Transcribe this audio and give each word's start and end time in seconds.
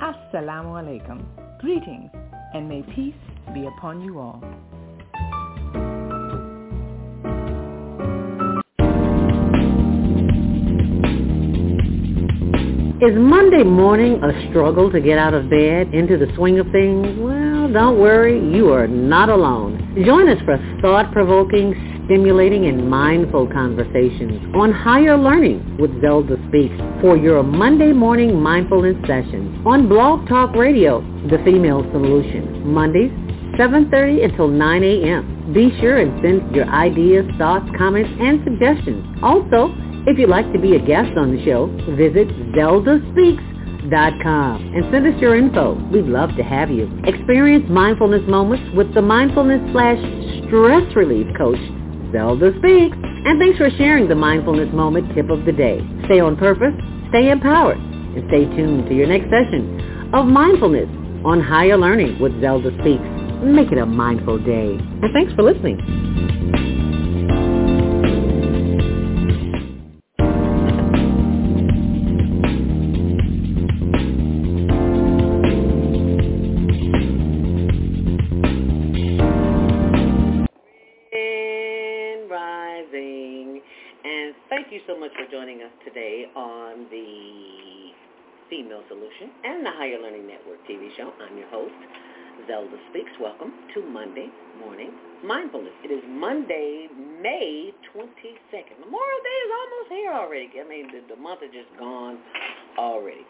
Assalamu 0.00 0.76
alaikum. 0.76 1.24
Greetings, 1.60 2.10
and 2.54 2.68
may 2.68 2.82
peace 2.94 3.14
be 3.54 3.66
upon 3.66 4.02
you 4.02 4.18
all. 4.18 4.42
Is 13.00 13.14
Monday 13.16 13.62
morning 13.62 14.22
a 14.22 14.50
struggle 14.50 14.90
to 14.90 15.00
get 15.00 15.18
out 15.18 15.34
of 15.34 15.48
bed 15.48 15.94
into 15.94 16.18
the 16.18 16.26
swing 16.34 16.58
of 16.58 16.66
things? 16.72 17.18
Well, 17.18 17.72
don't 17.72 17.98
worry, 17.98 18.38
you 18.54 18.72
are 18.72 18.86
not 18.88 19.28
alone. 19.28 19.85
Join 20.04 20.28
us 20.28 20.38
for 20.44 20.58
thought-provoking, 20.82 22.04
stimulating, 22.04 22.66
and 22.66 22.90
mindful 22.90 23.46
conversations 23.46 24.54
on 24.54 24.70
higher 24.70 25.16
learning 25.16 25.78
with 25.78 25.90
Zelda 26.02 26.36
Speaks 26.48 26.74
for 27.00 27.16
your 27.16 27.42
Monday 27.42 27.94
morning 27.94 28.38
mindfulness 28.38 28.96
sessions 29.06 29.66
on 29.66 29.88
Blog 29.88 30.28
Talk 30.28 30.54
Radio, 30.54 31.00
The 31.30 31.38
Female 31.46 31.82
Solution, 31.92 32.68
Mondays, 32.74 33.10
7.30 33.58 34.24
until 34.24 34.48
9 34.48 34.82
a.m. 34.84 35.52
Be 35.54 35.74
sure 35.80 35.96
and 35.96 36.20
send 36.22 36.54
your 36.54 36.66
ideas, 36.66 37.24
thoughts, 37.38 37.66
comments, 37.78 38.10
and 38.20 38.44
suggestions. 38.44 39.02
Also, 39.22 39.74
if 40.06 40.18
you'd 40.18 40.28
like 40.28 40.52
to 40.52 40.58
be 40.58 40.76
a 40.76 40.78
guest 40.78 41.16
on 41.16 41.34
the 41.34 41.42
show, 41.42 41.68
visit 41.96 42.28
zeldaspeaks.com 43.90 44.74
and 44.74 44.84
send 44.92 45.06
us 45.06 45.20
your 45.20 45.36
info. 45.36 45.74
We'd 45.90 46.06
love 46.06 46.30
to 46.36 46.42
have 46.42 46.70
you. 46.70 46.90
Experience 47.04 47.66
mindfulness 47.68 48.22
moments 48.28 48.64
with 48.74 48.92
the 48.94 49.02
mindfulness 49.02 49.60
slash 49.72 49.98
stress 50.46 50.84
relief 50.94 51.26
coach, 51.36 51.58
Zelda 52.12 52.50
Speaks. 52.58 52.96
And 53.02 53.40
thanks 53.40 53.58
for 53.58 53.70
sharing 53.70 54.08
the 54.08 54.14
mindfulness 54.14 54.72
moment 54.72 55.14
tip 55.14 55.30
of 55.30 55.44
the 55.44 55.52
day. 55.52 55.80
Stay 56.06 56.20
on 56.20 56.36
purpose, 56.36 56.74
stay 57.10 57.30
empowered, 57.30 57.78
and 57.78 58.24
stay 58.28 58.44
tuned 58.56 58.88
to 58.88 58.94
your 58.94 59.06
next 59.06 59.30
session 59.30 60.10
of 60.14 60.26
mindfulness 60.26 60.88
on 61.24 61.40
higher 61.40 61.76
learning 61.76 62.18
with 62.20 62.40
Zelda 62.40 62.70
Speaks. 62.80 63.04
Make 63.42 63.72
it 63.72 63.78
a 63.78 63.86
mindful 63.86 64.38
day. 64.38 64.78
And 64.78 65.12
thanks 65.12 65.32
for 65.34 65.42
listening. 65.42 66.55
Thank 84.48 84.70
you 84.70 84.80
so 84.86 84.98
much 84.98 85.10
for 85.12 85.26
joining 85.30 85.62
us 85.62 85.72
today 85.84 86.26
on 86.36 86.86
the 86.90 87.90
Female 88.48 88.82
Solution 88.88 89.30
and 89.44 89.66
the 89.66 89.70
Higher 89.70 89.98
Learning 90.00 90.26
Network 90.26 90.58
TV 90.70 90.94
show. 90.96 91.12
I'm 91.18 91.36
your 91.36 91.48
host, 91.48 91.74
Zelda 92.46 92.76
Speaks. 92.90 93.10
Welcome 93.20 93.52
to 93.74 93.82
Monday 93.82 94.28
Morning 94.60 94.92
Mindfulness. 95.24 95.72
It 95.82 95.90
is 95.90 96.02
Monday, 96.08 96.86
May 97.20 97.72
22nd. 97.90 98.78
Memorial 98.78 99.20
Day 99.26 99.38
is 99.42 99.50
almost 99.50 99.88
here 99.90 100.12
already. 100.12 100.50
I 100.62 100.68
mean, 100.68 100.86
the, 100.94 101.14
the 101.14 101.20
month 101.20 101.42
is 101.42 101.50
just 101.50 101.78
gone 101.78 102.18
already. 102.78 103.26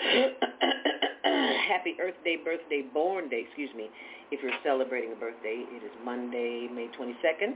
Happy 1.70 1.94
Earth 2.02 2.18
Day, 2.24 2.38
birthday, 2.42 2.82
born 2.92 3.28
day, 3.28 3.44
excuse 3.46 3.70
me, 3.76 3.88
if 4.32 4.42
you're 4.42 4.52
celebrating 4.64 5.12
a 5.12 5.16
birthday. 5.16 5.62
It 5.70 5.84
is 5.84 5.92
Monday, 6.04 6.66
May 6.74 6.88
22nd. 6.98 7.54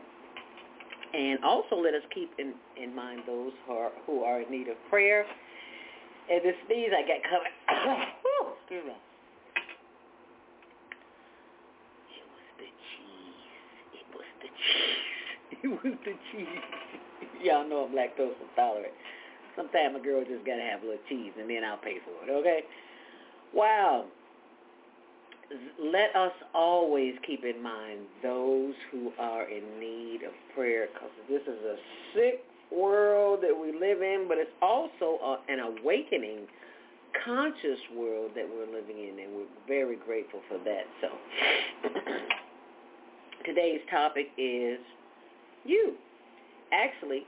And 1.15 1.45
also 1.45 1.77
let 1.77 1.95
us 1.95 2.03
keep 2.13 2.31
in, 2.39 2.55
in 2.81 2.95
mind 2.95 3.23
those 3.27 3.53
who 3.67 3.73
are, 3.73 3.93
who 4.07 4.25
are 4.25 4.41
in 4.41 4.51
need 4.51 4.69
of 4.69 4.77
prayer. 4.91 5.25
And 6.31 6.41
the 6.43 6.53
sneeze 6.67 6.91
I 6.91 7.07
got. 7.07 7.23
Whew, 8.23 8.53
excuse 8.59 8.85
me. 8.85 8.97
It 12.11 12.27
was 12.27 12.47
the 12.59 12.67
cheese. 12.67 13.47
It 13.95 14.07
was 14.11 14.27
the 14.43 14.49
cheese. 14.49 15.03
It 15.65 15.69
was 15.71 15.97
the 16.05 16.15
cheese. 16.33 16.65
Y'all 17.45 17.69
know 17.69 17.87
I'm 17.87 17.95
lactose 17.95 18.35
intolerant. 18.51 18.93
Sometimes 19.57 19.97
a 19.97 20.03
girl 20.03 20.25
just 20.25 20.45
got 20.45 20.57
to 20.57 20.63
have 20.63 20.83
a 20.83 20.85
little 20.85 21.01
cheese, 21.09 21.33
and 21.39 21.49
then 21.49 21.63
I'll 21.63 21.79
pay 21.79 21.99
for 22.05 22.29
it, 22.29 22.33
okay? 22.33 22.65
Wow 23.55 24.07
let 25.83 26.15
us 26.17 26.33
always 26.55 27.15
keep 27.27 27.45
in 27.45 27.63
mind 27.63 28.01
those 28.23 28.75
who 28.91 29.13
are 29.19 29.45
in 29.49 29.63
need 29.79 30.21
of 30.27 30.33
prayer 30.55 30.89
because 30.93 31.11
this 31.29 31.43
is 31.43 31.61
a 31.65 31.77
sick 32.15 32.45
world 32.77 33.41
that 33.43 33.55
we 33.55 33.73
live 33.73 34.03
in, 34.03 34.27
but 34.29 34.39
it's 34.39 34.51
also 34.63 35.19
a, 35.23 35.39
an 35.49 35.61
awakening, 35.61 36.47
conscious 37.25 37.79
world 37.97 38.33
that 38.35 38.49
we're 38.49 38.67
living 38.67 38.99
in, 38.99 39.19
and 39.23 39.35
we're 39.35 39.45
very 39.69 39.97
grateful 39.97 40.41
for 40.49 40.59
that. 40.65 40.85
So 41.01 41.09
Today's 43.45 43.81
topic 43.91 44.29
is 44.39 44.79
you. 45.65 45.93
Actually, 46.73 47.27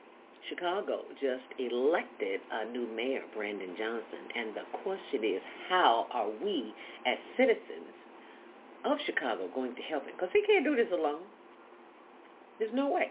Chicago 0.48 1.02
just 1.20 1.44
elected 1.58 2.40
a 2.50 2.64
new 2.72 2.88
mayor, 2.96 3.20
Brandon 3.34 3.76
Johnson, 3.78 4.24
and 4.34 4.56
the 4.56 4.64
question 4.82 5.22
is, 5.22 5.42
how 5.68 6.06
are 6.10 6.30
we 6.42 6.72
as 7.06 7.18
citizens 7.36 7.92
of 8.92 8.98
Chicago 9.06 9.48
going 9.54 9.74
to 9.74 9.82
help 9.82 10.04
him? 10.04 10.14
Because 10.16 10.30
he 10.32 10.42
can't 10.46 10.64
do 10.64 10.76
this 10.76 10.88
alone. 10.92 11.22
There's 12.58 12.74
no 12.74 12.88
way. 12.90 13.10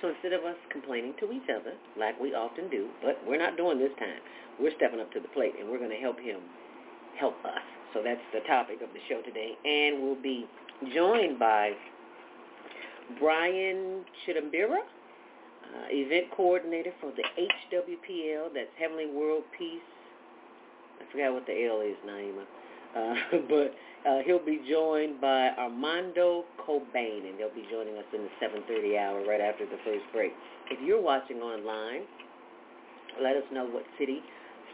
So 0.00 0.08
instead 0.08 0.32
of 0.32 0.44
us 0.44 0.56
complaining 0.70 1.14
to 1.20 1.32
each 1.32 1.48
other, 1.48 1.72
like 1.98 2.20
we 2.20 2.34
often 2.34 2.68
do, 2.68 2.88
but 3.02 3.18
we're 3.26 3.38
not 3.38 3.56
doing 3.56 3.78
this 3.78 3.92
time, 3.98 4.20
we're 4.60 4.74
stepping 4.76 5.00
up 5.00 5.10
to 5.12 5.20
the 5.20 5.28
plate 5.28 5.54
and 5.58 5.68
we're 5.68 5.78
going 5.78 5.90
to 5.90 5.96
help 5.96 6.20
him 6.20 6.40
help 7.18 7.34
us. 7.44 7.64
So 7.94 8.02
that's 8.04 8.20
the 8.32 8.40
topic 8.40 8.82
of 8.82 8.88
the 8.92 9.00
show 9.08 9.22
today. 9.22 9.56
And 9.64 10.02
we'll 10.02 10.20
be 10.20 10.46
joined 10.94 11.38
by 11.38 11.72
Brian 13.18 14.04
Chitambira, 14.26 14.80
uh, 14.80 15.86
event 15.90 16.26
coordinator 16.36 16.92
for 17.00 17.12
the 17.12 17.24
HWPL, 17.72 18.52
that's 18.54 18.68
Heavenly 18.78 19.06
World 19.06 19.44
Peace. 19.56 19.80
I 21.00 21.10
forgot 21.10 21.32
what 21.32 21.46
the 21.46 21.66
L 21.66 21.80
is, 21.80 21.96
Naima. 22.06 22.44
Uh, 22.96 23.38
but 23.48 23.74
uh, 24.06 24.18
he'll 24.24 24.44
be 24.44 24.60
joined 24.68 25.20
by 25.20 25.50
Armando 25.58 26.44
Cobain, 26.60 27.28
and 27.28 27.38
they'll 27.38 27.54
be 27.54 27.66
joining 27.70 27.96
us 27.96 28.04
in 28.14 28.22
the 28.22 28.30
7.30 28.40 28.98
hour 28.98 29.26
right 29.26 29.40
after 29.40 29.66
the 29.66 29.78
first 29.84 30.04
break. 30.12 30.32
If 30.70 30.78
you're 30.86 31.02
watching 31.02 31.38
online, 31.38 32.02
let 33.22 33.36
us 33.36 33.44
know 33.52 33.64
what 33.66 33.84
city, 33.98 34.20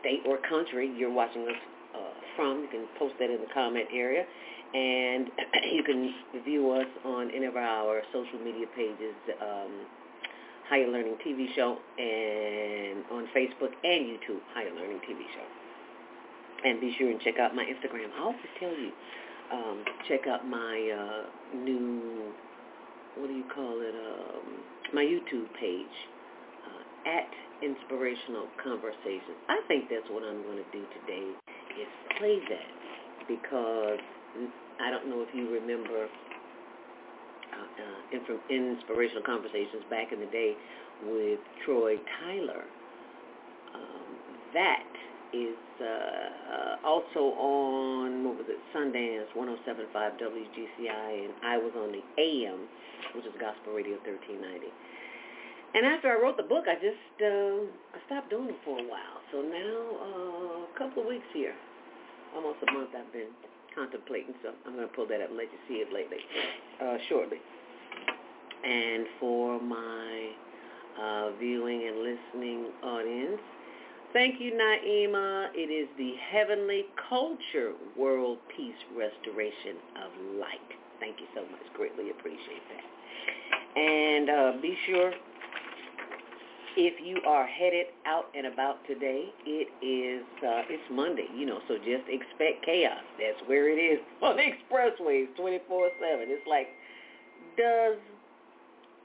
state, 0.00 0.20
or 0.26 0.38
country 0.48 0.92
you're 0.96 1.12
watching 1.12 1.42
us 1.42 1.60
uh, 1.94 1.98
from. 2.36 2.60
You 2.60 2.68
can 2.70 2.86
post 2.98 3.14
that 3.20 3.30
in 3.30 3.40
the 3.40 3.52
comment 3.54 3.88
area. 3.92 4.24
And 4.74 5.28
you 5.72 5.82
can 5.82 6.14
view 6.44 6.70
us 6.72 6.88
on 7.04 7.30
any 7.34 7.46
of 7.46 7.56
our 7.56 8.02
social 8.12 8.38
media 8.38 8.66
pages, 8.74 9.14
um, 9.40 9.86
Higher 10.68 10.88
Learning 10.88 11.16
TV 11.26 11.54
Show, 11.54 11.78
and 11.98 13.04
on 13.10 13.28
Facebook 13.36 13.72
and 13.84 14.06
YouTube, 14.08 14.40
Higher 14.54 14.74
Learning 14.74 15.00
TV 15.08 15.20
Show. 15.34 15.46
And 16.64 16.80
be 16.80 16.94
sure 16.96 17.10
and 17.10 17.20
check 17.20 17.38
out 17.38 17.54
my 17.54 17.64
Instagram. 17.64 18.06
I 18.16 18.22
always 18.22 18.38
tell 18.60 18.70
you, 18.70 18.92
um, 19.52 19.84
check 20.08 20.26
out 20.26 20.48
my 20.48 20.74
uh, 20.90 21.56
new, 21.56 22.32
what 23.16 23.28
do 23.28 23.34
you 23.34 23.44
call 23.54 23.80
it, 23.80 23.94
um, 23.94 24.94
my 24.94 25.02
YouTube 25.02 25.46
page, 25.60 25.96
uh, 26.66 27.10
at 27.10 27.28
Inspirational 27.62 28.48
Conversations. 28.62 29.38
I 29.48 29.60
think 29.68 29.88
that's 29.88 30.08
what 30.10 30.24
I'm 30.24 30.42
going 30.42 30.58
to 30.58 30.70
do 30.72 30.82
today 31.00 31.28
is 31.78 31.88
play 32.18 32.40
that 32.48 33.28
because 33.28 34.00
I 34.80 34.90
don't 34.90 35.08
know 35.08 35.22
if 35.22 35.28
you 35.34 35.52
remember 35.52 36.08
uh, 37.52 37.68
uh, 37.84 38.34
inspirational 38.50 39.22
conversations 39.22 39.84
back 39.90 40.12
in 40.12 40.20
the 40.20 40.26
day 40.26 40.56
with 41.04 41.38
Troy 41.64 41.96
Tyler. 42.20 42.64
Um, 43.74 44.08
that 44.54 44.88
is 45.32 45.56
uh, 45.80 45.84
uh, 45.84 46.76
also 46.84 47.32
on, 47.40 48.24
what 48.24 48.36
was 48.36 48.46
it, 48.48 48.60
Sundance 48.76 49.32
107.5 49.36 49.88
WGCI, 50.20 51.24
and 51.24 51.32
I 51.44 51.56
was 51.56 51.72
on 51.76 51.92
the 51.92 52.04
AM, 52.20 52.68
which 53.16 53.24
is 53.24 53.32
Gospel 53.40 53.72
Radio 53.72 53.96
1390. 54.04 54.68
And 55.74 55.86
after 55.86 56.12
I 56.12 56.20
wrote 56.20 56.36
the 56.36 56.44
book, 56.44 56.68
I 56.68 56.76
just 56.76 57.16
uh, 57.24 57.64
I 57.96 57.98
stopped 58.04 58.28
doing 58.28 58.52
it 58.52 58.60
for 58.64 58.76
a 58.76 58.84
while. 58.84 59.24
So 59.32 59.40
now, 59.40 59.76
uh, 60.04 60.68
a 60.68 60.74
couple 60.76 61.02
of 61.02 61.08
weeks 61.08 61.24
here, 61.32 61.54
almost 62.36 62.60
a 62.68 62.72
month, 62.72 62.90
I've 62.92 63.10
been 63.12 63.32
contemplating. 63.74 64.34
So 64.44 64.52
I'm 64.66 64.76
going 64.76 64.88
to 64.88 64.92
pull 64.94 65.08
that 65.08 65.24
up 65.24 65.32
and 65.32 65.38
let 65.40 65.48
you 65.48 65.60
see 65.68 65.80
it 65.80 65.88
lately, 65.88 66.20
uh, 66.76 67.00
shortly. 67.08 67.40
And 68.64 69.06
for 69.18 69.60
my 69.60 70.30
uh, 71.00 71.32
viewing 71.40 71.88
and 71.88 72.04
listening 72.04 72.68
audience, 72.84 73.40
thank 74.12 74.40
you, 74.40 74.52
Naima. 74.52 75.48
It 75.54 75.70
is 75.70 75.88
the 75.98 76.14
Heavenly 76.30 76.84
Culture 77.08 77.72
World 77.96 78.38
Peace 78.56 78.78
Restoration 78.96 79.76
of 80.04 80.38
Light. 80.38 80.58
Thank 81.00 81.20
you 81.20 81.26
so 81.34 81.42
much. 81.42 81.62
Greatly 81.74 82.10
appreciate 82.10 82.62
that. 82.70 83.80
And 83.80 84.30
uh, 84.30 84.52
be 84.60 84.76
sure 84.86 85.12
if 86.76 86.94
you 87.04 87.20
are 87.26 87.46
headed 87.46 87.86
out 88.06 88.26
and 88.34 88.46
about 88.46 88.84
today, 88.86 89.26
it 89.44 89.68
is 89.84 90.24
uh, 90.40 90.62
it's 90.68 90.82
Monday, 90.90 91.26
you 91.36 91.44
know, 91.46 91.60
so 91.68 91.76
just 91.78 92.04
expect 92.08 92.64
chaos. 92.64 93.02
That's 93.18 93.40
where 93.46 93.68
it 93.68 93.80
is 93.80 93.98
on 94.22 94.36
the 94.36 94.42
expressways, 94.42 95.34
twenty 95.36 95.60
four 95.68 95.90
seven. 96.00 96.26
It's 96.28 96.46
like, 96.46 96.68
does 97.56 97.96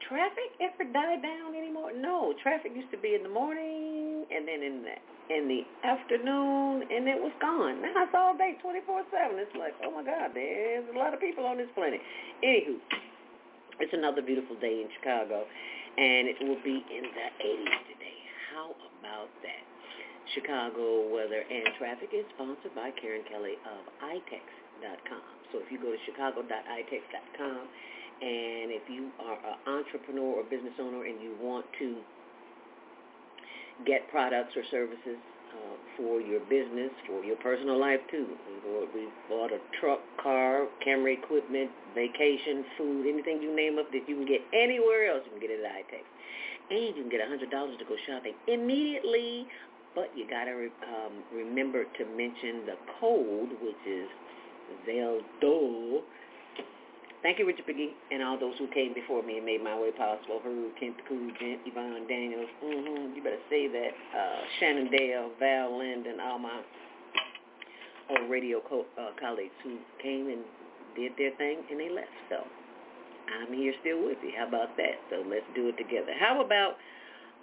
traffic 0.08 0.52
ever 0.62 0.90
die 0.92 1.20
down 1.22 1.56
anymore? 1.56 1.92
No, 1.96 2.34
traffic 2.42 2.72
used 2.76 2.92
to 2.92 2.98
be 2.98 3.16
in 3.16 3.24
the 3.24 3.30
morning 3.30 3.87
and 4.34 4.48
then 4.48 4.64
in 4.64 4.84
the 4.84 4.96
in 5.28 5.48
the 5.52 5.68
afternoon, 5.84 6.88
and 6.88 7.04
it 7.08 7.20
was 7.20 7.36
gone. 7.42 7.82
Now 7.82 8.08
it's 8.08 8.16
all 8.16 8.38
day, 8.38 8.56
twenty 8.62 8.80
four 8.86 9.04
seven. 9.12 9.40
It's 9.40 9.56
like, 9.60 9.76
oh 9.84 9.92
my 9.92 10.04
God, 10.04 10.32
there's 10.34 10.88
a 10.88 10.98
lot 10.98 11.14
of 11.14 11.20
people 11.20 11.46
on 11.46 11.58
this 11.58 11.68
planet. 11.76 12.00
Anywho, 12.44 12.80
it's 13.80 13.94
another 13.94 14.22
beautiful 14.22 14.56
day 14.58 14.82
in 14.82 14.90
Chicago 15.00 15.46
and 15.98 16.30
it 16.30 16.38
will 16.46 16.62
be 16.62 16.86
in 16.94 17.04
the 17.10 17.28
80s 17.42 17.82
today. 17.90 18.20
How 18.54 18.70
about 19.02 19.30
that? 19.42 19.66
Chicago 20.36 21.10
weather 21.10 21.42
and 21.42 21.74
traffic 21.82 22.14
is 22.14 22.26
sponsored 22.36 22.76
by 22.76 22.92
Karen 23.02 23.26
Kelly 23.26 23.58
of 23.66 23.82
itex.com. 24.06 25.26
So 25.52 25.60
if 25.64 25.72
you 25.72 25.80
go 25.82 25.90
to 25.90 26.00
chicago.itex.com 26.06 27.62
and 28.22 28.68
if 28.70 28.86
you 28.90 29.10
are 29.26 29.40
an 29.42 29.58
entrepreneur 29.66 30.42
or 30.42 30.44
business 30.44 30.74
owner 30.78 31.06
and 31.06 31.22
you 31.22 31.34
want 31.42 31.66
to 31.80 31.98
get 33.86 34.10
products 34.10 34.56
or 34.56 34.64
services 34.72 35.18
uh, 35.54 35.76
for 35.98 36.22
your 36.22 36.40
business, 36.50 36.92
for 37.06 37.24
your 37.24 37.38
personal 37.38 37.80
life 37.80 38.00
too. 38.10 38.28
We 38.94 39.08
bought 39.30 39.52
a 39.52 39.60
truck, 39.80 40.00
car, 40.22 40.68
camera 40.84 41.14
equipment, 41.14 41.72
vacation, 41.96 42.66
food, 42.78 43.08
anything 43.08 43.42
you 43.42 43.56
name 43.56 43.78
up 43.80 43.92
that 43.92 44.08
you 44.08 44.16
can 44.16 44.26
get 44.26 44.42
anywhere 44.54 45.12
else, 45.12 45.22
you 45.26 45.32
can 45.32 45.42
get 45.42 45.52
it 45.52 45.64
at 45.64 45.72
iTex. 45.72 46.06
And 46.70 46.96
you 46.96 47.04
can 47.04 47.10
get 47.10 47.22
$100 47.22 47.50
to 47.50 47.86
go 47.86 47.96
shopping 48.06 48.34
immediately, 48.48 49.48
but 49.96 50.12
you 50.16 50.30
got 50.30 50.46
to 50.46 50.52
re- 50.52 50.84
um, 50.84 51.24
remember 51.34 51.84
to 51.84 52.06
mention 52.18 52.66
the 52.66 52.76
code, 53.00 53.50
which 53.62 53.84
is 53.88 54.08
ZELDO, 54.86 56.02
Thank 57.28 57.40
you, 57.40 57.46
Richard 57.46 57.68
Pegue, 57.68 57.92
and 58.10 58.24
all 58.24 58.40
those 58.40 58.56
who 58.58 58.72
came 58.72 58.94
before 58.94 59.22
me 59.22 59.36
and 59.36 59.46
made 59.46 59.62
my 59.62 59.76
way 59.78 59.92
possible. 59.92 60.40
Herb, 60.40 60.72
Kent 60.80 60.96
Cool, 61.12 61.28
Gent, 61.36 61.60
Yvonne 61.68 62.08
Daniels. 62.08 62.48
Mm-hmm. 62.64 63.20
You 63.20 63.22
better 63.22 63.44
say 63.52 63.68
that. 63.68 63.92
Uh, 64.16 64.40
Shannon 64.62 64.88
Dale, 64.90 65.28
Val 65.38 65.78
Lind, 65.78 66.08
and 66.08 66.22
all 66.22 66.40
my 66.40 66.64
old 68.16 68.32
radio 68.32 68.62
co- 68.64 68.88
uh, 68.96 69.12
colleagues 69.20 69.52
who 69.62 69.76
came 70.02 70.32
and 70.32 70.40
did 70.96 71.12
their 71.20 71.36
thing 71.36 71.68
and 71.70 71.78
they 71.78 71.92
left. 71.92 72.16
So 72.30 72.48
I'm 73.28 73.52
here 73.52 73.74
still 73.82 74.08
with 74.08 74.24
you. 74.24 74.32
How 74.40 74.48
about 74.48 74.78
that? 74.78 74.96
So 75.12 75.20
let's 75.28 75.44
do 75.54 75.68
it 75.68 75.76
together. 75.76 76.16
How 76.18 76.40
about 76.40 76.80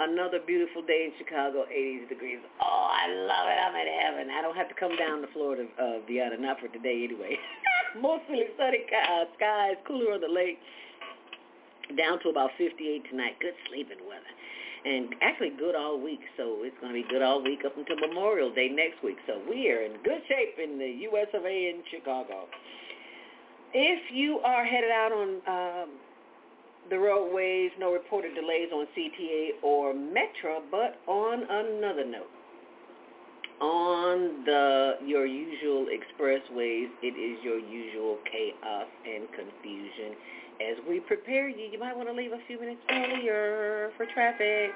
another 0.00 0.40
beautiful 0.46 0.80
day 0.80 1.12
in 1.12 1.12
Chicago, 1.18 1.68
80 1.68 2.06
degrees. 2.08 2.38
Oh, 2.56 2.88
I 2.88 3.12
love 3.12 3.46
it. 3.52 3.58
I'm 3.60 3.76
in 3.76 3.88
heaven. 4.00 4.32
I 4.32 4.40
don't 4.40 4.56
have 4.56 4.70
to 4.70 4.74
come 4.80 4.96
down 4.96 5.20
to 5.20 5.28
Florida, 5.34 5.68
uh, 5.78 6.00
Viana, 6.08 6.40
not 6.40 6.58
for 6.58 6.68
today 6.68 7.04
anyway. 7.04 7.36
Mostly 8.00 8.42
sunny 8.58 8.86
skies, 9.36 9.76
cooler 9.86 10.14
on 10.14 10.20
the 10.20 10.28
lake, 10.28 10.58
down 11.96 12.18
to 12.22 12.28
about 12.28 12.50
58 12.58 13.04
tonight. 13.10 13.36
Good 13.40 13.54
sleeping 13.68 13.98
weather. 14.08 14.32
And 14.84 15.14
actually 15.22 15.52
good 15.58 15.74
all 15.74 15.98
week, 15.98 16.20
so 16.36 16.58
it's 16.60 16.76
going 16.80 16.92
to 16.92 17.00
be 17.02 17.08
good 17.08 17.22
all 17.22 17.42
week 17.42 17.60
up 17.64 17.76
until 17.78 17.96
Memorial 17.96 18.52
Day 18.52 18.68
next 18.68 19.02
week. 19.02 19.16
So 19.26 19.40
we 19.48 19.70
are 19.70 19.80
in 19.80 19.92
good 20.04 20.20
shape 20.28 20.58
in 20.62 20.78
the 20.78 21.08
U.S. 21.08 21.28
of 21.32 21.44
A. 21.44 21.70
in 21.70 21.82
Chicago. 21.90 22.44
If 23.72 24.12
you 24.12 24.40
are 24.40 24.64
headed 24.64 24.90
out 24.90 25.12
on 25.12 25.28
um, 25.48 25.88
the 26.90 26.98
roadways, 26.98 27.70
no 27.78 27.92
reported 27.92 28.34
delays 28.34 28.68
on 28.74 28.86
CTA 28.96 29.62
or 29.62 29.94
Metra, 29.94 30.60
but 30.70 31.00
on 31.06 31.42
another 31.44 32.04
note, 32.04 32.28
on 33.64 34.44
the 34.44 34.98
your 35.04 35.26
usual 35.26 35.86
expressways, 35.86 36.88
it 37.02 37.16
is 37.16 37.42
your 37.42 37.58
usual 37.58 38.18
chaos 38.30 38.86
and 39.06 39.26
confusion. 39.32 40.14
As 40.60 40.76
we 40.88 41.00
prepare 41.00 41.48
you, 41.48 41.68
you 41.72 41.78
might 41.78 41.96
want 41.96 42.08
to 42.08 42.14
leave 42.14 42.32
a 42.32 42.38
few 42.46 42.60
minutes 42.60 42.80
earlier 42.90 43.90
for 43.96 44.06
traffic. 44.12 44.70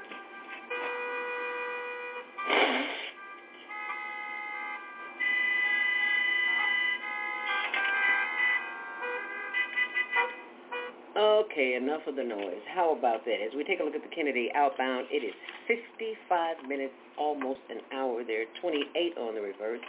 Okay, 11.49 11.81
enough 11.81 12.05
of 12.07 12.17
the 12.17 12.25
noise. 12.25 12.61
How 12.69 12.93
about 12.93 13.25
that? 13.25 13.41
As 13.41 13.57
we 13.57 13.65
take 13.65 13.81
a 13.81 13.85
look 13.85 13.97
at 13.97 14.05
the 14.05 14.13
Kennedy 14.13 14.53
outbound, 14.53 15.09
it 15.09 15.25
is 15.25 15.33
55 15.65 16.69
minutes, 16.69 16.93
almost 17.17 17.65
an 17.73 17.81
hour 17.89 18.21
there, 18.21 18.45
28 18.61 19.17
on 19.17 19.33
the 19.33 19.41
reverse. 19.41 19.81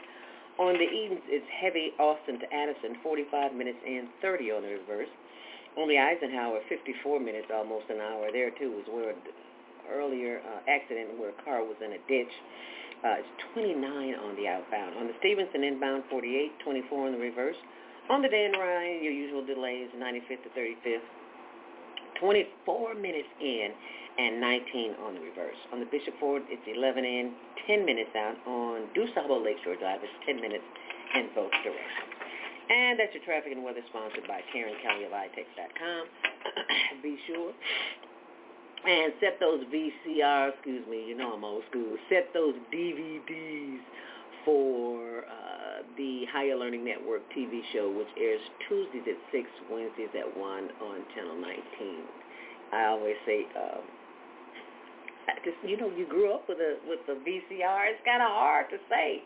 On 0.55 0.71
the 0.79 0.87
Edens, 0.87 1.23
it's 1.27 1.45
heavy 1.51 1.91
Austin 1.99 2.39
to 2.39 2.47
Addison, 2.47 2.95
45 3.03 3.51
minutes 3.53 3.79
and 3.83 4.07
30 4.23 4.51
on 4.55 4.61
the 4.63 4.71
reverse. 4.79 5.11
on 5.75 5.87
the 5.91 5.99
Eisenhower, 5.99 6.63
54 6.71 7.19
minutes, 7.19 7.51
almost 7.51 7.91
an 7.91 7.99
hour 7.99 8.31
there 8.31 8.51
too, 8.55 8.79
was 8.79 8.87
where 8.87 9.11
earlier 9.91 10.39
uh, 10.39 10.63
accident 10.67 11.19
where 11.19 11.35
a 11.35 11.39
car 11.43 11.63
was 11.63 11.75
in 11.83 11.91
a 11.91 12.01
ditch. 12.07 12.33
Uh, 13.03 13.19
it's 13.19 13.33
29 13.53 13.83
on 14.15 14.35
the 14.39 14.47
outbound. 14.47 14.95
On 14.95 15.07
the 15.07 15.15
Stevenson 15.19 15.63
inbound, 15.63 16.03
48, 16.09 16.55
24 16.63 17.07
on 17.07 17.11
the 17.11 17.19
reverse. 17.19 17.59
On 18.09 18.21
the 18.21 18.29
Dan 18.31 18.55
Ryan, 18.55 19.03
your 19.03 19.13
usual 19.13 19.43
delay 19.45 19.83
is 19.83 19.91
95th 19.95 20.43
to 20.47 20.51
35th. 20.55 21.18
24 22.19 22.95
minutes 22.95 23.29
in 23.41 23.71
and 24.19 24.41
19 24.41 24.95
on 25.05 25.15
the 25.15 25.21
reverse. 25.21 25.57
On 25.71 25.79
the 25.79 25.87
Bishop 25.87 26.13
Ford, 26.19 26.43
it's 26.49 26.63
11 26.67 27.05
in, 27.05 27.33
10 27.67 27.85
minutes 27.85 28.11
out. 28.17 28.35
On 28.47 28.87
DuSable 28.95 29.43
Lakeshore 29.43 29.75
Drive, 29.79 29.99
it's 30.03 30.19
10 30.25 30.41
minutes 30.41 30.65
in 31.15 31.29
both 31.35 31.51
directions. 31.63 32.11
And 32.69 32.99
that's 32.99 33.13
your 33.15 33.23
traffic 33.23 33.51
and 33.51 33.63
weather 33.63 33.81
sponsored 33.89 34.27
by 34.27 34.41
Karen 34.53 34.75
Kelly 34.83 35.05
of 35.05 35.11
iTex.com. 35.11 36.03
Be 37.03 37.17
sure 37.25 37.53
and 38.85 39.13
set 39.19 39.39
those 39.39 39.63
VCR, 39.65 40.53
excuse 40.53 40.87
me, 40.87 41.03
you 41.05 41.17
know 41.17 41.33
I'm 41.33 41.43
old 41.43 41.63
school, 41.69 41.97
set 42.07 42.29
those 42.33 42.53
DVDs 42.73 43.79
for 44.45 45.25
uh, 45.25 45.83
the 45.97 46.25
Higher 46.31 46.55
Learning 46.55 46.83
Network 46.83 47.21
TV 47.35 47.61
show, 47.73 47.91
which 47.91 48.07
airs 48.19 48.41
Tuesdays 48.67 49.03
at 49.07 49.19
6, 49.31 49.49
Wednesdays 49.71 50.13
at 50.17 50.27
1 50.37 50.39
on 50.39 50.97
Channel 51.15 51.41
19. 51.41 51.59
I 52.73 52.85
always 52.85 53.15
say, 53.25 53.45
um, 53.57 53.83
just, 55.43 55.57
you 55.63 55.77
know, 55.77 55.91
you 55.95 56.05
grew 56.07 56.33
up 56.33 56.47
with 56.49 56.57
a 56.57 56.77
with 56.87 56.99
the 57.05 57.13
VCR. 57.13 57.93
It's 57.93 58.01
kind 58.05 58.21
of 58.21 58.29
hard 58.29 58.69
to 58.71 58.77
say. 58.89 59.23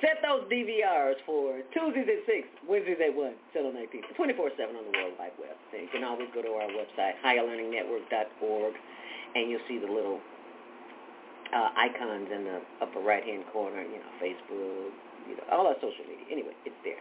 Set 0.00 0.20
those 0.20 0.44
DVRs 0.52 1.16
for 1.24 1.64
Tuesdays 1.72 2.04
at 2.04 2.20
6, 2.28 2.68
Wednesdays 2.68 3.00
at 3.00 3.16
1, 3.16 3.32
Channel 3.56 3.72
19, 3.72 4.12
24-7 4.12 4.76
on 4.76 4.84
the 4.92 4.92
World 4.92 5.16
Wide 5.16 5.32
Web. 5.40 5.56
So 5.72 5.80
you 5.80 5.88
can 5.88 6.04
always 6.04 6.28
go 6.36 6.42
to 6.44 6.52
our 6.52 6.68
website, 6.68 7.16
higherlearningnetwork.org, 7.24 8.74
and 9.34 9.48
you'll 9.48 9.64
see 9.64 9.78
the 9.80 9.88
little 9.88 10.20
uh, 11.56 11.68
icons 11.76 12.28
in 12.28 12.44
the 12.44 12.60
upper 12.82 13.00
right-hand 13.00 13.44
corner, 13.52 13.80
you 13.80 13.96
know, 13.96 14.12
Facebook, 14.20 14.92
you 15.28 15.36
know, 15.36 15.44
all 15.50 15.66
our 15.66 15.74
social 15.76 16.04
media. 16.04 16.26
Anyway, 16.30 16.52
it's 16.64 16.76
there. 16.84 17.00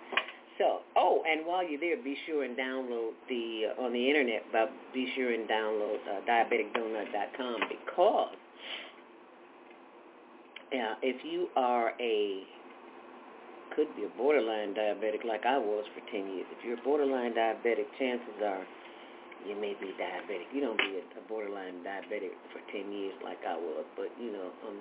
So, 0.58 0.80
oh, 0.96 1.22
and 1.28 1.46
while 1.46 1.68
you're 1.68 1.80
there, 1.80 2.02
be 2.02 2.16
sure 2.26 2.46
and 2.46 2.56
download 2.56 3.12
the, 3.28 3.76
uh, 3.76 3.84
on 3.84 3.92
the 3.92 4.08
internet, 4.08 4.44
but 4.54 4.72
be 4.94 5.12
sure 5.16 5.34
and 5.34 5.50
download 5.50 6.00
uh, 6.08 6.24
diabeticdonut.com 6.24 7.58
because 7.68 8.36
uh, 10.72 10.96
if 11.04 11.18
you 11.26 11.50
are 11.58 11.92
a 12.00 12.44
could 13.76 13.94
be 13.98 14.04
a 14.04 14.18
borderline 14.18 14.74
diabetic 14.74 15.26
like 15.28 15.46
I 15.46 15.58
was 15.58 15.84
for 15.94 16.00
10 16.10 16.32
years. 16.32 16.48
If 16.58 16.64
you're 16.64 16.80
a 16.80 16.84
borderline 16.84 17.34
diabetic, 17.34 17.92
chances 18.00 18.40
are 18.40 18.64
you 19.48 19.56
may 19.56 19.74
be 19.80 19.94
diabetic. 19.98 20.50
You 20.54 20.62
don't 20.62 20.78
be 20.78 21.00
a, 21.00 21.22
borderline 21.30 21.82
diabetic 21.86 22.34
for 22.54 22.62
10 22.72 22.92
years 22.92 23.14
like 23.24 23.40
I 23.48 23.56
was, 23.56 23.86
but 23.96 24.10
you 24.20 24.32
know, 24.32 24.50
I'm 24.68 24.80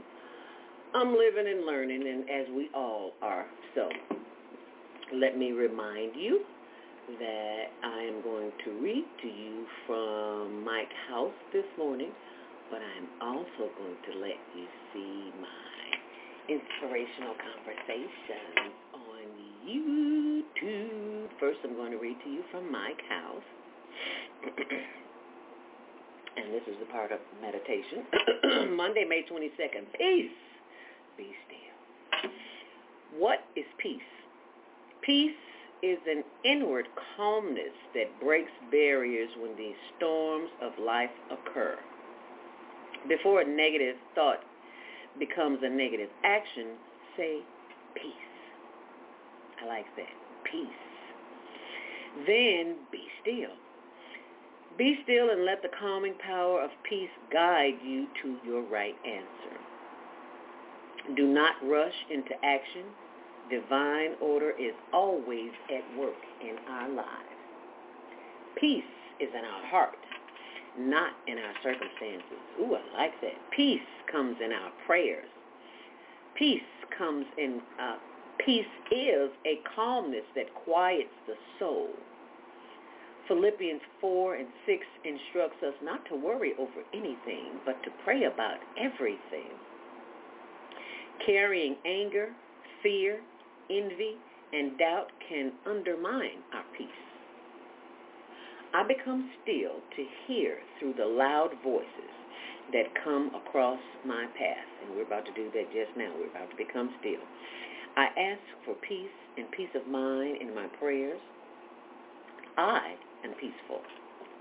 I'm 0.94 1.10
living 1.10 1.50
and 1.50 1.66
learning, 1.66 2.06
and 2.06 2.22
as 2.30 2.46
we 2.54 2.70
all 2.74 3.12
are. 3.20 3.46
So 3.74 3.88
let 5.12 5.36
me 5.36 5.52
remind 5.52 6.14
you 6.14 6.44
that 7.18 7.64
I 7.82 8.02
am 8.02 8.22
going 8.22 8.52
to 8.64 8.70
read 8.80 9.04
to 9.22 9.28
you 9.28 9.66
from 9.86 10.64
Mike 10.64 10.92
House 11.08 11.34
this 11.52 11.66
morning, 11.76 12.12
but 12.70 12.80
I'm 12.80 13.08
also 13.20 13.68
going 13.76 13.98
to 14.12 14.20
let 14.20 14.38
you 14.56 14.66
see 14.92 15.32
my 15.40 15.74
inspirational 16.48 17.34
conversations 17.40 18.72
on 18.94 19.24
YouTube. 19.66 21.28
First, 21.40 21.58
I'm 21.64 21.74
going 21.74 21.92
to 21.92 21.98
read 21.98 22.16
to 22.24 22.30
you 22.30 22.42
from 22.50 22.70
Mike 22.70 23.00
House. 23.08 23.44
and 26.36 26.52
this 26.52 26.62
is 26.66 26.76
the 26.80 26.86
part 26.86 27.12
of 27.12 27.18
meditation. 27.40 28.04
Monday, 28.76 29.04
May 29.08 29.24
22nd. 29.30 29.86
Peace. 29.98 30.30
Be 31.16 31.32
still. 31.46 32.30
What 33.18 33.40
is 33.56 33.64
peace? 33.78 34.00
Peace 35.02 35.30
is 35.82 35.98
an 36.08 36.24
inward 36.44 36.86
calmness 37.16 37.74
that 37.94 38.08
breaks 38.20 38.50
barriers 38.70 39.28
when 39.38 39.56
these 39.56 39.76
storms 39.96 40.48
of 40.62 40.72
life 40.82 41.10
occur. 41.30 41.76
Before 43.08 43.42
a 43.42 43.46
negative 43.46 43.96
thought 44.14 44.40
becomes 45.18 45.58
a 45.62 45.68
negative 45.68 46.08
action, 46.24 46.68
say 47.16 47.40
peace. 47.94 48.12
I 49.62 49.66
like 49.66 49.86
that. 49.96 50.06
Peace. 50.50 50.66
Then 52.26 52.76
be 52.90 53.04
still. 53.20 53.54
Be 54.76 54.98
still 55.04 55.30
and 55.30 55.44
let 55.44 55.62
the 55.62 55.68
calming 55.78 56.14
power 56.14 56.60
of 56.60 56.70
peace 56.88 57.10
guide 57.32 57.74
you 57.84 58.06
to 58.22 58.36
your 58.44 58.62
right 58.62 58.96
answer. 59.06 59.56
Do 61.16 61.26
not 61.26 61.54
rush 61.62 61.94
into 62.10 62.32
action. 62.44 62.84
Divine 63.50 64.12
order 64.20 64.50
is 64.50 64.72
always 64.92 65.50
at 65.70 65.98
work 65.98 66.14
in 66.40 66.56
our 66.68 66.88
lives. 66.88 67.34
Peace 68.58 68.82
is 69.20 69.28
in 69.36 69.44
our 69.44 69.66
heart, 69.66 69.98
not 70.78 71.12
in 71.28 71.38
our 71.38 71.52
circumstances. 71.62 72.38
Ooh, 72.60 72.74
I 72.74 72.96
like 72.96 73.20
that. 73.20 73.34
Peace 73.54 73.80
comes 74.10 74.36
in 74.44 74.52
our 74.52 74.70
prayers. 74.86 75.28
Peace 76.36 76.62
comes 76.98 77.26
in, 77.38 77.60
uh, 77.80 77.96
peace 78.44 78.64
is 78.90 79.30
a 79.46 79.60
calmness 79.76 80.24
that 80.34 80.52
quiets 80.64 81.14
the 81.28 81.34
soul. 81.58 81.90
Philippians 83.28 83.80
4 84.00 84.34
and 84.36 84.48
6 84.66 84.86
instructs 85.04 85.62
us 85.62 85.74
not 85.82 86.04
to 86.10 86.16
worry 86.16 86.52
over 86.58 86.84
anything, 86.92 87.60
but 87.64 87.82
to 87.84 87.90
pray 88.04 88.24
about 88.24 88.58
everything. 88.78 89.50
Carrying 91.24 91.76
anger, 91.86 92.28
fear, 92.82 93.20
envy, 93.70 94.16
and 94.52 94.78
doubt 94.78 95.10
can 95.28 95.52
undermine 95.66 96.42
our 96.52 96.64
peace. 96.76 96.88
I 98.74 98.82
become 98.86 99.30
still 99.42 99.80
to 99.96 100.04
hear 100.26 100.58
through 100.78 100.94
the 100.98 101.06
loud 101.06 101.50
voices 101.62 102.12
that 102.72 102.86
come 103.04 103.30
across 103.34 103.78
my 104.04 104.26
path. 104.38 104.68
And 104.82 104.96
we're 104.96 105.06
about 105.06 105.24
to 105.26 105.32
do 105.32 105.50
that 105.54 105.72
just 105.72 105.96
now. 105.96 106.12
We're 106.18 106.30
about 106.30 106.50
to 106.50 106.56
become 106.56 106.90
still. 107.00 107.22
I 107.96 108.06
ask 108.18 108.42
for 108.64 108.74
peace 108.86 109.14
and 109.38 109.50
peace 109.52 109.70
of 109.74 109.86
mind 109.86 110.42
in 110.42 110.54
my 110.54 110.66
prayers. 110.78 111.20
I 112.56 112.94
am 113.24 113.32
peaceful. 113.34 113.80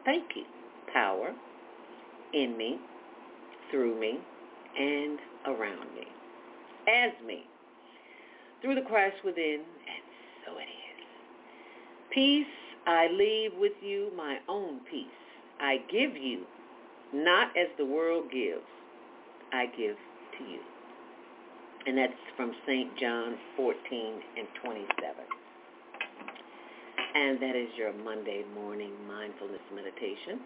Thank 0.06 0.36
you. 0.36 0.44
Power 0.92 1.34
in 2.34 2.58
me, 2.58 2.80
through 3.72 4.00
me, 4.00 4.20
and 4.78 5.20
around 5.46 5.94
me. 5.96 6.08
As 6.88 7.12
me. 7.26 7.46
Through 8.62 8.76
the 8.76 8.82
Christ 8.82 9.18
within, 9.24 9.62
and 9.62 10.04
so 10.46 10.58
it 10.58 10.64
is. 10.64 11.06
Peace, 12.14 12.46
I 12.86 13.08
leave 13.12 13.52
with 13.58 13.74
you 13.82 14.12
my 14.16 14.38
own 14.48 14.82
peace. 14.90 15.08
I 15.60 15.78
give 15.92 16.16
you 16.16 16.44
not 17.14 17.56
as 17.56 17.68
the 17.78 17.86
world 17.86 18.32
gives, 18.32 18.66
I 19.52 19.68
give 19.68 19.96
to 20.38 20.44
you. 20.44 20.60
And 21.86 21.98
that's 21.98 22.14
from 22.36 22.54
St. 22.66 22.90
John 23.00 23.36
14 23.56 23.76
and 24.38 24.48
27. 24.64 25.43
And 27.16 27.40
that 27.42 27.56
is 27.56 27.70
your 27.78 27.94
Monday 27.94 28.44
morning 28.56 28.92
mindfulness 29.08 29.62
meditation. 29.74 30.40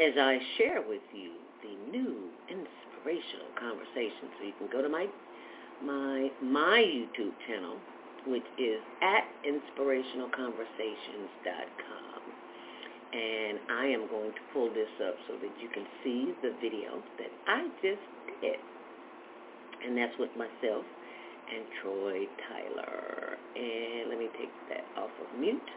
As 0.00 0.14
I 0.18 0.38
share 0.58 0.82
with 0.86 1.02
you 1.14 1.32
the 1.62 1.74
new 1.90 2.30
inspirational 2.48 3.48
conversation. 3.58 4.28
So 4.38 4.44
you 4.44 4.52
can 4.58 4.68
go 4.70 4.82
to 4.82 4.88
my 4.88 5.06
my 5.82 6.30
my 6.42 6.78
YouTube 6.78 7.34
channel, 7.46 7.76
which 8.26 8.46
is 8.58 8.80
at 9.02 9.24
inspirationalconversations.com 9.46 12.04
and 13.14 13.58
I 13.70 13.86
am 13.94 14.08
going 14.10 14.32
to 14.32 14.42
pull 14.52 14.68
this 14.74 14.90
up 15.06 15.14
so 15.28 15.34
that 15.38 15.54
you 15.62 15.68
can 15.70 15.86
see 16.02 16.34
the 16.42 16.50
video 16.60 16.98
that 17.18 17.30
I 17.46 17.68
just 17.78 18.02
did. 18.42 18.58
And 19.86 19.96
that's 19.96 20.18
with 20.18 20.30
myself 20.36 20.82
and 21.52 21.64
Troy 21.82 22.26
Tyler. 22.48 23.36
And 23.56 24.10
let 24.10 24.18
me 24.18 24.28
take 24.38 24.52
that 24.70 24.84
off 25.00 25.10
of 25.20 25.38
mute 25.38 25.70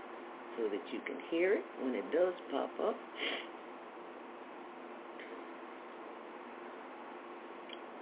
so 0.58 0.64
that 0.64 0.82
you 0.92 1.00
can 1.06 1.18
hear 1.30 1.54
it 1.54 1.66
when 1.82 1.96
it 1.96 2.06
does 2.12 2.34
pop 2.52 2.72
up. 2.82 2.96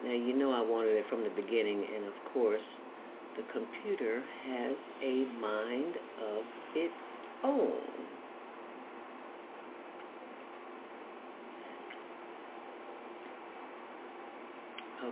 Now 0.03 0.13
you 0.13 0.37
know 0.37 0.51
I 0.51 0.61
wanted 0.61 0.97
it 0.97 1.05
from 1.09 1.23
the 1.23 1.33
beginning 1.35 1.85
and 1.95 2.05
of 2.05 2.13
course 2.33 2.61
the 3.37 3.43
computer 3.51 4.23
has 4.47 4.75
a 5.03 5.25
mind 5.41 5.95
of 6.21 6.43
its 6.75 6.93
own. 7.43 8.04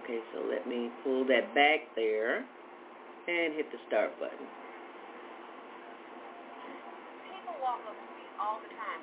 Okay, 0.01 0.19
so 0.33 0.41
let 0.49 0.65
me 0.65 0.89
pull 1.05 1.21
that 1.29 1.53
back 1.53 1.85
there 1.93 2.41
and 2.41 3.53
hit 3.53 3.69
the 3.69 3.77
start 3.85 4.09
button. 4.17 4.47
People 7.29 7.53
walk 7.61 7.79
up 7.85 7.93
to 7.93 8.09
me 8.17 8.25
all 8.41 8.57
the 8.65 8.71
time. 8.73 9.01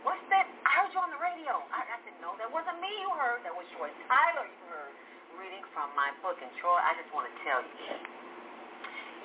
What's 0.00 0.24
that? 0.32 0.48
I 0.64 0.80
heard 0.80 0.96
you 0.96 1.00
on 1.04 1.12
the 1.12 1.20
radio. 1.20 1.60
I, 1.68 1.84
I 1.84 1.96
said, 2.08 2.16
no, 2.24 2.32
that 2.40 2.48
wasn't 2.48 2.80
me 2.80 2.88
you 2.88 3.12
heard. 3.20 3.44
That 3.44 3.52
was 3.52 3.68
Troy 3.76 3.92
Tyler 4.08 4.48
you 4.48 4.64
heard 4.72 4.96
reading 5.36 5.64
from 5.76 5.92
my 5.92 6.08
book. 6.24 6.40
And 6.40 6.48
Troy, 6.60 6.76
I 6.80 6.96
just 6.96 7.12
want 7.12 7.28
to 7.28 7.34
tell 7.44 7.60
you, 7.60 7.96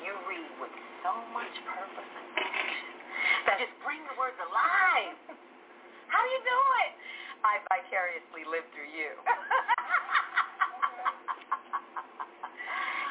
you 0.03 0.11
read 0.27 0.51
with 0.59 0.75
so 0.99 1.15
much 1.31 1.51
purpose 1.63 2.11
and 2.11 2.27
passion 2.39 2.95
that 3.47 3.55
just 3.63 3.75
bring 3.83 4.03
the 4.07 4.15
words 4.19 4.35
alive. 4.39 5.15
How 6.11 6.19
do 6.23 6.29
you 6.31 6.41
do 6.43 6.59
it? 6.87 6.91
I 7.43 7.61
vicariously 7.69 8.43
live 8.49 8.65
through 8.73 8.89
you. 8.89 9.11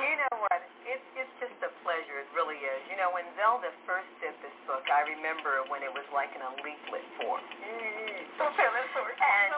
you 0.03 0.15
know 0.27 0.35
what? 0.43 0.61
It's 0.85 1.07
it's 1.15 1.35
just 1.39 1.55
a 1.63 1.71
pleasure. 1.87 2.19
It 2.19 2.31
really 2.35 2.59
is. 2.59 2.81
You 2.91 2.99
know, 2.99 3.15
when 3.15 3.23
Zelda 3.39 3.71
first 3.87 4.11
did 4.19 4.35
this 4.43 4.57
book, 4.67 4.83
I 4.91 5.07
remember 5.07 5.63
when 5.71 5.87
it 5.87 5.93
was 5.93 6.03
like 6.25 6.33
in 6.33 6.41
a 6.41 6.57
leaflet 6.65 7.05
form. 7.21 7.45
Mm-hmm. 7.45 8.41
So 8.41 8.49
and 8.49 9.53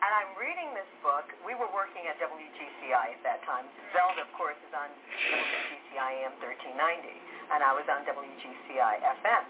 and 0.00 0.12
I'm 0.16 0.32
reading 0.40 0.72
this 0.72 0.88
book. 1.04 1.28
We 1.44 1.52
were 1.52 1.68
working 1.68 2.08
at 2.08 2.16
WGCI 2.16 3.12
at 3.12 3.22
that 3.28 3.44
time. 3.44 3.68
Zelda, 3.92 4.24
of 4.24 4.32
course, 4.32 4.56
is 4.64 4.72
on 4.72 4.88
WGCI 4.88 6.24
AM 6.24 6.32
1390, 6.40 7.12
and 7.52 7.60
I 7.60 7.76
was 7.76 7.84
on 7.92 8.08
WGCI 8.08 8.94
FM. 9.20 9.44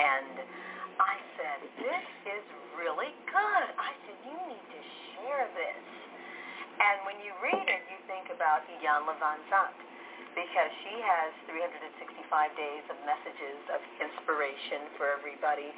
And 0.00 0.48
I 0.96 1.20
said, 1.36 1.60
this 1.76 2.06
is 2.24 2.44
really 2.80 3.12
good. 3.28 3.66
I 3.76 3.92
said, 4.08 4.16
you 4.24 4.38
need 4.48 4.64
to 4.64 4.80
share 5.12 5.44
this. 5.52 5.84
And 6.78 7.04
when 7.04 7.20
you 7.20 7.36
read 7.44 7.68
it, 7.68 7.82
you 7.92 8.00
think 8.08 8.32
about 8.32 8.64
Iyanla 8.70 9.18
Vanzant 9.20 9.76
because 10.34 10.70
she 10.82 10.94
has 10.98 11.30
365 11.46 12.26
days 12.58 12.84
of 12.90 12.98
messages 13.06 13.58
of 13.70 13.80
inspiration 14.02 14.82
for 14.98 15.06
everybody. 15.14 15.70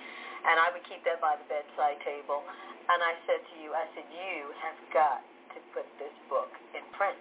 And 0.48 0.56
I 0.56 0.72
would 0.72 0.84
keep 0.88 1.04
that 1.04 1.20
by 1.20 1.36
the 1.36 1.46
bedside 1.48 2.00
table. 2.02 2.40
And 2.88 2.98
I 3.04 3.14
said 3.28 3.44
to 3.44 3.54
you, 3.60 3.76
I 3.76 3.84
said, 3.92 4.08
you 4.08 4.52
have 4.64 4.78
got 4.92 5.20
to 5.52 5.58
put 5.76 5.84
this 6.00 6.12
book 6.32 6.48
in 6.72 6.82
print. 6.96 7.20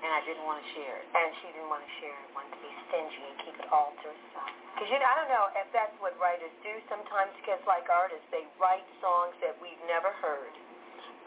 And 0.00 0.10
I 0.10 0.24
didn't 0.24 0.48
want 0.48 0.64
to 0.64 0.68
share 0.72 0.96
it. 0.96 1.06
And 1.12 1.28
she 1.44 1.52
didn't 1.52 1.68
want 1.68 1.84
to 1.84 1.92
share 2.00 2.16
it, 2.16 2.28
wanted 2.32 2.56
to 2.56 2.60
be 2.64 2.72
stingy 2.88 3.20
and 3.20 3.36
keep 3.44 3.56
it 3.60 3.68
all 3.68 3.92
to 4.00 4.06
herself. 4.08 4.48
Because 4.74 4.88
you 4.88 4.96
know, 4.96 5.04
I 5.04 5.14
don't 5.20 5.28
know 5.28 5.46
if 5.60 5.68
that's 5.76 5.92
what 6.00 6.16
writers 6.16 6.50
do 6.64 6.72
sometimes, 6.88 7.36
because 7.44 7.60
like 7.68 7.84
artists, 7.92 8.24
they 8.32 8.48
write 8.56 8.86
songs 9.04 9.36
that 9.44 9.52
we've 9.60 9.80
never 9.84 10.08
heard. 10.24 10.56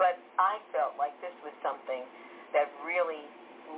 But 0.01 0.17
I 0.41 0.57
felt 0.73 0.97
like 0.97 1.13
this 1.21 1.37
was 1.45 1.53
something 1.61 2.01
that 2.57 2.65
really 2.81 3.29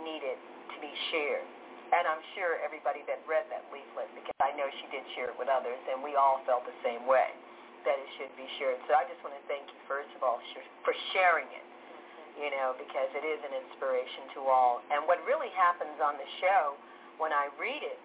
needed 0.07 0.39
to 0.73 0.77
be 0.81 0.93
shared. 1.13 1.45
And 1.93 2.09
I'm 2.09 2.21
sure 2.33 2.57
everybody 2.65 3.05
that 3.05 3.21
read 3.29 3.45
that 3.53 3.65
leaflet, 3.69 4.09
because 4.17 4.39
I 4.41 4.51
know 4.57 4.65
she 4.81 4.89
did 4.89 5.05
share 5.13 5.29
it 5.29 5.37
with 5.37 5.47
others, 5.47 5.77
and 5.91 6.01
we 6.01 6.17
all 6.17 6.41
felt 6.49 6.65
the 6.65 6.75
same 6.81 7.05
way, 7.05 7.29
that 7.85 7.95
it 7.95 8.09
should 8.17 8.33
be 8.33 8.49
shared. 8.57 8.81
So 8.89 8.97
I 8.97 9.05
just 9.05 9.21
want 9.21 9.37
to 9.37 9.43
thank 9.45 9.69
you, 9.69 9.77
first 9.85 10.09
of 10.17 10.25
all, 10.25 10.41
for 10.81 10.93
sharing 11.13 11.47
it 11.53 11.65
you 12.35 12.51
know, 12.51 12.75
because 12.75 13.07
it 13.15 13.23
is 13.23 13.39
an 13.47 13.53
inspiration 13.55 14.27
to 14.35 14.39
all. 14.43 14.83
And 14.91 15.07
what 15.07 15.23
really 15.23 15.51
happens 15.55 15.95
on 16.03 16.19
the 16.19 16.27
show 16.43 16.75
when 17.15 17.31
I 17.31 17.47
read 17.55 17.79
it, 17.79 17.99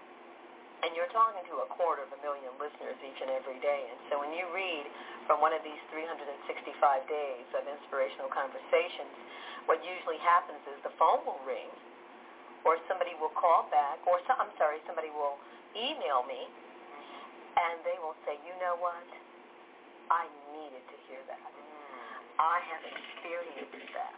and 0.81 0.97
you're 0.97 1.11
talking 1.12 1.45
to 1.50 1.67
a 1.67 1.69
quarter 1.76 2.07
of 2.07 2.11
a 2.14 2.21
million 2.25 2.49
listeners 2.57 2.97
each 3.05 3.21
and 3.21 3.29
every 3.35 3.59
day, 3.61 3.90
and 3.90 3.99
so 4.09 4.17
when 4.17 4.33
you 4.33 4.49
read 4.55 4.88
from 5.29 5.43
one 5.45 5.52
of 5.52 5.61
these 5.61 5.79
365 5.93 6.25
days 7.05 7.47
of 7.52 7.69
inspirational 7.69 8.33
conversations, 8.33 9.12
what 9.69 9.83
usually 9.85 10.17
happens 10.25 10.62
is 10.73 10.81
the 10.81 10.95
phone 10.97 11.21
will 11.29 11.43
ring, 11.45 11.69
or 12.64 12.76
somebody 12.88 13.17
will 13.17 13.33
call 13.33 13.69
back, 13.73 14.00
or 14.05 14.21
some, 14.29 14.37
I'm 14.40 14.52
sorry, 14.61 14.81
somebody 14.85 15.09
will 15.12 15.40
email 15.73 16.25
me, 16.29 16.49
and 17.57 17.81
they 17.85 17.97
will 18.02 18.17
say, 18.29 18.37
you 18.45 18.55
know 18.61 18.76
what, 18.81 19.09
I 20.11 20.26
needed 20.52 20.83
to 20.85 20.97
hear 21.09 21.23
that 21.31 21.40
I 22.41 22.56
have 22.73 22.82
experienced 22.89 23.93
that. 23.93 24.17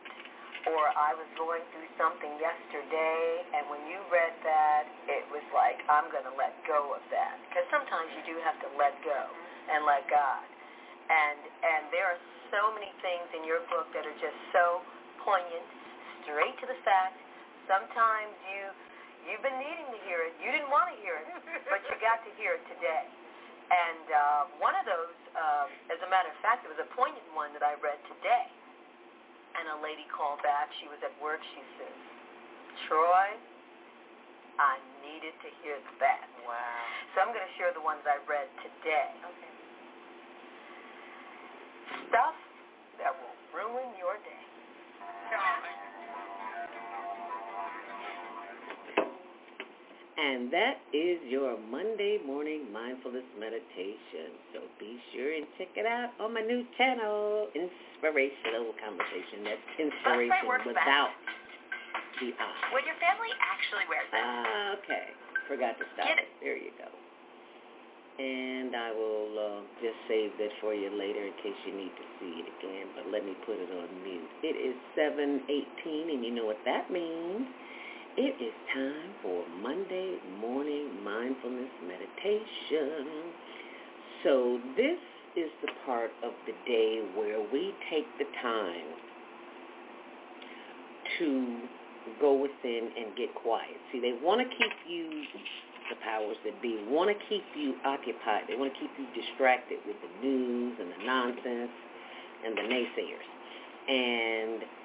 Or 0.70 0.94
I 0.94 1.10
was 1.18 1.26
going 1.34 1.66
through 1.74 1.90
something 1.98 2.38
yesterday, 2.38 3.42
and 3.50 3.66
when 3.66 3.82
you 3.90 3.98
read 4.14 4.30
that, 4.46 4.86
it 5.10 5.26
was 5.34 5.42
like, 5.50 5.82
I'm 5.90 6.06
going 6.14 6.22
to 6.22 6.36
let 6.38 6.54
go 6.70 6.94
of 6.94 7.02
that. 7.10 7.34
Because 7.50 7.66
sometimes 7.74 8.14
you 8.14 8.22
do 8.30 8.38
have 8.46 8.54
to 8.62 8.70
let 8.78 8.94
go 9.02 9.26
and 9.74 9.82
let 9.82 10.06
God. 10.06 10.46
And, 11.10 11.42
and 11.66 11.90
there 11.90 12.06
are 12.14 12.20
so 12.54 12.70
many 12.78 12.94
things 13.02 13.26
in 13.34 13.42
your 13.42 13.66
book 13.74 13.90
that 13.90 14.06
are 14.06 14.18
just 14.22 14.38
so 14.54 14.86
poignant, 15.26 15.66
straight 16.22 16.54
to 16.62 16.70
the 16.70 16.78
fact. 16.86 17.18
Sometimes 17.70 18.34
you, 18.48 18.62
you've 19.30 19.44
been 19.44 19.58
needing 19.58 19.88
to 19.94 20.00
hear 20.06 20.26
it. 20.26 20.34
You 20.42 20.50
didn't 20.50 20.70
want 20.70 20.90
to 20.90 20.96
hear 20.98 21.22
it, 21.22 21.30
but 21.70 21.80
you 21.86 21.94
got 22.02 22.22
to 22.26 22.30
hear 22.38 22.58
it 22.58 22.64
today. 22.66 23.06
And 23.72 24.06
uh, 24.10 24.42
one 24.60 24.76
of 24.76 24.84
those, 24.84 25.16
uh, 25.32 25.94
as 25.94 26.00
a 26.04 26.08
matter 26.12 26.28
of 26.28 26.38
fact, 26.44 26.66
it 26.66 26.70
was 26.70 26.82
a 26.82 26.90
poignant 26.92 27.24
one 27.32 27.54
that 27.56 27.64
I 27.64 27.78
read 27.80 27.96
today. 28.10 28.50
And 29.56 29.68
a 29.68 29.78
lady 29.84 30.08
called 30.08 30.40
back. 30.40 30.72
She 30.80 30.88
was 30.88 30.96
at 31.04 31.12
work. 31.20 31.40
She 31.56 31.62
says, 31.76 31.98
Troy, 32.88 33.36
I 34.56 34.80
needed 35.04 35.36
to 35.44 35.48
hear 35.60 35.76
that. 36.00 36.28
Wow. 36.44 36.56
So 37.12 37.20
I'm 37.20 37.32
going 37.36 37.44
to 37.44 37.54
share 37.60 37.72
the 37.76 37.84
ones 37.84 38.00
I 38.08 38.16
read 38.24 38.48
today. 38.64 39.12
Okay. 39.12 39.52
Stuff 42.08 42.36
that 43.00 43.12
will 43.12 43.36
ruin 43.52 43.92
your 44.00 44.16
day. 44.24 44.44
And 50.22 50.54
that 50.54 50.78
is 50.94 51.18
your 51.26 51.58
Monday 51.66 52.22
morning 52.22 52.70
mindfulness 52.70 53.26
meditation. 53.34 54.30
So 54.54 54.62
be 54.78 54.94
sure 55.10 55.34
and 55.34 55.42
check 55.58 55.74
it 55.74 55.82
out 55.82 56.14
on 56.22 56.30
my 56.30 56.46
new 56.46 56.62
channel, 56.78 57.50
Inspirational 57.50 58.70
Conversation. 58.78 59.42
That's 59.42 59.66
inspiration 59.82 60.62
without 60.62 61.10
the 62.22 62.30
I. 62.38 62.54
Would 62.70 62.86
your 62.86 62.94
family 63.02 63.34
actually 63.42 63.82
wear 63.90 64.06
this? 64.14 64.22
Ah, 64.22 64.78
okay. 64.78 65.10
Forgot 65.50 65.74
to 65.82 65.84
stop 65.98 66.06
it. 66.14 66.30
There 66.38 66.54
you 66.54 66.70
go. 66.78 66.86
And 68.22 68.78
I 68.78 68.94
will 68.94 69.32
uh, 69.34 69.60
just 69.82 69.98
save 70.06 70.38
that 70.38 70.54
for 70.62 70.70
you 70.70 70.86
later 70.94 71.18
in 71.18 71.34
case 71.42 71.58
you 71.66 71.74
need 71.74 71.90
to 71.98 72.06
see 72.22 72.46
it 72.46 72.48
again. 72.62 72.94
But 72.94 73.10
let 73.10 73.26
me 73.26 73.34
put 73.42 73.58
it 73.58 73.74
on 73.74 73.90
mute. 74.06 74.30
It 74.46 74.54
is 74.54 74.78
7.18, 74.94 76.14
and 76.14 76.22
you 76.22 76.30
know 76.30 76.46
what 76.46 76.62
that 76.62 76.94
means. 76.94 77.50
It 78.14 78.36
is 78.44 78.52
time 78.76 79.08
for 79.22 79.40
Monday 79.62 80.20
morning 80.38 81.02
mindfulness 81.02 81.72
meditation. 81.80 83.32
So 84.22 84.60
this 84.76 85.00
is 85.34 85.48
the 85.64 85.72
part 85.86 86.10
of 86.22 86.32
the 86.44 86.52
day 86.68 87.00
where 87.16 87.40
we 87.40 87.72
take 87.88 88.04
the 88.18 88.28
time 88.42 88.84
to 91.20 91.56
go 92.20 92.36
within 92.36 92.92
and 93.00 93.16
get 93.16 93.32
quiet. 93.34 93.80
See, 93.92 94.00
they 94.04 94.12
want 94.20 94.44
to 94.44 94.48
keep 94.60 94.76
you, 94.86 95.24
the 95.88 95.96
powers 96.04 96.36
that 96.44 96.60
be, 96.60 96.84
want 96.92 97.08
to 97.08 97.16
keep 97.32 97.44
you 97.56 97.80
occupied. 97.86 98.44
They 98.46 98.60
want 98.60 98.74
to 98.74 98.78
keep 98.78 98.92
you 99.00 99.08
distracted 99.16 99.78
with 99.86 99.96
the 100.04 100.12
news 100.20 100.76
and 100.78 100.92
the 100.92 101.00
nonsense 101.06 101.72
and 102.44 102.58
the 102.60 102.66
naysayers. 102.68 103.28
And 103.88 104.81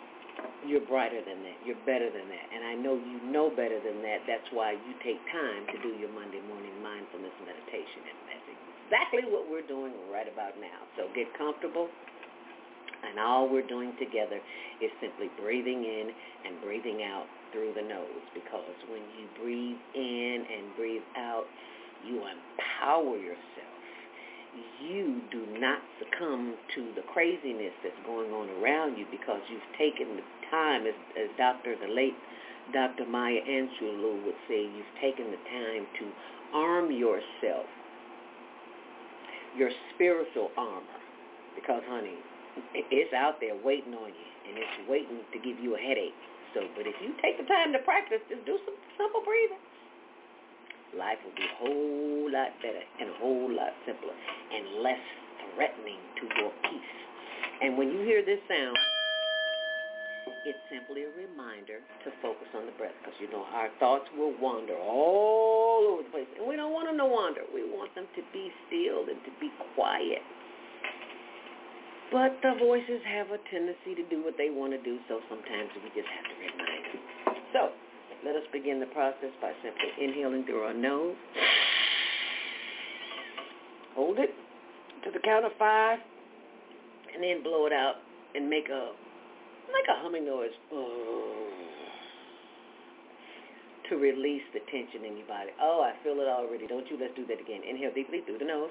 you're 0.66 0.86
brighter 0.86 1.22
than 1.24 1.42
that. 1.48 1.58
You're 1.64 1.80
better 1.88 2.12
than 2.12 2.28
that. 2.28 2.48
And 2.52 2.62
I 2.66 2.76
know 2.76 3.00
you 3.00 3.18
know 3.32 3.50
better 3.50 3.80
than 3.80 4.04
that. 4.04 4.28
That's 4.28 4.48
why 4.52 4.76
you 4.76 4.94
take 5.02 5.20
time 5.32 5.64
to 5.72 5.78
do 5.80 5.96
your 5.98 6.12
Monday 6.12 6.42
morning 6.46 6.76
mindfulness 6.84 7.34
meditation. 7.42 8.04
And 8.04 8.18
that's 8.28 8.48
exactly 8.52 9.26
what 9.32 9.48
we're 9.48 9.66
doing 9.66 9.94
right 10.12 10.28
about 10.28 10.60
now. 10.60 10.80
So 11.00 11.08
get 11.16 11.32
comfortable. 11.38 11.88
And 12.98 13.22
all 13.22 13.48
we're 13.48 13.68
doing 13.68 13.94
together 14.02 14.42
is 14.82 14.90
simply 15.00 15.30
breathing 15.40 15.86
in 15.86 16.10
and 16.46 16.60
breathing 16.66 17.06
out 17.06 17.30
through 17.54 17.74
the 17.78 17.86
nose 17.86 18.26
because 18.34 18.76
when 18.90 19.06
you 19.16 19.30
breathe 19.38 19.80
in 19.94 20.38
and 20.50 20.76
breathe 20.76 21.06
out, 21.16 21.46
you 22.04 22.26
empower 22.26 23.16
yourself 23.18 23.77
you 24.82 25.22
do 25.32 25.46
not 25.60 25.80
succumb 26.00 26.56
to 26.76 26.92
the 26.96 27.02
craziness 27.14 27.74
that's 27.84 28.00
going 28.06 28.32
on 28.32 28.50
around 28.62 28.98
you 28.98 29.06
because 29.12 29.42
you've 29.50 29.72
taken 29.78 30.16
the 30.18 30.26
time, 30.50 30.86
as, 30.86 30.98
as 31.18 31.30
Dr. 31.38 31.76
the 31.76 31.92
late 31.92 32.16
Dr. 32.74 33.06
Maya 33.08 33.40
Angelou 33.48 34.26
would 34.26 34.40
say, 34.48 34.68
you've 34.68 34.96
taken 35.00 35.32
the 35.32 35.42
time 35.48 35.88
to 36.00 36.06
arm 36.54 36.92
yourself, 36.92 37.68
your 39.56 39.72
spiritual 39.96 40.52
armor, 40.58 41.00
because, 41.56 41.82
honey, 41.88 42.20
it's 42.76 43.14
out 43.14 43.40
there 43.40 43.56
waiting 43.64 43.94
on 43.94 44.12
you, 44.12 44.30
and 44.50 44.58
it's 44.58 44.90
waiting 44.90 45.20
to 45.32 45.40
give 45.40 45.60
you 45.64 45.76
a 45.76 45.80
headache. 45.80 46.16
So, 46.54 46.68
but 46.76 46.88
if 46.88 46.96
you 47.00 47.16
take 47.22 47.38
the 47.40 47.48
time 47.48 47.72
to 47.72 47.80
practice, 47.80 48.20
just 48.28 48.44
do 48.46 48.60
some 48.66 48.76
simple 48.98 49.22
breathing 49.24 49.62
life 50.96 51.20
will 51.26 51.36
be 51.36 51.44
a 51.44 51.56
whole 51.60 52.32
lot 52.32 52.52
better 52.64 52.84
and 53.00 53.10
a 53.10 53.18
whole 53.20 53.52
lot 53.52 53.74
simpler 53.84 54.14
and 54.14 54.84
less 54.84 55.04
threatening 55.54 56.00
to 56.22 56.26
your 56.40 56.52
peace. 56.64 56.96
And 57.62 57.78
when 57.78 57.90
you 57.90 58.06
hear 58.06 58.24
this 58.24 58.40
sound, 58.48 58.78
it's 60.48 60.64
simply 60.72 61.04
a 61.04 61.12
reminder 61.12 61.84
to 62.06 62.10
focus 62.24 62.48
on 62.56 62.64
the 62.64 62.76
breath 62.80 62.96
because, 63.04 63.20
you 63.20 63.28
know, 63.28 63.44
our 63.52 63.68
thoughts 63.84 64.08
will 64.16 64.32
wander 64.40 64.80
all 64.80 65.84
over 65.92 66.04
the 66.04 66.12
place. 66.12 66.30
And 66.40 66.48
we 66.48 66.56
don't 66.56 66.72
want 66.72 66.88
them 66.88 66.96
to 67.04 67.08
wander. 67.08 67.44
We 67.52 67.68
want 67.68 67.92
them 67.96 68.08
to 68.16 68.22
be 68.32 68.48
still 68.68 69.04
and 69.12 69.20
to 69.28 69.32
be 69.44 69.52
quiet. 69.76 70.24
But 72.12 72.40
the 72.40 72.56
voices 72.56 73.04
have 73.04 73.36
a 73.36 73.40
tendency 73.52 73.92
to 74.00 74.06
do 74.08 74.24
what 74.24 74.40
they 74.40 74.48
want 74.48 74.72
to 74.72 74.80
do, 74.80 74.96
so 75.12 75.20
sometimes 75.28 75.68
we 75.84 75.92
just 75.92 76.08
have 76.08 76.24
to 76.24 76.36
remind 76.40 76.82
them. 76.96 77.02
So 77.52 77.62
let 78.26 78.36
us 78.36 78.44
begin 78.52 78.80
the 78.80 78.88
process 78.88 79.32
by 79.42 79.52
simply 79.64 79.90
inhaling 80.04 80.46
through 80.46 80.64
our 80.64 80.74
nose. 80.74 81.16
Hold 83.96 84.20
it 84.20 84.30
to 85.04 85.12
the 85.12 85.20
count 85.20 85.46
of 85.46 85.52
five, 85.58 86.00
and 87.14 87.24
then 87.24 87.44
blow 87.44 87.66
it 87.66 87.74
out 87.74 87.96
and 88.36 88.50
make 88.50 88.70
a 88.70 88.92
like 89.74 89.88
a 89.90 90.02
humming 90.02 90.26
noise 90.26 90.52
to 93.90 93.96
release 93.96 94.44
the 94.54 94.60
tension 94.72 95.06
in 95.06 95.18
your 95.18 95.28
body. 95.28 95.50
Oh, 95.62 95.82
I 95.84 95.96
feel 96.04 96.20
it 96.20 96.28
already. 96.28 96.68
Don't 96.68 96.90
you? 96.90 96.98
Let's 97.00 97.16
do 97.16 97.26
that 97.28 97.40
again. 97.40 97.62
Inhale 97.68 97.92
deeply 97.94 98.22
through 98.26 98.38
the 98.40 98.46
nose. 98.46 98.70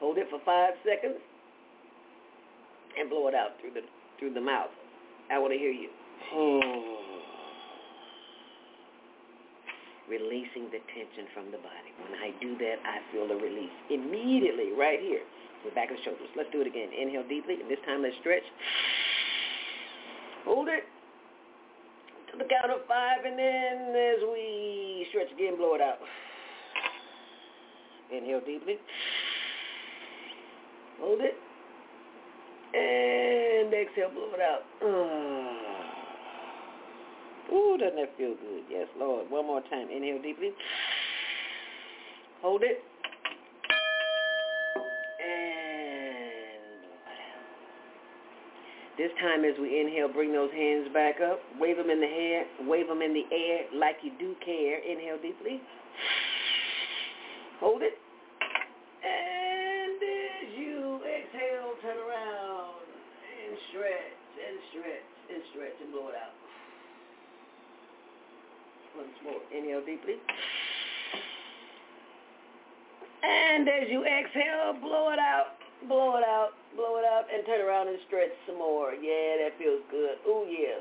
Hold 0.00 0.18
it 0.18 0.26
for 0.30 0.40
five 0.44 0.74
seconds 0.84 1.20
and 2.98 3.08
blow 3.08 3.28
it 3.28 3.34
out 3.34 3.50
through 3.60 3.74
the 3.74 3.80
through 4.18 4.34
the 4.34 4.40
mouth. 4.40 4.70
I 5.30 5.38
want 5.38 5.52
to 5.52 5.58
hear 5.58 5.70
you. 5.70 5.88
Releasing 10.12 10.68
the 10.68 10.84
tension 10.92 11.24
from 11.32 11.48
the 11.48 11.56
body. 11.64 11.88
When 12.04 12.12
I 12.20 12.36
do 12.36 12.52
that, 12.60 12.84
I 12.84 13.00
feel 13.08 13.24
the 13.24 13.40
release 13.40 13.72
immediately 13.88 14.76
right 14.76 15.00
here. 15.00 15.24
With 15.64 15.72
back 15.72 15.88
of 15.88 15.96
the 15.96 16.02
shoulders. 16.04 16.28
Let's 16.36 16.52
do 16.52 16.60
it 16.60 16.66
again. 16.66 16.92
Inhale 16.92 17.24
deeply. 17.24 17.56
And 17.64 17.70
this 17.70 17.80
time 17.88 18.02
let's 18.02 18.16
stretch. 18.20 18.44
Hold 20.44 20.68
it 20.68 20.84
to 22.32 22.38
the 22.38 22.44
count 22.44 22.72
of 22.72 22.86
five, 22.88 23.24
and 23.24 23.38
then 23.38 23.94
as 23.94 24.20
we 24.32 25.06
stretch 25.10 25.30
again, 25.32 25.56
blow 25.56 25.74
it 25.74 25.80
out. 25.80 25.98
Inhale 28.10 28.40
deeply. 28.44 28.76
Hold 31.00 31.20
it. 31.20 31.36
And 32.74 33.72
exhale, 33.72 34.10
blow 34.10 34.32
it 34.34 34.40
out. 34.40 34.62
Ah. 34.82 35.61
Ooh, 37.52 37.76
doesn't 37.78 37.96
that 37.96 38.16
feel 38.16 38.34
good? 38.34 38.64
Yes, 38.70 38.88
Lord. 38.98 39.30
One 39.30 39.46
more 39.46 39.60
time. 39.68 39.88
Inhale 39.94 40.22
deeply. 40.22 40.52
Hold 42.40 42.62
it. 42.62 42.82
And 45.20 45.52
this 48.96 49.10
time 49.20 49.44
as 49.44 49.54
we 49.60 49.80
inhale, 49.80 50.08
bring 50.08 50.32
those 50.32 50.50
hands 50.52 50.88
back 50.94 51.20
up. 51.20 51.40
Wave 51.60 51.76
them 51.76 51.90
in 51.90 52.00
the 52.00 52.06
air. 52.06 52.46
Wave 52.62 52.88
them 52.88 53.02
in 53.02 53.12
the 53.12 53.24
air 53.30 53.66
like 53.76 53.96
you 54.02 54.12
do 54.18 54.34
care. 54.44 54.78
Inhale 54.78 55.18
deeply. 55.20 55.60
Hold 57.60 57.82
it. 57.82 57.94
And 59.04 60.02
as 60.02 60.58
you 60.58 61.00
exhale, 61.04 61.74
turn 61.82 61.98
around 61.98 62.80
and 63.44 63.58
stretch 63.70 64.16
and 64.40 64.56
stretch 64.70 65.06
and 65.30 65.42
stretch 65.52 65.76
and 65.84 65.92
blow 65.92 66.08
it 66.08 66.16
out. 66.16 66.34
Once 68.96 69.18
more. 69.24 69.41
Inhale 69.56 69.84
deeply. 69.84 70.14
And 73.22 73.68
as 73.68 73.88
you 73.88 74.04
exhale, 74.04 74.74
blow 74.80 75.10
it 75.12 75.18
out 75.18 75.58
blow 75.88 76.16
it 76.16 76.24
out, 76.24 76.50
blow 76.76 76.98
it 76.98 77.04
out, 77.04 77.24
and 77.32 77.44
turn 77.46 77.60
around 77.60 77.88
and 77.88 77.98
stretch 78.06 78.30
some 78.46 78.58
more. 78.58 78.92
Yeah, 78.92 79.42
that 79.42 79.58
feels 79.58 79.80
good. 79.90 80.16
Oh, 80.26 80.46
yeah. 80.48 80.78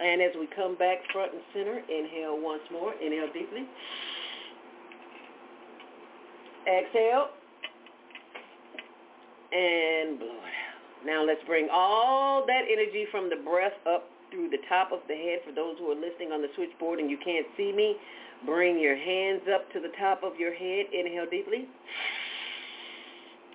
And 0.00 0.22
as 0.22 0.32
we 0.38 0.48
come 0.54 0.76
back 0.76 0.98
front 1.12 1.32
and 1.32 1.42
center, 1.52 1.78
inhale 1.78 2.40
once 2.40 2.62
more. 2.72 2.94
Inhale 2.94 3.28
deeply. 3.32 3.68
Exhale. 6.66 7.28
And 9.52 10.18
blow 10.18 10.28
it 10.28 10.56
out. 10.56 11.04
Now 11.04 11.24
let's 11.24 11.40
bring 11.46 11.68
all 11.72 12.46
that 12.46 12.62
energy 12.70 13.06
from 13.10 13.30
the 13.30 13.36
breath 13.36 13.72
up 13.86 14.08
through 14.30 14.50
the 14.50 14.62
top 14.68 14.92
of 14.92 15.00
the 15.08 15.14
head. 15.14 15.40
For 15.46 15.52
those 15.52 15.76
who 15.78 15.90
are 15.90 15.98
listening 15.98 16.32
on 16.32 16.42
the 16.42 16.48
switchboard 16.54 16.98
and 16.98 17.10
you 17.10 17.18
can't 17.22 17.46
see 17.56 17.72
me, 17.72 17.96
bring 18.46 18.78
your 18.78 18.96
hands 18.96 19.42
up 19.52 19.70
to 19.72 19.80
the 19.80 19.92
top 19.98 20.22
of 20.22 20.36
your 20.36 20.54
head. 20.54 20.86
Inhale 20.92 21.26
deeply. 21.30 21.68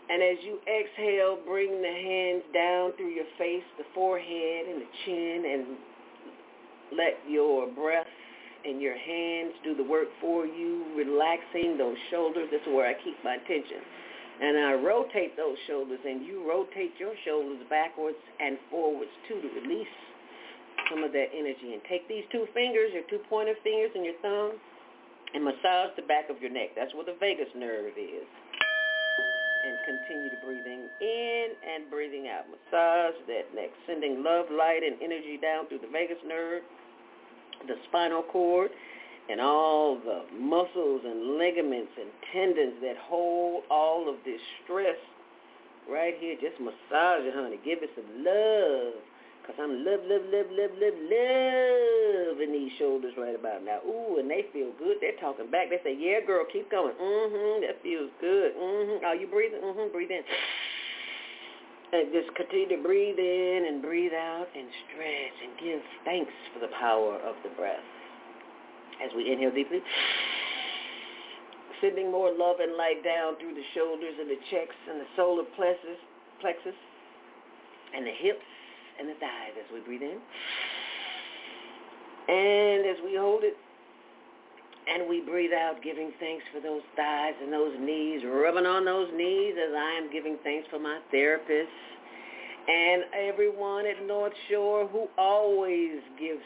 And 0.10 0.22
as 0.22 0.38
you 0.46 0.60
exhale, 0.70 1.40
bring 1.46 1.82
the 1.82 1.90
hands 1.90 2.44
down 2.54 2.94
through 2.96 3.10
your 3.10 3.26
face, 3.38 3.66
the 3.78 3.86
forehead, 3.96 4.68
and 4.70 4.82
the 4.82 4.92
chin, 5.04 5.44
and 5.50 6.98
let 6.98 7.18
your 7.28 7.66
breath 7.68 8.06
and 8.66 8.82
your 8.82 8.98
hands 8.98 9.54
do 9.64 9.76
the 9.76 9.84
work 9.84 10.08
for 10.22 10.46
you, 10.46 10.86
relaxing 10.96 11.78
those 11.78 11.98
shoulders. 12.12 12.50
This 12.52 12.62
is 12.62 12.74
where 12.74 12.88
I 12.88 12.94
keep 13.04 13.18
my 13.24 13.36
attention. 13.36 13.82
And 14.42 14.58
I 14.58 14.74
rotate 14.74 15.38
those 15.38 15.58
shoulders, 15.66 16.00
and 16.06 16.26
you 16.26 16.48
rotate 16.48 16.94
your 17.00 17.14
shoulders 17.26 17.66
backwards 17.70 18.18
and 18.40 18.58
forwards 18.70 19.12
too 19.28 19.42
to 19.42 19.48
release 19.62 19.88
some 20.89 21.04
of 21.04 21.12
that 21.13 21.30
energy. 21.34 21.74
And 21.74 21.82
take 21.89 22.08
these 22.08 22.24
two 22.32 22.48
fingers, 22.54 22.91
your 22.93 23.04
two 23.10 23.24
pointer 23.30 23.56
fingers 23.63 23.91
and 23.95 24.06
your 24.06 24.17
thumb, 24.21 24.60
and 25.34 25.43
massage 25.43 25.95
the 25.95 26.06
back 26.08 26.30
of 26.30 26.41
your 26.41 26.52
neck. 26.52 26.76
That's 26.76 26.93
where 26.93 27.06
the 27.06 27.17
vagus 27.19 27.50
nerve 27.56 27.93
is 27.98 28.28
and 29.65 29.78
continue 29.82 30.30
to 30.30 30.38
breathing 30.45 30.86
in 31.02 31.48
and 31.65 31.89
breathing 31.89 32.30
out. 32.30 32.45
Massage 32.45 33.17
that 33.28 33.50
neck, 33.56 33.69
sending 33.88 34.24
love, 34.24 34.45
light, 34.52 34.82
and 34.86 35.02
energy 35.02 35.39
down 35.41 35.67
through 35.67 35.80
the 35.80 35.89
vagus 35.91 36.21
nerve, 36.26 36.62
the 37.67 37.76
spinal 37.89 38.21
cord, 38.21 38.69
and 39.30 39.41
all 39.41 39.98
the 39.98 40.21
muscles 40.38 41.02
and 41.04 41.38
ligaments 41.38 41.91
and 42.00 42.10
tendons 42.32 42.76
that 42.82 42.95
hold 43.10 43.63
all 43.71 44.08
of 44.08 44.17
this 44.24 44.39
stress 44.63 44.98
right 45.89 46.13
here. 46.19 46.36
Just 46.36 46.62
massage 46.62 47.26
it, 47.26 47.34
honey. 47.34 47.58
Give 47.65 47.80
it 47.82 47.89
some 47.95 48.24
love 48.24 48.93
because 49.45 49.62
I'm 49.62 49.86
love, 49.86 50.01
love, 50.10 50.25
love, 50.34 50.49
love, 50.49 50.73
love, 50.73 50.97
loving 51.05 52.49
these 52.49 52.73
shoulders 52.81 53.13
right 53.13 53.38
about 53.38 53.62
now. 53.62 53.77
Ooh, 53.86 54.17
and 54.17 54.25
they 54.25 54.49
feel 54.49 54.73
good. 54.81 54.97
They're 55.01 55.21
talking 55.21 55.51
back. 55.53 55.69
They 55.69 55.77
say, 55.86 55.93
yeah, 55.93 56.25
girl, 56.25 56.49
keep 56.49 56.71
going. 56.71 56.97
Mm-hmm, 56.97 57.62
that 57.62 57.77
feels 57.86 58.10
good. 58.17 58.58
Mm-hmm. 58.58 59.05
Are 59.05 59.13
you 59.13 59.27
breathing? 59.29 59.62
Mm-hmm, 59.62 59.93
breathe 59.93 60.10
in. 60.10 60.25
And 61.93 62.10
just 62.10 62.34
continue 62.34 62.73
to 62.73 62.81
breathe 62.81 63.21
in 63.21 63.69
and 63.69 63.86
breathe 63.86 64.17
out 64.17 64.49
and 64.58 64.65
stretch 64.89 65.38
and 65.45 65.53
give 65.62 65.81
thanks 66.03 66.34
for 66.49 66.60
the 66.60 66.73
power 66.81 67.21
of 67.21 67.38
the 67.45 67.53
breath. 67.53 67.86
As 68.97 69.13
we 69.13 69.29
inhale 69.29 69.53
deeply, 69.53 69.86
sending 71.81 72.10
more 72.10 72.34
love 72.34 72.58
and 72.65 72.73
light 72.73 73.03
down 73.05 73.38
through 73.38 73.53
the 73.53 73.67
shoulders 73.77 74.17
and 74.17 74.25
the 74.25 74.41
checks 74.49 74.75
and 74.89 74.97
the 74.99 75.10
solar 75.15 75.45
plexus, 75.53 76.01
plexus 76.41 76.73
and 77.93 78.08
the 78.08 78.15
hips 78.17 78.49
and 78.99 79.10
the 79.10 79.13
thighs 79.15 79.55
as 79.58 79.67
we 79.73 79.79
breathe 79.81 80.01
in. 80.01 80.19
And 82.27 82.86
as 82.86 82.97
we 83.03 83.15
hold 83.15 83.43
it, 83.43 83.55
and 84.88 85.10
we 85.10 85.21
breathe 85.21 85.51
out, 85.51 85.81
giving 85.81 86.12
thanks 86.19 86.45
for 86.53 86.62
those 86.62 86.81
thighs 86.95 87.34
and 87.41 87.51
those 87.51 87.73
knees, 87.79 88.21
rubbing 88.23 88.67
on 88.67 88.86
those 88.86 89.10
knees 89.15 89.55
as 89.58 89.73
I 89.73 89.97
am 89.97 90.12
giving 90.12 90.38
thanks 90.43 90.67
for 90.69 90.79
my 90.79 90.99
therapist 91.10 91.73
and 92.67 93.03
everyone 93.13 93.86
at 93.86 94.05
North 94.05 94.34
Shore 94.49 94.88
who 94.88 95.08
always 95.17 96.01
gives 96.19 96.41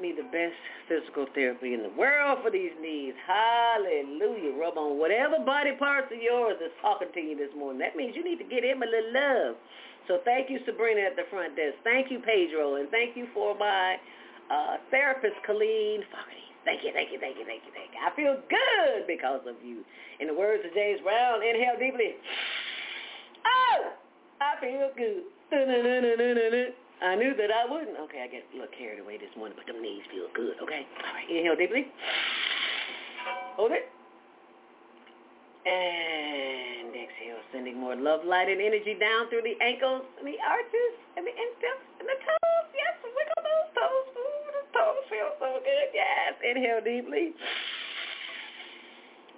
me 0.00 0.12
the 0.16 0.24
best 0.24 0.56
physical 0.88 1.26
therapy 1.34 1.74
in 1.74 1.82
the 1.82 1.92
world 1.96 2.40
for 2.42 2.50
these 2.50 2.72
knees. 2.80 3.14
Hallelujah. 3.26 4.52
Rub 4.58 4.76
on 4.76 4.98
whatever 4.98 5.38
body 5.44 5.72
parts 5.78 6.08
of 6.12 6.20
yours 6.20 6.56
is 6.62 6.72
talking 6.82 7.08
to 7.14 7.20
you 7.20 7.36
this 7.36 7.50
morning. 7.56 7.78
That 7.78 7.96
means 7.96 8.16
you 8.16 8.24
need 8.24 8.38
to 8.38 8.44
get 8.44 8.64
him 8.64 8.82
a 8.82 8.86
little 8.86 9.12
love. 9.12 9.56
So 10.08 10.18
thank 10.24 10.50
you, 10.50 10.58
Sabrina, 10.66 11.02
at 11.02 11.16
the 11.16 11.24
front 11.30 11.56
desk. 11.56 11.76
Thank 11.84 12.10
you, 12.10 12.18
Pedro. 12.20 12.76
And 12.76 12.88
thank 12.90 13.16
you 13.16 13.26
for 13.34 13.56
my 13.56 13.96
uh, 14.50 14.76
therapist, 14.90 15.36
Colleen 15.46 16.02
Fogarty. 16.10 16.42
Thank 16.64 16.84
you, 16.86 16.92
thank 16.94 17.10
you, 17.10 17.18
thank 17.18 17.36
you, 17.38 17.44
thank 17.44 17.62
you, 17.66 17.72
thank 17.74 17.90
you. 17.90 17.98
I 17.98 18.14
feel 18.14 18.38
good 18.46 19.06
because 19.10 19.42
of 19.50 19.58
you. 19.66 19.82
In 20.20 20.30
the 20.30 20.34
words 20.34 20.62
of 20.62 20.70
James 20.74 21.02
Brown, 21.02 21.42
inhale 21.42 21.74
deeply. 21.74 22.14
Oh, 23.42 23.98
I 24.38 24.54
feel 24.62 24.90
good. 24.94 25.26
I 27.02 27.16
knew 27.18 27.34
that 27.34 27.50
I 27.50 27.66
wouldn't. 27.66 27.98
Okay, 28.06 28.22
I 28.22 28.28
get 28.30 28.46
a 28.54 28.54
little 28.54 28.70
carried 28.78 29.00
away 29.02 29.18
this 29.18 29.34
morning, 29.36 29.58
but 29.58 29.66
them 29.66 29.82
knees 29.82 30.06
feel 30.06 30.30
good, 30.34 30.54
okay? 30.62 30.86
All 31.02 31.14
right, 31.14 31.26
inhale 31.26 31.56
deeply. 31.58 31.90
Hold 33.58 33.72
it. 33.74 33.90
And 35.66 36.94
sending 37.52 37.78
more 37.78 37.94
love, 37.94 38.24
light, 38.24 38.48
and 38.48 38.60
energy 38.60 38.96
down 38.98 39.28
through 39.28 39.44
the 39.44 39.56
ankles 39.62 40.02
and 40.18 40.26
the 40.26 40.36
arches 40.42 40.92
and 41.16 41.24
the 41.24 41.32
insteps 41.32 41.84
and 42.00 42.08
the 42.08 42.18
toes. 42.18 42.66
Yes, 42.74 42.94
wiggle 43.04 43.42
those 43.44 43.68
toes. 43.76 44.06
Ooh, 44.16 44.48
the 44.52 44.64
toes 44.72 45.04
feel 45.08 45.30
so 45.38 45.50
good. 45.62 45.88
Yes, 45.94 46.32
inhale 46.42 46.82
deeply. 46.82 47.32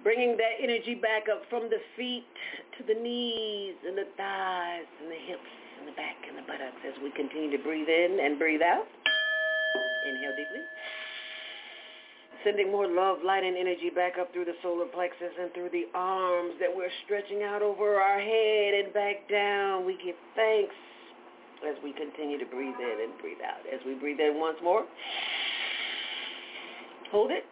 Bringing 0.02 0.36
that 0.36 0.60
energy 0.60 0.94
back 0.94 1.28
up 1.32 1.42
from 1.48 1.70
the 1.70 1.80
feet 1.96 2.28
to 2.78 2.84
the 2.86 2.94
knees 2.94 3.76
and 3.86 3.96
the 3.96 4.06
thighs 4.16 4.88
and 5.00 5.08
the 5.10 5.20
hips 5.26 5.52
and 5.80 5.84
and 5.84 5.92
the 5.92 6.00
back 6.00 6.16
and 6.24 6.40
the 6.40 6.46
buttocks 6.48 6.80
as 6.88 6.96
we 7.04 7.12
continue 7.12 7.52
to 7.52 7.62
breathe 7.62 7.88
in 7.88 8.16
and 8.16 8.38
breathe 8.38 8.62
out. 8.64 8.88
Inhale 10.08 10.32
deeply. 10.32 10.64
Sending 12.44 12.70
more 12.70 12.86
love, 12.86 13.18
light, 13.24 13.42
and 13.42 13.56
energy 13.56 13.88
back 13.88 14.18
up 14.20 14.30
through 14.34 14.44
the 14.44 14.52
solar 14.62 14.84
plexus 14.84 15.32
and 15.40 15.50
through 15.54 15.70
the 15.70 15.86
arms 15.94 16.52
that 16.60 16.68
we're 16.68 16.92
stretching 17.06 17.42
out 17.42 17.62
over 17.62 17.96
our 17.96 18.20
head 18.20 18.74
and 18.74 18.92
back 18.92 19.26
down. 19.30 19.86
We 19.86 19.96
give 20.04 20.14
thanks 20.36 20.74
as 21.66 21.74
we 21.82 21.94
continue 21.94 22.38
to 22.38 22.44
breathe 22.44 22.76
in 22.78 23.08
and 23.08 23.18
breathe 23.18 23.40
out. 23.40 23.64
As 23.72 23.80
we 23.86 23.94
breathe 23.94 24.20
in 24.20 24.38
once 24.38 24.58
more, 24.62 24.84
hold 27.10 27.30
it. 27.30 27.44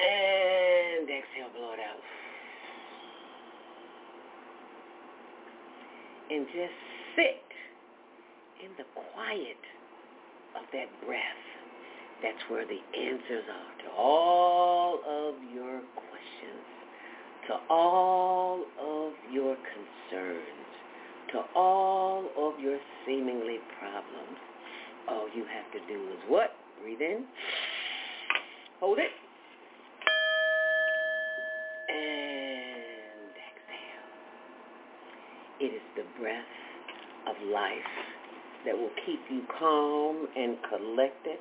And 0.00 1.04
exhale, 1.04 1.52
blow 1.52 1.74
it 1.74 1.80
out. 1.84 2.00
And 6.30 6.46
just 6.46 6.72
sit 7.14 7.44
in 8.64 8.70
the 8.78 8.84
quiet 8.94 9.60
of 10.56 10.64
that 10.72 10.88
breath. 11.06 11.49
That's 12.22 12.42
where 12.48 12.66
the 12.66 12.80
answers 12.98 13.44
are 13.48 13.84
to 13.84 13.90
all 13.96 15.00
of 15.08 15.34
your 15.54 15.80
questions, 15.96 16.66
to 17.48 17.54
all 17.70 18.64
of 18.78 19.12
your 19.32 19.56
concerns, 19.56 20.68
to 21.32 21.40
all 21.54 22.28
of 22.36 22.60
your 22.60 22.78
seemingly 23.06 23.58
problems. 23.78 24.38
All 25.08 25.28
you 25.34 25.44
have 25.44 25.72
to 25.72 25.78
do 25.92 26.10
is 26.10 26.18
what? 26.28 26.50
Breathe 26.82 27.00
in. 27.00 27.24
Hold 28.80 28.98
it. 28.98 29.10
And 31.88 33.32
exhale. 33.32 34.10
It 35.60 35.74
is 35.74 35.82
the 35.96 36.20
breath 36.20 36.44
of 37.28 37.36
life 37.50 37.72
that 38.66 38.76
will 38.76 38.92
keep 39.06 39.20
you 39.30 39.42
calm 39.58 40.26
and 40.36 40.58
collected 40.68 41.38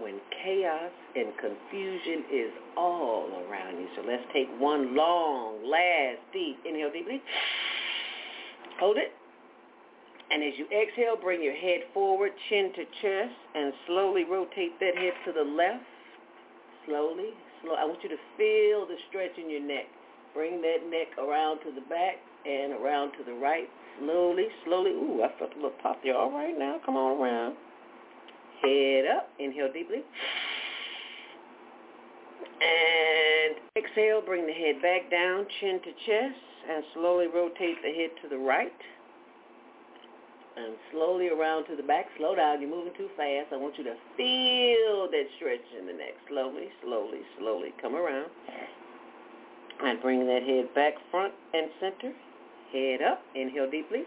when 0.00 0.20
chaos 0.42 0.90
and 1.14 1.28
confusion 1.38 2.24
is 2.32 2.50
all 2.76 3.28
around 3.46 3.78
you. 3.78 3.86
So 3.96 4.02
let's 4.06 4.24
take 4.32 4.48
one 4.58 4.96
long, 4.96 5.64
last 5.64 6.18
deep 6.32 6.58
inhale 6.66 6.90
deeply. 6.92 7.22
Hold 8.80 8.96
it. 8.96 9.12
And 10.30 10.42
as 10.42 10.54
you 10.58 10.66
exhale, 10.72 11.16
bring 11.20 11.42
your 11.42 11.54
head 11.54 11.86
forward, 11.92 12.32
chin 12.48 12.72
to 12.74 12.84
chest, 13.02 13.36
and 13.54 13.72
slowly 13.86 14.24
rotate 14.24 14.80
that 14.80 14.96
head 14.96 15.12
to 15.26 15.32
the 15.32 15.44
left. 15.44 15.84
Slowly, 16.86 17.30
slow. 17.62 17.74
I 17.74 17.84
want 17.84 18.02
you 18.02 18.08
to 18.08 18.20
feel 18.36 18.86
the 18.86 18.96
stretch 19.08 19.38
in 19.38 19.48
your 19.48 19.60
neck. 19.60 19.86
Bring 20.34 20.60
that 20.62 20.78
neck 20.90 21.16
around 21.18 21.60
to 21.60 21.70
the 21.70 21.86
back 21.88 22.16
and 22.44 22.72
around 22.72 23.12
to 23.12 23.24
the 23.24 23.34
right. 23.34 23.68
Slowly, 24.00 24.48
slowly. 24.64 24.90
Ooh, 24.90 25.22
I 25.22 25.38
felt 25.38 25.52
a 25.52 25.56
little 25.56 25.78
pop 25.82 26.02
there. 26.02 26.16
All 26.16 26.32
right 26.32 26.58
now, 26.58 26.80
come 26.84 26.96
on 26.96 27.20
around. 27.20 27.56
Head 28.64 29.04
up. 29.06 29.28
Inhale 29.38 29.72
deeply. 29.72 30.02
And 32.64 33.56
exhale, 33.76 34.22
bring 34.24 34.46
the 34.46 34.52
head 34.52 34.80
back 34.80 35.10
down, 35.10 35.46
chin 35.60 35.80
to 35.84 35.92
chest, 36.06 36.40
and 36.70 36.84
slowly 36.94 37.26
rotate 37.26 37.76
the 37.82 37.92
head 37.92 38.10
to 38.22 38.28
the 38.28 38.38
right. 38.38 38.72
And 40.56 40.76
slowly 40.92 41.28
around 41.28 41.66
to 41.66 41.76
the 41.76 41.82
back. 41.82 42.06
Slow 42.16 42.36
down. 42.36 42.60
You're 42.60 42.70
moving 42.70 42.92
too 42.96 43.08
fast. 43.16 43.52
I 43.52 43.56
want 43.56 43.76
you 43.76 43.84
to 43.84 43.96
feel 44.16 45.10
that 45.10 45.26
stretch 45.36 45.66
in 45.78 45.86
the 45.86 45.92
neck. 45.92 46.14
Slowly, 46.28 46.68
slowly, 46.82 47.20
slowly. 47.38 47.74
Come 47.82 47.96
around. 47.96 48.30
And 49.82 50.00
bring 50.00 50.26
that 50.26 50.42
head 50.46 50.72
back 50.72 50.94
front 51.10 51.34
and 51.52 51.66
center. 51.80 52.14
Head 52.72 53.02
up. 53.02 53.20
Inhale 53.34 53.68
deeply. 53.68 54.04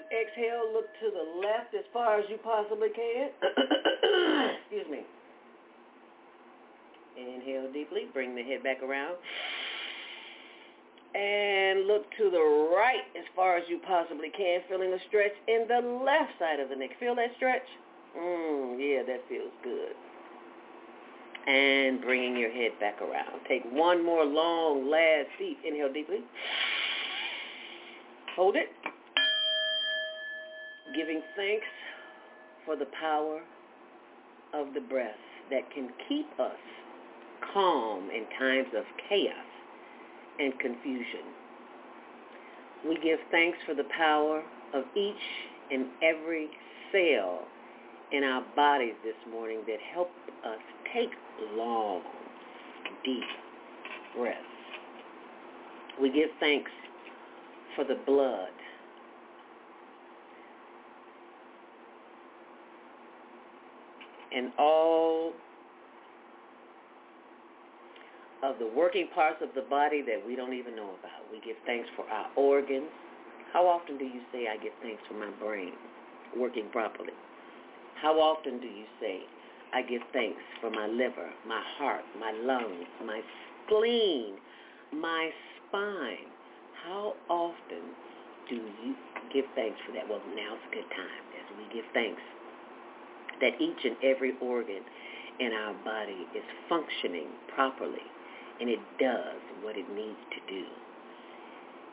You 0.00 0.18
exhale, 0.18 0.72
look 0.72 0.86
to 1.00 1.10
the 1.10 1.40
left 1.40 1.74
as 1.74 1.84
far 1.92 2.18
as 2.18 2.24
you 2.30 2.38
possibly 2.38 2.88
can. 2.94 3.30
Excuse 4.62 4.86
me. 4.90 5.00
Inhale 7.16 7.72
deeply. 7.72 8.06
Bring 8.12 8.34
the 8.34 8.42
head 8.42 8.62
back 8.62 8.82
around. 8.82 9.16
And 11.14 11.86
look 11.86 12.04
to 12.18 12.30
the 12.30 12.70
right 12.74 13.04
as 13.18 13.24
far 13.34 13.56
as 13.56 13.64
you 13.68 13.80
possibly 13.86 14.30
can, 14.30 14.60
feeling 14.68 14.92
a 14.92 14.98
stretch 15.08 15.32
in 15.48 15.66
the 15.68 15.86
left 16.04 16.32
side 16.38 16.60
of 16.60 16.68
the 16.68 16.76
neck. 16.76 16.90
Feel 17.00 17.16
that 17.16 17.30
stretch? 17.36 17.66
Mmm, 18.16 18.78
yeah, 18.78 19.02
that 19.02 19.20
feels 19.28 19.50
good. 19.64 19.92
And 21.46 22.00
bringing 22.00 22.36
your 22.36 22.50
head 22.50 22.72
back 22.78 23.02
around. 23.02 23.40
Take 23.48 23.64
one 23.72 24.04
more 24.04 24.24
long, 24.24 24.88
last 24.88 25.28
deep 25.38 25.58
inhale 25.66 25.92
deeply. 25.92 26.20
Hold 28.36 28.56
it. 28.56 28.68
Giving 30.94 31.22
thanks 31.36 31.66
for 32.64 32.76
the 32.76 32.86
power 33.00 33.40
of 34.52 34.74
the 34.74 34.80
breath 34.80 35.14
that 35.50 35.70
can 35.72 35.88
keep 36.08 36.26
us 36.40 36.56
calm 37.52 38.10
in 38.10 38.26
times 38.38 38.68
of 38.76 38.84
chaos 39.08 39.34
and 40.40 40.58
confusion. 40.58 41.26
We 42.88 42.98
give 43.02 43.18
thanks 43.30 43.58
for 43.66 43.74
the 43.74 43.86
power 43.96 44.42
of 44.74 44.84
each 44.96 45.14
and 45.70 45.86
every 46.02 46.48
cell 46.92 47.46
in 48.12 48.24
our 48.24 48.42
bodies 48.56 48.94
this 49.04 49.14
morning 49.30 49.60
that 49.66 49.78
help 49.94 50.10
us 50.44 50.58
take 50.92 51.10
long, 51.54 52.02
deep 53.04 53.22
breaths. 54.16 54.38
We 56.00 56.10
give 56.10 56.30
thanks 56.40 56.70
for 57.76 57.84
the 57.84 57.98
blood 58.06 58.48
and 64.34 64.52
all 64.58 65.32
of 68.42 68.58
the 68.58 68.66
working 68.66 69.08
parts 69.14 69.36
of 69.42 69.50
the 69.54 69.68
body 69.68 70.02
that 70.02 70.16
we 70.26 70.34
don't 70.34 70.54
even 70.54 70.74
know 70.74 70.96
about. 70.98 71.20
We 71.30 71.40
give 71.44 71.56
thanks 71.66 71.88
for 71.96 72.06
our 72.08 72.26
organs. 72.36 72.88
How 73.52 73.66
often 73.66 73.98
do 73.98 74.04
you 74.04 74.20
say, 74.32 74.46
I 74.48 74.56
give 74.56 74.72
thanks 74.82 75.02
for 75.08 75.14
my 75.14 75.30
brain 75.42 75.72
working 76.38 76.68
properly? 76.70 77.12
How 78.00 78.14
often 78.18 78.60
do 78.60 78.66
you 78.66 78.84
say, 79.00 79.20
I 79.74 79.82
give 79.82 80.00
thanks 80.12 80.40
for 80.60 80.70
my 80.70 80.86
liver, 80.86 81.28
my 81.46 81.62
heart, 81.76 82.04
my 82.18 82.32
lungs, 82.32 82.86
my 83.04 83.20
spleen, 83.66 84.36
my 84.92 85.30
spine? 85.68 86.30
How 86.86 87.14
often 87.28 87.92
do 88.48 88.56
you 88.56 88.94
give 89.32 89.44
thanks 89.54 89.78
for 89.86 89.92
that? 89.92 90.08
Well, 90.08 90.22
now's 90.34 90.58
a 90.70 90.74
good 90.74 90.88
time 90.90 91.24
as 91.36 91.46
we 91.58 91.74
give 91.74 91.84
thanks 91.92 92.22
that 93.40 93.60
each 93.60 93.84
and 93.84 93.96
every 94.02 94.34
organ 94.40 94.82
in 95.38 95.52
our 95.52 95.74
body 95.84 96.26
is 96.36 96.44
functioning 96.68 97.28
properly 97.54 98.04
and 98.60 98.68
it 98.68 98.80
does 98.98 99.40
what 99.62 99.76
it 99.76 99.88
needs 99.94 100.20
to 100.30 100.40
do. 100.52 100.64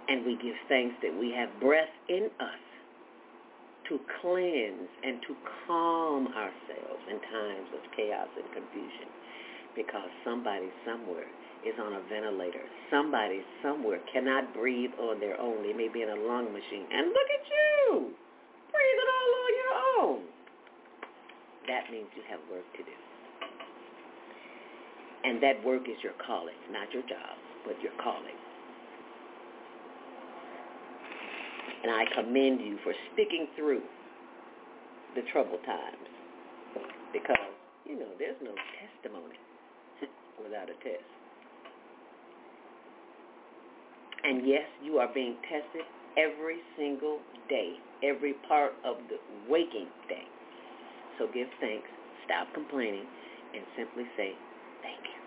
And 0.10 0.26
we 0.26 0.36
give 0.36 0.56
thanks 0.68 0.96
that 1.02 1.18
we 1.18 1.32
have 1.32 1.50
breath 1.60 1.92
in 2.10 2.30
us 2.40 2.64
to 3.90 4.00
cleanse 4.22 4.92
and 5.04 5.22
to 5.28 5.36
calm 5.66 6.28
ourselves 6.28 7.04
in 7.08 7.20
times 7.32 7.70
of 7.72 7.80
chaos 7.96 8.28
and 8.36 8.48
confusion 8.52 9.08
because 9.76 10.10
somebody 10.26 10.68
somewhere 10.86 11.28
is 11.64 11.76
on 11.80 11.94
a 11.94 12.02
ventilator. 12.10 12.64
Somebody 12.92 13.42
somewhere 13.64 14.00
cannot 14.12 14.54
breathe 14.54 14.92
on 15.00 15.20
their 15.20 15.40
own. 15.40 15.64
They 15.64 15.74
may 15.74 15.88
be 15.88 16.02
in 16.02 16.10
a 16.10 16.20
lung 16.20 16.52
machine. 16.52 16.86
And 16.92 17.08
look 17.08 17.30
at 17.32 17.44
you, 17.48 18.12
breathing 18.72 19.10
all 19.16 19.32
on 19.44 19.52
your 19.56 19.74
own. 20.04 20.20
That 21.68 21.92
means 21.92 22.08
you 22.16 22.24
have 22.30 22.40
work 22.50 22.66
to 22.78 22.84
do. 22.84 22.98
And 25.24 25.44
that 25.44 25.64
work 25.66 25.84
is 25.90 25.98
your 26.04 26.14
calling, 26.26 26.56
not 26.72 26.92
your 26.94 27.04
job, 27.04 27.36
but 27.66 27.76
your 27.82 27.92
calling. 28.02 28.38
And 31.84 31.92
I 31.92 32.06
commend 32.16 32.62
you 32.62 32.78
for 32.84 32.94
sticking 33.14 33.48
through 33.56 33.82
the 35.16 35.22
troubled 35.32 35.64
times 35.66 36.08
because, 37.12 37.36
you 37.86 38.00
know, 38.00 38.10
there's 38.18 38.38
no 38.42 38.54
testimony 38.80 39.36
without 40.44 40.70
a 40.70 40.78
test. 40.84 41.04
And 44.24 44.48
yes, 44.48 44.64
you 44.84 44.98
are 44.98 45.10
being 45.14 45.36
tested 45.44 45.84
every 46.18 46.58
single 46.78 47.20
day, 47.50 47.74
every 48.04 48.34
part 48.48 48.74
of 48.84 48.98
the 49.10 49.18
waking 49.50 49.88
day. 50.10 50.26
So 51.18 51.28
give 51.34 51.48
thanks, 51.60 51.88
stop 52.26 52.48
complaining, 52.54 53.06
and 53.54 53.64
simply 53.76 54.04
say, 54.16 54.34
thank 54.84 55.02
you. 55.02 55.18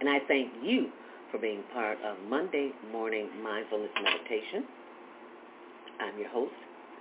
And 0.00 0.08
I 0.08 0.18
thank 0.26 0.48
you 0.62 0.88
for 1.30 1.38
being 1.38 1.62
part 1.72 1.98
of 2.04 2.16
Monday 2.28 2.72
Morning 2.90 3.28
Mindfulness 3.42 3.90
Meditation. 4.02 4.64
I'm 6.00 6.18
your 6.18 6.30
host, 6.30 6.56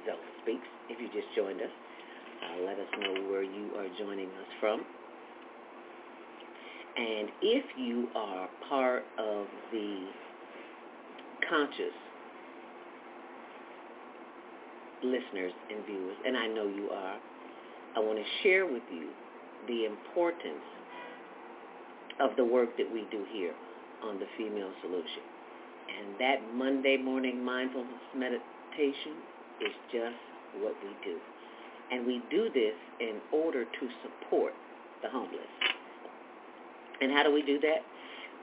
Zelda 0.06 0.22
Speaks. 0.44 0.68
If 0.90 1.00
you 1.00 1.08
just 1.08 1.34
joined 1.36 1.62
us, 1.62 1.72
uh, 1.72 2.66
let 2.66 2.78
us 2.80 2.88
know 3.00 3.30
where 3.32 3.44
you 3.44 3.72
are 3.78 3.88
joining 3.98 4.28
us 4.28 4.50
from. 4.60 4.82
And 6.98 7.30
if 7.42 7.66
you 7.78 8.08
are 8.16 8.50
part 8.68 9.04
of 9.18 9.48
the 9.72 10.06
conscious 11.50 11.96
listeners 15.02 15.54
and 15.72 15.86
viewers, 15.86 16.18
and 16.26 16.36
I 16.36 16.48
know 16.48 16.68
you 16.68 16.90
are, 16.90 17.18
I 17.96 18.00
want 18.00 18.18
to 18.18 18.26
share 18.44 18.66
with 18.66 18.84
you 18.94 19.10
the 19.68 19.86
importance 19.86 20.66
of 22.20 22.32
the 22.38 22.46
work 22.46 22.76
that 22.78 22.92
we 22.92 23.08
do 23.12 23.26
here 23.32 23.54
on 24.04 24.20
the 24.20 24.26
Female 24.38 24.72
Solution. 24.82 25.24
And 25.90 26.20
that 26.20 26.54
Monday 26.54 26.98
morning 26.98 27.44
mindfulness 27.44 28.02
meditation 28.16 29.18
is 29.62 29.74
just 29.92 30.16
what 30.62 30.74
we 30.84 30.90
do. 31.04 31.18
And 31.92 32.06
we 32.06 32.22
do 32.30 32.50
this 32.54 32.76
in 33.00 33.18
order 33.34 33.66
to 33.66 33.90
support 34.04 34.54
the 35.02 35.10
homeless. 35.10 35.50
And 37.02 37.12
how 37.12 37.24
do 37.24 37.34
we 37.34 37.42
do 37.42 37.60
that? 37.62 37.80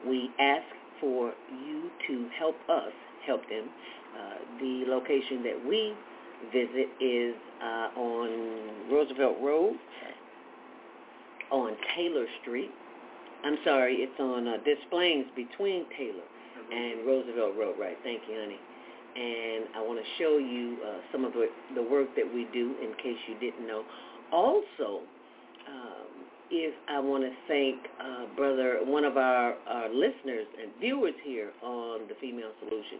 We 0.06 0.30
ask 0.40 0.64
for 1.00 1.32
you 1.64 1.90
to 2.08 2.28
help 2.38 2.56
us 2.68 2.92
help 3.26 3.42
them. 3.48 3.68
Uh, 4.16 4.58
the 4.60 4.84
location 4.88 5.42
that 5.42 5.66
we 5.68 5.94
visit 6.52 6.88
is 7.00 7.34
uh, 7.62 7.98
on 7.98 8.90
Roosevelt 8.90 9.36
Road, 9.42 9.76
on 11.50 11.72
Taylor 11.94 12.26
Street. 12.42 12.70
I'm 13.44 13.58
sorry, 13.64 13.96
it's 13.96 14.18
on 14.18 14.48
uh, 14.48 14.56
Des 14.64 14.76
Plaines 14.90 15.26
between 15.36 15.86
Taylor 15.96 16.26
and 16.72 17.06
Roosevelt 17.06 17.54
Road, 17.56 17.76
right? 17.78 17.96
Thank 18.02 18.22
you, 18.28 18.34
honey. 18.34 18.58
And 19.16 19.64
I 19.76 19.80
want 19.80 19.98
to 19.98 20.06
show 20.18 20.36
you 20.38 20.76
uh, 20.84 20.98
some 21.12 21.24
of 21.24 21.32
the, 21.32 21.46
the 21.74 21.82
work 21.82 22.08
that 22.16 22.26
we 22.26 22.46
do 22.52 22.74
in 22.82 22.92
case 23.02 23.16
you 23.28 23.38
didn't 23.38 23.66
know. 23.66 23.82
Also, 24.32 25.00
um, 25.68 26.06
if 26.50 26.74
I 26.88 27.00
want 27.00 27.24
to 27.24 27.30
thank 27.48 27.78
uh, 28.00 28.34
brother, 28.36 28.80
one 28.84 29.04
of 29.04 29.16
our, 29.16 29.54
our 29.68 29.88
listeners 29.88 30.46
and 30.60 30.70
viewers 30.80 31.14
here 31.24 31.50
on 31.62 32.08
the 32.08 32.14
Female 32.20 32.50
Solution 32.60 32.98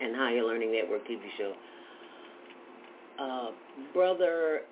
and 0.00 0.16
Higher 0.16 0.42
Learning 0.42 0.72
Network 0.72 1.06
TV 1.06 1.20
show, 1.38 1.52
uh, 3.20 3.50
brother 3.92 4.62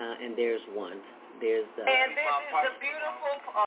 Uh, 0.00 0.14
and 0.22 0.36
there's 0.36 0.60
one. 0.74 1.00
There's 1.38 1.70
uh, 1.78 1.86
and 1.86 2.18
this 2.18 2.26
is 2.26 2.50
the 2.66 2.74
beautiful 2.82 3.34
uh, 3.54 3.62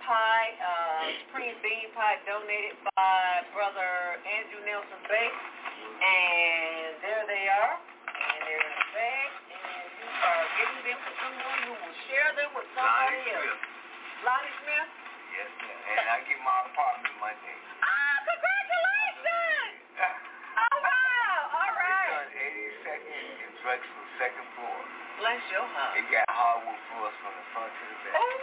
pie, 0.00 0.50
uh, 0.56 1.04
spring 1.28 1.52
bean 1.60 1.92
pie 1.92 2.16
donated 2.24 2.80
by 2.96 3.44
Brother 3.52 4.16
Andrew 4.24 4.64
Nelson 4.64 5.00
Bay. 5.04 5.28
And 5.28 6.96
there 7.04 7.24
they 7.28 7.44
are. 7.52 7.76
And 8.08 8.40
they're 8.48 8.56
in 8.56 8.72
a 8.72 8.86
bag. 8.96 9.30
And 9.52 9.84
you 10.00 10.08
are 10.16 10.44
giving 10.56 10.82
them 10.88 10.96
to 11.04 11.10
someone 11.20 11.60
who 11.68 11.72
will 11.76 11.96
share 12.08 12.30
them 12.40 12.50
with 12.56 12.68
somebody 12.72 13.20
Lonnie 13.20 13.36
else. 13.36 13.52
Smith. 13.52 14.24
Lonnie 14.24 14.54
Smith? 14.64 14.90
Yes, 15.36 15.50
ma'am. 15.60 15.80
And 15.84 16.06
I 16.08 16.16
get 16.24 16.40
my 16.40 16.56
apartment 16.72 17.16
Monday. 17.20 17.56
Ah, 17.84 18.16
congratulations! 18.24 19.76
Oh, 20.54 20.76
wow. 20.80 21.58
All 21.58 21.74
It's 21.74 22.14
on 22.14 22.30
82nd 22.30 23.26
and 23.44 23.54
Drexel, 23.60 24.02
second 24.22 24.46
floor. 24.54 24.78
Bless 25.22 25.40
your 25.54 25.64
heart. 25.74 25.94
It 25.98 26.06
got 26.10 26.26
hardwood 26.28 26.80
floors 26.90 27.16
from 27.22 27.32
the 27.34 27.44
front 27.54 27.70
to 27.70 27.84
the 27.86 27.96
back. 28.02 28.14
Oh, 28.18 28.34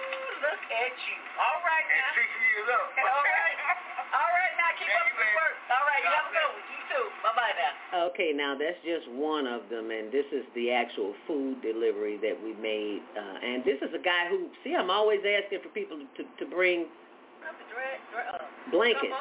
look 0.45 0.61
at 0.71 0.95
you. 0.95 1.17
All 1.37 1.59
right 1.67 1.85
now. 1.87 1.99
And 1.99 2.05
now. 2.07 2.17
six 2.17 2.29
years 2.31 2.67
up. 2.71 2.87
All 2.95 3.25
right. 3.27 3.57
All 4.11 4.31
right, 4.31 4.53
now 4.59 4.69
keep 4.75 4.87
Thank 4.91 4.99
up 4.99 5.07
you, 5.07 5.15
the 5.15 5.23
baby. 5.23 5.39
work. 5.39 5.55
All 5.71 5.85
right, 5.87 6.01
you 6.03 6.11
have 6.11 6.27
a 6.27 6.33
good 6.35 6.49
one. 6.51 6.63
You 6.67 6.81
too. 6.91 7.05
Bye-bye 7.23 7.55
now. 7.55 7.73
Okay, 8.11 8.31
now 8.35 8.51
that's 8.59 8.79
just 8.83 9.07
one 9.15 9.47
of 9.47 9.71
them, 9.71 9.87
and 9.87 10.11
this 10.11 10.27
is 10.35 10.43
the 10.51 10.71
actual 10.71 11.15
food 11.27 11.63
delivery 11.63 12.19
that 12.19 12.35
we 12.35 12.51
made. 12.59 12.99
Uh, 13.15 13.39
and 13.39 13.63
this 13.63 13.79
is 13.79 13.91
a 13.95 14.01
guy 14.03 14.27
who, 14.27 14.51
see, 14.67 14.75
I'm 14.75 14.91
always 14.91 15.23
asking 15.23 15.63
for 15.63 15.71
people 15.71 15.95
to, 15.99 16.23
to 16.27 16.45
bring 16.51 16.91
Drop 17.39 17.55
dra- 17.71 18.03
dra- 18.11 18.35
uh, 18.35 18.47
blankets. 18.71 19.15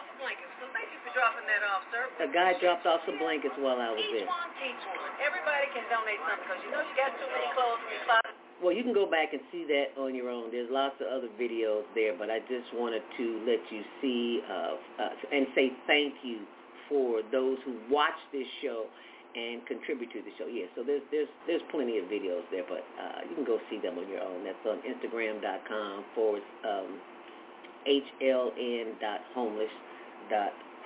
Dropping 1.13 1.47
that 1.47 1.63
off, 1.67 1.83
sir. 1.91 2.05
A 2.25 2.29
guy 2.31 2.55
dropped 2.59 2.87
off 2.87 3.01
some 3.07 3.19
blankets 3.19 3.55
while 3.59 3.79
I 3.79 3.91
was 3.91 4.01
Each 4.01 4.23
there. 4.23 4.29
one, 4.29 4.51
each 4.63 4.85
one. 4.87 5.13
Everybody 5.23 5.67
can 5.75 5.85
donate 5.91 6.21
something 6.23 6.45
because 6.47 6.61
you 6.65 6.71
know 6.71 6.83
you 6.85 6.95
got 6.97 7.13
too 7.19 7.29
many 7.31 7.49
clothes 7.55 7.81
in 7.87 7.91
your 7.97 8.05
closet. 8.07 8.35
Well, 8.61 8.77
you 8.77 8.85
can 8.85 8.93
go 8.93 9.09
back 9.09 9.33
and 9.33 9.41
see 9.49 9.65
that 9.73 9.97
on 9.97 10.13
your 10.13 10.29
own. 10.29 10.53
There's 10.53 10.69
lots 10.69 11.01
of 11.01 11.09
other 11.09 11.33
videos 11.41 11.89
there, 11.97 12.13
but 12.13 12.29
I 12.29 12.45
just 12.45 12.69
wanted 12.77 13.01
to 13.17 13.27
let 13.49 13.65
you 13.73 13.81
see 14.05 14.45
uh, 14.45 14.77
uh, 15.01 15.33
and 15.33 15.49
say 15.57 15.73
thank 15.89 16.21
you 16.23 16.45
for 16.89 17.25
those 17.33 17.57
who 17.65 17.81
watch 17.89 18.19
this 18.37 18.45
show 18.61 18.85
and 19.33 19.65
contribute 19.65 20.13
to 20.13 20.21
the 20.21 20.33
show. 20.37 20.45
Yeah, 20.45 20.67
so 20.77 20.83
there's 20.85 21.01
there's 21.09 21.31
there's 21.47 21.63
plenty 21.71 21.97
of 21.99 22.05
videos 22.13 22.45
there, 22.53 22.65
but 22.69 22.85
uh, 23.01 23.25
you 23.25 23.35
can 23.35 23.49
go 23.49 23.59
see 23.71 23.81
them 23.81 23.97
on 23.97 24.05
your 24.09 24.21
own. 24.21 24.45
That's 24.45 24.61
on 24.69 24.85
Instagram.com 24.85 26.05
forward 26.15 26.43
um, 26.69 27.01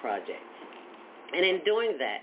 hln.homeless.project. 0.05 0.41
And 1.35 1.45
in 1.45 1.65
doing 1.65 1.97
that, 1.99 2.19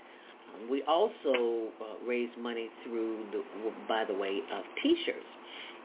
we 0.70 0.82
also 0.84 1.68
uh, 1.80 2.06
raise 2.06 2.30
money 2.38 2.68
through, 2.84 3.24
the, 3.32 3.42
by 3.88 4.04
the 4.04 4.14
way, 4.14 4.40
of 4.54 4.64
T-shirts. 4.82 5.18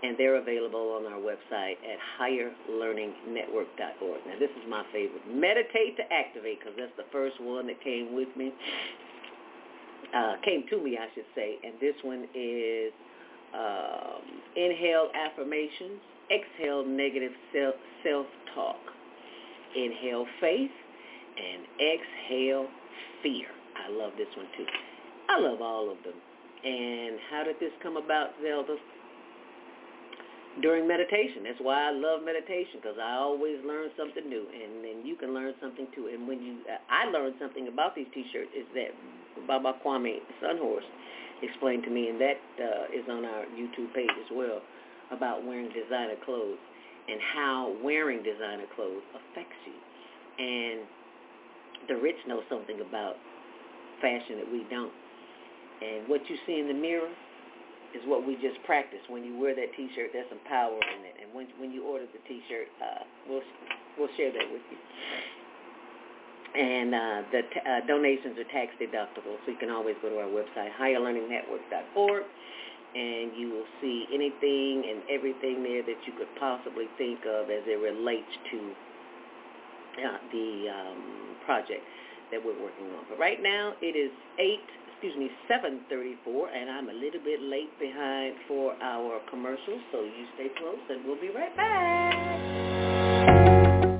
And 0.03 0.15
they're 0.15 0.35
available 0.35 0.93
on 0.93 1.11
our 1.11 1.19
website 1.19 1.77
at 1.81 1.97
higherlearningnetwork.org. 2.21 4.19
Now, 4.27 4.39
this 4.39 4.51
is 4.51 4.69
my 4.69 4.83
favorite. 4.93 5.23
Meditate 5.27 5.97
to 5.97 6.03
activate, 6.13 6.59
because 6.59 6.75
that's 6.77 6.91
the 6.97 7.05
first 7.11 7.41
one 7.41 7.65
that 7.65 7.81
came 7.83 8.13
with 8.15 8.27
me, 8.37 8.53
uh, 10.15 10.35
came 10.45 10.65
to 10.69 10.83
me, 10.83 10.99
I 11.01 11.07
should 11.15 11.25
say. 11.33 11.57
And 11.63 11.73
this 11.81 11.95
one 12.03 12.27
is 12.35 12.93
um, 13.55 14.21
inhale 14.55 15.09
affirmations, 15.15 15.99
exhale 16.29 16.85
negative 16.85 17.31
self, 17.51 17.75
self-talk, 18.03 18.77
inhale 19.75 20.27
faith, 20.39 20.69
and 21.37 21.61
exhale 21.77 22.67
fear. 23.21 23.47
I 23.77 23.91
love 23.91 24.13
this 24.17 24.27
one 24.35 24.47
too. 24.57 24.65
I 25.29 25.39
love 25.39 25.61
all 25.61 25.91
of 25.91 25.97
them. 26.03 26.17
And 26.65 27.19
how 27.29 27.43
did 27.43 27.59
this 27.59 27.71
come 27.83 27.97
about, 27.97 28.33
Zelda? 28.41 28.75
During 30.61 30.87
meditation. 30.87 31.45
That's 31.45 31.61
why 31.61 31.89
I 31.89 31.91
love 31.93 32.25
meditation 32.25 32.81
because 32.81 32.97
I 32.97 33.13
always 33.13 33.61
learn 33.61 33.93
something 33.93 34.25
new, 34.25 34.41
and 34.49 34.81
then 34.81 35.05
you 35.05 35.15
can 35.15 35.33
learn 35.33 35.53
something 35.61 35.85
too. 35.93 36.09
And 36.09 36.27
when 36.27 36.41
you, 36.41 36.57
I 36.89 37.05
learned 37.13 37.35
something 37.39 37.67
about 37.69 37.93
these 37.93 38.09
T-shirts 38.09 38.49
is 38.57 38.65
that 38.73 38.89
Baba 39.45 39.77
Kwame 39.85 40.17
Sunhorse 40.41 40.89
explained 41.43 41.83
to 41.83 41.91
me, 41.91 42.09
and 42.09 42.19
that 42.19 42.41
uh, 42.57 42.89
is 42.89 43.05
on 43.05 43.23
our 43.23 43.45
YouTube 43.53 43.93
page 43.93 44.09
as 44.17 44.33
well, 44.33 44.61
about 45.11 45.45
wearing 45.45 45.69
designer 45.69 46.17
clothes 46.25 46.57
and 47.07 47.21
how 47.21 47.75
wearing 47.83 48.23
designer 48.23 48.65
clothes 48.75 49.03
affects 49.15 49.61
you. 49.65 49.77
And 50.43 50.81
the 51.87 51.95
rich 51.95 52.17
know 52.27 52.41
something 52.49 52.81
about 52.81 53.15
fashion 54.01 54.37
that 54.37 54.51
we 54.51 54.65
don't. 54.69 54.93
And 55.81 56.07
what 56.07 56.21
you 56.29 56.37
see 56.45 56.59
in 56.59 56.67
the 56.67 56.73
mirror 56.73 57.09
is 57.95 58.01
what 58.05 58.25
we 58.25 58.35
just 58.35 58.61
practice. 58.65 58.99
When 59.07 59.23
you 59.23 59.37
wear 59.37 59.55
that 59.55 59.73
T-shirt, 59.75 60.11
there's 60.13 60.27
some 60.29 60.41
power 60.47 60.75
in 60.75 61.01
it. 61.05 61.15
And 61.21 61.33
when 61.33 61.47
when 61.59 61.71
you 61.71 61.85
order 61.85 62.05
the 62.05 62.21
T-shirt, 62.27 62.67
uh, 62.81 63.03
we'll 63.29 63.45
we'll 63.97 64.11
share 64.17 64.31
that 64.31 64.47
with 64.51 64.61
you. 64.71 64.77
And 66.57 66.95
uh, 66.95 67.21
the 67.31 67.41
t- 67.53 67.61
uh, 67.61 67.85
donations 67.85 68.39
are 68.39 68.49
tax 68.49 68.73
deductible, 68.81 69.37
so 69.45 69.51
you 69.51 69.57
can 69.59 69.69
always 69.69 69.95
go 70.01 70.09
to 70.09 70.17
our 70.17 70.31
website, 70.31 70.73
higherlearningnetwork.org, 70.79 72.23
and 72.95 73.35
you 73.37 73.51
will 73.51 73.69
see 73.79 74.07
anything 74.09 74.89
and 74.89 75.03
everything 75.05 75.61
there 75.61 75.83
that 75.83 76.01
you 76.07 76.13
could 76.17 76.33
possibly 76.39 76.85
think 76.97 77.19
of 77.27 77.51
as 77.51 77.61
it 77.67 77.77
relates 77.77 78.31
to 78.49 78.73
uh, 79.97 80.17
the 80.31 80.65
um, 80.69 81.35
project 81.45 81.81
that 82.31 82.43
we're 82.43 82.59
working 82.61 82.85
on. 82.97 83.05
But 83.09 83.19
right 83.19 83.41
now 83.41 83.73
it 83.81 83.95
is 83.95 84.11
8, 84.39 84.59
excuse 84.91 85.15
me, 85.17 85.29
7.34, 85.49 86.47
and 86.55 86.69
I'm 86.69 86.89
a 86.89 86.93
little 86.93 87.21
bit 87.23 87.41
late 87.41 87.71
behind 87.79 88.35
for 88.47 88.73
our 88.81 89.19
commercials, 89.29 89.81
so 89.91 90.01
you 90.01 90.25
stay 90.35 90.49
close, 90.57 90.79
and 90.89 91.05
we'll 91.05 91.19
be 91.21 91.29
right 91.29 91.55
back. 91.55 92.87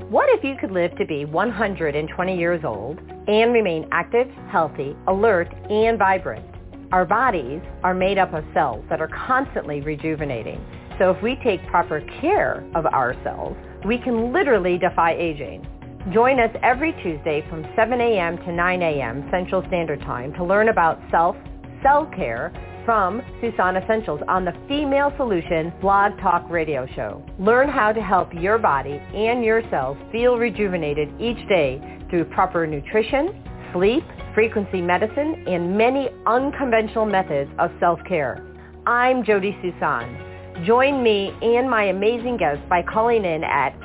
What 0.09 0.29
if 0.29 0.43
you 0.43 0.55
could 0.59 0.71
live 0.71 0.95
to 0.97 1.05
be 1.05 1.25
120 1.25 2.37
years 2.37 2.63
old 2.63 2.99
and 3.27 3.53
remain 3.53 3.87
active, 3.91 4.27
healthy, 4.49 4.95
alert, 5.07 5.53
and 5.69 5.99
vibrant? 5.99 6.45
Our 6.93 7.03
bodies 7.03 7.59
are 7.83 7.93
made 7.93 8.17
up 8.17 8.33
of 8.33 8.45
cells 8.53 8.85
that 8.89 9.01
are 9.01 9.09
constantly 9.09 9.81
rejuvenating. 9.81 10.65
So 10.97 11.11
if 11.11 11.21
we 11.21 11.35
take 11.43 11.65
proper 11.67 12.01
care 12.21 12.63
of 12.73 12.85
ourselves, 12.85 13.57
we 13.85 13.97
can 13.97 14.31
literally 14.31 14.77
defy 14.77 15.13
aging. 15.13 15.67
Join 16.13 16.39
us 16.39 16.51
every 16.63 16.93
Tuesday 17.03 17.45
from 17.49 17.65
7 17.75 17.99
a.m. 17.99 18.37
to 18.37 18.51
9 18.53 18.81
a.m. 18.81 19.27
Central 19.29 19.61
Standard 19.67 19.99
Time 20.01 20.31
to 20.35 20.43
learn 20.43 20.69
about 20.69 21.01
self, 21.11 21.35
cell 21.83 22.09
care, 22.15 22.53
from 22.85 23.21
Susan 23.41 23.75
Essentials 23.75 24.21
on 24.29 24.45
the 24.45 24.53
Female 24.69 25.11
Solution 25.17 25.73
Blog 25.81 26.17
Talk 26.21 26.49
Radio 26.49 26.87
Show. 26.95 27.21
Learn 27.39 27.67
how 27.67 27.91
to 27.91 28.01
help 28.01 28.33
your 28.33 28.57
body 28.57 29.01
and 29.13 29.43
your 29.43 29.61
cells 29.69 29.97
feel 30.09 30.37
rejuvenated 30.37 31.09
each 31.19 31.45
day 31.49 31.81
through 32.09 32.23
proper 32.23 32.65
nutrition, 32.65 33.43
sleep, 33.73 34.05
frequency 34.33 34.81
medicine, 34.81 35.43
and 35.45 35.77
many 35.77 36.07
unconventional 36.25 37.05
methods 37.05 37.51
of 37.59 37.69
self-care. 37.81 38.47
I'm 38.85 39.25
Jody 39.25 39.57
Susan. 39.61 40.63
Join 40.65 41.03
me 41.03 41.33
and 41.41 41.69
my 41.69 41.83
amazing 41.83 42.37
guests 42.37 42.63
by 42.69 42.81
calling 42.81 43.25
in 43.25 43.43
at 43.43 43.77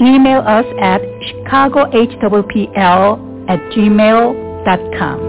Email 0.00 0.40
us 0.40 0.66
at 0.80 1.02
chicagohwpl 1.02 3.48
at 3.48 3.60
gmail.com. 3.72 5.20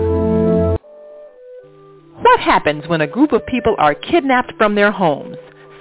What 2.22 2.40
happens 2.40 2.88
when 2.88 3.02
a 3.02 3.08
group 3.08 3.34
of 3.34 3.46
people 3.46 3.76
are 3.78 3.94
kidnapped 3.94 4.54
from 4.58 4.76
their 4.76 4.92
homes, 4.92 5.36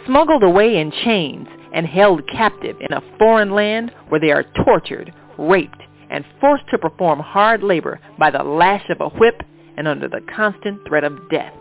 smuggled 0.06 0.42
away 0.42 0.78
in 0.78 0.90
chains, 1.04 1.46
and 1.72 1.86
held 1.86 2.26
captive 2.28 2.76
in 2.80 2.92
a 2.92 3.02
foreign 3.18 3.52
land 3.52 3.92
where 4.08 4.20
they 4.20 4.32
are 4.32 4.44
tortured, 4.64 5.14
raped, 5.38 5.80
and 6.10 6.24
forced 6.40 6.68
to 6.70 6.78
perform 6.78 7.20
hard 7.20 7.62
labor 7.62 8.00
by 8.18 8.30
the 8.30 8.42
lash 8.42 8.88
of 8.90 9.00
a 9.00 9.08
whip 9.08 9.40
and 9.76 9.86
under 9.88 10.08
the 10.08 10.20
constant 10.34 10.80
threat 10.86 11.04
of 11.04 11.30
death? 11.30 11.54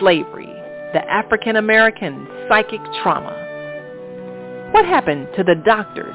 Slavery, 0.00 0.55
the 0.92 1.02
African 1.10 1.56
American 1.56 2.26
psychic 2.48 2.80
trauma. 3.02 3.42
What 4.72 4.84
happened 4.84 5.28
to 5.36 5.44
the 5.44 5.54
doctors, 5.64 6.14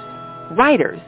writers, 0.57 0.99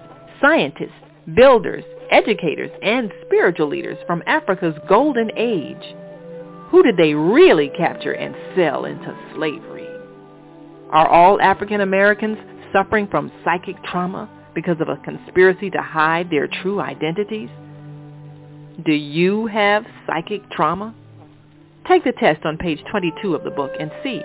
scientists, 0.41 0.91
builders, 1.35 1.83
educators, 2.11 2.71
and 2.81 3.11
spiritual 3.25 3.67
leaders 3.67 3.97
from 4.05 4.23
Africa's 4.27 4.75
golden 4.87 5.31
age? 5.37 5.95
Who 6.69 6.83
did 6.83 6.97
they 6.97 7.13
really 7.13 7.69
capture 7.77 8.13
and 8.13 8.35
sell 8.55 8.85
into 8.85 9.15
slavery? 9.35 9.87
Are 10.91 11.07
all 11.07 11.39
African 11.41 11.81
Americans 11.81 12.37
suffering 12.71 13.07
from 13.07 13.31
psychic 13.43 13.75
trauma 13.83 14.29
because 14.55 14.77
of 14.79 14.89
a 14.89 14.97
conspiracy 14.97 15.69
to 15.69 15.81
hide 15.81 16.29
their 16.29 16.47
true 16.47 16.81
identities? 16.81 17.49
Do 18.85 18.93
you 18.93 19.47
have 19.47 19.85
psychic 20.07 20.49
trauma? 20.51 20.95
Take 21.87 22.03
the 22.05 22.13
test 22.13 22.45
on 22.45 22.57
page 22.57 22.79
22 22.89 23.35
of 23.35 23.43
the 23.43 23.51
book 23.51 23.71
and 23.79 23.91
see. 24.03 24.23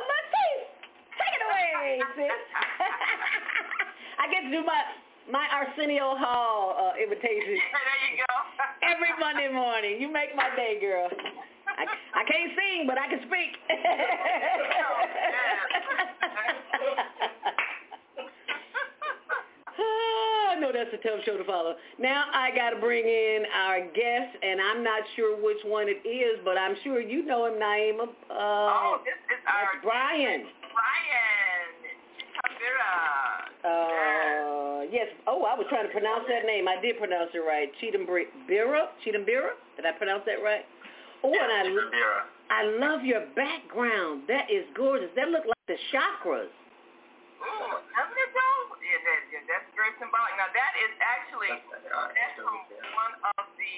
Latif. 0.03 0.59
Take 1.15 1.31
it 1.31 1.43
away, 1.47 2.03
sis. 2.19 2.27
I 4.19 4.27
get 4.35 4.43
to 4.43 4.51
do 4.51 4.67
my 4.67 4.83
my 5.31 5.47
Arsenio 5.47 6.19
Hall 6.19 6.91
uh, 6.91 7.01
invitation. 7.01 7.55
there 7.55 8.03
you 8.11 8.19
go. 8.19 8.35
Every 8.91 9.15
Monday 9.15 9.47
morning. 9.47 10.01
You 10.01 10.11
make 10.11 10.35
my 10.35 10.51
day, 10.57 10.75
girl. 10.75 11.07
I, 11.71 11.87
I 11.87 12.23
can't 12.27 12.51
sing, 12.51 12.83
but 12.83 12.99
I 12.99 13.07
can 13.07 13.23
speak. 13.23 13.55
oh, 13.71 15.07
I 15.07 15.60
that's 20.81 20.97
a 20.97 21.01
tough 21.05 21.21
show 21.25 21.37
to 21.37 21.43
follow. 21.43 21.75
Now 21.99 22.25
I 22.33 22.49
got 22.55 22.71
to 22.71 22.79
bring 22.81 23.05
in 23.05 23.45
our 23.53 23.81
guest, 23.93 24.33
and 24.41 24.59
I'm 24.59 24.83
not 24.83 25.03
sure 25.15 25.37
which 25.37 25.61
one 25.65 25.85
it 25.87 26.01
is, 26.07 26.41
but 26.43 26.57
I'm 26.57 26.75
sure 26.83 26.99
you 26.99 27.25
know 27.25 27.45
him, 27.45 27.61
Naima. 27.61 28.09
Uh, 28.29 28.33
oh, 28.33 28.97
this 29.05 29.13
is 29.29 29.41
our 29.45 29.77
Brian. 29.83 30.49
Brian 30.73 31.69
Chitambira. 32.17 32.97
Uh, 33.61 34.89
yes. 34.89 35.07
Oh, 35.27 35.45
I 35.45 35.53
was 35.53 35.67
trying 35.69 35.85
to 35.85 35.93
pronounce 35.93 36.25
that 36.27 36.45
name. 36.45 36.67
I 36.67 36.81
did 36.81 36.97
pronounce 36.97 37.29
it 37.33 37.45
right. 37.45 37.69
Chitambira. 37.77 38.89
Chitambira. 39.05 39.53
Did 39.77 39.85
I 39.85 39.91
pronounce 39.93 40.23
that 40.25 40.41
right? 40.41 40.65
Oh, 41.23 41.29
and 41.29 41.51
I, 41.53 41.69
I 42.49 42.61
love 42.81 43.05
your 43.05 43.21
background. 43.37 44.23
That 44.27 44.49
is 44.49 44.65
gorgeous. 44.73 45.13
That 45.15 45.29
look 45.29 45.45
like 45.45 45.61
the 45.67 45.77
chakras. 45.93 46.49
Ooh, 47.41 47.73
doesn't 47.93 48.21
it 48.21 48.31
though? 48.37 48.77
Yeah, 48.81 49.01
that, 49.01 49.19
yeah, 49.33 49.43
that's 49.49 49.69
very 49.73 49.93
symbolic. 49.97 50.33
Now 50.37 50.49
that 50.53 50.73
is 50.77 50.91
actually 51.49 51.81
that's 52.13 52.37
from 52.37 52.61
one 52.93 53.13
of 53.33 53.45
the 53.57 53.77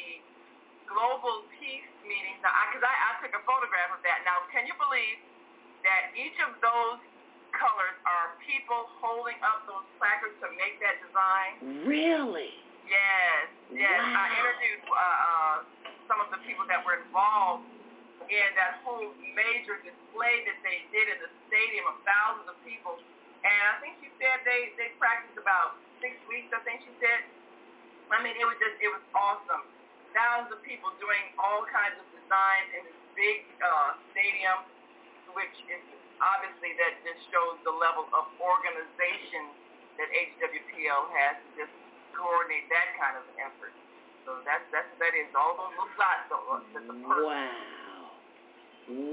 global 0.91 1.47
peace 1.55 1.88
meetings. 2.03 2.43
Now, 2.43 2.51
because 2.68 2.84
I, 2.84 2.91
I, 2.91 3.07
I 3.16 3.24
took 3.24 3.34
a 3.38 3.43
photograph 3.47 3.95
of 3.95 4.01
that. 4.03 4.28
Now, 4.28 4.43
can 4.51 4.68
you 4.68 4.76
believe 4.76 5.18
that 5.88 6.11
each 6.18 6.36
of 6.43 6.59
those 6.59 6.99
colors 7.55 7.97
are 8.03 8.36
people 8.43 8.91
holding 8.99 9.39
up 9.45 9.64
those 9.70 9.86
placards 10.01 10.36
to 10.43 10.51
make 10.59 10.82
that 10.84 10.99
design? 10.99 11.88
Really? 11.88 12.51
Yes. 12.84 13.47
Yes. 13.72 14.01
Wow. 14.03 14.20
I 14.20 14.26
interviewed. 14.36 14.82
Uh, 14.89 14.99
uh, 14.99 15.57
some 16.07 16.20
of 16.20 16.30
the 16.32 16.41
people 16.43 16.68
that 16.68 16.84
were 16.84 16.99
involved 16.99 17.68
in 18.28 18.49
that 18.55 18.80
whole 18.84 19.11
major 19.36 19.80
display 19.84 20.36
that 20.47 20.57
they 20.64 20.86
did 20.91 21.05
in 21.11 21.18
the 21.20 21.32
stadium 21.51 21.86
of 21.91 21.95
thousands 22.07 22.47
of 22.47 22.57
people. 22.64 22.99
And 23.43 23.64
I 23.72 23.76
think 23.84 23.99
she 23.99 24.09
said 24.20 24.43
they, 24.47 24.72
they 24.80 24.95
practiced 24.95 25.36
about 25.36 25.76
six 25.99 26.16
weeks, 26.32 26.47
I 26.55 26.64
think 26.64 26.84
she 26.88 26.93
said. 27.03 27.28
I 28.12 28.20
mean, 28.20 28.36
it 28.36 28.45
was 28.45 28.58
just, 28.60 28.76
it 28.82 28.91
was 28.91 29.04
awesome. 29.16 29.64
Thousands 30.12 30.54
of 30.54 30.60
people 30.66 30.93
doing 31.01 31.34
all 31.39 31.66
kinds 31.70 31.97
of 31.97 32.06
designs 32.14 32.70
in 32.78 32.82
this 32.86 32.99
big 33.18 33.45
uh, 33.62 33.97
stadium, 34.14 34.66
which 35.34 35.56
is 35.70 35.82
obviously 36.22 36.78
that 36.78 36.93
just 37.01 37.22
shows 37.34 37.58
the 37.66 37.74
level 37.74 38.06
of 38.14 38.30
organization 38.38 39.54
that 39.97 40.10
HWPL 40.10 41.04
has 41.18 41.38
to 41.41 41.49
just 41.66 41.74
coordinate 42.14 42.70
that 42.70 42.93
kind 42.97 43.18
of 43.18 43.26
effort. 43.41 43.74
So 44.24 44.39
that's 44.47 44.64
that's 44.72 44.88
that 45.04 45.12
is 45.18 45.28
all 45.36 45.58
those 45.60 45.76
little 45.76 45.91
dots. 45.99 46.32
That's 46.72 46.88
a 46.88 46.95
wow. 46.95 47.84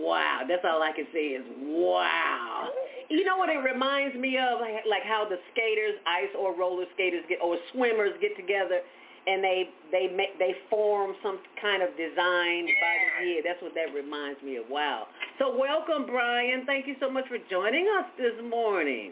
Wow, 0.03 0.43
that's 0.47 0.63
all 0.67 0.83
I 0.83 0.93
can 0.95 1.07
say 1.11 1.35
is 1.35 1.47
wow. 1.59 2.71
You 3.11 3.27
know 3.27 3.37
what 3.37 3.51
it 3.51 3.59
reminds 3.59 4.15
me 4.15 4.39
of? 4.39 4.63
Like, 4.63 5.03
how 5.03 5.27
the 5.27 5.43
skaters, 5.51 5.99
ice 6.07 6.31
or 6.39 6.55
roller 6.55 6.87
skaters 6.95 7.27
get, 7.29 7.43
or 7.43 7.59
swimmers 7.75 8.15
get 8.23 8.39
together, 8.39 8.79
and 9.27 9.43
they 9.43 9.69
they 9.91 10.07
make 10.15 10.39
they 10.39 10.55
form 10.71 11.19
some 11.19 11.43
kind 11.61 11.83
of 11.83 11.91
design 11.99 12.71
yeah. 12.71 12.79
by 12.79 12.95
the 12.95 13.27
year. 13.27 13.43
That's 13.43 13.61
what 13.61 13.75
that 13.75 13.91
reminds 13.91 14.41
me 14.47 14.57
of. 14.63 14.71
Wow. 14.71 15.11
So 15.43 15.51
welcome, 15.51 16.07
Brian. 16.07 16.65
Thank 16.65 16.87
you 16.87 16.95
so 17.03 17.11
much 17.11 17.27
for 17.27 17.37
joining 17.51 17.91
us 17.99 18.07
this 18.17 18.39
morning. 18.47 19.11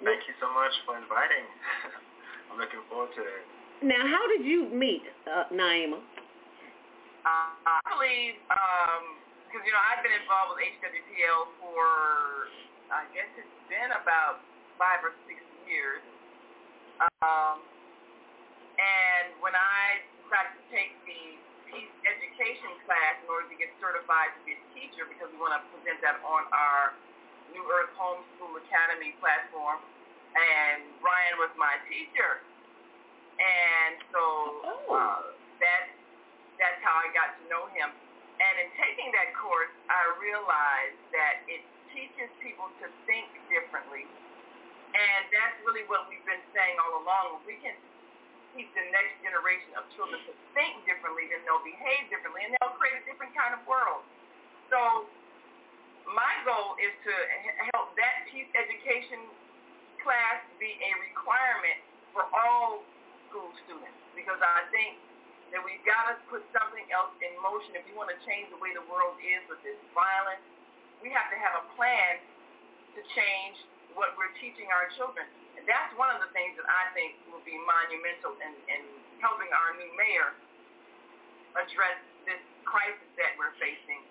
Thank 0.00 0.24
you 0.24 0.34
so 0.40 0.48
much 0.56 0.72
for 0.88 0.96
inviting. 0.96 1.44
I'm 2.50 2.56
looking 2.56 2.80
forward 2.88 3.12
to 3.16 3.22
it. 3.22 3.44
Now, 3.84 4.00
how 4.00 4.24
did 4.32 4.48
you 4.48 4.72
meet 4.72 5.04
uh, 5.28 5.44
Naima? 5.52 6.00
Uh, 6.00 7.52
I 7.68 7.80
believe. 7.92 8.40
Um, 8.48 9.20
because 9.46 9.62
you 9.62 9.72
know 9.72 9.84
I've 9.88 10.04
been 10.04 10.12
involved 10.12 10.56
with 10.56 10.68
HWPL 10.68 11.40
for 11.64 11.84
I 12.90 13.02
guess 13.10 13.26
it's 13.34 13.58
been 13.66 13.90
about 13.98 14.42
five 14.78 15.02
or 15.02 15.10
six 15.26 15.42
years. 15.66 16.02
Um, 17.02 17.60
and 18.78 19.34
when 19.42 19.52
I 19.56 20.06
decided 20.22 20.54
to 20.54 20.64
take 20.70 20.94
the 21.02 21.22
peace 21.68 21.94
education 22.06 22.70
class 22.86 23.18
in 23.24 23.26
order 23.26 23.50
to 23.50 23.56
get 23.58 23.74
certified 23.82 24.30
to 24.38 24.40
be 24.46 24.54
a 24.54 24.62
teacher, 24.76 25.04
because 25.10 25.26
we 25.34 25.38
want 25.42 25.58
to 25.58 25.62
present 25.74 25.98
that 26.06 26.22
on 26.22 26.46
our 26.54 26.94
New 27.50 27.64
Earth 27.66 27.90
Homeschool 27.98 28.54
Academy 28.62 29.18
platform, 29.18 29.82
and 30.36 30.86
Brian 31.02 31.36
was 31.42 31.50
my 31.58 31.80
teacher, 31.90 32.44
and 33.40 33.94
so 34.12 34.22
oh. 34.62 34.94
uh, 34.94 35.20
that 35.58 35.90
that's 36.60 36.80
how 36.84 36.96
I 37.00 37.08
got 37.12 37.36
to 37.40 37.42
know 37.48 37.66
him. 37.72 37.90
And 38.36 38.54
in 38.60 38.68
taking 38.76 39.08
that 39.16 39.32
course, 39.32 39.72
I 39.88 40.12
realized 40.20 41.00
that 41.16 41.40
it 41.48 41.64
teaches 41.96 42.28
people 42.44 42.68
to 42.84 42.86
think 43.08 43.32
differently. 43.48 44.04
And 44.92 45.22
that's 45.32 45.56
really 45.64 45.88
what 45.88 46.04
we've 46.12 46.24
been 46.28 46.44
saying 46.52 46.76
all 46.84 47.00
along. 47.00 47.40
If 47.40 47.44
we 47.48 47.56
can 47.64 47.76
teach 48.52 48.68
the 48.76 48.84
next 48.92 49.16
generation 49.24 49.72
of 49.80 49.88
children 49.96 50.20
to 50.28 50.32
think 50.52 50.84
differently, 50.84 51.28
then 51.32 51.40
they'll 51.48 51.64
behave 51.64 52.08
differently, 52.12 52.44
and 52.44 52.52
they'll 52.60 52.76
create 52.76 53.00
a 53.00 53.04
different 53.08 53.32
kind 53.32 53.56
of 53.56 53.64
world. 53.64 54.04
So 54.68 55.08
my 56.08 56.32
goal 56.44 56.76
is 56.80 56.94
to 57.08 57.14
help 57.72 57.96
that 57.98 58.28
peace 58.30 58.48
education 58.54 59.20
class 60.00 60.44
be 60.62 60.70
a 60.70 60.92
requirement 61.12 61.82
for 62.14 62.24
all 62.30 62.86
school 63.28 63.50
students 63.66 63.98
because 64.14 64.38
I 64.38 64.64
think 64.70 65.02
that 65.50 65.60
we've 65.60 65.82
got 65.82 66.14
to 66.14 66.14
put 66.30 66.46
something 66.54 66.86
else 66.94 67.12
in 67.20 67.34
motion 67.42 67.74
if 67.74 67.84
we 67.90 67.94
want 67.98 68.10
to 68.14 68.18
change 68.24 68.48
the 68.54 68.58
way 68.62 68.70
the 68.72 68.86
world 68.86 69.18
is 69.18 69.42
with 69.50 69.60
this 69.66 69.78
violence. 69.92 70.42
We 71.06 71.14
have 71.14 71.30
to 71.30 71.38
have 71.38 71.54
a 71.62 71.64
plan 71.78 72.18
to 72.98 73.00
change 73.14 73.62
what 73.94 74.18
we're 74.18 74.34
teaching 74.42 74.66
our 74.74 74.90
children. 74.98 75.22
And 75.54 75.62
that's 75.62 75.94
one 75.94 76.10
of 76.10 76.18
the 76.18 76.26
things 76.34 76.58
that 76.58 76.66
I 76.66 76.90
think 76.98 77.14
will 77.30 77.46
be 77.46 77.54
monumental 77.62 78.34
in, 78.42 78.50
in 78.66 78.82
helping 79.22 79.46
our 79.54 79.70
new 79.78 79.86
mayor 79.94 80.34
address 81.54 82.02
this 82.26 82.42
crisis 82.66 83.06
that 83.22 83.38
we're 83.38 83.54
facing. 83.62 84.02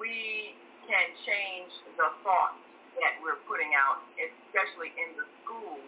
We 0.00 0.56
can 0.88 1.12
change 1.28 1.76
the 2.00 2.08
thoughts 2.24 2.64
that 3.04 3.20
we're 3.20 3.44
putting 3.44 3.76
out, 3.76 4.00
especially 4.16 4.96
in 4.96 5.12
the 5.12 5.28
schools, 5.44 5.84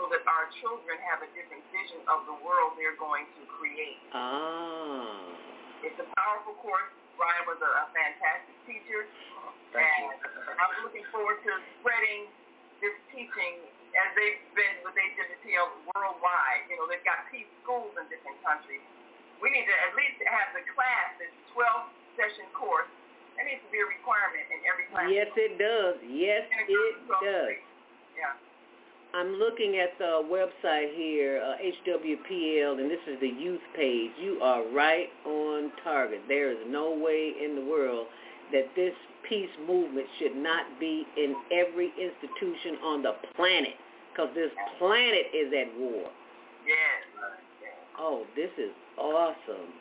so 0.00 0.08
that 0.08 0.24
our 0.24 0.48
children 0.64 0.96
have 1.04 1.20
a 1.20 1.28
different 1.36 1.68
vision 1.68 2.00
of 2.08 2.24
the 2.24 2.36
world 2.40 2.80
they're 2.80 2.96
going 2.96 3.28
to 3.28 3.42
create. 3.60 4.00
Ah. 4.16 5.20
It's 5.84 6.00
a 6.00 6.08
powerful 6.16 6.56
course. 6.64 6.96
Brian 7.20 7.44
was 7.44 7.60
a, 7.60 7.70
a 7.84 7.86
fantastic 7.92 8.56
teacher. 8.64 9.04
Thank 9.76 9.84
and 9.84 10.16
you. 10.24 10.56
I'm 10.56 10.72
looking 10.80 11.04
forward 11.12 11.36
to 11.44 11.52
spreading 11.78 12.32
this 12.80 12.96
teaching 13.12 13.60
as 13.92 14.08
they've 14.16 14.40
been 14.56 14.80
with 14.80 14.96
HWPL 14.96 15.92
worldwide. 15.92 16.64
You 16.72 16.80
know, 16.80 16.88
they've 16.88 17.04
got 17.04 17.28
peace 17.28 17.46
schools 17.60 17.92
in 18.00 18.08
different 18.08 18.40
countries. 18.40 18.80
We 19.44 19.52
need 19.52 19.68
to 19.68 19.76
at 19.84 19.92
least 20.00 20.16
have 20.24 20.56
the 20.56 20.64
class, 20.72 21.20
this 21.20 21.32
12-session 21.52 22.48
course, 22.56 22.88
that 23.36 23.44
needs 23.44 23.60
to 23.68 23.70
be 23.72 23.84
a 23.84 23.88
requirement 23.88 24.48
in 24.48 24.60
every 24.64 24.88
class. 24.88 25.12
Yes, 25.12 25.28
it 25.36 25.60
does. 25.60 26.00
Yes, 26.08 26.48
it 26.48 26.96
does. 27.20 27.52
I'm 29.12 29.34
looking 29.34 29.76
at 29.78 29.98
the 29.98 30.22
website 30.30 30.94
here, 30.94 31.42
uh, 31.44 31.56
HWPL, 31.58 32.78
and 32.78 32.88
this 32.88 33.00
is 33.08 33.18
the 33.20 33.28
youth 33.28 33.60
page. 33.74 34.12
You 34.20 34.40
are 34.40 34.62
right 34.72 35.08
on 35.26 35.72
target. 35.82 36.20
There 36.28 36.52
is 36.52 36.58
no 36.68 36.92
way 36.96 37.32
in 37.44 37.56
the 37.56 37.64
world 37.64 38.06
that 38.52 38.66
this 38.76 38.94
peace 39.28 39.50
movement 39.66 40.06
should 40.18 40.36
not 40.36 40.78
be 40.78 41.06
in 41.16 41.34
every 41.50 41.92
institution 41.98 42.76
on 42.84 43.02
the 43.02 43.14
planet 43.34 43.74
because 44.12 44.30
this 44.34 44.50
planet 44.78 45.26
is 45.34 45.52
at 45.52 45.76
war. 45.78 46.08
Yes. 46.66 47.30
Oh, 47.98 48.24
this 48.36 48.50
is 48.58 48.70
awesome. 48.96 49.74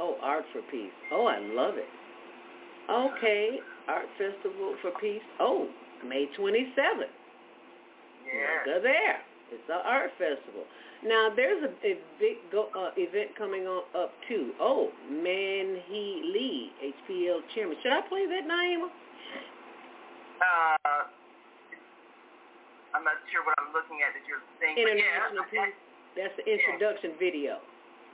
Oh, 0.00 0.16
Art 0.22 0.44
for 0.52 0.62
Peace. 0.70 0.90
Oh, 1.12 1.26
I 1.26 1.38
love 1.38 1.74
it. 1.76 1.88
Okay, 2.90 3.58
Art 3.88 4.06
Festival 4.18 4.74
for 4.80 4.90
Peace. 5.00 5.22
Oh, 5.38 5.68
May 6.06 6.28
27th. 6.38 7.12
Yeah. 8.34 8.66
Go 8.66 8.82
there. 8.82 9.22
It's 9.54 9.62
the 9.70 9.78
art 9.78 10.10
festival. 10.18 10.66
Now 11.06 11.30
there's 11.30 11.62
a, 11.62 11.70
a 11.86 12.00
big 12.18 12.42
go, 12.50 12.72
uh, 12.74 12.90
event 12.98 13.36
coming 13.38 13.68
on 13.70 13.86
up 13.94 14.10
too. 14.26 14.50
Oh, 14.58 14.90
Man-hee 15.06 16.32
Lee, 16.32 16.72
HPL 16.82 17.44
chairman. 17.54 17.76
Should 17.84 17.92
I 17.92 18.02
play 18.08 18.26
that, 18.26 18.48
name? 18.48 18.88
Uh, 20.42 21.04
I'm 22.96 23.04
not 23.04 23.20
sure 23.30 23.44
what 23.46 23.54
I'm 23.62 23.70
looking 23.76 24.00
at 24.02 24.16
that 24.16 24.24
you're 24.26 24.42
saying. 24.58 24.74
International 24.80 25.46
yeah, 25.52 25.70
Peace. 25.70 25.76
That's 26.18 26.34
the 26.40 26.46
introduction 26.48 27.14
video. 27.20 27.60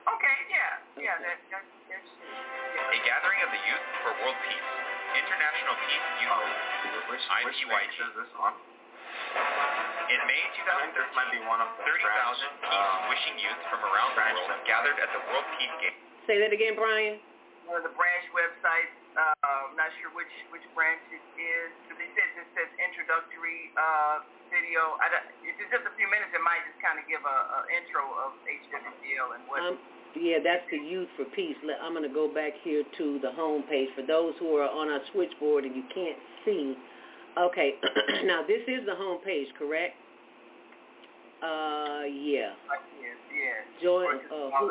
Okay, 0.09 0.37
yeah, 0.49 0.81
yeah, 0.97 1.17
that, 1.21 1.37
that, 1.53 1.65
that's, 1.87 2.11
yeah. 2.17 2.97
A 2.97 2.99
gathering 3.05 3.41
of 3.45 3.51
the 3.53 3.61
youth 3.61 3.85
for 4.03 4.11
world 4.25 4.39
peace. 4.49 4.69
International 5.11 5.77
Peace 5.85 6.07
Youth 6.25 6.33
Oh, 6.33 6.41
Movement. 6.41 7.13
which, 7.13 7.25
In 10.11 10.19
May 10.27 10.43
I 10.43 10.91
think 10.91 10.95
this 10.99 11.11
might 11.15 11.31
be 11.31 11.39
2013, 11.39 11.55
one 11.55 11.63
of 11.63 11.71
30,000 11.87 11.87
branch, 11.87 12.43
peace-wishing 12.67 13.37
youth 13.39 13.63
from 13.71 13.81
around 13.87 14.11
the 14.19 14.27
world 14.27 14.43
websites. 14.43 14.67
gathered 14.67 14.99
at 14.99 15.11
the 15.15 15.23
World 15.31 15.47
Peace 15.55 15.77
Gate. 15.79 15.99
Say 16.27 16.37
that 16.43 16.51
again, 16.51 16.75
Brian. 16.75 17.23
one 17.71 17.79
of 17.79 17.87
the 17.87 17.95
branch 17.95 18.27
websites. 18.35 18.91
Uh, 19.15 19.35
I'm 19.71 19.75
not 19.79 19.91
sure 20.03 20.11
which 20.15 20.31
which 20.55 20.63
branch 20.75 21.03
it 21.11 21.23
is, 21.39 21.71
but 21.91 21.99
it 21.99 22.11
says 22.15 22.31
it 22.43 22.49
says 22.59 22.71
introductory 22.79 23.71
uh, 23.75 24.23
video. 24.51 24.99
I 25.03 25.11
don't, 25.11 25.27
if 25.47 25.55
it's 25.59 25.71
just 25.71 25.83
a 25.87 25.95
few 25.99 26.07
minutes, 26.11 26.31
it 26.35 26.43
might 26.43 26.63
just 26.67 26.79
kind 26.83 26.99
of 26.99 27.07
give 27.11 27.23
a, 27.23 27.39
a 27.55 27.59
intro 27.75 28.07
of 28.27 28.35
HWPL 28.47 29.29
and 29.39 29.43
what. 29.51 29.59
Um, 29.63 29.79
yeah, 30.19 30.43
that's 30.43 30.67
the 30.75 30.79
Youth 30.79 31.11
for 31.15 31.27
Peace. 31.39 31.59
Let- 31.63 31.79
I'm 31.83 31.95
going 31.95 32.07
to 32.07 32.11
go 32.11 32.27
back 32.27 32.55
here 32.67 32.83
to 32.83 33.07
the 33.23 33.31
home 33.35 33.63
page 33.71 33.91
for 33.95 34.03
those 34.03 34.35
who 34.43 34.59
are 34.59 34.67
on 34.67 34.91
our 34.91 35.03
switchboard 35.15 35.63
and 35.67 35.75
you 35.75 35.87
can't 35.95 36.19
see. 36.43 36.75
Okay, 37.39 37.75
now 38.25 38.43
this 38.47 38.63
is 38.67 38.85
the 38.87 38.95
home 38.95 39.21
page, 39.25 39.47
correct? 39.59 39.95
Uh, 41.43 42.05
yeah. 42.05 42.53
yes, 43.01 43.17
yes. 43.33 43.83
Join 43.83 44.17
uh, 44.17 44.51
who, 44.59 44.71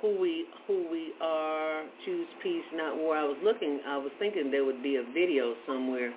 who 0.00 0.20
we 0.20 0.46
who 0.66 0.86
we 0.90 1.12
are. 1.20 1.84
Choose 2.04 2.26
peace, 2.42 2.64
not 2.74 2.96
war. 2.96 3.16
I 3.16 3.24
was 3.24 3.36
looking. 3.44 3.80
I 3.86 3.96
was 3.98 4.10
thinking 4.18 4.50
there 4.50 4.64
would 4.64 4.82
be 4.82 4.96
a 4.96 5.04
video 5.14 5.54
somewhere 5.66 6.12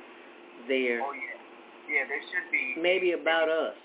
there, 0.67 1.01
Oh 1.01 1.13
yeah, 1.13 1.37
yeah. 1.93 2.07
There 2.07 2.21
should 2.21 2.51
be. 2.51 2.75
maybe 2.81 3.11
about 3.11 3.49
us. 3.49 3.75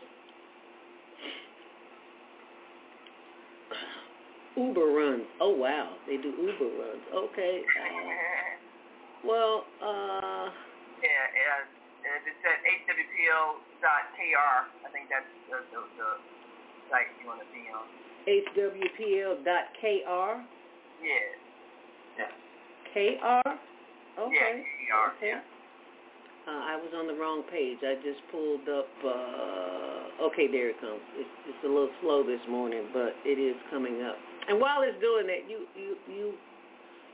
Uber 4.56 4.86
runs. 4.86 5.24
Oh 5.40 5.54
wow, 5.54 5.94
they 6.06 6.16
do 6.16 6.28
Uber 6.30 6.70
runs. 6.80 7.02
Okay. 7.14 7.62
Uh, 7.62 9.26
well, 9.28 9.64
uh, 9.82 10.50
yeah, 11.02 11.26
yeah. 11.34 11.71
And 12.12 12.22
It's 12.28 12.42
at 12.44 12.60
hwpl.kr. 12.62 13.82
I 13.82 14.88
think 14.92 15.08
that's 15.08 15.26
the, 15.48 15.58
the, 15.72 15.80
the 15.96 16.10
site 16.92 17.08
you 17.20 17.26
want 17.28 17.40
to 17.40 17.48
be 17.50 17.64
on. 17.72 17.88
hwpl.kr. 18.28 19.42
Yeah. 21.02 21.26
Yeah. 22.20 22.32
KR? 22.92 23.48
Okay. 24.20 24.52
Yeah, 24.60 24.92
KR. 24.92 25.08
Okay. 25.16 25.32
Yeah. 25.32 25.40
Uh, 26.42 26.74
I 26.74 26.76
was 26.76 26.90
on 26.94 27.06
the 27.06 27.14
wrong 27.14 27.42
page. 27.50 27.78
I 27.82 27.94
just 28.02 28.20
pulled 28.30 28.68
up. 28.68 28.90
Uh, 29.00 30.02
Okay, 30.22 30.46
there 30.46 30.70
it 30.70 30.78
comes. 30.78 31.02
It's, 31.18 31.34
it's 31.50 31.62
a 31.66 31.70
little 31.72 31.90
slow 31.98 32.22
this 32.22 32.38
morning, 32.46 32.86
but 32.94 33.18
it 33.26 33.42
is 33.42 33.58
coming 33.74 34.06
up. 34.06 34.14
And 34.46 34.62
while 34.62 34.86
it's 34.86 34.94
doing 35.02 35.26
that, 35.26 35.50
you 35.50 35.66
you 35.74 35.98
you 36.06 36.34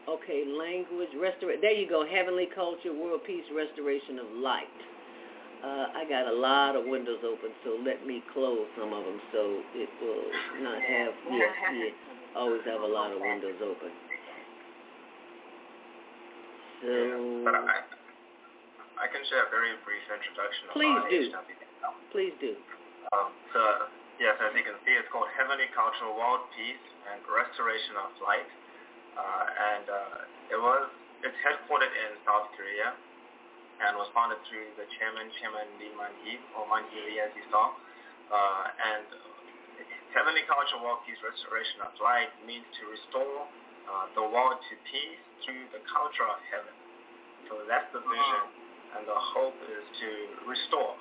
okay, 0.08 0.44
language 0.48 1.12
restoration. 1.20 1.60
There 1.60 1.76
you 1.76 1.88
go. 1.88 2.06
Heavenly 2.06 2.48
culture, 2.54 2.92
world 2.92 3.22
peace, 3.26 3.44
restoration 3.54 4.18
of 4.18 4.26
light. 4.40 4.78
Uh, 5.58 5.90
I 5.90 6.06
got 6.08 6.30
a 6.30 6.36
lot 6.36 6.76
of 6.78 6.86
windows 6.86 7.18
open, 7.26 7.50
so 7.66 7.82
let 7.82 8.06
me 8.06 8.22
close 8.32 8.62
some 8.78 8.94
of 8.94 9.02
them 9.04 9.18
so 9.34 9.58
it 9.74 9.90
will 9.98 10.30
not 10.62 10.78
have. 10.78 11.12
Yes, 11.34 11.50
yes. 11.74 11.94
Always 12.36 12.62
have 12.62 12.80
a 12.80 12.86
lot 12.86 13.10
of 13.10 13.18
windows 13.18 13.58
open. 13.58 13.90
So. 16.78 17.42
But 17.42 17.58
I, 17.58 17.82
I 19.02 19.06
can 19.10 19.18
share 19.26 19.46
a 19.46 19.50
very 19.50 19.74
brief 19.82 20.06
introduction. 20.06 20.70
Please 20.70 20.94
of 20.94 21.10
do. 21.10 21.22
Please 22.14 22.34
do. 22.38 22.54
Um, 23.10 23.34
so, 23.50 23.90
yes, 24.22 24.38
as 24.38 24.54
you 24.54 24.62
can 24.62 24.78
see, 24.86 24.94
it's 24.94 25.10
called 25.10 25.26
Heavenly 25.34 25.66
Cultural 25.74 26.14
World 26.14 26.46
Peace 26.54 26.86
and 27.10 27.18
Restoration 27.26 27.98
of 27.98 28.14
Light. 28.22 28.46
Uh, 29.18 29.74
and 29.74 29.86
uh, 29.90 30.54
it 30.54 30.60
was, 30.62 30.86
it's 31.26 31.34
headquartered 31.42 31.90
in 31.90 32.10
South 32.22 32.54
Korea 32.54 32.94
and 33.82 33.98
was 33.98 34.06
founded 34.14 34.38
through 34.46 34.70
the 34.78 34.86
chairman, 34.98 35.26
Chairman 35.42 35.66
Lee 35.82 35.90
Man-hee, 35.98 36.38
or 36.54 36.70
Man-hee 36.70 37.02
Lee 37.10 37.18
as 37.18 37.34
you 37.34 37.42
saw. 37.50 37.74
Uh, 38.30 38.94
and 38.94 39.06
Heavenly 40.14 40.42
Culture 40.46 40.78
World 40.82 41.02
Peace 41.06 41.18
Restoration 41.18 41.82
of 41.82 41.94
Light 41.98 42.30
means 42.46 42.66
to 42.78 42.82
restore 42.90 43.46
uh, 43.90 44.06
the 44.14 44.22
world 44.22 44.58
to 44.70 44.74
peace 44.86 45.22
through 45.42 45.66
the 45.74 45.82
culture 45.90 46.26
of 46.26 46.38
heaven. 46.50 46.74
So 47.50 47.64
that's 47.66 47.88
the 47.90 48.02
vision, 48.02 48.44
and 48.98 49.02
the 49.08 49.16
hope 49.34 49.56
is 49.66 49.84
to 50.04 50.10
restore, 50.46 50.94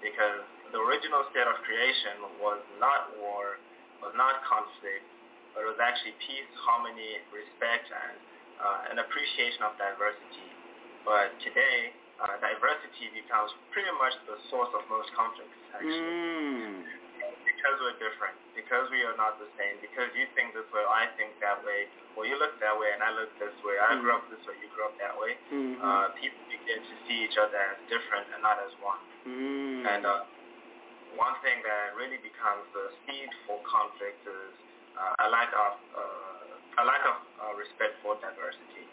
because 0.00 0.42
the 0.74 0.80
original 0.80 1.26
state 1.30 1.46
of 1.46 1.56
creation 1.62 2.38
was 2.42 2.62
not 2.80 3.14
war, 3.20 3.60
was 4.00 4.14
not 4.16 4.42
conflict, 4.48 5.04
but 5.54 5.62
it 5.62 5.68
was 5.70 5.78
actually 5.80 6.14
peace, 6.18 6.50
harmony, 6.58 7.22
respect, 7.30 7.88
and 7.88 8.14
uh, 8.58 8.90
an 8.90 8.98
appreciation 8.98 9.62
of 9.62 9.78
diversity. 9.78 10.50
But 11.06 11.30
today, 11.40 11.94
uh, 12.18 12.38
diversity 12.42 13.10
becomes 13.14 13.54
pretty 13.70 13.90
much 13.98 14.14
the 14.26 14.36
source 14.50 14.70
of 14.74 14.82
most 14.90 15.10
conflicts, 15.14 15.54
actually. 15.74 16.02
Mm. 16.02 16.82
Because 17.44 17.76
we're 17.80 17.96
different, 17.96 18.36
because 18.52 18.84
we 18.92 19.00
are 19.08 19.16
not 19.16 19.40
the 19.40 19.48
same, 19.56 19.80
because 19.80 20.12
you 20.12 20.28
think 20.36 20.52
this 20.52 20.68
way, 20.68 20.84
I 20.84 21.08
think 21.16 21.32
that 21.40 21.64
way, 21.64 21.88
or 22.12 22.28
you 22.28 22.36
look 22.36 22.60
that 22.60 22.76
way 22.76 22.92
and 22.92 23.00
I 23.00 23.08
look 23.16 23.32
this 23.40 23.54
way, 23.64 23.80
I 23.80 23.96
grew 23.96 24.12
up 24.12 24.28
this 24.28 24.40
way, 24.44 24.52
you 24.60 24.68
grew 24.76 24.84
up 24.84 24.96
that 25.00 25.16
way, 25.16 25.38
Mhm. 25.48 25.80
uh, 25.80 26.12
people 26.20 26.44
begin 26.52 26.84
to 26.84 26.94
see 27.08 27.24
each 27.24 27.38
other 27.40 27.56
as 27.56 27.80
different 27.88 28.28
and 28.36 28.42
not 28.44 28.60
as 28.60 28.72
one. 28.84 29.00
Mm. 29.24 29.80
And 29.88 30.02
uh, 30.04 30.24
one 31.16 31.36
thing 31.40 31.62
that 31.64 31.96
really 31.96 32.18
becomes 32.20 32.68
the 32.76 32.92
seed 33.06 33.30
for 33.46 33.56
conflict 33.64 34.20
is 34.28 34.52
uh, 34.94 35.26
a 35.26 35.28
lack 35.30 35.50
of 35.52 35.72
uh, 35.94 36.82
a 36.82 36.84
lack 36.84 37.02
of 37.06 37.16
uh, 37.38 37.54
respect 37.58 37.98
for 38.02 38.18
diversity. 38.18 38.84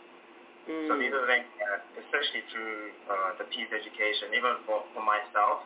So 0.70 0.94
these 0.94 1.10
are 1.10 1.26
things 1.26 1.50
that, 1.58 1.82
especially 1.98 2.46
through 2.54 2.94
uh, 3.10 3.34
the 3.42 3.50
peace 3.50 3.68
education, 3.74 4.30
even 4.38 4.62
for, 4.64 4.86
for 4.94 5.02
myself, 5.02 5.66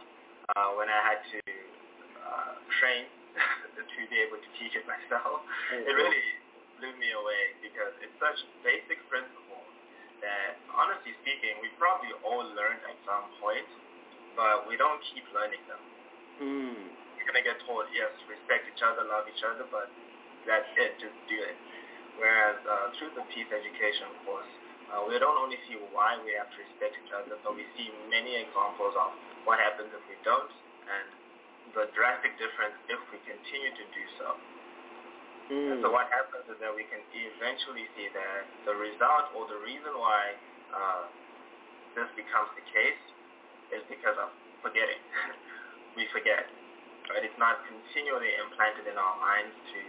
uh, 0.56 0.72
when 0.80 0.88
I 0.88 1.00
had 1.04 1.20
to 1.36 1.40
uh, 2.24 2.54
train 2.80 3.04
to 3.76 4.00
be 4.08 4.18
able 4.24 4.40
to 4.40 4.50
teach 4.56 4.72
it 4.72 4.88
myself, 4.88 5.44
it 5.76 5.92
really 5.92 6.26
blew 6.80 6.96
me 6.96 7.12
away 7.12 7.60
because 7.60 7.92
it's 8.00 8.16
such 8.24 8.40
basic 8.64 8.98
principle 9.12 9.62
that, 10.24 10.56
honestly 10.72 11.12
speaking, 11.22 11.60
we 11.60 11.68
probably 11.76 12.16
all 12.24 12.48
learned 12.56 12.80
at 12.88 12.96
some 13.04 13.28
point, 13.44 13.68
but 14.40 14.64
we 14.64 14.80
don't 14.80 15.04
keep 15.12 15.28
learning 15.36 15.62
them. 15.68 15.82
Mm. 16.40 16.82
You're 17.20 17.28
going 17.28 17.40
to 17.40 17.46
get 17.46 17.60
told, 17.68 17.92
yes, 17.92 18.16
respect 18.32 18.64
each 18.72 18.80
other, 18.80 19.04
love 19.06 19.28
each 19.28 19.44
other, 19.44 19.68
but 19.68 19.92
that's 20.46 20.70
it, 20.78 20.98
just 21.02 21.18
do 21.30 21.38
it. 21.38 21.58
Whereas 22.18 22.58
uh, 22.64 22.96
through 22.96 23.12
the 23.18 23.26
peace 23.36 23.50
education 23.52 24.08
course, 24.24 24.50
uh, 24.94 25.04
we 25.04 25.18
don't 25.20 25.36
only 25.36 25.60
see 25.68 25.76
why 25.92 26.16
we 26.22 26.32
have 26.38 26.48
to 26.54 26.58
respect 26.62 26.96
each 26.96 27.12
other, 27.12 27.36
but 27.42 27.52
we 27.58 27.66
see 27.76 27.92
many 28.08 28.38
examples 28.40 28.96
of 28.96 29.12
what 29.44 29.60
happens 29.60 29.92
if 29.92 30.04
we 30.08 30.16
don't, 30.24 30.52
and 30.88 31.06
the 31.76 31.90
drastic 31.98 32.38
difference 32.40 32.78
if 32.88 33.02
we 33.12 33.20
continue 33.28 33.74
to 33.74 33.86
do 33.92 34.04
so. 34.22 34.28
And 35.46 35.78
so 35.86 35.94
what 35.94 36.10
happens 36.10 36.50
is 36.50 36.58
that 36.58 36.74
we 36.74 36.90
can 36.90 37.06
eventually 37.14 37.86
see 37.94 38.10
that 38.18 38.50
the 38.66 38.74
result 38.74 39.30
or 39.38 39.46
the 39.46 39.62
reason 39.62 39.94
why 39.94 40.34
uh, 40.74 41.06
this 41.94 42.10
becomes 42.18 42.50
the 42.58 42.66
case 42.74 43.04
is 43.70 43.86
because 43.86 44.18
of 44.18 44.34
forgetting. 44.66 44.98
we 45.98 46.10
forget. 46.10 46.50
Right? 47.14 47.22
It's 47.22 47.38
not 47.38 47.62
continually 47.70 48.34
implanted 48.42 48.90
in 48.90 48.98
our 48.98 49.16
minds 49.22 49.54
to 49.54 49.80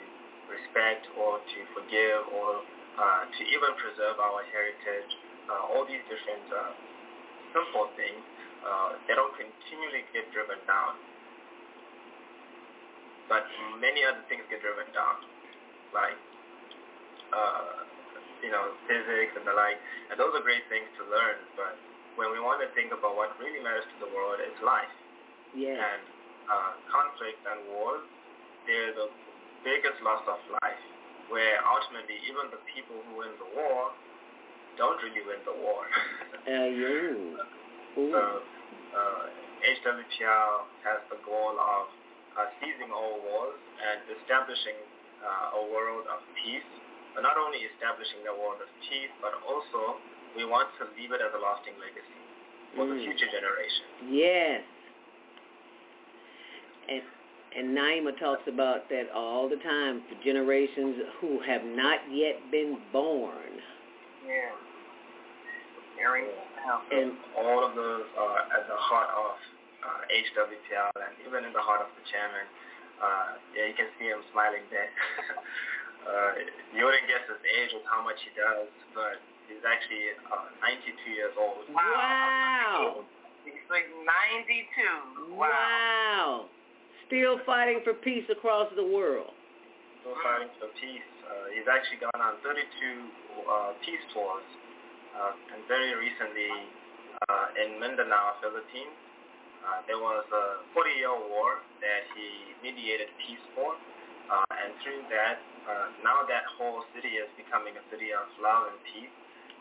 respect 0.51 1.07
or 1.19 1.39
to 1.43 1.59
forgive 1.75 2.23
or 2.35 2.63
uh, 2.97 3.23
to 3.29 3.43
even 3.45 3.71
preserve 3.77 4.17
our 4.17 4.41
heritage, 4.49 5.11
uh, 5.53 5.73
all 5.73 5.85
these 5.85 6.03
different 6.09 6.47
uh, 6.49 6.73
simple 7.53 7.93
things, 7.95 8.23
uh, 8.65 8.97
they 9.07 9.15
don't 9.15 9.35
continually 9.37 10.03
get 10.11 10.27
driven 10.33 10.59
down. 10.65 10.97
But 13.29 13.45
many 13.83 14.07
other 14.07 14.23
things 14.31 14.47
get 14.47 14.63
driven 14.63 14.87
down, 14.95 15.19
like, 15.91 16.19
uh, 17.35 17.85
you 18.39 18.55
know, 18.55 18.71
physics 18.87 19.35
and 19.35 19.43
the 19.43 19.55
like. 19.55 19.79
And 20.11 20.15
those 20.15 20.31
are 20.31 20.45
great 20.47 20.63
things 20.71 20.87
to 20.99 21.03
learn, 21.11 21.43
but 21.59 21.75
when 22.15 22.31
we 22.31 22.39
want 22.39 22.63
to 22.63 22.71
think 22.73 22.95
about 22.95 23.19
what 23.19 23.35
really 23.43 23.59
matters 23.61 23.85
to 23.85 23.97
the 24.07 24.11
world, 24.15 24.39
it's 24.41 24.63
life. 24.63 24.91
Yeah. 25.53 25.75
And 25.75 26.03
uh, 26.47 26.73
conflict 26.87 27.43
and 27.45 27.59
wars, 27.75 28.07
they're 28.65 28.95
the 28.95 29.11
biggest 29.65 29.99
loss 30.05 30.23
of 30.29 30.41
life 30.63 30.85
where 31.33 31.59
ultimately 31.67 32.17
even 32.29 32.51
the 32.55 32.61
people 32.71 32.97
who 33.09 33.19
win 33.25 33.33
the 33.41 33.49
war 33.57 33.91
don't 34.79 35.01
really 35.03 35.25
win 35.25 35.41
the 35.49 35.57
war. 35.65 35.85
Uh, 36.47 36.71
you. 36.71 37.35
so 37.99 38.23
uh, 38.95 39.25
HWPL 39.83 40.53
has 40.87 41.03
the 41.11 41.19
goal 41.27 41.59
of 41.59 41.91
uh, 42.39 42.47
seizing 42.63 42.95
all 42.95 43.19
wars 43.19 43.59
and 43.83 43.99
establishing 44.23 44.79
uh, 45.27 45.59
a 45.59 45.63
world 45.75 46.07
of 46.07 46.23
peace. 46.39 46.63
But 47.19 47.27
not 47.27 47.35
only 47.35 47.67
establishing 47.75 48.23
the 48.23 48.31
world 48.31 48.63
of 48.63 48.71
peace, 48.87 49.11
but 49.19 49.35
also 49.43 49.99
we 50.39 50.47
want 50.47 50.71
to 50.79 50.87
leave 50.95 51.11
it 51.11 51.19
as 51.19 51.35
a 51.35 51.41
lasting 51.43 51.75
legacy 51.83 52.21
for 52.79 52.87
the 52.87 52.95
Mm. 52.95 53.03
future 53.11 53.27
generation. 53.27 53.87
Yes. 54.07 54.63
And 56.87 57.03
and 57.55 57.77
Naima 57.77 58.19
talks 58.19 58.43
about 58.49 58.89
that 58.91 59.09
all 59.15 59.49
the 59.49 59.57
time 59.63 60.03
for 60.09 60.17
generations 60.25 60.97
who 61.21 61.41
have 61.47 61.63
not 61.65 62.01
yet 62.11 62.37
been 62.51 62.79
born. 62.93 63.61
Yeah. 64.27 64.51
Hearing 65.97 66.27
And- 66.93 67.17
all 67.39 67.65
of 67.65 67.75
those 67.75 68.05
are 68.19 68.39
at 68.53 68.67
the 68.69 68.77
heart 68.77 69.09
of 69.15 69.37
uh, 69.87 70.03
HWPL 70.13 70.91
and 70.99 71.15
even 71.27 71.45
in 71.47 71.53
the 71.53 71.63
heart 71.63 71.81
of 71.81 71.89
the 71.95 72.03
chairman. 72.11 72.47
Uh, 73.01 73.39
yeah, 73.55 73.67
you 73.71 73.75
can 73.77 73.87
see 74.01 74.07
him 74.09 74.21
smiling 74.33 74.65
there. 74.73 74.89
uh, 76.09 76.33
you 76.75 76.85
wouldn't 76.85 77.07
guess 77.09 77.23
his 77.29 77.39
age 77.45 77.71
with 77.77 77.85
how 77.89 78.03
much 78.03 78.17
he 78.25 78.33
does, 78.35 78.69
but 78.97 79.21
he's 79.49 79.63
actually 79.65 80.17
uh, 80.33 80.49
92 80.65 81.13
years 81.13 81.33
old. 81.39 81.65
Wow. 81.73 83.05
He's 83.45 83.63
like 83.71 83.87
92. 84.05 85.37
Wow. 85.37 85.49
Wow. 85.49 86.51
Still 87.07 87.39
fighting 87.47 87.81
for 87.87 87.95
peace 87.95 88.27
across 88.31 88.67
the 88.75 88.83
world. 88.83 89.31
Still 90.03 90.19
fighting 90.27 90.51
for 90.59 90.71
peace. 90.83 91.11
Uh, 91.23 91.55
he's 91.55 91.69
actually 91.71 92.03
gone 92.03 92.19
on 92.19 92.35
32 92.43 92.59
uh, 93.47 93.79
peace 93.83 94.03
tours, 94.15 94.47
uh, 95.15 95.55
and 95.55 95.63
very 95.71 95.95
recently 95.95 96.51
uh, 97.31 97.63
in 97.63 97.79
Mindanao, 97.79 98.43
Philippines, 98.43 98.95
uh, 99.67 99.83
there 99.91 99.99
was 99.99 100.23
a 100.31 100.63
40-year 100.79 101.11
war 101.11 101.59
that 101.83 102.07
he 102.15 102.55
mediated 102.63 103.11
peace 103.27 103.43
for, 103.59 103.75
uh, 103.75 104.47
and 104.63 104.71
through 104.83 105.03
that, 105.11 105.43
uh, 105.67 105.91
now 106.07 106.23
that 106.31 106.47
whole 106.55 106.87
city 106.95 107.19
is 107.19 107.27
becoming 107.35 107.75
a 107.75 107.85
city 107.91 108.15
of 108.15 108.27
love 108.39 108.71
and 108.71 108.79
peace. 108.95 109.11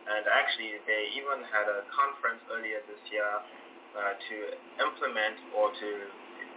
And 0.05 0.29
actually, 0.29 0.77
they 0.85 1.09
even 1.17 1.41
had 1.49 1.65
a 1.65 1.81
conference 1.89 2.37
earlier 2.53 2.85
this 2.85 3.01
year 3.09 3.25
uh, 3.97 4.13
to 4.13 4.35
implement 4.85 5.41
or 5.57 5.73
to 5.73 5.89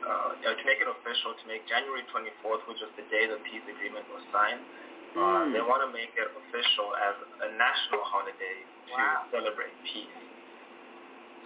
uh, 0.07 0.39
uh, 0.39 0.55
to 0.55 0.63
make 0.67 0.79
it 0.79 0.87
official, 0.89 1.35
to 1.35 1.45
make 1.51 1.67
January 1.67 2.03
24th, 2.13 2.63
which 2.71 2.79
was 2.83 2.91
the 2.95 3.07
day 3.11 3.27
the 3.27 3.39
peace 3.49 3.65
agreement 3.67 4.07
was 4.13 4.23
signed. 4.31 4.63
Uh, 4.63 5.19
Mm. 5.19 5.57
They 5.57 5.65
want 5.65 5.81
to 5.83 5.91
make 5.91 6.13
it 6.15 6.29
official 6.31 6.93
as 7.01 7.17
a 7.43 7.49
national 7.57 8.05
holiday 8.07 8.59
to 8.87 8.93
Wow. 8.93 9.25
celebrate 9.33 9.73
peace. 9.89 10.15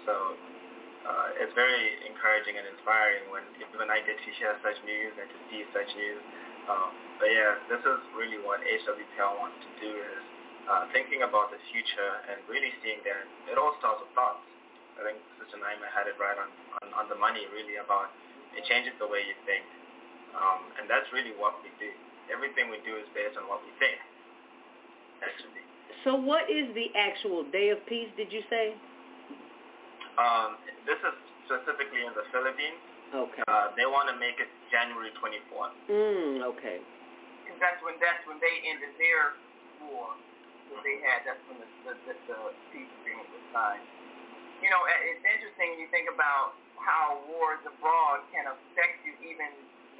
So 0.04 0.34
uh, 1.06 1.40
it's 1.40 1.54
very 1.54 1.98
encouraging 2.10 2.58
and 2.58 2.66
inspiring 2.74 3.30
when 3.30 3.44
when 3.78 3.88
I 3.90 4.02
get 4.02 4.18
to 4.18 4.30
hear 4.38 4.54
such 4.66 4.78
news 4.84 5.14
and 5.16 5.26
to 5.30 5.38
see 5.50 5.62
such 5.70 5.88
news. 5.94 6.22
Um, 6.68 6.90
but 7.18 7.30
yeah, 7.30 7.58
this 7.70 7.82
is 7.82 8.00
really 8.18 8.38
what 8.42 8.58
HWPL 8.62 9.38
wants 9.38 9.58
to 9.62 9.70
do 9.82 9.90
is 9.94 10.22
uh, 10.70 10.86
thinking 10.94 11.22
about 11.26 11.50
the 11.54 11.58
future 11.70 12.12
and 12.30 12.38
really 12.50 12.70
seeing 12.82 13.02
that 13.06 13.26
it 13.50 13.56
all 13.58 13.74
starts 13.78 14.02
with 14.02 14.10
thoughts. 14.14 14.42
I 14.98 15.06
think 15.06 15.18
Sister 15.40 15.58
Naima 15.58 15.86
had 15.90 16.06
it 16.10 16.14
right 16.20 16.36
on, 16.38 16.50
on, 16.82 16.86
on 17.02 17.04
the 17.10 17.18
money 17.18 17.46
really 17.50 17.78
about 17.82 18.10
it 18.56 18.62
changes 18.68 18.92
the 19.00 19.08
way 19.08 19.24
you 19.24 19.36
think. 19.48 19.64
Um, 20.32 20.64
and 20.80 20.84
that's 20.88 21.08
really 21.12 21.36
what 21.36 21.60
we 21.60 21.68
do. 21.76 21.92
Everything 22.32 22.72
we 22.72 22.80
do 22.86 22.96
is 22.96 23.04
based 23.12 23.36
on 23.36 23.44
what 23.50 23.60
we 23.60 23.72
think, 23.76 24.00
actually. 25.20 25.62
So 26.04 26.16
what 26.16 26.48
is 26.48 26.72
the 26.72 26.88
actual 26.96 27.44
Day 27.52 27.68
of 27.70 27.78
Peace, 27.84 28.08
did 28.16 28.32
you 28.32 28.40
say? 28.48 28.72
Um, 30.16 30.56
this 30.88 30.98
is 30.98 31.14
specifically 31.46 32.08
in 32.08 32.12
the 32.16 32.24
Philippines. 32.32 32.80
Okay. 33.12 33.44
Uh, 33.44 33.76
they 33.76 33.84
want 33.84 34.08
to 34.08 34.16
make 34.16 34.40
it 34.40 34.48
January 34.72 35.12
24th. 35.20 35.76
Mm, 35.92 36.48
okay. 36.56 36.80
Because 37.44 37.60
that's 37.60 37.80
when 37.84 38.00
that's 38.00 38.24
when 38.24 38.40
they 38.40 38.64
ended 38.64 38.96
their 38.96 39.36
war 39.84 40.16
that 40.72 40.80
they 40.80 40.96
had. 41.04 41.28
That's 41.28 41.42
when 41.44 41.60
the 41.60 41.68
the, 41.84 41.92
the, 42.08 42.14
the 42.24 42.36
peace 42.72 42.88
agreement 43.04 43.28
was 43.28 43.44
signed. 43.52 43.84
You 44.64 44.72
know, 44.72 44.80
it's 44.88 45.20
interesting. 45.28 45.76
When 45.76 45.80
you 45.84 45.90
think 45.92 46.08
about 46.08 46.56
how 46.80 47.22
wars 47.28 47.62
abroad 47.64 48.24
can 48.34 48.48
affect 48.48 49.04
you, 49.04 49.14
even 49.22 49.50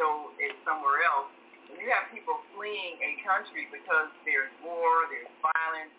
though 0.01 0.33
it's 0.41 0.57
somewhere 0.65 1.05
else. 1.07 1.31
When 1.71 1.81
you 1.81 1.89
have 1.89 2.11
people 2.13 2.37
fleeing 2.53 3.01
a 3.01 3.13
country 3.25 3.69
because 3.73 4.13
there's 4.29 4.53
war, 4.61 5.09
there's 5.09 5.31
violence, 5.41 5.95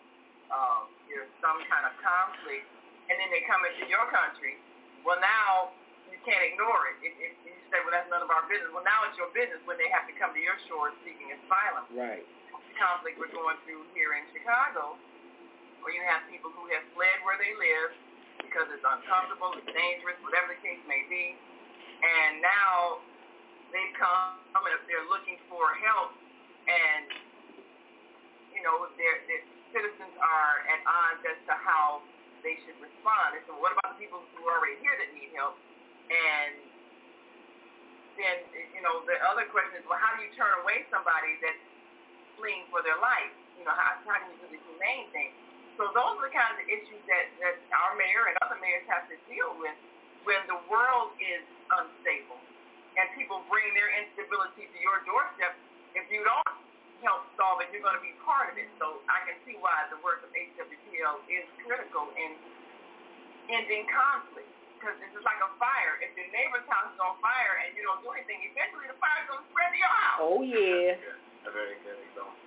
um, 0.54 0.86
there's 1.10 1.30
some 1.42 1.58
kind 1.66 1.82
of 1.88 1.94
conflict, 1.98 2.66
and 3.10 3.18
then 3.18 3.28
they 3.34 3.42
come 3.48 3.62
into 3.66 3.90
your 3.90 4.06
country. 4.12 4.60
Well, 5.02 5.18
now 5.18 5.74
you 6.08 6.18
can't 6.22 6.40
ignore 6.46 6.94
it. 6.94 7.02
If, 7.02 7.14
if 7.18 7.34
you 7.42 7.52
say, 7.74 7.82
well, 7.82 7.90
that's 7.90 8.06
none 8.06 8.22
of 8.22 8.30
our 8.30 8.46
business. 8.46 8.70
Well, 8.70 8.86
now 8.86 9.02
it's 9.10 9.18
your 9.18 9.34
business 9.34 9.58
when 9.66 9.76
they 9.82 9.90
have 9.90 10.06
to 10.06 10.14
come 10.14 10.30
to 10.30 10.42
your 10.42 10.56
shore 10.70 10.94
seeking 11.02 11.34
asylum. 11.34 11.90
Right. 11.90 12.22
The 12.54 12.74
conflict 12.78 13.18
we're 13.18 13.34
going 13.34 13.58
through 13.66 13.82
here 13.98 14.14
in 14.14 14.24
Chicago, 14.30 14.94
where 15.82 15.92
you 15.92 16.06
have 16.06 16.22
people 16.30 16.54
who 16.54 16.70
have 16.70 16.86
fled 16.94 17.18
where 17.26 17.36
they 17.36 17.52
live 17.58 17.92
because 18.54 18.70
it's 18.70 18.86
uncomfortable, 18.86 19.50
it's 19.58 19.66
dangerous, 19.74 20.14
whatever 20.22 20.54
the 20.54 20.60
case 20.62 20.78
may 20.86 21.02
be, 21.10 21.34
and 21.34 22.38
now 22.38 23.02
they 23.74 23.82
come 23.98 24.38
and 24.54 24.78
they're 24.86 25.10
looking 25.10 25.42
for 25.50 25.74
help, 25.82 26.14
and 26.70 27.10
you 28.54 28.62
know 28.62 28.86
their 28.94 29.18
their 29.26 29.42
citizens 29.74 30.14
are 30.22 30.62
at 30.70 30.78
odds 30.86 31.26
as 31.26 31.38
to 31.50 31.54
how 31.66 31.98
they 32.46 32.54
should 32.62 32.78
respond. 32.78 33.34
And 33.34 33.42
so, 33.50 33.58
what 33.58 33.74
about 33.74 33.98
the 33.98 34.06
people 34.06 34.22
who 34.38 34.46
are 34.46 34.62
already 34.62 34.78
here 34.78 34.94
that 35.02 35.10
need 35.10 35.34
help? 35.34 35.58
And 36.06 36.54
then, 38.14 38.36
you 38.70 38.82
know, 38.86 39.02
the 39.02 39.18
other 39.26 39.50
question 39.50 39.82
is, 39.82 39.84
well, 39.90 39.98
how 39.98 40.14
do 40.14 40.22
you 40.22 40.30
turn 40.38 40.54
away 40.62 40.86
somebody 40.94 41.34
that's 41.42 41.64
fleeing 42.38 42.70
for 42.70 42.86
their 42.86 43.00
life? 43.02 43.34
You 43.58 43.66
know, 43.66 43.74
how, 43.74 43.98
how 44.06 44.22
do 44.22 44.30
you 44.30 44.38
do 44.46 44.54
the 44.54 44.60
humane 44.62 45.10
thing? 45.10 45.34
So 45.74 45.90
those 45.90 46.14
are 46.22 46.26
the 46.26 46.34
kinds 46.34 46.58
of 46.62 46.66
issues 46.70 47.02
that, 47.10 47.26
that 47.42 47.56
our 47.74 47.98
mayor 47.98 48.30
and 48.30 48.38
other 48.46 48.58
mayors 48.62 48.86
have 48.86 49.10
to 49.10 49.16
deal 49.26 49.58
with 49.58 49.74
when 50.22 50.40
the 50.46 50.58
world 50.70 51.12
is 51.18 51.42
unstable 51.74 52.38
and 52.94 53.10
people 53.18 53.42
bring 53.50 53.66
their 53.74 53.90
instability 53.90 54.70
to 54.70 54.78
your 54.78 55.02
doorstep. 55.02 55.58
If 55.98 56.06
you 56.14 56.22
don't 56.22 56.54
help 57.02 57.26
solve 57.34 57.58
it, 57.58 57.74
you're 57.74 57.82
going 57.82 57.98
to 57.98 58.06
be 58.06 58.14
part 58.22 58.54
of 58.54 58.56
it. 58.56 58.70
So 58.78 59.02
I 59.10 59.26
can 59.26 59.34
see 59.42 59.58
why 59.58 59.74
the 59.90 59.98
work 60.06 60.22
of 60.22 60.30
HWPL 60.30 61.26
is 61.26 61.44
critical 61.66 62.06
in 62.14 62.38
ending 63.50 63.90
conflict 63.90 64.48
because 64.78 64.94
this 65.02 65.10
is 65.10 65.24
like 65.26 65.42
a 65.42 65.50
fire. 65.58 65.98
If 66.00 66.14
your 66.14 66.30
neighbor's 66.30 66.66
house 66.70 66.94
is 66.94 67.00
on 67.02 67.18
fire 67.18 67.66
and 67.66 67.74
you 67.74 67.82
don't 67.82 67.98
do 68.04 68.14
anything, 68.14 68.46
eventually 68.46 68.86
the 68.86 68.98
fire's 69.02 69.26
going 69.26 69.42
to 69.42 69.48
spread 69.50 69.74
to 69.74 69.78
your 69.80 69.94
house. 70.06 70.20
Oh, 70.22 70.40
yeah. 70.46 71.48
A 71.48 71.50
very 71.50 71.76
good 71.82 71.98
example. 71.98 72.43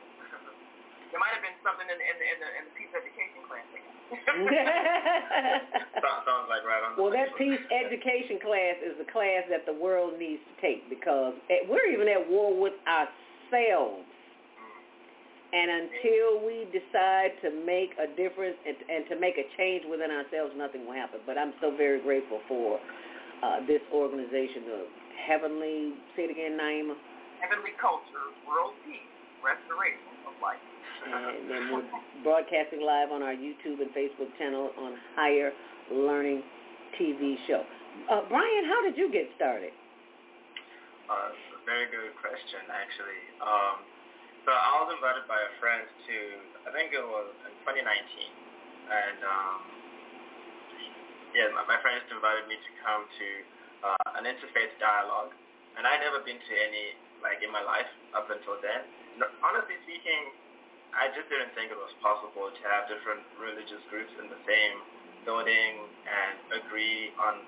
There 1.12 1.22
might 1.22 1.34
have 1.34 1.45
been 1.45 1.55
something 1.64 1.88
in 1.88 1.97
the, 1.97 2.05
in 2.05 2.16
the, 2.20 2.28
in 2.28 2.38
the, 2.43 2.49
in 2.60 2.64
the 2.68 2.74
peace 2.76 2.93
education 2.93 3.41
class. 3.47 3.66
sounds 6.28 6.47
like 6.47 6.64
right 6.64 6.84
on 6.84 6.95
Well, 6.95 7.12
that 7.12 7.36
peace 7.36 7.60
education 7.72 8.39
class 8.39 8.80
is 8.84 8.95
the 8.99 9.08
class 9.12 9.43
that 9.51 9.68
the 9.68 9.76
world 9.76 10.20
needs 10.20 10.39
to 10.43 10.53
take 10.64 10.88
because 10.91 11.36
we're 11.68 11.88
even 11.91 12.08
at 12.08 12.24
war 12.28 12.55
with 12.55 12.76
ourselves. 12.88 14.08
And 15.47 15.72
until 15.72 16.43
we 16.43 16.68
decide 16.76 17.39
to 17.39 17.55
make 17.64 17.95
a 17.95 18.12
difference 18.20 18.60
and, 18.68 18.76
and 18.91 19.08
to 19.08 19.16
make 19.16 19.39
a 19.39 19.47
change 19.55 19.88
within 19.88 20.12
ourselves, 20.12 20.51
nothing 20.60 20.84
will 20.84 20.99
happen. 20.99 21.24
But 21.24 21.39
I'm 21.39 21.55
so 21.64 21.72
very 21.72 22.03
grateful 22.03 22.43
for 22.51 22.80
uh, 23.43 23.64
this 23.64 23.80
organization, 23.95 24.68
the 24.68 24.80
Heavenly, 25.24 25.95
say 26.16 26.28
it 26.28 26.32
again, 26.32 26.60
Naima. 26.60 26.99
Heavenly 27.39 27.72
Culture, 27.80 28.32
World 28.43 28.76
Peace, 28.84 29.08
Restoration 29.39 30.12
of 30.28 30.36
Life. 30.43 30.60
And 31.08 31.47
then 31.47 31.64
we're 31.72 31.88
broadcasting 32.24 32.84
live 32.84 33.16
on 33.16 33.24
our 33.24 33.32
YouTube 33.32 33.80
and 33.80 33.88
Facebook 33.95 34.28
channel 34.36 34.76
on 34.76 34.99
Higher 35.16 35.55
Learning 35.88 36.43
TV 36.99 37.39
show. 37.47 37.64
Uh, 38.12 38.28
Brian, 38.28 38.68
how 38.68 38.84
did 38.84 38.99
you 38.99 39.08
get 39.08 39.32
started? 39.39 39.72
Uh, 41.08 41.32
a 41.32 41.60
very 41.64 41.88
good 41.88 42.12
question, 42.20 42.60
actually. 42.68 43.22
Um, 43.39 43.88
so 44.43 44.51
I 44.51 44.84
was 44.84 44.91
invited 44.91 45.24
by 45.32 45.39
a 45.39 45.51
friend 45.64 45.88
to, 45.88 46.18
I 46.68 46.76
think 46.76 46.91
it 46.91 47.03
was 47.03 47.32
in 47.47 47.55
2019, 47.64 47.88
and 47.88 49.20
um, 49.24 49.58
yeah, 51.32 51.47
my, 51.55 51.64
my 51.68 51.80
friend 51.80 51.99
just 52.03 52.12
invited 52.12 52.51
me 52.51 52.60
to 52.60 52.72
come 52.84 53.08
to 53.08 53.28
uh, 53.88 54.10
an 54.20 54.24
interfaith 54.28 54.76
dialogue, 54.80 55.32
and 55.80 55.88
I'd 55.88 56.03
never 56.03 56.20
been 56.24 56.39
to 56.39 56.53
any 56.55 56.99
like 57.24 57.39
in 57.43 57.51
my 57.51 57.64
life 57.64 57.88
up 58.16 58.28
until 58.28 58.60
then. 58.60 58.88
No, 59.20 59.26
honestly 59.41 59.76
speaking, 59.88 60.32
I 60.96 61.12
just 61.12 61.28
didn't 61.28 61.52
think 61.58 61.74
it 61.74 61.80
was 61.80 61.92
possible 62.00 62.48
to 62.48 62.62
have 62.72 62.88
different 62.88 63.24
religious 63.38 63.82
groups 63.92 64.12
in 64.22 64.32
the 64.32 64.40
same 64.48 64.76
building 65.28 65.88
and 66.08 66.64
agree 66.64 67.12
on 67.20 67.44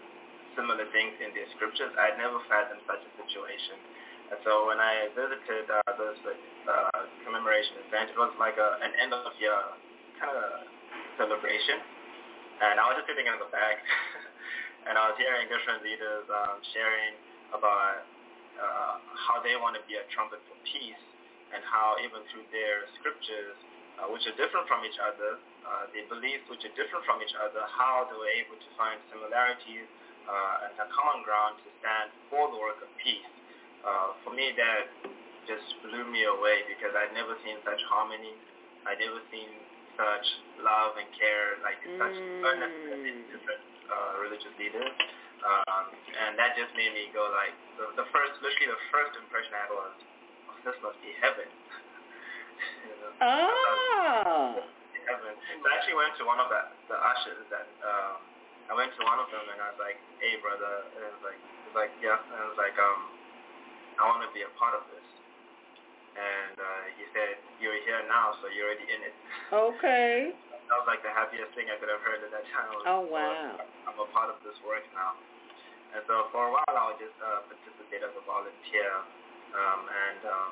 similar 0.57 0.83
things 0.91 1.15
in 1.23 1.31
their 1.31 1.47
scriptures. 1.55 1.93
I'd 1.95 2.19
never 2.19 2.43
fathomed 2.51 2.83
such 2.83 2.99
a 2.99 3.11
situation. 3.23 3.79
And 4.29 4.37
so 4.45 4.67
when 4.69 4.77
I 4.77 5.09
visited 5.15 5.65
uh, 5.71 5.79
this 5.95 6.19
uh, 6.67 7.01
commemoration 7.25 7.81
event, 7.87 8.13
it 8.13 8.19
was 8.19 8.35
like 8.37 8.59
a, 8.59 8.69
an 8.83 8.91
end 8.99 9.15
of 9.15 9.31
year 9.39 9.55
kind 10.19 10.35
of 10.35 10.67
celebration. 11.17 11.79
And 12.59 12.75
I 12.77 12.83
was 12.91 12.99
just 12.99 13.07
sitting 13.07 13.25
in 13.25 13.39
the 13.39 13.49
back, 13.55 13.79
and 14.87 14.99
I 14.99 15.09
was 15.09 15.15
hearing 15.15 15.47
different 15.47 15.79
leaders 15.81 16.27
um, 16.27 16.59
sharing 16.75 17.15
about 17.55 18.03
uh, 18.59 18.99
how 19.15 19.39
they 19.39 19.55
want 19.55 19.79
to 19.79 19.83
be 19.87 19.95
a 19.95 20.03
trumpet 20.11 20.43
for 20.45 20.59
peace 20.67 21.08
and 21.53 21.61
how 21.65 21.97
even 22.01 22.21
through 22.29 22.45
their 22.53 22.85
scriptures, 22.99 23.57
uh, 23.99 24.07
which 24.09 24.23
are 24.29 24.35
different 24.37 24.65
from 24.69 24.85
each 24.85 24.97
other, 25.01 25.41
uh, 25.65 25.85
their 25.91 26.07
beliefs 26.07 26.45
which 26.49 26.63
are 26.65 26.73
different 26.77 27.03
from 27.05 27.19
each 27.21 27.35
other, 27.37 27.61
how 27.69 28.07
they 28.09 28.17
were 28.17 28.33
able 28.33 28.57
to 28.57 28.69
find 28.79 28.97
similarities 29.11 29.85
uh, 30.29 30.65
and 30.69 30.73
a 30.77 30.87
common 30.93 31.25
ground 31.25 31.57
to 31.61 31.69
stand 31.81 32.09
for 32.29 32.49
the 32.53 32.59
work 32.59 32.79
of 32.81 32.89
peace. 33.01 33.27
Uh, 33.81 34.13
for 34.23 34.31
me, 34.35 34.51
that 34.53 34.91
just 35.49 35.65
blew 35.81 36.05
me 36.09 36.27
away 36.29 36.67
because 36.69 36.93
I'd 36.93 37.15
never 37.17 37.33
seen 37.41 37.57
such 37.65 37.81
harmony. 37.89 38.37
I'd 38.85 39.01
never 39.01 39.19
seen 39.33 39.49
such 39.97 40.27
love 40.63 40.95
and 40.95 41.09
care, 41.17 41.59
like 41.65 41.79
mm. 41.83 41.99
such 41.99 42.15
earnestness 42.15 43.01
in 43.03 43.17
different 43.33 43.63
uh, 43.89 44.21
religious 44.21 44.53
leaders. 44.55 44.93
Um, 45.39 45.85
and 45.95 46.35
that 46.35 46.55
just 46.59 46.71
made 46.75 46.91
me 46.91 47.11
go 47.15 47.23
like, 47.31 47.55
the, 47.79 48.03
the 48.03 48.07
first, 48.11 48.35
literally 48.43 48.75
the 48.75 48.83
first 48.91 49.15
impression 49.15 49.51
I 49.55 49.59
had 49.67 49.71
was, 49.71 49.95
this 50.65 50.77
must 50.83 50.99
be 51.03 51.11
heaven. 51.19 51.47
you 52.85 52.95
know? 52.99 53.11
Oh. 53.23 54.63
Heaven. 55.07 55.33
So 55.33 55.65
I 55.65 55.71
actually 55.79 55.97
went 55.97 56.13
to 56.21 56.25
one 56.27 56.39
of 56.39 56.47
the, 56.51 56.61
the 56.91 56.97
ushers 56.97 57.45
that, 57.49 57.67
um, 57.81 58.21
I 58.69 58.77
went 58.77 58.93
to 58.93 59.01
one 59.01 59.17
of 59.17 59.27
them 59.33 59.45
and 59.49 59.57
I 59.57 59.73
was 59.73 59.79
like, 59.81 59.97
hey 60.21 60.37
brother, 60.45 60.85
and 60.93 61.01
it 61.01 61.11
was 61.17 61.23
like, 61.25 61.39
it 61.41 61.65
was 61.73 61.77
like, 61.77 61.93
yeah, 62.05 62.21
and 62.21 62.37
I 62.37 62.45
was 62.45 62.59
like, 62.59 62.77
um, 62.77 62.99
I 63.97 64.05
want 64.05 64.21
to 64.23 64.31
be 64.31 64.45
a 64.45 64.51
part 64.61 64.77
of 64.77 64.85
this. 64.93 65.07
And 66.13 66.55
uh, 66.57 66.83
he 66.99 67.03
said, 67.15 67.41
you're 67.57 67.79
here 67.87 68.01
now, 68.05 68.37
so 68.39 68.51
you're 68.51 68.69
already 68.69 68.85
in 68.85 69.01
it. 69.03 69.15
Okay. 69.49 70.35
that 70.69 70.75
was 70.77 70.85
like 70.85 71.01
the 71.01 71.09
happiest 71.09 71.49
thing 71.57 71.71
I 71.71 71.79
could 71.81 71.89
have 71.89 72.03
heard 72.05 72.21
at 72.21 72.29
that 72.29 72.45
time. 72.53 72.69
Was, 72.77 72.85
oh, 72.85 73.03
wow. 73.09 73.57
I'm 73.89 73.97
a 73.97 74.09
part 74.13 74.29
of 74.29 74.37
this 74.45 74.55
work 74.61 74.85
now. 74.93 75.17
And 75.95 76.05
so 76.05 76.29
for 76.29 76.45
a 76.45 76.51
while, 76.53 76.75
I 76.75 76.83
would 76.93 77.01
just 77.01 77.17
uh, 77.17 77.41
participate 77.49 78.05
as 78.05 78.13
a 78.13 78.23
volunteer. 78.29 78.89
Um, 79.49 79.81
and 79.89 80.21
um, 80.29 80.51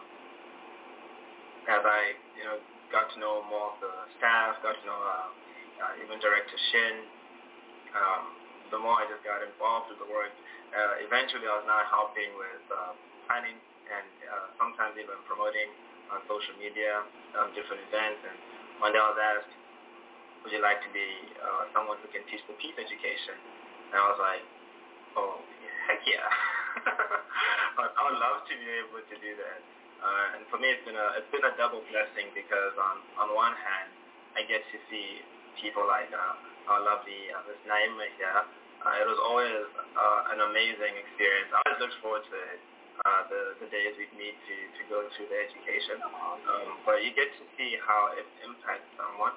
as 1.70 1.84
I, 1.84 2.02
you 2.40 2.44
know, 2.48 2.58
got 2.90 3.12
to 3.14 3.18
know 3.20 3.44
more 3.52 3.76
of 3.76 3.78
the 3.84 3.94
staff, 4.18 4.58
got 4.64 4.74
to 4.74 4.84
know 4.88 4.98
uh, 4.98 5.28
uh, 5.84 6.04
even 6.04 6.18
Director 6.24 6.58
Shin, 6.72 6.96
um, 7.94 8.24
the 8.74 8.80
more 8.80 9.00
I 9.00 9.06
just 9.08 9.24
got 9.24 9.44
involved 9.44 9.92
with 9.92 10.00
the 10.02 10.10
work. 10.10 10.32
Uh, 10.74 11.00
eventually, 11.04 11.48
I 11.48 11.56
was 11.62 11.68
now 11.68 11.84
helping 11.88 12.28
with 12.36 12.64
uh, 12.72 12.92
planning 13.28 13.56
and 13.88 14.08
uh, 14.28 14.48
sometimes 14.60 15.00
even 15.00 15.16
promoting 15.28 15.72
on 16.12 16.20
social 16.28 16.56
media 16.60 17.04
um, 17.40 17.52
different 17.56 17.84
events. 17.88 18.20
And 18.24 18.36
one 18.84 18.92
day 18.92 19.00
I 19.00 19.08
was 19.08 19.20
asked, 19.20 19.54
would 20.44 20.52
you 20.52 20.64
like 20.64 20.80
to 20.84 20.92
be 20.92 21.08
uh, 21.40 21.72
someone 21.72 22.00
who 22.04 22.08
can 22.12 22.24
teach 22.28 22.44
the 22.48 22.56
peace 22.60 22.76
education? 22.76 23.36
And 23.92 23.98
I 24.00 24.06
was 24.12 24.20
like, 24.20 24.44
oh, 25.16 25.40
heck 25.88 26.04
yeah. 26.08 26.28
I 26.86 28.02
would 28.06 28.20
love 28.20 28.46
to 28.46 28.54
be 28.54 28.70
able 28.82 29.02
to 29.02 29.16
do 29.18 29.32
that. 29.38 29.60
Uh, 29.98 30.36
and 30.38 30.42
for 30.54 30.62
me, 30.62 30.70
it's 30.70 30.86
been 30.86 30.98
a 30.98 31.08
it's 31.18 31.30
been 31.34 31.46
a 31.46 31.54
double 31.58 31.82
blessing 31.90 32.30
because 32.38 32.74
on 32.78 33.02
on 33.18 33.28
one 33.34 33.56
hand, 33.58 33.90
I 34.38 34.46
get 34.46 34.62
to 34.62 34.78
see 34.90 35.26
people 35.58 35.86
like 35.90 36.14
uh, 36.14 36.70
our 36.70 36.82
lovely 36.86 37.34
uh, 37.34 37.42
Ms. 37.50 37.62
Naima 37.66 38.06
here 38.18 38.46
Uh, 38.88 39.02
it 39.02 39.08
was 39.10 39.18
always 39.26 39.66
uh, 39.98 40.32
an 40.38 40.40
amazing 40.54 40.94
experience. 41.02 41.50
I 41.50 41.58
always 41.66 41.80
looked 41.82 41.98
forward 41.98 42.24
to 42.30 42.36
it. 42.54 42.62
Uh, 43.06 43.22
the 43.30 43.42
the 43.62 43.68
days 43.74 43.94
we 43.98 44.06
need 44.18 44.38
to 44.50 44.56
to 44.78 44.82
go 44.90 45.06
through 45.14 45.30
the 45.30 45.38
education, 45.38 46.02
um, 46.02 46.82
but 46.86 47.02
you 47.06 47.14
get 47.14 47.30
to 47.30 47.44
see 47.58 47.78
how 47.82 48.14
it 48.18 48.26
impacts 48.42 48.90
someone, 48.98 49.34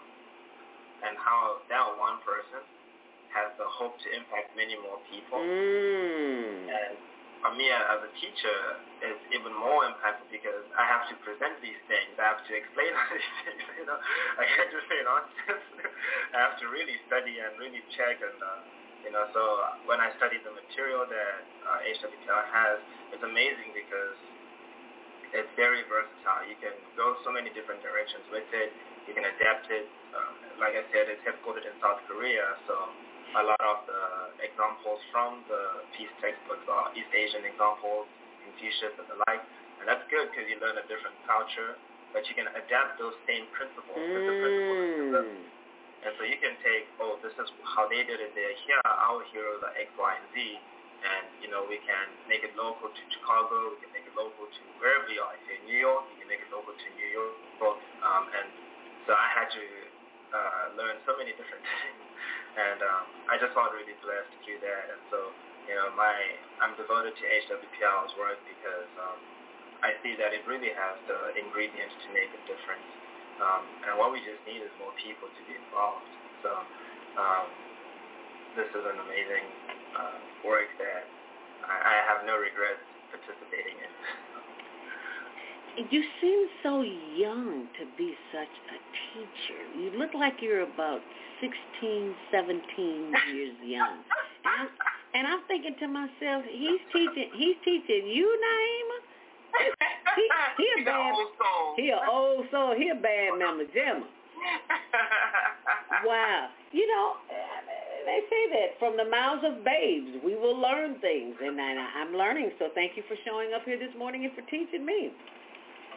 and 1.05 1.17
how 1.21 1.61
that 1.69 1.85
one 2.01 2.21
person 2.25 2.65
has 3.37 3.53
the 3.61 3.69
hope 3.69 3.97
to 4.01 4.09
impact 4.17 4.57
many 4.57 4.81
more 4.81 4.97
people. 5.13 5.39
Mm. 5.45 6.73
And 6.73 6.97
for 7.41 7.53
me 7.57 7.73
as 7.73 8.01
a 8.05 8.11
teacher, 8.21 8.59
it's 9.01 9.25
even 9.33 9.53
more 9.57 9.89
impactful 9.89 10.29
because 10.29 10.65
I 10.77 10.85
have 10.85 11.09
to 11.09 11.15
present 11.25 11.57
these 11.65 11.81
things. 11.89 12.13
I 12.21 12.37
have 12.37 12.45
to 12.45 12.53
explain 12.53 12.93
these 13.13 13.33
things. 13.45 13.65
You 13.81 13.87
know, 13.89 13.97
I 13.97 14.45
can't 14.45 14.71
just 14.73 14.87
say 14.89 15.01
nonsense. 15.05 15.65
I 16.37 16.39
have 16.45 16.61
to 16.61 16.69
really 16.69 17.01
study 17.09 17.41
and 17.41 17.57
really 17.57 17.83
check 17.97 18.21
and. 18.21 18.39
Uh, 18.41 18.81
you 19.01 19.09
know, 19.09 19.25
so 19.33 19.41
when 19.89 19.97
I 19.97 20.13
study 20.21 20.37
the 20.45 20.53
material 20.53 21.09
that 21.09 21.41
uh, 21.65 21.81
HWPL 21.89 22.45
has, 22.53 22.77
it's 23.17 23.25
amazing 23.25 23.73
because 23.73 24.13
it's 25.33 25.49
very 25.57 25.87
versatile. 25.89 26.45
You 26.45 26.59
can 26.61 26.77
go 27.01 27.17
so 27.25 27.33
many 27.33 27.49
different 27.55 27.81
directions 27.81 28.27
with 28.29 28.47
it. 28.53 28.71
You 29.09 29.17
can 29.17 29.25
adapt 29.25 29.71
it. 29.73 29.89
Um, 30.13 30.35
like 30.61 30.77
I 30.77 30.85
said, 30.93 31.09
it's 31.09 31.23
headquartered 31.25 31.65
in 31.65 31.75
South 31.81 32.03
Korea, 32.05 32.59
so 32.69 32.93
a 33.37 33.43
lot 33.47 33.63
of 33.63 33.79
the 33.87 34.03
examples 34.43 35.01
from 35.15 35.47
the 35.47 35.87
peace 35.95 36.11
textbooks 36.19 36.67
are 36.67 36.91
East 36.99 37.13
Asian 37.15 37.47
examples, 37.47 38.11
Confucius 38.43 38.95
and 38.99 39.07
the 39.07 39.19
like. 39.31 39.43
And 39.81 39.89
that's 39.89 40.05
good 40.13 40.29
because 40.31 40.45
you 40.51 40.61
learn 40.61 40.77
a 40.77 40.87
different 40.91 41.17
culture, 41.25 41.79
but 42.13 42.27
you 42.29 42.35
can 42.37 42.51
adapt 42.53 43.01
those 43.01 43.17
same 43.25 43.49
principles. 43.55 43.97
Mm. 43.97 44.13
The 44.13 44.33
principles 44.35 45.61
and 46.01 46.17
so 46.17 46.25
you 46.25 46.41
can 46.41 46.57
take, 46.65 46.89
oh, 46.97 47.21
this 47.21 47.37
is 47.37 47.49
how 47.77 47.85
they 47.85 48.01
did 48.01 48.25
it 48.25 48.33
there. 48.33 48.53
Here, 48.65 48.81
our 48.89 49.21
heroes 49.37 49.61
are 49.61 49.75
X, 49.77 49.93
Y, 50.01 50.13
and 50.17 50.27
Z. 50.33 50.37
And, 51.01 51.25
you 51.45 51.49
know, 51.53 51.65
we 51.69 51.77
can 51.85 52.07
make 52.25 52.41
it 52.41 52.57
local 52.57 52.89
to 52.89 53.03
Chicago. 53.13 53.77
We 53.77 53.85
can 53.85 53.93
make 53.93 54.09
it 54.09 54.17
local 54.17 54.49
to 54.49 54.61
wherever 54.81 55.09
you 55.13 55.21
are. 55.21 55.37
If 55.37 55.45
you're 55.45 55.61
in 55.61 55.67
New 55.69 55.81
York, 55.81 56.05
you 56.13 56.25
can 56.25 56.29
make 56.29 56.41
it 56.41 56.49
local 56.49 56.73
to 56.73 56.89
New 56.97 57.11
York. 57.13 57.37
Um, 58.01 58.25
and 58.33 58.49
so 59.05 59.13
I 59.13 59.29
had 59.33 59.53
to 59.53 59.65
uh, 60.35 60.75
learn 60.79 60.97
so 61.07 61.15
many 61.19 61.35
different 61.35 61.63
things. 61.83 62.05
And 62.59 62.81
um, 62.83 63.05
I 63.31 63.39
just 63.39 63.55
felt 63.55 63.71
really 63.75 63.95
blessed 64.03 64.31
to 64.31 64.41
do 64.43 64.55
that. 64.63 64.85
And 64.91 65.01
so, 65.11 65.19
you 65.71 65.75
know, 65.79 65.91
my 65.95 66.15
I'm 66.59 66.75
devoted 66.75 67.15
to 67.15 67.25
HWPL's 67.47 68.13
work 68.19 68.39
because 68.47 68.91
um, 68.99 69.19
I 69.81 69.97
see 70.05 70.19
that 70.19 70.35
it 70.35 70.45
really 70.45 70.73
has 70.75 70.97
the 71.09 71.35
ingredients 71.39 71.95
to 72.05 72.09
make 72.13 72.29
a 72.35 72.43
difference. 72.45 72.89
Um, 73.41 73.65
and 73.89 73.93
what 73.97 74.13
we 74.13 74.21
just 74.21 74.43
need 74.45 74.61
is 74.61 74.73
more 74.77 74.93
people 75.01 75.31
to 75.31 75.43
be 75.49 75.57
involved. 75.57 76.05
So 76.45 76.53
um, 77.17 77.47
this 78.59 78.69
is 78.69 78.85
an 78.85 78.99
amazing 79.09 79.47
uh, 79.97 80.19
work 80.45 80.69
that 80.77 81.09
I, 81.65 81.77
I 81.81 81.95
have 82.13 82.29
no 82.29 82.37
regrets 82.37 82.83
participating 83.09 83.79
in. 83.81 83.93
You 85.77 86.03
seem 86.21 86.47
so 86.63 86.83
young 86.83 87.69
to 87.79 87.85
be 87.97 88.15
such 88.33 88.55
a 88.71 88.79
teacher. 89.15 89.61
You 89.79 89.99
look 89.99 90.11
like 90.15 90.35
you're 90.43 90.63
about 90.63 91.01
16, 91.41 92.15
17 92.31 93.13
years 93.33 93.55
young. 93.65 94.03
And 94.45 94.55
I'm, 94.59 94.69
and 95.15 95.27
I'm 95.27 95.41
thinking 95.47 95.77
to 95.81 95.89
myself, 95.89 96.45
he's 96.51 96.81
teaching 96.93 97.31
he's 97.37 97.57
teaching 97.65 98.09
you, 98.09 98.27
Naima? 98.27 98.97
He, 100.17 100.27
he 100.59 100.83
a 100.83 100.85
bad 100.85 101.15
he 101.77 101.91
a 101.91 102.01
old 102.11 102.47
soul. 102.51 102.75
He 102.77 102.89
a 102.89 102.95
bad 102.95 103.39
mama 103.39 103.65
jamma. 103.75 104.07
wow. 106.05 106.49
You 106.73 106.87
know, 106.87 107.15
they 108.07 108.21
say 108.31 108.43
that 108.59 108.79
from 108.79 108.97
the 108.97 109.09
mouths 109.11 109.43
of 109.45 109.65
babes 109.65 110.23
we 110.25 110.35
will 110.35 110.59
learn 110.59 110.99
things, 111.01 111.37
and 111.43 111.61
I'm 111.61 112.15
learning. 112.15 112.51
So 112.59 112.69
thank 112.75 112.97
you 112.97 113.03
for 113.09 113.17
showing 113.25 113.53
up 113.55 113.63
here 113.65 113.79
this 113.79 113.95
morning 113.99 114.25
and 114.25 114.35
for 114.35 114.43
teaching 114.51 114.85
me. 114.85 115.13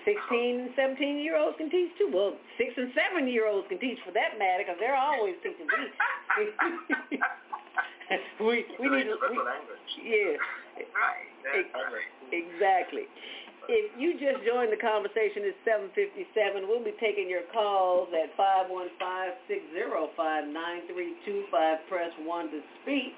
16 0.06 0.60
and 0.60 0.70
17 0.76 1.20
year 1.20 1.38
olds 1.38 1.58
can 1.58 1.70
teach 1.70 1.92
too. 1.98 2.10
Well, 2.14 2.36
6 2.58 2.78
and 2.78 2.94
7 2.94 3.28
year 3.28 3.48
olds 3.48 3.68
can 3.68 3.80
teach 3.80 4.00
for 4.06 4.12
that 4.12 4.38
matter 4.40 4.64
because 4.64 4.80
they're 4.80 4.96
always 4.96 5.36
teaching. 5.44 5.68
Me. 5.68 5.74
we 8.40 8.66
we 8.80 8.90
need 8.90 9.04
to 9.08 9.18
we, 9.32 9.38
yeah. 10.04 10.38
Right. 10.92 11.28
Exactly. 12.32 13.08
If 13.70 13.92
you 13.96 14.20
just 14.20 14.44
joined 14.44 14.74
the 14.76 14.82
conversation 14.82 15.48
it's 15.48 15.56
757 15.64 16.68
we'll 16.68 16.84
be 16.84 16.92
taking 17.00 17.30
your 17.30 17.44
calls 17.56 18.10
at 18.12 18.36
515-605-9325 19.48 21.88
press 21.88 22.12
1 22.20 22.52
to 22.52 22.60
speak. 22.84 23.16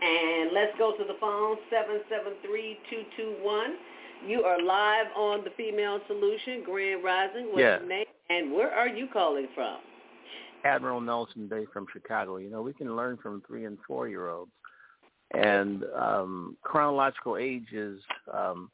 And 0.00 0.52
let's 0.52 0.76
go 0.76 0.92
to 0.96 1.04
the 1.04 1.16
phone 1.20 1.56
773-221 1.72 3.76
you 4.26 4.42
are 4.42 4.60
live 4.62 5.06
on 5.16 5.44
the 5.44 5.50
female 5.56 6.00
solution 6.06 6.62
grand 6.64 7.02
rising 7.04 7.46
what's 7.46 7.60
Yeah. 7.60 7.78
your 7.78 7.88
name 7.88 8.06
and 8.28 8.52
where 8.52 8.70
are 8.70 8.88
you 8.88 9.08
calling 9.12 9.48
from 9.54 9.78
Andrew 10.64 11.00
Nelson 11.00 11.48
Bay 11.48 11.64
from 11.72 11.86
Chicago. 11.92 12.36
You 12.36 12.50
know, 12.50 12.62
we 12.62 12.74
can 12.74 12.94
learn 12.94 13.16
from 13.16 13.42
three 13.46 13.64
and 13.64 13.78
four 13.86 14.08
year 14.08 14.28
olds. 14.28 14.52
And 15.32 15.84
um, 15.96 16.56
chronological 16.62 17.36
age 17.36 17.72
is 17.72 18.00
um, 18.32 18.70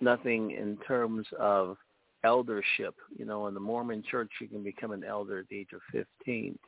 nothing 0.00 0.50
in 0.50 0.76
terms 0.86 1.26
of 1.38 1.76
eldership. 2.24 2.94
You 3.16 3.24
know, 3.24 3.46
in 3.46 3.54
the 3.54 3.60
Mormon 3.60 4.02
church, 4.10 4.30
you 4.40 4.48
can 4.48 4.62
become 4.62 4.90
an 4.92 5.04
elder 5.04 5.38
at 5.38 5.48
the 5.48 5.58
age 5.60 5.72
of 5.72 5.80
15. 5.92 6.58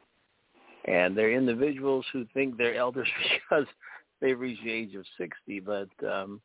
And 0.87 1.17
there 1.17 1.29
are 1.29 1.33
individuals 1.33 2.05
who 2.13 2.25
think 2.35 2.57
they're 2.57 2.75
elders 2.77 3.09
because 3.51 3.67
they've 4.21 4.39
reached 4.39 4.65
the 4.65 4.73
age 4.73 4.95
of 4.95 5.05
60, 5.19 5.61
but 5.61 5.89
um, 6.07 6.41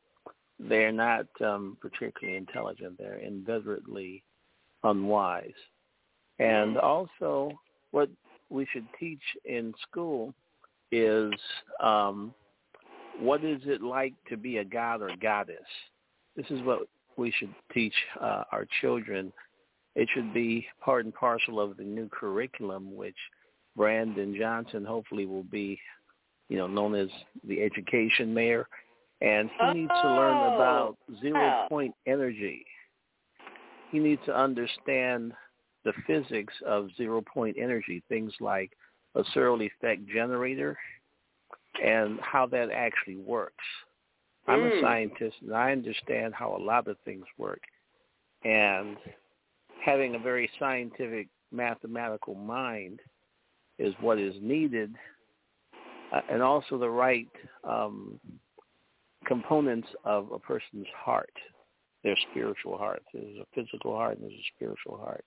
they're 0.60 0.92
not 0.92 1.26
um, 1.42 1.78
particularly 1.82 2.38
intelligent. 2.38 2.98
They're 2.98 3.18
inveterately 3.18 4.24
unwise. 4.84 5.54
And 6.40 6.78
also, 6.78 7.52
what 7.92 8.10
we 8.50 8.68
should 8.72 8.86
teach 9.00 9.22
in 9.46 9.74
school 9.90 10.34
is 10.92 11.32
um, 11.82 12.34
what 13.20 13.44
is 13.44 13.62
it 13.66 13.82
like 13.82 14.14
to 14.30 14.38
be 14.38 14.58
a 14.58 14.66
god 14.66 15.02
or 15.02 15.12
goddess? 15.22 15.58
This 16.36 16.46
is 16.50 16.62
what 16.64 16.88
we 17.18 17.32
should 17.38 17.54
teach 17.74 17.94
uh, 18.20 18.44
our 18.52 18.66
children. 18.82 19.32
It 19.96 20.08
should 20.14 20.34
be 20.34 20.66
part 20.84 21.06
and 21.06 21.14
parcel 21.14 21.60
of 21.60 21.78
the 21.78 21.84
new 21.84 22.08
curriculum, 22.10 22.96
which 22.96 23.18
Brandon 23.76 24.36
Johnson 24.38 24.86
hopefully 24.86 25.26
will 25.26 25.44
be, 25.44 25.80
you 26.48 26.58
know, 26.58 26.68
known 26.68 26.96
as 26.96 27.10
the 27.46 27.62
education 27.62 28.34
mayor. 28.34 28.68
And 29.22 29.50
he 29.60 29.68
needs 29.68 29.92
to 30.02 30.08
learn 30.08 30.38
Oh, 30.44 30.48
about 30.48 30.98
zero 31.20 31.40
wow. 31.40 31.68
point 31.68 31.96
energy. 32.06 32.66
He 33.92 34.00
needs 34.00 34.24
to 34.26 34.36
understand 34.36 35.34
the 35.84 35.94
physics 36.06 36.54
of 36.66 36.90
zero 36.96 37.22
point 37.22 37.58
energy, 37.60 38.04
things 38.08 38.34
like 38.40 38.72
a 39.16 39.24
Searle 39.34 39.62
effect 39.62 40.06
generator 40.08 40.78
and 41.84 42.20
how 42.22 42.46
that 42.48 42.72
actually 42.72 43.18
works. 43.18 43.66
I'm 44.48 44.64
a 44.64 44.70
Mm. 44.70 44.82
scientist 44.82 45.36
and 45.42 45.54
I 45.54 45.72
understand 45.72 46.34
how 46.34 46.56
a 46.56 46.58
lot 46.58 46.88
of 46.88 46.98
things 47.00 47.26
work. 47.38 47.62
And 48.44 48.98
having 49.80 50.16
a 50.16 50.20
very 50.20 50.50
scientific 50.60 51.28
mathematical 51.52 52.36
mind 52.36 53.02
is 53.78 53.94
what 54.00 54.20
is 54.20 54.36
needed 54.42 54.96
uh, 56.12 56.22
and 56.30 56.42
also 56.42 56.78
the 56.78 56.90
right 56.90 57.30
um, 57.64 58.20
components 59.30 59.88
of 60.04 60.30
a 60.34 60.40
person's 60.40 60.88
heart, 60.94 61.32
their 62.04 62.18
spiritual 62.32 62.78
heart. 62.78 63.02
There's 63.14 63.38
a 63.38 63.46
physical 63.56 63.96
heart 63.96 64.18
and 64.18 64.24
there's 64.24 64.34
a 64.34 64.52
spiritual 64.58 64.98
heart. 64.98 65.24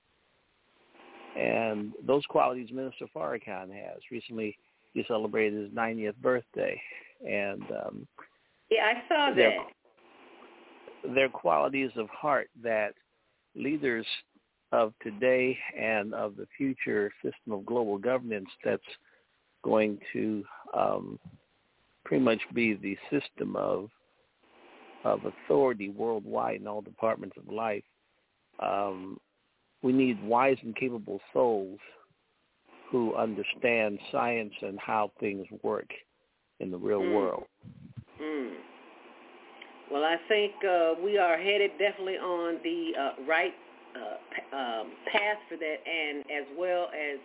And 1.38 1.92
those 2.06 2.26
qualities 2.26 2.68
Minister 2.70 3.06
Farrakhan 3.16 3.72
has. 3.72 3.98
Recently, 4.10 4.58
he 4.92 5.02
celebrated 5.08 5.62
his 5.62 5.70
90th 5.70 6.16
birthday. 6.16 6.78
And 7.26 7.62
um, 7.70 8.06
yeah 8.72 8.84
i 8.86 9.08
saw 9.08 9.34
that 9.34 11.14
they're 11.14 11.28
qualities 11.28 11.90
of 11.96 12.08
heart 12.08 12.48
that 12.62 12.94
leaders 13.54 14.06
of 14.70 14.94
today 15.02 15.58
and 15.78 16.14
of 16.14 16.36
the 16.36 16.46
future 16.56 17.12
system 17.22 17.52
of 17.52 17.66
global 17.66 17.98
governance 17.98 18.48
that's 18.64 18.82
going 19.62 19.98
to 20.12 20.42
um, 20.74 21.18
pretty 22.12 22.24
much 22.26 22.42
be 22.52 22.74
the 22.74 22.94
system 23.10 23.56
of 23.56 23.88
of 25.02 25.20
authority 25.24 25.88
worldwide 25.88 26.60
in 26.60 26.68
all 26.68 26.82
departments 26.82 27.34
of 27.38 27.50
life. 27.50 27.82
Um, 28.60 29.18
we 29.82 29.94
need 29.94 30.22
wise 30.22 30.58
and 30.62 30.76
capable 30.76 31.22
souls 31.32 31.78
who 32.90 33.14
understand 33.14 33.98
science 34.12 34.52
and 34.60 34.78
how 34.78 35.10
things 35.20 35.46
work 35.62 35.90
in 36.60 36.70
the 36.70 36.76
real 36.76 37.00
Mm. 37.00 37.14
world. 37.14 37.44
Mm. 38.20 38.56
Well, 39.90 40.04
I 40.04 40.18
think 40.28 40.52
uh, 40.62 40.92
we 41.02 41.16
are 41.16 41.38
headed 41.38 41.70
definitely 41.78 42.18
on 42.18 42.60
the 42.62 42.92
uh, 42.94 43.22
right 43.26 43.54
uh, 43.96 44.16
p- 44.34 44.54
um, 44.54 44.92
path 45.10 45.38
for 45.48 45.56
that, 45.56 45.76
and 45.88 46.18
as 46.30 46.44
well 46.58 46.90
as 46.92 47.18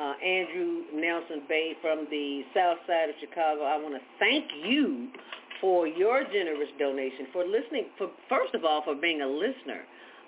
uh, 0.00 0.12
Andrew 0.24 0.82
Nelson 0.94 1.42
Bay 1.48 1.72
from 1.80 2.06
the 2.10 2.42
south 2.54 2.78
side 2.86 3.08
of 3.08 3.14
Chicago. 3.20 3.62
I 3.62 3.76
want 3.76 3.94
to 3.94 4.00
thank 4.18 4.44
you 4.64 5.08
for 5.60 5.86
your 5.86 6.22
generous 6.24 6.68
donation, 6.78 7.26
for 7.32 7.44
listening, 7.44 7.86
for 7.96 8.10
first 8.28 8.54
of 8.54 8.64
all, 8.64 8.82
for 8.84 8.94
being 8.94 9.22
a 9.22 9.26
listener, 9.26 9.84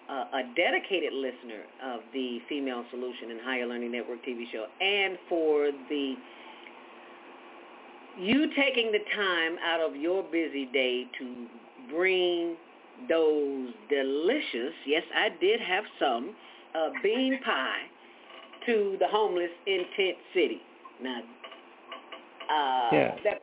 uh, 0.09 0.25
a 0.33 0.43
dedicated 0.57 1.12
listener 1.12 1.64
of 1.85 2.01
the 2.14 2.39
Female 2.49 2.85
Solution 2.91 3.31
and 3.31 3.41
Higher 3.43 3.66
Learning 3.66 3.93
Network 3.93 4.25
TV 4.25 4.45
show, 4.51 4.66
and 4.81 5.19
for 5.29 5.71
the 5.91 6.14
you 8.19 8.51
taking 8.57 8.91
the 8.91 8.99
time 9.14 9.57
out 9.64 9.81
of 9.81 9.95
your 9.95 10.25
busy 10.25 10.66
day 10.73 11.05
to 11.21 11.47
bring 11.95 12.57
those 13.09 13.69
delicious, 13.89 14.75
yes, 14.87 15.05
I 15.14 15.29
did 15.41 15.61
have 15.61 15.85
some, 16.01 16.35
uh, 16.75 16.89
bean 17.01 17.39
pie 17.45 17.83
to 18.69 18.97
the 19.01 19.09
homeless 19.09 19.51
in 19.66 19.81
Tent 19.97 20.16
City. 20.35 20.61
Now, 21.03 21.21
uh, 22.53 22.89
yeah. 22.93 23.16
that 23.25 23.41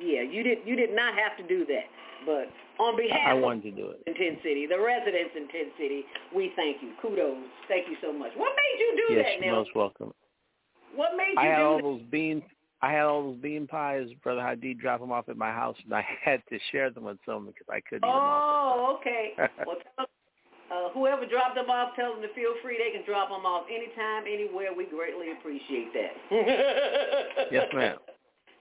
yeah, 0.00 0.22
you 0.22 0.42
did 0.42 0.58
you 0.66 0.76
did 0.76 0.94
not 0.94 1.14
have 1.14 1.36
to 1.38 1.46
do 1.46 1.64
that, 1.66 1.86
but 2.26 2.50
on 2.82 2.96
behalf 2.96 3.20
I 3.26 3.34
wanted 3.34 3.62
to 3.62 3.70
do 3.70 3.90
it. 3.90 4.02
in 4.06 4.14
Tent 4.14 4.38
City, 4.42 4.66
the 4.66 4.78
residents 4.78 5.30
in 5.36 5.48
Tent 5.48 5.68
City, 5.78 6.04
we 6.34 6.52
thank 6.56 6.82
you. 6.82 6.92
Kudos, 7.00 7.36
thank 7.68 7.88
you 7.88 7.96
so 8.02 8.12
much. 8.12 8.32
What 8.36 8.52
made 8.56 8.80
you 8.80 9.06
do 9.08 9.14
yes, 9.14 9.26
that, 9.38 9.46
you're 9.46 9.54
most 9.54 9.74
welcome. 9.74 10.12
What 10.94 11.16
made 11.16 11.32
you 11.34 11.40
I 11.40 11.46
had 11.46 11.58
do 11.58 11.62
all 11.62 11.76
that? 11.76 11.82
those 11.82 12.02
bean. 12.10 12.42
I 12.82 12.92
had 12.92 13.04
all 13.04 13.32
those 13.32 13.40
bean 13.40 13.66
pies. 13.66 14.08
Brother 14.22 14.42
Hadid 14.42 14.78
dropped 14.78 15.00
them 15.00 15.12
off 15.12 15.28
at 15.28 15.36
my 15.36 15.50
house, 15.50 15.76
and 15.84 15.94
I 15.94 16.04
had 16.24 16.42
to 16.50 16.58
share 16.72 16.90
them 16.90 17.04
with 17.04 17.18
someone 17.24 17.46
because 17.46 17.66
I 17.70 17.80
couldn't 17.80 18.02
them. 18.02 18.10
Oh, 18.12 18.98
okay. 19.00 19.32
well, 19.66 19.76
tell, 19.96 20.06
uh, 20.72 20.90
whoever 20.90 21.26
dropped 21.26 21.54
them 21.54 21.70
off, 21.70 21.94
tell 21.94 22.12
them 22.12 22.22
to 22.22 22.32
feel 22.34 22.54
free. 22.62 22.78
They 22.78 22.90
can 22.96 23.06
drop 23.06 23.28
them 23.28 23.46
off 23.46 23.66
anytime, 23.70 24.24
anywhere. 24.26 24.74
We 24.76 24.86
greatly 24.86 25.32
appreciate 25.32 25.92
that. 25.94 26.14
Yes, 27.52 27.66
ma'am. 27.72 27.96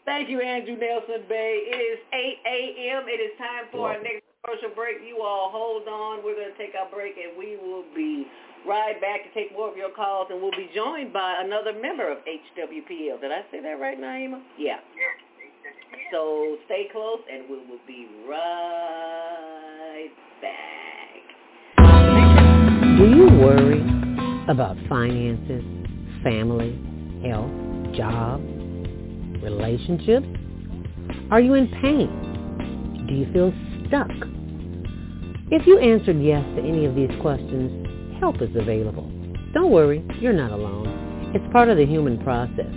Thank 0.06 0.30
you, 0.30 0.40
Andrew 0.40 0.78
Nelson 0.78 1.26
Bay. 1.28 1.66
It 1.66 1.82
is 1.82 1.98
8 2.14 2.38
a.m. 2.46 3.10
It 3.10 3.18
is 3.18 3.34
time 3.40 3.66
for 3.72 3.90
our 3.90 3.98
next 3.98 4.22
commercial 4.46 4.70
break. 4.76 4.98
You 5.02 5.24
all 5.24 5.50
hold 5.50 5.88
on. 5.90 6.24
We're 6.24 6.36
going 6.36 6.54
to 6.54 6.58
take 6.62 6.78
our 6.78 6.86
break, 6.94 7.18
and 7.18 7.34
we 7.36 7.58
will 7.58 7.84
be 7.96 8.28
right 8.68 9.02
back 9.02 9.26
to 9.26 9.34
take 9.34 9.52
more 9.54 9.70
of 9.72 9.78
your 9.78 9.90
calls, 9.90 10.28
and 10.30 10.40
we'll 10.40 10.52
be 10.54 10.70
joined 10.76 11.12
by 11.12 11.42
another 11.42 11.74
member 11.74 12.12
of 12.12 12.20
HWPL. 12.30 13.22
Did 13.22 13.32
I 13.32 13.42
say 13.50 13.62
that 13.62 13.82
right, 13.82 14.00
Naima? 14.00 14.42
Yeah. 14.60 14.78
So 16.12 16.58
stay 16.66 16.88
close, 16.92 17.22
and 17.32 17.50
we 17.50 17.58
will 17.66 17.82
be 17.88 18.08
right 18.30 20.10
back. 20.42 20.95
Worry 23.36 23.82
about 24.48 24.78
finances, 24.88 25.62
family, 26.24 26.80
health, 27.28 27.52
job, 27.94 28.40
relationships? 29.44 30.26
Are 31.32 31.42
you 31.42 31.56
in 31.56 31.68
pain? 31.82 33.06
Do 33.06 33.14
you 33.14 33.30
feel 33.34 33.54
stuck? 33.88 34.10
If 35.52 35.68
you 35.68 35.80
answered 35.80 36.22
yes 36.22 36.46
to 36.56 36.62
any 36.62 36.86
of 36.86 36.96
these 36.96 37.12
questions, 37.20 38.18
help 38.22 38.42
is 38.42 38.56
available. 38.56 39.12
Don't 39.54 39.70
worry, 39.70 40.02
you're 40.22 40.32
not 40.32 40.52
alone. 40.52 41.32
It's 41.36 41.46
part 41.52 41.68
of 41.68 41.76
the 41.76 41.86
human 41.86 42.24
process. 42.24 42.74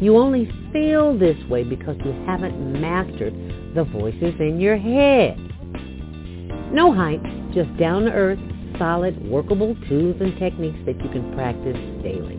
You 0.00 0.16
only 0.16 0.50
feel 0.72 1.18
this 1.18 1.36
way 1.50 1.62
because 1.62 1.98
you 2.06 2.12
haven't 2.24 2.80
mastered 2.80 3.34
the 3.74 3.84
voices 3.84 4.34
in 4.40 4.60
your 4.60 4.78
head. 4.78 5.36
No 6.72 6.90
hype, 6.90 7.22
just 7.52 7.76
down-to-earth, 7.76 8.38
solid, 8.80 9.14
workable 9.28 9.76
tools 9.88 10.16
and 10.20 10.36
techniques 10.38 10.78
that 10.86 10.96
you 11.04 11.10
can 11.10 11.32
practice 11.34 11.76
daily. 12.02 12.38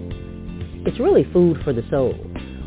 It's 0.88 1.00
really 1.00 1.24
food 1.32 1.58
for 1.64 1.72
the 1.72 1.84
soul, 1.92 2.14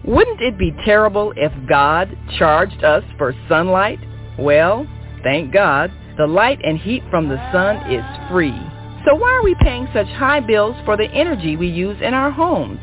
Wouldn't 0.07 0.41
it 0.41 0.57
be 0.57 0.71
terrible 0.85 1.33
if 1.37 1.53
God 1.69 2.17
charged 2.39 2.85
us 2.85 3.03
for 3.19 3.35
sunlight? 3.49 3.99
Well, 4.39 4.87
thank 5.25 5.53
God, 5.53 5.91
the 6.17 6.27
light 6.27 6.61
and 6.63 6.79
heat 6.79 7.03
from 7.11 7.29
the 7.29 7.39
sun 7.51 7.91
is 7.91 8.05
free. 8.31 8.57
So 9.05 9.17
why 9.17 9.33
are 9.33 9.43
we 9.43 9.57
paying 9.61 9.89
such 9.93 10.07
high 10.07 10.39
bills 10.39 10.77
for 10.85 10.97
the 10.97 11.11
energy 11.11 11.57
we 11.57 11.67
use 11.67 11.97
in 12.01 12.15
our 12.15 12.31
homes? 12.31 12.79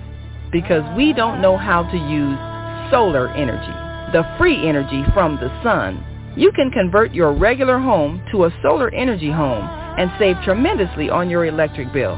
Because 0.52 0.84
we 0.98 1.14
don't 1.14 1.42
know 1.42 1.58
how 1.58 1.84
to 1.84 1.98
use 1.98 2.38
solar 2.92 3.30
energy, 3.30 4.12
the 4.12 4.24
free 4.38 4.68
energy 4.68 5.04
from 5.14 5.38
the 5.38 5.50
sun. 5.64 6.04
You 6.36 6.52
can 6.52 6.72
convert 6.72 7.14
your 7.14 7.32
regular 7.32 7.80
home 7.80 8.22
to 8.32 8.46
a 8.46 8.54
solar 8.62 8.94
energy 8.94 9.32
home 9.32 9.66
and 9.98 10.12
save 10.20 10.36
tremendously 10.44 11.10
on 11.10 11.30
your 11.30 11.46
electric 11.46 11.94
bill. 11.94 12.16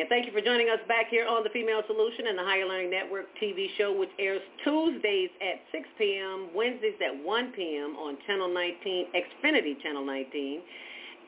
And 0.03 0.09
thank 0.09 0.27
you 0.27 0.33
for 0.35 0.43
joining 0.43 0.67
us 0.67 0.83
back 0.85 1.07
here 1.07 1.25
on 1.25 1.47
the 1.47 1.49
Female 1.55 1.79
Solution 1.87 2.27
and 2.27 2.37
the 2.37 2.43
Higher 2.43 2.67
Learning 2.67 2.91
Network 2.91 3.31
TV 3.41 3.71
show, 3.77 3.95
which 3.97 4.11
airs 4.19 4.41
Tuesdays 4.61 5.31
at 5.39 5.63
6 5.71 5.87
p.m., 5.97 6.49
Wednesdays 6.53 6.99
at 6.99 7.23
1 7.23 7.53
p.m. 7.55 7.95
on 7.95 8.17
Channel 8.27 8.53
19, 8.53 9.15
Xfinity 9.15 9.79
Channel 9.81 10.03
19, 10.03 10.59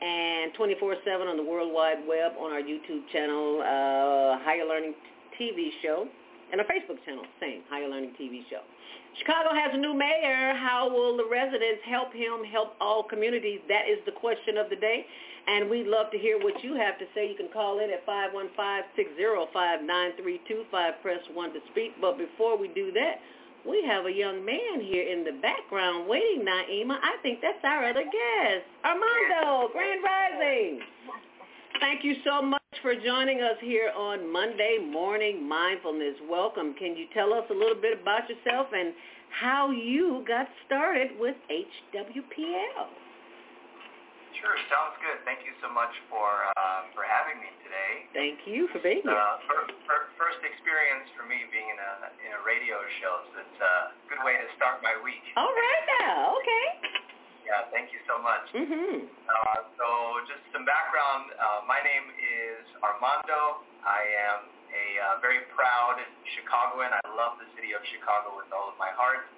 and 0.04 0.52
24-7 0.60 1.24
on 1.24 1.38
the 1.38 1.42
World 1.42 1.72
Wide 1.72 2.04
Web 2.06 2.32
on 2.38 2.52
our 2.52 2.60
YouTube 2.60 3.00
channel, 3.14 3.64
uh, 3.64 4.44
Higher 4.44 4.68
Learning 4.68 4.92
TV 5.40 5.70
show, 5.80 6.04
and 6.52 6.60
our 6.60 6.66
Facebook 6.66 7.00
channel, 7.06 7.24
same, 7.40 7.62
Higher 7.70 7.88
Learning 7.88 8.12
TV 8.20 8.44
show. 8.50 8.60
Chicago 9.18 9.56
has 9.56 9.72
a 9.72 9.78
new 9.78 9.94
mayor. 9.96 10.52
How 10.52 10.92
will 10.92 11.16
the 11.16 11.24
residents 11.24 11.80
help 11.88 12.12
him 12.12 12.44
help 12.44 12.76
all 12.82 13.02
communities? 13.02 13.60
That 13.68 13.88
is 13.88 14.04
the 14.04 14.12
question 14.12 14.58
of 14.58 14.68
the 14.68 14.76
day. 14.76 15.06
And 15.46 15.70
we'd 15.70 15.86
love 15.86 16.10
to 16.10 16.18
hear 16.18 16.38
what 16.42 16.64
you 16.64 16.74
have 16.74 16.98
to 16.98 17.04
say. 17.14 17.28
You 17.30 17.36
can 17.36 17.48
call 17.52 17.78
in 17.78 17.90
at 17.90 18.04
515-605-9325. 18.06 21.02
Press 21.02 21.20
1 21.32 21.52
to 21.52 21.60
speak. 21.70 21.92
But 22.00 22.18
before 22.18 22.56
we 22.58 22.66
do 22.68 22.90
that, 22.92 23.20
we 23.66 23.82
have 23.86 24.06
a 24.06 24.12
young 24.12 24.44
man 24.44 24.80
here 24.80 25.06
in 25.06 25.24
the 25.24 25.32
background 25.42 26.08
waiting, 26.08 26.44
Naima. 26.44 26.98
I 27.02 27.16
think 27.22 27.40
that's 27.42 27.62
our 27.64 27.90
other 27.90 28.04
guest, 28.04 28.64
Armando, 28.84 29.68
Grand 29.72 30.02
Rising. 30.04 30.80
Thank 31.80 32.04
you 32.04 32.14
so 32.24 32.40
much 32.42 32.62
for 32.80 32.94
joining 32.94 33.42
us 33.42 33.58
here 33.60 33.90
on 33.96 34.32
Monday 34.32 34.78
Morning 34.90 35.48
Mindfulness. 35.48 36.14
Welcome. 36.28 36.74
Can 36.74 36.96
you 36.96 37.06
tell 37.12 37.32
us 37.32 37.44
a 37.50 37.54
little 37.54 37.80
bit 37.80 38.00
about 38.00 38.28
yourself 38.28 38.68
and 38.72 38.94
how 39.30 39.70
you 39.70 40.24
got 40.26 40.48
started 40.66 41.10
with 41.18 41.36
HWPL? 41.50 42.88
Sure, 44.40 44.56
sounds 44.68 44.96
good. 45.00 45.18
Thank 45.24 45.48
you 45.48 45.56
so 45.64 45.72
much 45.72 45.92
for 46.12 46.28
um, 46.60 46.92
for 46.92 47.08
having 47.08 47.40
me 47.40 47.48
today. 47.64 47.92
Thank 48.12 48.44
you 48.44 48.68
for 48.68 48.80
being 48.84 49.00
here. 49.00 49.16
Uh, 49.16 49.40
for, 49.48 49.58
for, 49.88 50.12
first 50.20 50.40
experience 50.44 51.08
for 51.16 51.24
me 51.24 51.48
being 51.48 51.68
in 51.68 51.78
a 51.80 51.92
in 52.20 52.30
a 52.36 52.40
radio 52.44 52.76
show, 53.00 53.14
so 53.32 53.40
it's 53.40 53.60
a 53.60 53.74
good 54.12 54.20
way 54.26 54.36
to 54.36 54.46
start 54.60 54.84
my 54.84 54.92
week. 55.00 55.24
All 55.40 55.48
right 55.48 55.84
now, 56.04 56.36
okay. 56.36 56.66
Yeah, 57.48 57.70
thank 57.70 57.94
you 57.94 58.02
so 58.10 58.18
much. 58.20 58.44
Mm-hmm. 58.52 59.06
Uh, 59.06 59.58
so 59.78 59.86
just 60.26 60.42
some 60.50 60.66
background. 60.66 61.30
Uh, 61.38 61.62
my 61.64 61.78
name 61.80 62.10
is 62.18 62.66
Armando. 62.82 63.62
I 63.86 64.02
am 64.34 64.50
a 64.50 64.86
uh, 64.98 65.06
very 65.22 65.46
proud 65.54 66.02
Chicagoan. 66.34 66.90
I 66.90 67.00
love 67.14 67.38
the 67.38 67.48
city 67.54 67.72
of 67.72 67.80
Chicago 67.88 68.34
with 68.34 68.50
all 68.50 68.68
of 68.68 68.76
my 68.76 68.90
heart. 68.98 69.30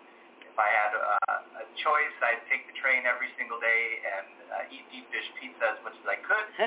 If 0.59 0.67
I 0.67 0.75
had 0.75 0.91
uh, 0.91 1.63
a 1.63 1.65
choice, 1.79 2.15
I'd 2.19 2.43
take 2.51 2.67
the 2.67 2.75
train 2.83 3.07
every 3.07 3.31
single 3.39 3.63
day 3.63 3.83
and 4.11 4.27
uh, 4.51 4.75
eat 4.75 4.83
deep 4.91 5.07
dish 5.15 5.31
pizza 5.39 5.71
as 5.71 5.79
much 5.87 5.95
as 5.95 6.03
I 6.11 6.19
could. 6.19 6.47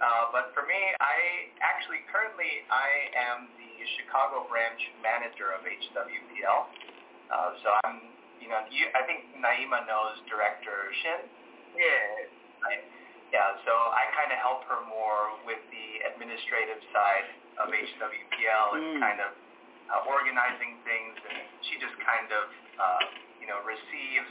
Uh, 0.00 0.32
but 0.32 0.48
for 0.56 0.64
me, 0.64 0.80
I 1.04 1.52
actually 1.60 2.00
currently 2.08 2.64
I 2.72 2.88
am 3.20 3.52
the 3.60 3.68
Chicago 4.00 4.48
branch 4.48 4.80
manager 5.04 5.52
of 5.52 5.60
HWPL. 5.60 6.60
Uh, 7.28 7.52
so 7.60 7.68
I'm, 7.84 8.08
you 8.40 8.48
know, 8.48 8.64
you, 8.72 8.88
I 8.96 9.04
think 9.04 9.28
Naima 9.36 9.84
knows 9.84 10.16
Director 10.24 10.88
Shin. 11.04 11.28
Yeah. 11.76 12.64
I, 12.64 12.80
yeah, 13.28 13.60
so 13.68 13.76
I 13.92 14.08
kind 14.16 14.32
of 14.32 14.40
help 14.40 14.64
her 14.72 14.80
more 14.88 15.36
with 15.44 15.60
the 15.68 15.88
administrative 16.16 16.80
side 16.96 17.28
of 17.60 17.68
HWPL 17.68 18.66
and 18.80 18.84
Mm. 18.96 19.04
kind 19.04 19.20
of 19.20 19.36
uh, 19.90 20.06
organizing 20.06 20.78
things, 20.86 21.14
and 21.18 21.38
she 21.66 21.74
just 21.82 21.94
kind 22.06 22.30
of, 22.30 22.44
uh, 22.78 23.02
you 23.42 23.46
know, 23.50 23.58
receives 23.66 24.30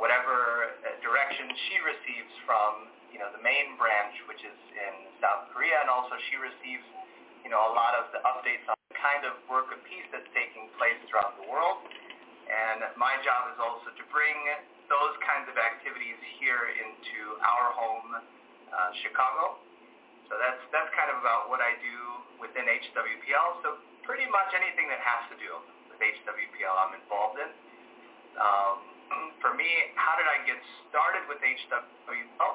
whatever 0.00 0.70
uh, 0.70 0.94
direction 1.02 1.50
she 1.68 1.76
receives 1.82 2.32
from, 2.46 2.88
you 3.10 3.18
know, 3.18 3.28
the 3.34 3.42
main 3.42 3.74
branch, 3.76 4.14
which 4.30 4.40
is 4.40 4.58
in 4.72 4.94
South 5.18 5.50
Korea, 5.52 5.82
and 5.84 5.90
also 5.90 6.14
she 6.30 6.36
receives, 6.38 6.86
you 7.42 7.50
know, 7.50 7.58
a 7.58 7.72
lot 7.74 7.98
of 7.98 8.08
the 8.14 8.22
updates 8.22 8.64
on 8.70 8.78
the 8.88 8.96
kind 8.96 9.26
of 9.26 9.34
work 9.50 9.68
of 9.74 9.82
peace 9.84 10.06
that's 10.14 10.28
taking 10.32 10.70
place 10.78 10.96
throughout 11.10 11.34
the 11.42 11.46
world. 11.50 11.82
And 12.50 12.82
my 12.98 13.14
job 13.22 13.50
is 13.54 13.58
also 13.62 13.94
to 13.94 14.04
bring 14.10 14.38
those 14.90 15.14
kinds 15.22 15.46
of 15.46 15.54
activities 15.54 16.18
here 16.42 16.70
into 16.82 17.38
our 17.42 17.66
home, 17.78 18.10
uh, 18.18 18.90
Chicago. 19.06 19.62
So 20.26 20.38
that's 20.38 20.62
that's 20.70 20.90
kind 20.94 21.10
of 21.10 21.18
about 21.18 21.50
what 21.50 21.58
I 21.58 21.74
do 21.82 21.98
within 22.38 22.66
HWPL. 22.66 23.48
So 23.66 23.68
pretty 24.10 24.26
much 24.26 24.50
anything 24.58 24.90
that 24.90 24.98
has 24.98 25.22
to 25.30 25.38
do 25.38 25.54
with 25.86 26.02
HWPL, 26.02 26.74
I'm 26.74 26.98
involved 26.98 27.38
in. 27.38 27.50
Um, 28.34 28.74
for 29.42 29.54
me, 29.54 29.70
how 29.94 30.18
did 30.18 30.26
I 30.26 30.42
get 30.50 30.58
started 30.90 31.30
with 31.30 31.38
HWPL? 31.38 32.52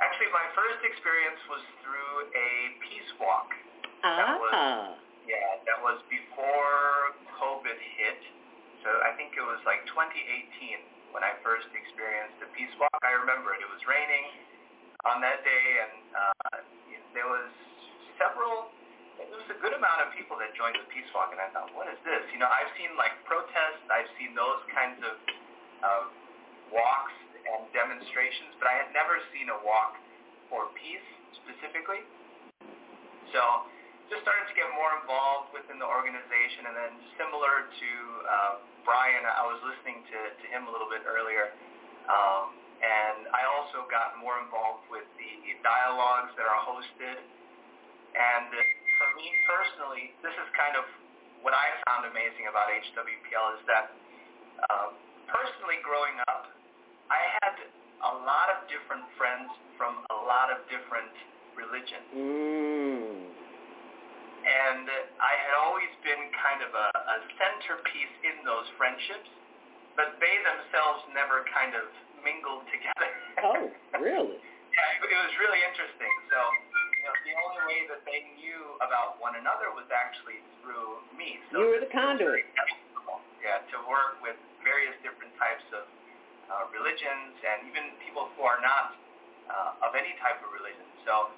Actually, 0.00 0.32
my 0.32 0.48
first 0.56 0.80
experience 0.88 1.36
was 1.52 1.60
through 1.84 2.32
a 2.32 2.48
peace 2.80 3.10
walk. 3.20 3.52
That 4.00 4.40
was 4.40 4.54
Ah. 4.56 4.96
yeah, 5.28 5.60
that 5.68 5.84
was 5.84 6.00
before 6.08 7.12
COVID 7.36 7.76
hit. 8.00 8.20
So 8.80 8.88
I 9.04 9.12
think 9.20 9.36
it 9.36 9.44
was 9.44 9.60
like 9.68 9.84
2018 9.92 11.12
when 11.12 11.20
I 11.28 11.36
first 11.44 11.68
experienced 11.76 12.40
the 12.40 12.48
peace 12.56 12.72
walk. 12.80 12.94
I 13.04 13.20
remember 13.20 13.52
it. 13.52 13.60
It 13.60 13.68
was 13.68 13.84
raining 13.84 14.48
on 15.04 15.20
that 15.20 15.44
day, 15.44 15.66
and 15.84 15.94
uh, 16.16 16.56
there 17.12 17.28
was 17.28 17.52
several. 18.16 18.72
It 19.18 19.34
was 19.34 19.50
a 19.50 19.58
good 19.58 19.74
amount 19.74 20.06
of 20.06 20.14
people 20.14 20.38
that 20.38 20.54
joined 20.54 20.78
the 20.78 20.86
peace 20.94 21.10
walk, 21.10 21.34
and 21.34 21.42
I 21.42 21.50
thought, 21.50 21.74
what 21.74 21.90
is 21.90 21.98
this? 22.06 22.22
You 22.30 22.38
know, 22.38 22.46
I've 22.46 22.70
seen 22.78 22.94
like 22.94 23.18
protests. 23.26 23.82
I've 23.90 24.06
seen 24.14 24.30
those 24.38 24.62
kinds 24.70 25.02
of 25.02 25.14
uh, 25.82 26.04
walks 26.70 27.16
and 27.42 27.66
demonstrations, 27.74 28.54
but 28.62 28.70
I 28.70 28.78
had 28.78 28.94
never 28.94 29.18
seen 29.34 29.50
a 29.50 29.58
walk 29.66 29.98
for 30.46 30.70
peace 30.78 31.08
specifically. 31.42 32.06
So 33.34 33.42
just 34.06 34.22
started 34.22 34.46
to 34.48 34.56
get 34.56 34.70
more 34.72 34.94
involved 35.02 35.50
within 35.50 35.82
the 35.82 35.88
organization, 35.88 36.70
and 36.70 36.74
then 36.78 36.92
similar 37.18 37.66
to 37.68 37.90
uh, 38.22 38.54
Brian, 38.86 39.26
I 39.26 39.44
was 39.50 39.60
listening 39.66 40.00
to, 40.14 40.18
to 40.32 40.44
him 40.48 40.64
a 40.64 40.70
little 40.72 40.88
bit 40.88 41.04
earlier, 41.04 41.52
um, 42.08 42.54
and 42.80 43.28
I 43.34 43.42
also 43.58 43.84
got 43.90 44.16
more 44.22 44.38
involved 44.40 44.86
with 44.88 45.04
the 45.18 45.58
dialogues 45.60 46.32
that 46.38 46.46
are 46.46 46.62
hosted. 46.62 47.18
And 48.16 48.48
for 48.98 49.08
me 49.14 49.30
personally, 49.46 50.12
this 50.20 50.34
is 50.34 50.48
kind 50.58 50.74
of 50.74 50.84
what 51.40 51.54
I 51.54 51.66
found 51.86 52.10
amazing 52.10 52.50
about 52.50 52.66
HWPL 52.66 53.46
is 53.56 53.62
that 53.70 53.94
uh, 54.68 54.90
personally 55.30 55.78
growing 55.86 56.18
up, 56.26 56.50
I 57.08 57.20
had 57.40 57.54
a 58.02 58.12
lot 58.26 58.50
of 58.50 58.66
different 58.66 59.06
friends 59.14 59.48
from 59.78 60.02
a 60.10 60.18
lot 60.26 60.50
of 60.50 60.66
different 60.66 61.14
religions. 61.54 62.10
Mm. 62.10 63.38
And 64.38 64.86
I 65.18 65.34
had 65.46 65.54
always 65.58 65.90
been 66.02 66.30
kind 66.34 66.62
of 66.62 66.70
a, 66.74 66.88
a 66.94 67.18
centerpiece 67.38 68.14
in 68.22 68.46
those 68.46 68.66
friendships, 68.78 69.30
but 69.98 70.18
they 70.22 70.34
themselves 70.42 71.06
never 71.14 71.46
kind 71.54 71.74
of 71.74 71.86
mingled 72.22 72.66
together. 72.70 73.10
Oh, 73.42 73.62
really? 73.98 74.38
yeah, 74.74 74.98
it, 74.98 75.10
it 75.10 75.18
was 75.18 75.34
really 75.42 75.62
interesting. 75.62 76.12
So, 76.30 76.38
the 77.28 77.36
only 77.44 77.60
way 77.68 77.80
that 77.92 78.00
they 78.08 78.24
knew 78.40 78.80
about 78.80 79.20
one 79.20 79.36
another 79.36 79.68
was 79.76 79.84
actually 79.92 80.40
through 80.64 81.04
me. 81.12 81.36
So 81.52 81.60
You 81.60 81.76
were 81.76 81.84
the 81.84 81.92
it 81.92 81.92
was 81.92 82.16
very 82.16 82.48
conduit. 82.48 82.48
Yeah, 83.44 83.60
to 83.70 83.76
work 83.84 84.18
with 84.24 84.40
various 84.64 84.96
different 85.04 85.30
types 85.36 85.62
of 85.76 85.84
uh, 86.48 86.64
religions 86.72 87.36
and 87.44 87.68
even 87.68 87.92
people 88.00 88.32
who 88.34 88.42
are 88.48 88.58
not 88.64 88.96
uh, 89.52 89.86
of 89.86 89.92
any 89.92 90.16
type 90.24 90.40
of 90.40 90.48
religion. 90.56 90.88
So 91.04 91.28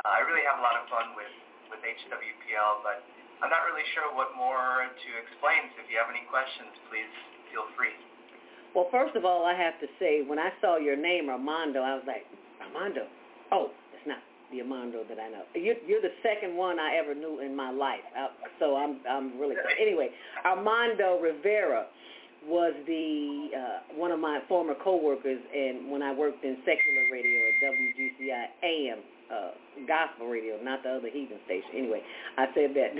uh, 0.00 0.16
I 0.16 0.24
really 0.24 0.42
have 0.48 0.58
a 0.60 0.64
lot 0.64 0.80
of 0.80 0.88
fun 0.88 1.12
with, 1.12 1.30
with 1.68 1.80
HWPL, 1.84 2.80
but 2.80 3.04
I'm 3.44 3.52
not 3.52 3.68
really 3.68 3.84
sure 3.92 4.08
what 4.16 4.32
more 4.34 4.88
to 4.88 5.08
explain. 5.20 5.68
So 5.76 5.84
if 5.84 5.92
you 5.92 6.00
have 6.00 6.10
any 6.10 6.24
questions, 6.26 6.72
please 6.88 7.12
feel 7.52 7.68
free. 7.76 7.94
Well, 8.74 8.88
first 8.90 9.16
of 9.16 9.24
all, 9.24 9.46
I 9.46 9.54
have 9.56 9.78
to 9.80 9.88
say, 9.96 10.24
when 10.26 10.40
I 10.40 10.52
saw 10.60 10.76
your 10.76 10.96
name, 10.96 11.30
Armando, 11.30 11.80
I 11.80 11.96
was 11.96 12.04
like, 12.04 12.26
Armando. 12.60 13.08
Oh, 13.52 13.72
Armando 14.56 15.04
that 15.08 15.18
I 15.18 15.28
know. 15.28 15.42
You're, 15.54 15.76
you're 15.86 16.00
the 16.00 16.14
second 16.22 16.56
one 16.56 16.78
I 16.80 16.96
ever 16.96 17.14
knew 17.14 17.40
in 17.40 17.54
my 17.54 17.70
life. 17.70 18.00
Uh, 18.16 18.28
so 18.58 18.76
I'm 18.76 19.00
I'm 19.08 19.38
really 19.38 19.56
anyway. 19.80 20.10
Armando 20.44 21.20
Rivera 21.20 21.86
was 22.46 22.72
the 22.86 23.48
uh, 23.56 23.98
one 23.98 24.10
of 24.10 24.20
my 24.20 24.40
former 24.48 24.74
coworkers, 24.82 25.40
and 25.54 25.90
when 25.90 26.02
I 26.02 26.14
worked 26.14 26.44
in 26.44 26.56
secular 26.64 27.04
radio 27.12 27.40
at 27.48 27.54
WGCI 27.74 28.44
AM 28.62 28.98
uh, 29.30 29.50
gospel 29.86 30.28
radio, 30.28 30.56
not 30.62 30.82
the 30.82 30.90
other 30.90 31.10
heathen 31.10 31.38
station. 31.44 31.70
Anyway, 31.76 32.02
I 32.36 32.46
said 32.54 32.70
that. 32.74 32.90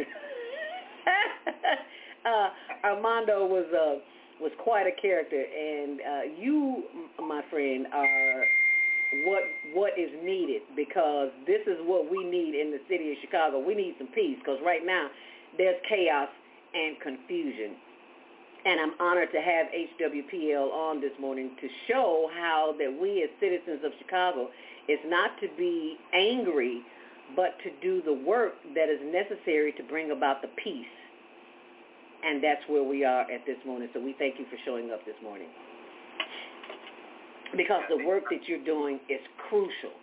uh, 2.29 2.49
Armando 2.85 3.47
was 3.47 3.67
uh, 3.73 4.01
was 4.41 4.53
quite 4.63 4.87
a 4.87 5.01
character, 5.01 5.41
and 5.41 6.01
uh, 6.01 6.23
you, 6.39 6.85
my 7.19 7.43
friend, 7.51 7.87
are 7.93 8.45
what 9.25 9.43
what 9.73 9.99
is 9.99 10.11
needed 10.23 10.63
because 10.77 11.31
this 11.47 11.61
is 11.67 11.79
what 11.83 12.11
we 12.11 12.25
need 12.25 12.55
in 12.55 12.71
the 12.71 12.81
city 12.89 13.13
of 13.13 13.19
Chicago. 13.21 13.59
We 13.59 13.75
need 13.75 13.95
some 13.99 14.09
peace 14.09 14.37
because 14.39 14.59
right 14.65 14.85
now 14.85 15.09
there's 15.57 15.81
chaos 15.89 16.29
and 16.75 17.01
confusion. 17.01 17.77
And 18.65 18.81
I'm 18.81 18.93
honored 19.01 19.31
to 19.33 19.41
have 19.41 19.67
HWPL 19.73 20.71
on 20.73 21.01
this 21.01 21.13
morning 21.21 21.53
to 21.61 21.69
show 21.87 22.29
how 22.37 22.75
that 22.79 22.93
we 23.01 23.23
as 23.23 23.31
citizens 23.41 23.81
of 23.85 23.93
Chicago 23.99 24.49
is 24.89 24.99
not 25.07 25.41
to 25.41 25.49
be 25.57 25.97
angry, 26.13 26.83
but 27.37 27.55
to 27.63 27.71
do 27.81 28.03
the 28.03 28.13
work 28.13 28.55
that 28.75 28.89
is 28.89 29.01
necessary 29.05 29.73
to 29.73 29.83
bring 29.85 30.11
about 30.11 30.43
the 30.43 30.49
peace. 30.63 30.87
And 32.25 32.43
that's 32.43 32.63
where 32.69 32.83
we 32.83 33.05
are 33.05 33.23
at 33.23 33.47
this 33.47 33.59
moment. 33.65 33.93
So 33.95 34.01
we 34.01 34.15
thank 34.19 34.39
you 34.39 34.45
for 34.51 34.59
showing 34.67 34.91
up 34.91 35.05
this 35.07 35.17
morning 35.23 35.49
because 37.57 37.83
the 37.89 38.05
work 38.05 38.25
that 38.31 38.47
you're 38.47 38.65
doing 38.65 39.01
is 39.09 39.21
crucial. 39.49 39.95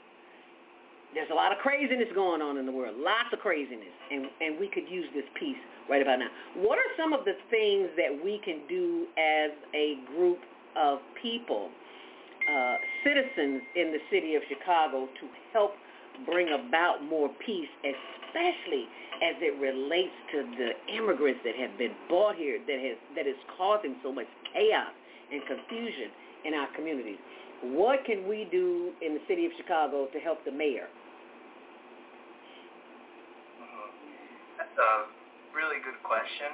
There's 1.14 1.30
a 1.32 1.36
lot 1.36 1.52
of 1.52 1.60
craziness 1.60 2.10
going 2.14 2.42
on 2.42 2.58
in 2.58 2.66
the 2.66 2.72
world, 2.72 2.96
lots 3.00 3.32
of 3.32 3.40
craziness, 3.40 3.96
and, 4.12 4.26
and 4.42 4.60
we 4.60 4.68
could 4.68 4.84
use 4.90 5.06
this 5.16 5.24
peace 5.40 5.60
right 5.90 6.02
about 6.02 6.20
now. 6.20 6.28
What 6.58 6.78
are 6.78 6.92
some 7.00 7.14
of 7.14 7.24
the 7.24 7.40
things 7.50 7.88
that 7.96 8.12
we 8.12 8.42
can 8.44 8.68
do 8.68 9.08
as 9.16 9.52
a 9.74 9.96
group 10.12 10.40
of 10.76 11.00
people, 11.22 11.70
uh, 12.52 12.76
citizens 13.04 13.64
in 13.76 13.96
the 13.96 14.04
city 14.12 14.36
of 14.36 14.44
Chicago, 14.50 15.08
to 15.08 15.26
help 15.54 15.72
bring 16.26 16.52
about 16.52 17.04
more 17.04 17.30
peace, 17.46 17.72
especially 17.80 18.92
as 19.24 19.40
it 19.40 19.56
relates 19.64 20.16
to 20.36 20.44
the 20.60 20.76
immigrants 20.92 21.40
that 21.46 21.56
have 21.56 21.78
been 21.78 21.96
brought 22.10 22.36
here 22.36 22.60
that 22.68 22.80
has 22.80 23.00
that 23.16 23.28
is 23.28 23.40
causing 23.56 23.96
so 24.04 24.12
much 24.12 24.28
chaos 24.52 24.92
and 25.32 25.42
confusion 25.48 26.12
in 26.46 26.54
our 26.54 26.68
communities. 26.76 27.18
What 27.64 28.06
can 28.06 28.28
we 28.28 28.48
do 28.52 28.92
in 29.02 29.14
the 29.16 29.22
city 29.28 29.46
of 29.46 29.52
Chicago 29.58 30.06
to 30.14 30.20
help 30.20 30.44
the 30.46 30.52
mayor? 30.52 30.88
Mhm. 33.60 33.90
That's 34.58 34.78
a 34.78 35.06
really 35.54 35.80
good 35.80 36.02
question. 36.04 36.52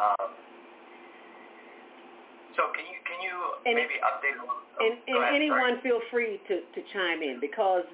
Um, 0.00 0.30
So 2.56 2.68
can 2.76 2.84
you 2.84 2.98
can 3.08 3.18
you 3.22 3.32
and, 3.64 3.74
maybe 3.76 3.96
update 4.04 4.36
a 4.36 4.42
little? 4.44 4.60
Oh, 4.78 4.84
and, 4.84 4.98
and 5.08 5.16
ahead, 5.24 5.34
anyone 5.34 5.80
sorry. 5.80 5.80
feel 5.80 6.00
free 6.10 6.40
to, 6.48 6.60
to 6.60 6.80
chime 6.92 7.22
in 7.22 7.40
because 7.40 7.84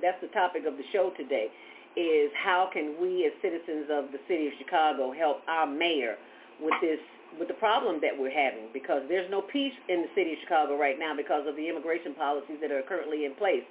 that's 0.00 0.20
the 0.22 0.28
topic 0.28 0.64
of 0.64 0.76
the 0.78 0.84
show 0.92 1.10
today 1.16 1.50
is 1.96 2.30
how 2.32 2.70
can 2.72 2.96
we 3.00 3.26
as 3.26 3.32
citizens 3.42 3.90
of 3.90 4.12
the 4.12 4.18
city 4.28 4.46
of 4.46 4.54
Chicago 4.58 5.12
help 5.12 5.42
our 5.48 5.66
mayor 5.66 6.16
with 6.60 6.72
this 6.80 7.00
with 7.38 7.48
the 7.48 7.58
problem 7.58 8.00
that 8.02 8.10
we're 8.10 8.34
having 8.34 8.72
because 8.72 9.02
there's 9.06 9.30
no 9.30 9.40
peace 9.40 9.74
in 9.88 10.02
the 10.02 10.10
city 10.14 10.34
of 10.34 10.38
Chicago 10.42 10.74
right 10.74 10.98
now 10.98 11.14
because 11.14 11.46
of 11.46 11.54
the 11.54 11.68
immigration 11.68 12.14
policies 12.14 12.58
that 12.60 12.70
are 12.70 12.82
currently 12.82 13.24
in 13.24 13.34
place. 13.34 13.64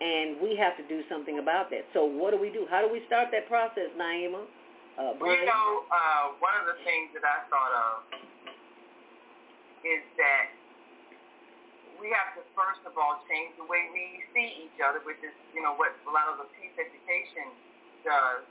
And 0.00 0.42
we 0.42 0.58
have 0.58 0.74
to 0.76 0.84
do 0.90 1.06
something 1.06 1.38
about 1.38 1.70
that. 1.70 1.86
So 1.94 2.02
what 2.02 2.34
do 2.34 2.38
we 2.40 2.50
do? 2.50 2.66
How 2.66 2.82
do 2.82 2.90
we 2.90 3.06
start 3.06 3.30
that 3.30 3.46
process, 3.46 3.94
Naima? 3.94 4.42
Uh, 4.94 5.14
you 5.18 5.46
know, 5.46 5.86
uh, 5.90 6.38
one 6.38 6.54
of 6.58 6.66
the 6.70 6.78
things 6.82 7.14
that 7.14 7.22
I 7.26 7.46
thought 7.50 7.74
of 7.74 7.94
is 9.82 10.02
that 10.18 10.54
we 11.98 12.10
have 12.14 12.34
to 12.38 12.42
first 12.54 12.82
of 12.86 12.94
all 12.98 13.22
change 13.30 13.54
the 13.58 13.66
way 13.66 13.90
we 13.90 14.22
see 14.34 14.66
each 14.66 14.78
other, 14.82 15.02
which 15.02 15.18
is, 15.22 15.34
you 15.54 15.62
know, 15.62 15.74
what 15.78 15.94
a 16.06 16.12
lot 16.12 16.30
of 16.30 16.42
the 16.42 16.48
peace 16.58 16.74
education 16.78 17.50
does. 18.02 18.42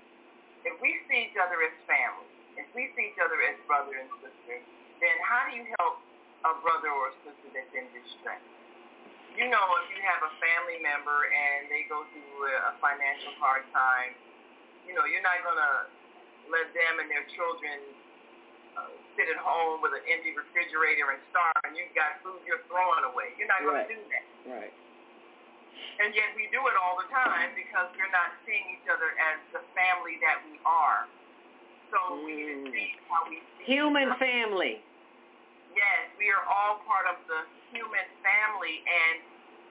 If 0.64 0.80
we 0.80 0.99
see 1.07 1.31
each 1.31 1.38
other 1.40 1.60
as 1.64 1.76
family, 1.88 2.32
if 2.57 2.67
we 2.73 2.89
see 2.93 3.13
each 3.13 3.19
other 3.21 3.38
as 3.49 3.57
brother 3.65 3.93
and 3.97 4.09
sister, 4.21 4.57
then 5.01 5.15
how 5.25 5.49
do 5.49 5.57
you 5.57 5.65
help 5.80 5.99
a 6.45 6.53
brother 6.61 6.91
or 6.91 7.11
a 7.11 7.15
sister 7.25 7.47
that's 7.51 7.73
in 7.73 7.85
distress? 7.91 8.43
You 9.34 9.49
know, 9.49 9.65
if 9.81 9.89
you 9.89 9.99
have 10.05 10.21
a 10.21 10.31
family 10.38 10.77
member 10.85 11.25
and 11.25 11.65
they 11.65 11.89
go 11.89 12.05
through 12.13 12.38
a 12.69 12.77
financial 12.77 13.34
hard 13.41 13.65
time, 13.73 14.13
you 14.85 14.93
know, 14.93 15.09
you're 15.09 15.25
not 15.25 15.41
going 15.41 15.57
to 15.57 15.73
let 16.53 16.69
them 16.75 17.01
and 17.01 17.09
their 17.09 17.25
children 17.34 17.81
uh, 18.77 18.93
sit 19.17 19.31
at 19.31 19.39
home 19.41 19.81
with 19.81 19.97
an 19.97 20.05
empty 20.05 20.38
refrigerator 20.38 21.09
and 21.09 21.21
starve 21.34 21.63
and 21.65 21.73
you've 21.73 21.93
got 21.97 22.21
food 22.21 22.41
you're 22.45 22.61
throwing 22.69 23.05
away. 23.09 23.34
You're 23.39 23.49
not 23.49 23.65
going 23.65 23.81
right. 23.81 23.89
to 23.89 23.95
do 23.97 24.01
that. 24.13 24.25
Right. 24.45 24.73
And 26.01 26.13
yet 26.13 26.34
we 26.38 26.49
do 26.49 26.61
it 26.69 26.75
all 26.77 26.97
the 26.97 27.09
time 27.09 27.53
because 27.53 27.89
we're 27.97 28.13
not 28.13 28.34
seeing 28.45 28.65
each 28.77 28.88
other 28.89 29.13
as 29.17 29.38
the 29.53 29.61
family 29.77 30.17
that 30.25 30.41
we 30.45 30.57
are. 30.65 31.05
So 31.94 32.18
we 32.26 32.34
need 32.34 32.74
see 32.74 32.90
how 33.06 33.22
we 33.30 33.38
see 33.38 33.70
Human 33.70 34.18
family. 34.18 34.82
Yes, 35.78 36.10
we 36.18 36.34
are 36.34 36.41
all 36.49 36.82
part 36.90 37.06
of 37.06 37.22
the 37.30 37.45
human 37.70 38.06
family 38.26 38.82
and 38.82 39.22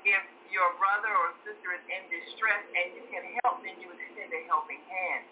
if 0.06 0.22
your 0.50 0.70
brother 0.78 1.10
or 1.10 1.34
sister 1.42 1.74
is 1.74 1.84
in 1.90 2.02
distress 2.10 2.62
and 2.74 2.94
you 2.94 3.02
can 3.10 3.24
help, 3.42 3.62
then 3.66 3.74
you 3.82 3.90
extend 3.90 4.30
a 4.30 4.42
helping 4.46 4.82
hand. 4.86 5.22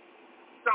So 0.67 0.73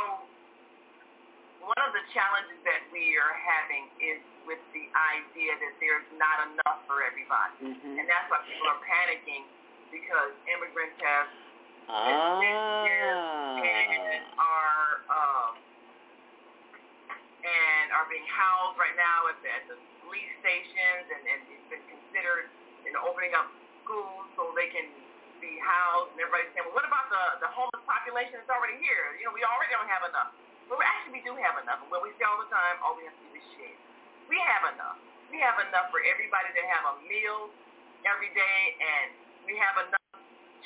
one 1.65 1.81
of 1.81 1.91
the 1.97 2.05
challenges 2.13 2.59
that 2.63 2.85
we 2.93 3.17
are 3.17 3.35
having 3.35 3.89
is 3.97 4.21
with 4.45 4.61
the 4.71 4.85
idea 4.93 5.57
that 5.57 5.73
there's 5.81 6.07
not 6.15 6.45
enough 6.53 6.85
for 6.85 7.01
everybody. 7.01 7.73
Mm-hmm. 7.73 7.99
And 7.99 8.05
that's 8.05 8.29
why 8.29 8.45
people 8.45 8.69
are 8.69 8.81
panicking 8.85 9.49
because 9.89 10.31
immigrants 10.45 10.97
have 11.01 11.27
ah. 11.89 12.37
and 13.57 14.21
are 14.37 14.94
and 17.45 17.93
are 17.93 18.09
being 18.09 18.25
housed 18.25 18.75
right 18.81 18.97
now 18.97 19.29
at 19.29 19.37
the, 19.45 19.49
at 19.53 19.63
the 19.69 19.77
police 20.01 20.33
stations 20.41 21.05
and, 21.13 21.21
and 21.29 21.39
it's 21.45 21.67
been 21.69 21.85
considered 21.85 22.49
in 22.89 22.97
opening 22.97 23.37
up 23.37 23.49
schools 23.85 24.25
so 24.33 24.49
they 24.57 24.69
can 24.73 24.89
be 25.37 25.61
housed 25.61 26.09
and 26.17 26.25
everybody's 26.25 26.49
saying, 26.57 26.65
well, 26.65 26.81
what 26.81 26.87
about 26.89 27.05
the, 27.13 27.45
the 27.45 27.49
homeless 27.53 27.85
population 27.85 28.41
that's 28.41 28.49
already 28.49 28.81
here? 28.81 29.13
You 29.21 29.29
know, 29.29 29.33
we 29.37 29.45
already 29.45 29.71
don't 29.73 29.89
have 29.89 30.05
enough. 30.09 30.33
But 30.65 30.81
we 30.81 30.83
actually 30.85 31.21
we 31.21 31.23
do 31.25 31.37
have 31.37 31.61
enough. 31.61 31.85
And 31.85 31.89
what 31.93 32.01
we 32.01 32.09
say 32.17 32.25
all 32.25 32.41
the 32.41 32.49
time, 32.49 32.81
all 32.81 32.97
we 32.97 33.05
have 33.05 33.13
to 33.13 33.25
do 33.29 33.37
is 33.37 33.45
share. 33.53 33.77
We 34.25 34.41
have 34.41 34.73
enough. 34.73 34.97
We 35.29 35.37
have 35.45 35.61
enough 35.61 35.93
for 35.93 36.01
everybody 36.01 36.49
to 36.49 36.63
have 36.73 36.83
a 36.89 36.93
meal 37.05 37.53
every 38.09 38.33
day 38.33 38.61
and 38.81 39.13
we 39.45 39.53
have 39.61 39.77
enough 39.85 40.01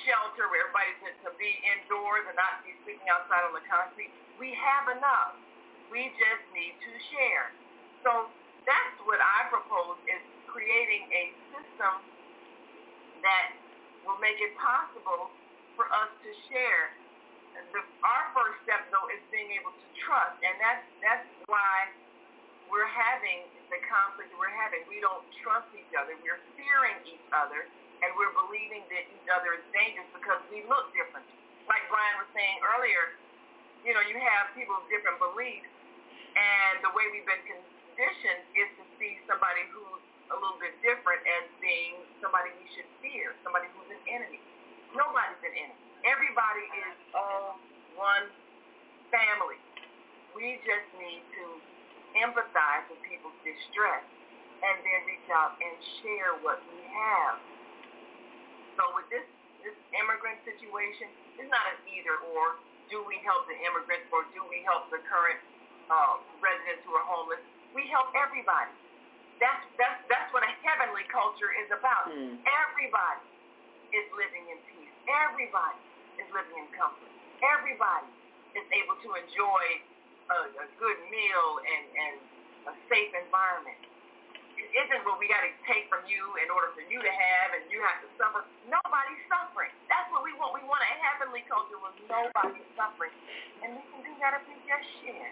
shelter 0.07 0.47
where 0.47 0.63
everybody 0.63 0.95
to, 1.03 1.09
to 1.27 1.29
be 1.35 1.51
indoors 1.75 2.23
and 2.31 2.35
not 2.39 2.63
be 2.63 2.71
sleeping 2.87 3.07
outside 3.11 3.43
on 3.43 3.51
the 3.51 3.63
concrete. 3.67 4.11
We 4.39 4.55
have 4.55 4.87
enough. 4.95 5.35
We 5.89 6.13
just 6.21 6.43
need 6.53 6.77
to 6.77 6.91
share. 7.09 7.49
So 8.05 8.29
that's 8.65 8.97
what 9.09 9.17
I 9.17 9.49
propose 9.49 9.97
is 10.05 10.21
creating 10.45 11.09
a 11.09 11.23
system 11.53 11.93
that 13.25 13.57
will 14.05 14.21
make 14.21 14.37
it 14.39 14.53
possible 14.57 15.33
for 15.73 15.89
us 15.89 16.09
to 16.21 16.29
share. 16.49 16.93
The, 17.73 17.81
our 18.05 18.23
first 18.37 18.61
step, 18.63 18.87
though, 18.93 19.09
is 19.11 19.19
being 19.33 19.51
able 19.57 19.73
to 19.73 19.87
trust, 20.05 20.37
and 20.45 20.55
that's 20.61 20.85
that's 21.03 21.27
why 21.49 21.91
we're 22.69 22.87
having 22.87 23.49
the 23.73 23.81
conflict 23.89 24.31
we're 24.37 24.53
having. 24.53 24.85
We 24.87 25.01
don't 25.01 25.25
trust 25.41 25.67
each 25.75 25.91
other. 25.97 26.13
We're 26.21 26.39
fearing 26.55 26.97
each 27.09 27.27
other, 27.33 27.65
and 28.05 28.09
we're 28.15 28.31
believing 28.45 28.85
that 28.93 29.03
each 29.09 29.27
other 29.33 29.57
is 29.57 29.65
dangerous 29.73 30.07
because 30.13 30.39
we 30.53 30.63
look 30.69 30.93
different. 30.93 31.25
Like 31.67 31.83
Brian 31.89 32.15
was 32.21 32.29
saying 32.37 32.61
earlier, 32.63 33.17
you 33.83 33.91
know, 33.97 34.03
you 34.05 34.17
have 34.17 34.53
people 34.55 34.77
with 34.79 34.89
different 34.93 35.19
beliefs, 35.19 35.69
and 36.39 36.79
the 36.87 36.91
way 36.95 37.03
we've 37.11 37.27
been 37.27 37.43
conditioned 37.43 38.43
is 38.55 38.69
to 38.79 38.83
see 38.95 39.19
somebody 39.27 39.67
who's 39.75 40.03
a 40.31 40.35
little 40.39 40.55
bit 40.61 40.71
different 40.79 41.19
as 41.25 41.45
being 41.59 41.99
somebody 42.23 42.53
we 42.55 42.67
should 42.71 42.87
fear, 43.03 43.35
somebody 43.43 43.67
who's 43.75 43.91
an 43.91 43.99
enemy. 44.07 44.39
Nobody's 44.95 45.41
an 45.43 45.51
enemy. 45.51 45.83
Everybody 46.07 46.65
is 46.87 46.95
all 47.11 47.59
one 47.99 48.31
family. 49.11 49.59
We 50.31 50.61
just 50.63 50.87
need 50.95 51.25
to 51.35 51.45
empathize 52.23 52.87
with 52.87 53.01
people's 53.03 53.35
distress 53.43 54.05
and 54.63 54.75
then 54.79 54.99
reach 55.09 55.27
out 55.33 55.59
and 55.59 55.75
share 55.99 56.39
what 56.39 56.61
we 56.71 56.79
have. 56.87 57.35
So 58.79 58.87
with 58.95 59.11
this 59.11 59.27
this 59.59 59.75
immigrant 59.91 60.39
situation, 60.47 61.11
it's 61.35 61.51
not 61.51 61.67
an 61.75 61.83
either 61.83 62.15
or. 62.31 62.55
Do 62.87 63.03
we 63.05 63.19
help 63.21 63.45
the 63.45 63.59
immigrants 63.59 64.07
or 64.09 64.23
do 64.33 64.41
we 64.47 64.63
help 64.65 64.89
the 64.89 64.97
current 65.05 65.37
uh, 65.89 66.21
residents 66.39 66.85
who 66.85 66.93
are 66.95 67.05
homeless? 67.05 67.41
We 67.73 67.85
help 67.89 68.13
everybody. 68.17 68.73
That's 69.37 69.63
that's 69.79 69.99
that's 70.09 70.29
what 70.35 70.43
a 70.43 70.51
heavenly 70.65 71.05
culture 71.09 71.53
is 71.63 71.69
about. 71.71 72.11
Mm. 72.11 72.41
Everybody 72.43 73.23
is 73.95 74.05
living 74.13 74.45
in 74.51 74.59
peace. 74.69 74.93
Everybody 75.09 75.79
is 76.21 76.27
living 76.33 76.65
in 76.65 76.67
comfort. 76.75 77.09
Everybody 77.41 78.09
is 78.57 78.65
able 78.73 78.97
to 78.99 79.09
enjoy 79.15 79.63
a, 80.29 80.37
a 80.59 80.67
good 80.77 80.99
meal 81.07 81.47
and, 81.63 81.85
and 81.87 82.15
a 82.69 82.73
safe 82.91 83.13
environment. 83.15 83.79
It 84.59 84.67
isn't 84.75 85.01
what 85.07 85.17
we 85.17 85.31
got 85.31 85.39
to 85.39 85.53
take 85.71 85.87
from 85.87 86.03
you 86.03 86.35
in 86.43 86.51
order 86.51 86.75
for 86.75 86.83
you 86.83 86.99
to 86.99 87.13
have 87.13 87.47
and 87.55 87.63
you 87.71 87.79
have 87.79 88.03
to 88.03 88.09
suffer. 88.19 88.43
Nobody's 88.67 89.23
suffering. 89.31 89.71
That's 89.87 90.11
what 90.11 90.21
we 90.21 90.35
want. 90.35 90.51
We 90.51 90.67
want 90.67 90.83
a 90.83 90.93
heavenly 90.99 91.47
culture 91.47 91.79
where 91.79 91.95
nobody's 92.11 92.67
suffering. 92.75 93.15
And 93.63 93.79
we 93.79 93.83
can 93.87 94.03
do 94.03 94.13
that 94.19 94.35
if 94.35 94.43
we 94.51 94.59
just 94.67 94.85
share. 94.99 95.31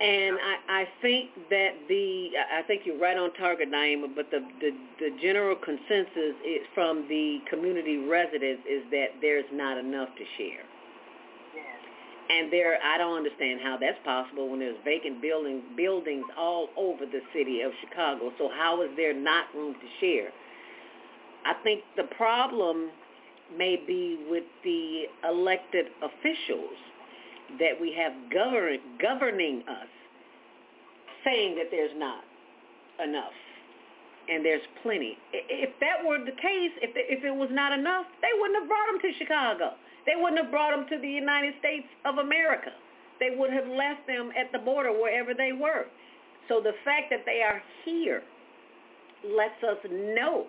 And 0.00 0.36
I, 0.38 0.82
I 0.82 0.88
think 1.02 1.30
that 1.50 1.70
the 1.88 2.30
I 2.56 2.62
think 2.62 2.82
you're 2.84 3.00
right 3.00 3.16
on 3.16 3.32
target, 3.34 3.70
Naima. 3.70 4.14
But 4.14 4.30
the, 4.30 4.40
the 4.60 4.70
the 5.00 5.10
general 5.20 5.56
consensus 5.56 6.38
is 6.46 6.62
from 6.74 7.06
the 7.08 7.38
community 7.50 7.98
residents 8.06 8.62
is 8.70 8.82
that 8.92 9.18
there's 9.20 9.46
not 9.52 9.76
enough 9.76 10.08
to 10.16 10.24
share. 10.36 10.62
And 12.30 12.52
there, 12.52 12.78
I 12.84 12.98
don't 12.98 13.16
understand 13.16 13.60
how 13.62 13.78
that's 13.80 13.98
possible 14.04 14.50
when 14.50 14.60
there's 14.60 14.76
vacant 14.84 15.22
building 15.22 15.62
buildings 15.76 16.24
all 16.36 16.68
over 16.76 17.06
the 17.06 17.20
city 17.34 17.62
of 17.62 17.72
Chicago. 17.80 18.30
So 18.38 18.50
how 18.54 18.82
is 18.82 18.90
there 18.96 19.14
not 19.14 19.46
room 19.54 19.74
to 19.74 19.88
share? 19.98 20.28
I 21.46 21.54
think 21.64 21.82
the 21.96 22.04
problem 22.16 22.90
may 23.56 23.76
be 23.86 24.18
with 24.28 24.44
the 24.62 25.04
elected 25.26 25.86
officials 26.02 26.76
that 27.58 27.80
we 27.80 27.94
have 27.96 28.12
govern, 28.32 28.78
governing 29.00 29.62
us 29.68 29.88
saying 31.24 31.56
that 31.56 31.68
there's 31.70 31.96
not 31.96 32.22
enough 33.02 33.32
and 34.28 34.44
there's 34.44 34.62
plenty. 34.82 35.16
If 35.32 35.70
that 35.80 36.04
were 36.04 36.18
the 36.18 36.36
case, 36.36 36.72
if, 36.84 36.92
if 36.94 37.24
it 37.24 37.34
was 37.34 37.48
not 37.50 37.72
enough, 37.72 38.04
they 38.20 38.28
wouldn't 38.38 38.60
have 38.60 38.68
brought 38.68 38.86
them 38.92 39.00
to 39.00 39.18
Chicago. 39.18 39.72
They 40.04 40.16
wouldn't 40.16 40.40
have 40.40 40.50
brought 40.50 40.76
them 40.76 40.86
to 40.88 40.98
the 41.00 41.08
United 41.08 41.54
States 41.58 41.88
of 42.04 42.18
America. 42.18 42.70
They 43.20 43.34
would 43.34 43.52
have 43.52 43.66
left 43.66 44.06
them 44.06 44.30
at 44.38 44.52
the 44.52 44.58
border 44.58 44.92
wherever 44.92 45.32
they 45.34 45.52
were. 45.52 45.86
So 46.48 46.60
the 46.60 46.76
fact 46.84 47.10
that 47.10 47.24
they 47.24 47.42
are 47.42 47.62
here 47.84 48.22
lets 49.24 49.58
us 49.64 49.78
know 49.90 50.46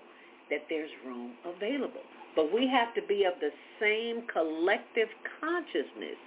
that 0.50 0.64
there's 0.70 0.92
room 1.06 1.32
available. 1.46 2.04
But 2.36 2.54
we 2.54 2.68
have 2.68 2.94
to 2.96 3.02
be 3.08 3.26
of 3.26 3.34
the 3.40 3.52
same 3.80 4.24
collective 4.32 5.10
consciousness 5.40 6.20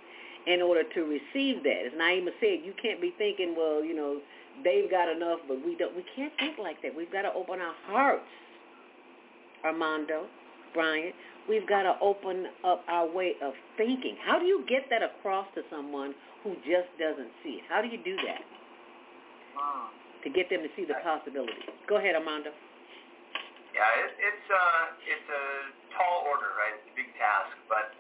in 0.47 0.62
order 0.62 0.82
to 0.82 1.01
receive 1.02 1.62
that. 1.62 1.86
As 1.86 1.93
Naima 1.93 2.31
said, 2.40 2.60
you 2.64 2.74
can't 2.81 3.01
be 3.01 3.14
thinking, 3.19 3.55
well, 3.56 3.85
you 3.85 3.94
know, 3.94 4.19
they've 4.64 4.90
got 4.90 5.09
enough, 5.09 5.40
but 5.47 5.64
we 5.64 5.77
don't. 5.77 5.94
We 5.97 6.05
can't 6.14 6.32
think 6.39 6.59
like 6.59 6.82
that. 6.82 6.94
We've 6.94 7.12
got 7.12 7.23
to 7.23 7.32
open 7.32 7.60
our 7.60 7.74
hearts, 7.86 8.27
Armando, 9.64 10.27
Brian. 10.74 11.12
We've 11.48 11.69
got 11.69 11.82
to 11.82 11.94
open 12.01 12.47
up 12.64 12.85
our 12.89 13.06
way 13.06 13.35
of 13.43 13.55
thinking. 13.77 14.16
How 14.24 14.39
do 14.39 14.47
you 14.47 14.64
get 14.69 14.86
that 14.90 15.02
across 15.02 15.47
to 15.55 15.62
someone 15.70 16.14
who 16.44 16.55
just 16.62 16.90
doesn't 16.98 17.31
see 17.43 17.62
it? 17.62 17.64
How 17.69 17.82
do 17.82 17.89
you 17.89 17.98
do 18.02 18.16
that? 18.27 18.43
to 20.23 20.31
get 20.31 20.47
them 20.51 20.62
to 20.62 20.70
see 20.78 20.86
the 20.86 20.94
possibilities. 21.02 21.66
Go 21.90 21.98
ahead, 21.98 22.14
Armando. 22.14 22.55
Yeah, 23.74 24.05
it, 24.05 24.10
it's 24.20 24.47
uh, 24.52 24.85
it's 25.09 25.28
a 25.32 25.44
tall 25.97 26.28
order, 26.28 26.52
right? 26.60 26.77
It's 26.78 26.89
a 26.93 26.97
big 26.97 27.10
task, 27.19 27.56
but 27.66 27.90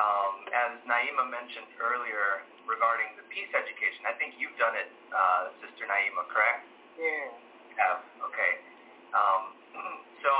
um, 0.00 0.32
as 0.48 0.72
Naima 0.88 1.28
mentioned 1.28 1.68
earlier 1.76 2.48
regarding 2.64 3.12
the 3.20 3.24
peace 3.28 3.52
education, 3.52 4.08
I 4.08 4.16
think 4.16 4.40
you've 4.40 4.56
done 4.56 4.72
it, 4.80 4.88
uh, 5.12 5.52
Sister 5.60 5.84
Naima, 5.84 6.24
correct? 6.32 6.64
Yeah. 6.96 7.28
Have 7.76 8.00
okay. 8.32 8.52
Um, 9.12 9.42
so 10.24 10.32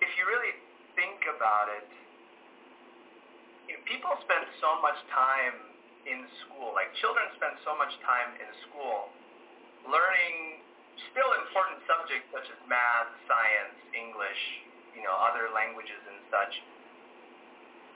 if 0.00 0.10
you 0.16 0.24
really 0.24 0.56
think 0.96 1.20
about 1.28 1.68
it, 1.68 1.88
you 3.68 3.76
know, 3.76 3.82
people 3.84 4.16
spend 4.24 4.48
so 4.64 4.80
much 4.80 4.96
time 5.12 5.56
in 6.08 6.24
school. 6.44 6.72
Like 6.72 6.90
children 6.98 7.28
spend 7.36 7.60
so 7.68 7.76
much 7.76 7.92
time 8.02 8.32
in 8.40 8.48
school 8.68 9.12
learning 9.88 10.62
still 11.10 11.30
important 11.42 11.82
subjects 11.88 12.28
such 12.30 12.46
as 12.46 12.58
math, 12.70 13.10
science, 13.26 13.74
English, 13.90 14.42
you 14.94 15.02
know, 15.02 15.14
other 15.18 15.50
languages 15.50 15.98
and 16.06 16.20
such. 16.30 16.54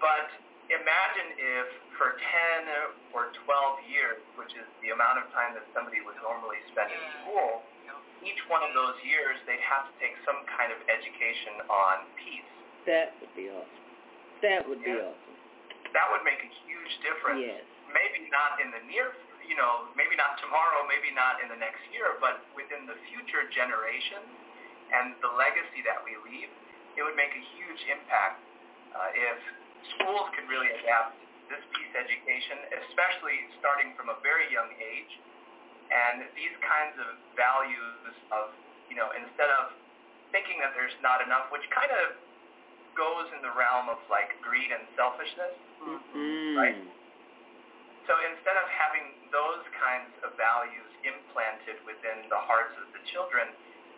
But 0.01 0.29
imagine 0.69 1.29
if 1.39 1.69
for 1.97 2.17
10 2.21 3.17
or 3.17 3.33
12 3.33 3.93
years, 3.93 4.21
which 4.37 4.53
is 4.53 4.67
the 4.85 4.93
amount 4.93 5.23
of 5.23 5.31
time 5.33 5.57
that 5.57 5.65
somebody 5.73 6.03
would 6.05 6.19
normally 6.21 6.61
spend 6.75 6.93
in 6.93 7.03
school, 7.23 7.65
each 8.25 8.41
one 8.51 8.65
of 8.65 8.73
those 8.75 8.97
years 9.07 9.39
they'd 9.47 9.63
have 9.63 9.87
to 9.87 9.95
take 10.03 10.17
some 10.27 10.41
kind 10.59 10.73
of 10.75 10.79
education 10.91 11.63
on 11.71 11.97
peace. 12.21 12.51
That 12.89 13.15
would 13.23 13.33
be 13.39 13.47
awesome. 13.53 13.85
That 14.43 14.61
would 14.69 14.83
be 14.83 14.91
Yeah. 14.93 15.11
awesome. 15.15 15.37
That 15.95 16.11
would 16.13 16.25
make 16.25 16.43
a 16.43 16.51
huge 16.67 16.93
difference. 17.01 17.41
Yes. 17.41 17.63
Maybe 17.89 18.29
not 18.31 18.61
in 18.61 18.71
the 18.71 18.81
near, 18.91 19.15
you 19.47 19.55
know, 19.55 19.89
maybe 19.95 20.17
not 20.17 20.37
tomorrow, 20.39 20.85
maybe 20.91 21.11
not 21.13 21.41
in 21.41 21.49
the 21.49 21.57
next 21.57 21.81
year, 21.93 22.17
but 22.21 22.41
within 22.55 22.85
the 22.87 22.97
future 23.09 23.45
generations 23.55 24.27
and 24.93 25.15
the 25.23 25.29
legacy 25.29 25.83
that 25.83 26.03
we 26.05 26.17
leave, 26.29 26.51
it 26.97 27.03
would 27.03 27.17
make 27.17 27.33
a 27.35 27.45
huge 27.57 27.81
impact 27.89 28.43
uh, 28.95 29.11
if 29.15 29.39
schools 29.95 30.27
could 30.35 30.49
really 30.51 30.71
adapt 30.83 31.15
this 31.47 31.63
peace 31.79 31.95
education, 31.95 32.59
especially 32.87 33.39
starting 33.63 33.95
from 33.95 34.11
a 34.11 34.19
very 34.27 34.51
young 34.51 34.71
age, 34.83 35.13
and 35.93 36.27
these 36.35 36.55
kinds 36.67 36.99
of 36.99 37.15
values 37.39 38.11
of, 38.35 38.51
you 38.91 38.99
know, 38.99 39.15
instead 39.15 39.47
of 39.63 39.71
thinking 40.35 40.59
that 40.59 40.75
there's 40.75 40.95
not 40.99 41.23
enough, 41.23 41.47
which 41.55 41.63
kind 41.71 41.91
of 42.03 42.19
goes 42.99 43.31
in 43.37 43.41
the 43.47 43.53
realm 43.55 43.87
of 43.87 44.01
like 44.11 44.35
greed 44.43 44.73
and 44.75 44.83
selfishness, 44.99 45.55
Mm. 46.17 46.57
right? 46.57 46.81
So 48.11 48.17
instead 48.33 48.57
of 48.57 48.67
having 48.71 49.13
those 49.31 49.63
kinds 49.79 50.11
of 50.25 50.35
values 50.41 50.91
implanted 51.05 51.79
within 51.87 52.27
the 52.33 52.39
hearts 52.39 52.75
of 52.81 52.91
the 52.97 53.03
children, 53.13 53.51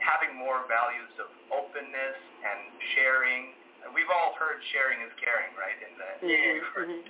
having 0.03 0.35
more 0.37 0.65
values 0.69 1.13
of 1.19 1.29
openness 1.51 2.19
and 2.45 2.61
sharing. 2.95 3.55
And 3.89 3.97
We've 3.97 4.13
all 4.13 4.37
heard 4.37 4.61
sharing 4.77 5.01
is 5.01 5.13
caring, 5.17 5.49
right? 5.57 5.81
In 5.81 5.93
the 5.97 6.09
Mhm, 6.93 7.01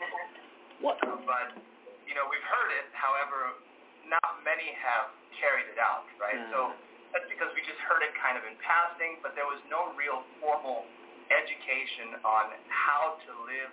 What? 0.79 1.03
But 1.27 1.59
you 2.07 2.15
know, 2.15 2.25
we've 2.31 2.47
heard 2.47 2.71
it. 2.79 2.87
However, 2.95 3.59
not 4.07 4.41
many 4.47 4.71
have 4.79 5.11
carried 5.43 5.67
it 5.69 5.77
out, 5.83 6.07
right? 6.23 6.39
So 6.55 6.73
that's 7.13 7.27
because 7.29 7.51
we 7.59 7.61
just 7.67 7.83
heard 7.85 8.01
it 8.07 8.15
kind 8.23 8.39
of 8.39 8.47
in 8.47 8.55
passing, 8.63 9.19
but 9.21 9.35
there 9.35 9.45
was 9.51 9.59
no 9.69 9.91
real 9.99 10.23
formal 10.41 10.87
education 11.29 12.17
on 12.25 12.55
how 12.73 13.19
to 13.27 13.31
live 13.45 13.71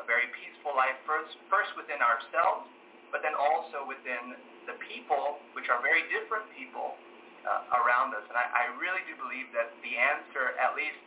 a 0.00 0.04
very 0.08 0.26
peaceful 0.34 0.74
life 0.74 0.98
first, 1.06 1.36
first 1.52 1.70
within 1.78 2.02
ourselves, 2.02 2.66
but 3.14 3.22
then 3.22 3.34
also 3.38 3.86
within 3.86 4.34
the 4.66 4.74
people, 4.90 5.38
which 5.54 5.70
are 5.70 5.78
very 5.84 6.02
different 6.10 6.46
people 6.58 6.98
uh, 7.46 7.78
around 7.82 8.10
us. 8.18 8.26
And 8.26 8.34
I, 8.34 8.46
I 8.50 8.64
really 8.82 9.02
do 9.06 9.14
believe 9.20 9.46
that 9.54 9.70
the 9.86 9.94
answer, 9.94 10.58
at 10.58 10.74
least 10.74 10.98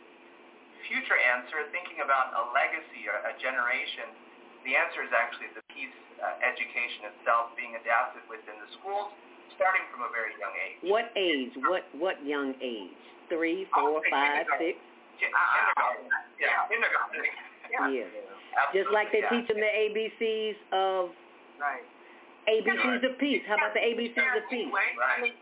future 0.88 1.18
answer, 1.18 1.66
thinking 1.74 2.02
about 2.02 2.34
a 2.34 2.42
legacy 2.54 3.06
or 3.06 3.18
a 3.26 3.32
generation, 3.38 4.10
the 4.66 4.78
answer 4.78 5.02
is 5.02 5.12
actually 5.14 5.50
the 5.58 5.64
peace 5.74 5.94
uh, 6.22 6.38
education 6.42 7.10
itself 7.14 7.50
being 7.58 7.74
adapted 7.78 8.22
within 8.30 8.54
the 8.62 8.68
schools, 8.78 9.10
starting 9.58 9.82
from 9.90 10.06
a 10.06 10.10
very 10.14 10.32
young 10.38 10.54
age. 10.54 10.78
What 10.86 11.06
age? 11.18 11.52
What 11.66 11.82
what 11.98 12.16
young 12.22 12.54
age? 12.62 12.94
Three, 13.26 13.66
four, 13.74 14.02
five, 14.10 14.46
six? 14.60 14.78
Kindergarten. 15.18 16.06
Yeah, 16.38 16.66
kindergarten. 16.70 17.22
Yeah. 17.72 18.06
Just 18.76 18.92
like 18.92 19.10
they 19.10 19.24
teach 19.32 19.48
them 19.48 19.58
the 19.58 19.72
ABCs 19.72 20.56
of 20.74 21.10
Right. 21.62 21.86
ABCs 22.50 23.06
of 23.06 23.18
peace. 23.18 23.42
How 23.46 23.54
about 23.54 23.72
the 23.72 23.80
ABCs 23.80 24.18
of 24.18 24.44
peace? 24.50 24.66
Anyway, 24.66 24.88
I 24.98 25.22
mean, 25.22 25.32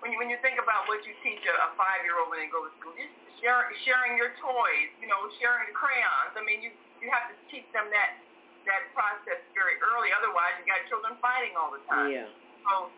when 0.00 0.12
you 0.12 0.18
when 0.20 0.28
you 0.32 0.40
think 0.40 0.56
about 0.60 0.88
what 0.88 1.04
you 1.04 1.12
teach 1.20 1.40
a, 1.44 1.54
a 1.54 1.68
five 1.76 2.04
year 2.04 2.16
old 2.16 2.32
when 2.32 2.40
they 2.40 2.48
go 2.48 2.64
to 2.64 2.72
school, 2.80 2.92
just 2.96 3.12
share, 3.40 3.68
sharing 3.84 4.16
your 4.16 4.32
toys, 4.40 4.90
you 5.00 5.08
know, 5.08 5.20
sharing 5.40 5.68
the 5.68 5.76
crayons. 5.76 6.32
I 6.36 6.42
mean, 6.44 6.64
you 6.64 6.72
you 7.00 7.08
have 7.12 7.28
to 7.32 7.36
teach 7.52 7.68
them 7.72 7.88
that 7.92 8.20
that 8.68 8.88
process 8.92 9.40
very 9.56 9.76
early. 9.80 10.12
Otherwise, 10.12 10.56
you 10.60 10.68
got 10.68 10.84
children 10.88 11.16
fighting 11.20 11.56
all 11.56 11.72
the 11.72 11.80
time. 11.88 12.12
Yeah. 12.12 12.28
So 12.68 12.92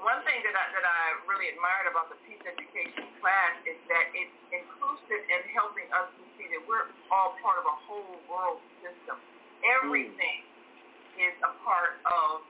one 0.00 0.20
thing 0.28 0.40
that 0.44 0.52
I, 0.52 0.64
that 0.76 0.84
I 0.84 1.00
really 1.24 1.52
admired 1.52 1.88
about 1.88 2.12
the 2.12 2.20
peace 2.28 2.40
education 2.44 3.08
class 3.20 3.56
is 3.64 3.76
that 3.88 4.12
it's 4.12 4.36
inclusive 4.52 5.22
in 5.24 5.40
helping 5.56 5.88
us 5.92 6.08
to 6.20 6.24
see 6.36 6.48
that 6.52 6.62
we're 6.68 6.88
all 7.08 7.36
part 7.40 7.60
of 7.60 7.64
a 7.68 7.76
whole 7.88 8.16
world 8.28 8.60
system. 8.84 9.16
Everything 9.64 10.44
mm. 10.44 11.24
is 11.28 11.34
a 11.44 11.52
part 11.64 11.96
of 12.04 12.44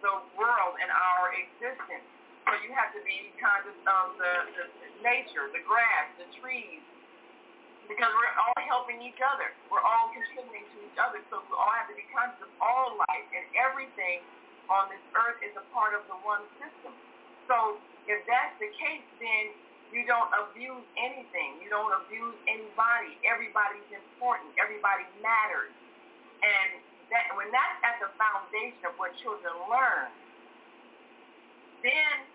the 0.00 0.14
world 0.36 0.80
and 0.80 0.88
our 0.88 1.36
existence. 1.36 2.08
So 2.46 2.56
you 2.64 2.72
have 2.74 2.90
to 2.96 3.02
be 3.04 3.30
conscious 3.38 3.76
of 3.84 4.16
um, 4.16 4.18
the, 4.18 4.32
the 4.56 4.90
nature, 5.04 5.48
the 5.52 5.62
grass, 5.64 6.08
the 6.16 6.28
trees, 6.40 6.82
because 7.90 8.10
we're 8.14 8.34
all 8.38 8.60
helping 8.70 9.02
each 9.02 9.18
other. 9.18 9.50
We're 9.66 9.82
all 9.82 10.14
contributing 10.14 10.62
to 10.62 10.78
each 10.86 10.98
other. 10.98 11.18
So 11.28 11.42
we 11.42 11.54
all 11.58 11.74
have 11.74 11.90
to 11.90 11.96
be 11.98 12.06
conscious 12.14 12.46
of 12.46 12.52
all 12.62 12.94
life 13.10 13.28
and 13.34 13.44
everything 13.58 14.22
on 14.70 14.86
this 14.86 15.02
earth 15.18 15.42
is 15.42 15.50
a 15.58 15.66
part 15.74 15.98
of 15.98 16.06
the 16.06 16.14
one 16.22 16.46
system. 16.62 16.94
So 17.50 17.82
if 18.06 18.22
that's 18.30 18.54
the 18.62 18.70
case, 18.78 19.02
then 19.18 19.50
you 19.90 20.06
don't 20.06 20.30
abuse 20.30 20.86
anything. 20.94 21.58
You 21.58 21.66
don't 21.66 21.90
abuse 22.06 22.38
anybody. 22.46 23.18
Everybody's 23.26 23.90
important. 23.90 24.54
Everybody 24.54 25.02
matters. 25.18 25.74
And 26.46 26.78
that 27.10 27.34
when 27.34 27.50
that's 27.50 27.78
at 27.82 27.98
the 27.98 28.14
foundation 28.14 28.86
of 28.86 28.94
what 29.02 29.10
children 29.18 29.50
learn, 29.66 30.14
then 31.82 32.29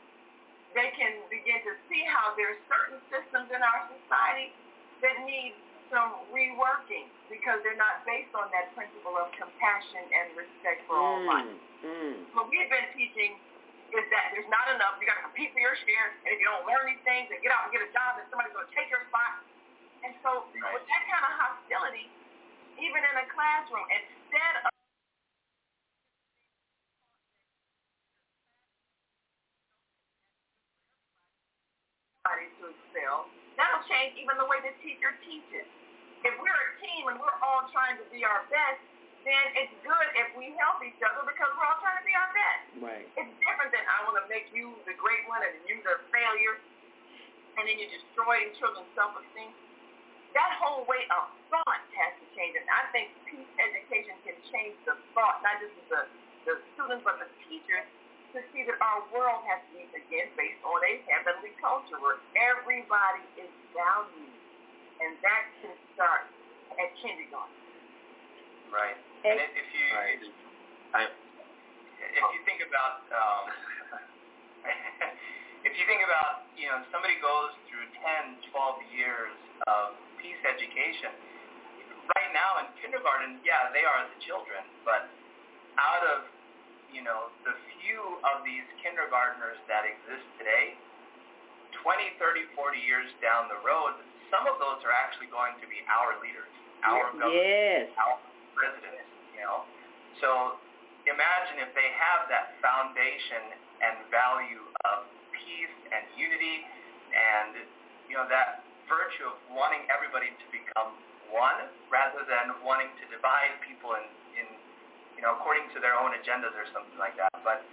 they 0.76 0.92
can 1.00 1.24
begin 1.32 1.64
to 1.64 1.74
see 1.88 2.04
how 2.04 2.36
there's 2.36 2.60
certain 2.68 3.00
systems 3.08 3.48
in 3.50 3.64
our 3.64 3.88
society 3.88 4.52
that 5.00 5.16
need 5.24 5.56
some 5.88 6.28
reworking 6.36 7.08
because 7.32 7.64
they're 7.64 7.80
not 7.80 8.04
based 8.04 8.36
on 8.36 8.52
that 8.52 8.76
principle 8.76 9.16
of 9.16 9.32
compassion 9.40 10.04
and 10.04 10.36
respect 10.36 10.84
for 10.86 11.00
all 11.00 11.24
life. 11.24 11.48
Mm. 11.80 12.28
What 12.36 12.52
we've 12.52 12.68
been 12.68 12.92
teaching 12.92 13.40
is 13.96 14.06
that 14.12 14.36
there's 14.36 14.50
not 14.52 14.68
enough. 14.76 15.00
You 15.00 15.08
got 15.08 15.24
to 15.24 15.26
compete 15.32 15.56
for 15.56 15.62
your 15.64 15.78
share, 15.88 16.12
and 16.26 16.36
if 16.36 16.38
you 16.42 16.48
don't 16.50 16.68
learn 16.68 16.84
these 16.90 17.00
things, 17.08 17.32
and 17.32 17.40
get 17.40 17.56
out 17.56 17.70
and 17.70 17.72
get 17.72 17.86
a 17.86 17.92
job, 17.96 18.20
then 18.20 18.28
somebody's 18.28 18.52
going 18.52 18.68
to 18.68 18.76
take 18.76 18.92
your 18.92 19.06
spot. 19.08 19.46
And 20.04 20.12
so, 20.26 20.50
with 20.52 20.86
that 20.86 21.04
kind 21.08 21.24
of 21.24 21.34
hostility, 21.40 22.12
even 22.82 23.00
in 23.00 23.16
a 23.24 23.26
classroom, 23.32 23.86
instead 23.88 24.75
somebody 32.74 33.30
that'll 33.56 33.86
change 33.88 34.16
even 34.20 34.36
the 34.36 34.48
way 34.48 34.60
the 34.64 34.76
teacher 34.84 35.16
teaches. 35.24 35.68
If 36.26 36.34
we're 36.42 36.52
a 36.52 36.72
team 36.82 37.08
and 37.12 37.18
we're 37.22 37.40
all 37.40 37.70
trying 37.72 37.96
to 38.02 38.06
be 38.12 38.26
our 38.26 38.44
best, 38.50 38.82
then 39.24 39.46
it's 39.58 39.74
good 39.82 40.08
if 40.18 40.30
we 40.38 40.54
help 40.60 40.82
each 40.86 41.00
other 41.02 41.26
because 41.26 41.50
we're 41.54 41.66
all 41.66 41.82
trying 41.82 41.98
to 42.02 42.06
be 42.06 42.14
our 42.14 42.32
best. 42.34 42.66
Right. 42.82 43.06
It's 43.18 43.34
different 43.42 43.74
than 43.74 43.86
I 43.86 44.06
want 44.06 44.22
to 44.22 44.26
make 44.30 44.50
you 44.54 44.74
the 44.86 44.94
great 44.98 45.26
one 45.30 45.42
and 45.42 45.54
you 45.66 45.82
the 45.82 45.98
failure, 46.14 46.62
and 47.58 47.66
then 47.66 47.76
you're 47.78 47.94
destroying 47.94 48.54
children's 48.58 48.90
self-esteem. 48.94 49.50
That 50.34 50.52
whole 50.60 50.84
way 50.86 51.08
of 51.16 51.32
thought 51.48 51.82
has 51.96 52.12
to 52.20 52.26
change. 52.36 52.60
And 52.60 52.68
I 52.68 52.92
think 52.92 53.16
peace 53.30 53.50
education 53.56 54.20
can 54.28 54.38
change 54.52 54.76
the 54.84 55.00
thought, 55.16 55.40
not 55.42 55.64
just 55.64 55.74
the, 55.88 56.06
the 56.44 56.54
students, 56.76 57.08
but 57.08 57.24
the 57.24 57.30
teachers, 57.48 57.88
to 58.36 58.44
see 58.52 58.68
that 58.68 58.76
our 58.84 59.08
world 59.16 59.48
has 59.48 59.64
to 59.72 59.80
be, 59.80 59.88
again, 59.96 60.28
based 60.36 60.60
on 60.68 60.80
a 60.84 60.94
heavenly 61.08 61.56
culture 61.64 61.96
where 62.04 62.20
everybody 62.36 63.24
is 63.40 63.52
valued. 63.72 64.36
And 65.00 65.16
that 65.24 65.44
can 65.64 65.76
start 65.96 66.28
at 66.76 66.90
kindergarten. 67.00 67.56
Right. 68.72 69.00
And 69.24 69.40
if 69.40 69.52
if 69.56 69.68
you 69.72 69.88
if 71.96 72.26
you 72.36 72.40
think 72.44 72.64
about 72.64 73.04
um, 73.12 73.44
if 75.68 75.74
you 75.76 75.84
think 75.88 76.04
about 76.04 76.48
you 76.56 76.68
know 76.72 76.84
somebody 76.92 77.16
goes 77.20 77.56
through 77.68 77.88
10, 77.92 78.40
12 78.52 78.96
years 78.96 79.36
of 79.68 79.96
peace 80.20 80.40
education. 80.44 81.12
Right 82.06 82.32
now 82.38 82.62
in 82.62 82.70
kindergarten, 82.80 83.42
yeah, 83.42 83.74
they 83.74 83.82
are 83.82 84.06
the 84.06 84.20
children, 84.30 84.62
but 84.86 85.10
out 85.82 86.04
of 86.06 86.30
you 86.96 87.04
know, 87.04 87.28
the 87.44 87.52
few 87.84 88.00
of 88.24 88.48
these 88.48 88.64
kindergartners 88.80 89.60
that 89.68 89.84
exist 89.84 90.24
today, 90.40 90.80
20, 91.84 92.16
30, 92.18 92.48
40 92.56 92.80
years 92.80 93.12
down 93.20 93.52
the 93.52 93.60
road, 93.68 94.00
some 94.32 94.48
of 94.48 94.56
those 94.58 94.80
are 94.88 94.96
actually 94.96 95.28
going 95.28 95.60
to 95.60 95.68
be 95.68 95.84
our 95.92 96.16
leaders, 96.24 96.50
our 96.88 97.12
government, 97.12 97.36
yes. 97.36 97.92
our 98.00 98.16
presidents, 98.56 99.12
you 99.36 99.44
know. 99.44 99.68
So 100.24 100.56
imagine 101.04 101.68
if 101.68 101.76
they 101.76 101.92
have 102.00 102.32
that 102.32 102.56
foundation 102.64 103.60
and 103.84 104.08
value 104.08 104.64
of 104.88 105.04
peace 105.36 105.76
and 105.92 106.08
unity 106.16 106.64
and, 107.12 107.60
you 108.08 108.16
know, 108.16 108.26
that 108.32 108.64
virtue 108.88 109.36
of 109.36 109.38
wanting 109.52 109.84
everybody 109.92 110.32
to 110.32 110.46
become 110.48 110.96
one 111.30 111.68
rather 111.92 112.24
than 112.24 112.56
wanting 112.64 112.90
to 113.04 113.06
divide 113.12 113.60
people 113.68 113.94
you 113.94 114.25
know, 115.26 115.34
according 115.42 115.66
to 115.74 115.82
their 115.82 115.98
own 115.98 116.14
agendas 116.14 116.54
or 116.54 116.70
something 116.70 117.02
like 117.02 117.18
that. 117.18 117.34
But 117.42 117.66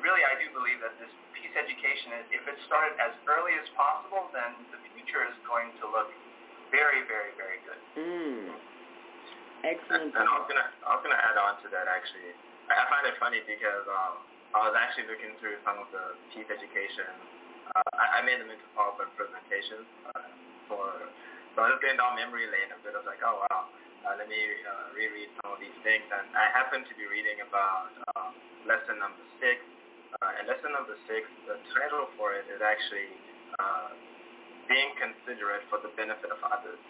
really, 0.00 0.24
I 0.24 0.40
do 0.40 0.48
believe 0.56 0.80
that 0.80 0.96
this 0.96 1.12
peace 1.36 1.52
education, 1.52 2.16
if 2.32 2.42
it 2.48 2.56
started 2.64 2.96
as 2.96 3.12
early 3.28 3.52
as 3.60 3.68
possible, 3.76 4.32
then 4.32 4.56
the 4.72 4.80
future 4.96 5.28
is 5.28 5.36
going 5.44 5.68
to 5.84 5.84
look 5.92 6.08
very, 6.72 7.04
very, 7.04 7.36
very 7.36 7.60
good. 7.68 7.80
Mm. 8.00 8.56
Excellent. 9.68 10.16
And, 10.16 10.24
and 10.24 10.26
I 10.28 10.34
was 10.40 10.48
gonna, 10.48 10.68
I 10.84 10.90
was 10.96 11.02
gonna 11.04 11.20
add 11.20 11.36
on 11.36 11.60
to 11.64 11.68
that 11.72 11.88
actually. 11.88 12.32
I, 12.72 12.72
I 12.80 12.84
find 12.88 13.04
it 13.04 13.16
funny 13.20 13.40
because 13.44 13.84
um, 13.88 14.20
I 14.56 14.68
was 14.68 14.74
actually 14.76 15.08
looking 15.08 15.36
through 15.40 15.60
some 15.64 15.80
of 15.80 15.88
the 15.92 16.16
peace 16.32 16.48
education. 16.48 17.08
Uh, 17.72 17.96
I, 17.96 18.20
I 18.20 18.28
made 18.28 18.40
them 18.40 18.52
into 18.52 18.64
PowerPoint 18.76 19.12
presentations 19.16 19.88
uh, 20.12 20.28
for. 20.68 20.84
So 21.54 21.62
I 21.62 21.70
was 21.70 21.78
going 21.78 21.94
down 21.94 22.18
memory 22.18 22.50
lane 22.50 22.74
a 22.74 22.78
bit. 22.82 22.92
I 22.92 23.00
was 23.00 23.06
like, 23.06 23.22
oh 23.22 23.46
wow 23.46 23.70
uh, 24.04 24.20
let 24.20 24.28
me 24.28 24.36
uh, 24.36 24.92
reread 24.92 25.32
some 25.40 25.56
of 25.56 25.58
these 25.60 25.74
things. 25.80 26.04
And 26.12 26.28
I 26.36 26.52
happen 26.52 26.84
to 26.84 26.94
be 26.94 27.08
reading 27.08 27.40
about 27.40 27.88
um, 28.12 28.36
lesson 28.68 29.00
number 29.00 29.24
six. 29.40 29.64
Uh, 30.20 30.38
and 30.38 30.44
lesson 30.46 30.70
number 30.76 30.94
six, 31.08 31.26
the 31.48 31.56
title 31.72 32.12
for 32.14 32.36
it 32.36 32.46
is 32.52 32.60
actually 32.60 33.10
uh, 33.58 33.90
being 34.68 34.92
considerate 35.00 35.64
for 35.72 35.80
the 35.80 35.90
benefit 35.96 36.28
of 36.30 36.40
others. 36.44 36.80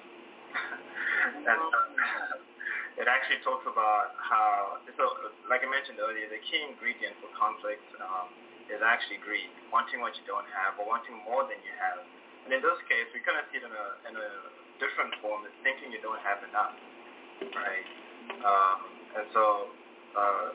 and 1.49 1.63
uh, 1.71 3.01
it 3.03 3.07
actually 3.07 3.41
talks 3.47 3.65
about 3.65 4.19
how, 4.19 4.83
so 4.99 5.05
like 5.47 5.63
I 5.63 5.71
mentioned 5.71 6.03
earlier, 6.03 6.27
the 6.29 6.43
key 6.51 6.67
ingredient 6.67 7.15
for 7.23 7.31
conflict 7.39 7.83
um, 8.03 8.29
is 8.69 8.83
actually 8.83 9.23
greed, 9.23 9.51
wanting 9.71 10.03
what 10.03 10.19
you 10.19 10.27
don't 10.27 10.47
have 10.51 10.77
or 10.83 10.85
wanting 10.85 11.17
more 11.25 11.47
than 11.47 11.59
you 11.63 11.75
have. 11.79 12.03
And 12.45 12.53
in 12.53 12.61
this 12.61 12.77
case, 12.91 13.09
we 13.17 13.25
kind 13.25 13.41
of 13.41 13.49
see 13.49 13.63
it 13.63 13.65
in 13.65 13.73
a, 13.73 13.87
in 14.11 14.15
a 14.21 14.29
different 14.77 15.17
form, 15.25 15.49
is 15.49 15.55
thinking 15.65 15.95
you 15.95 16.03
don't 16.05 16.21
have 16.21 16.45
enough 16.45 16.77
right? 17.43 17.87
Um, 18.45 18.79
and 19.19 19.27
so 19.33 19.45
uh, 20.15 20.47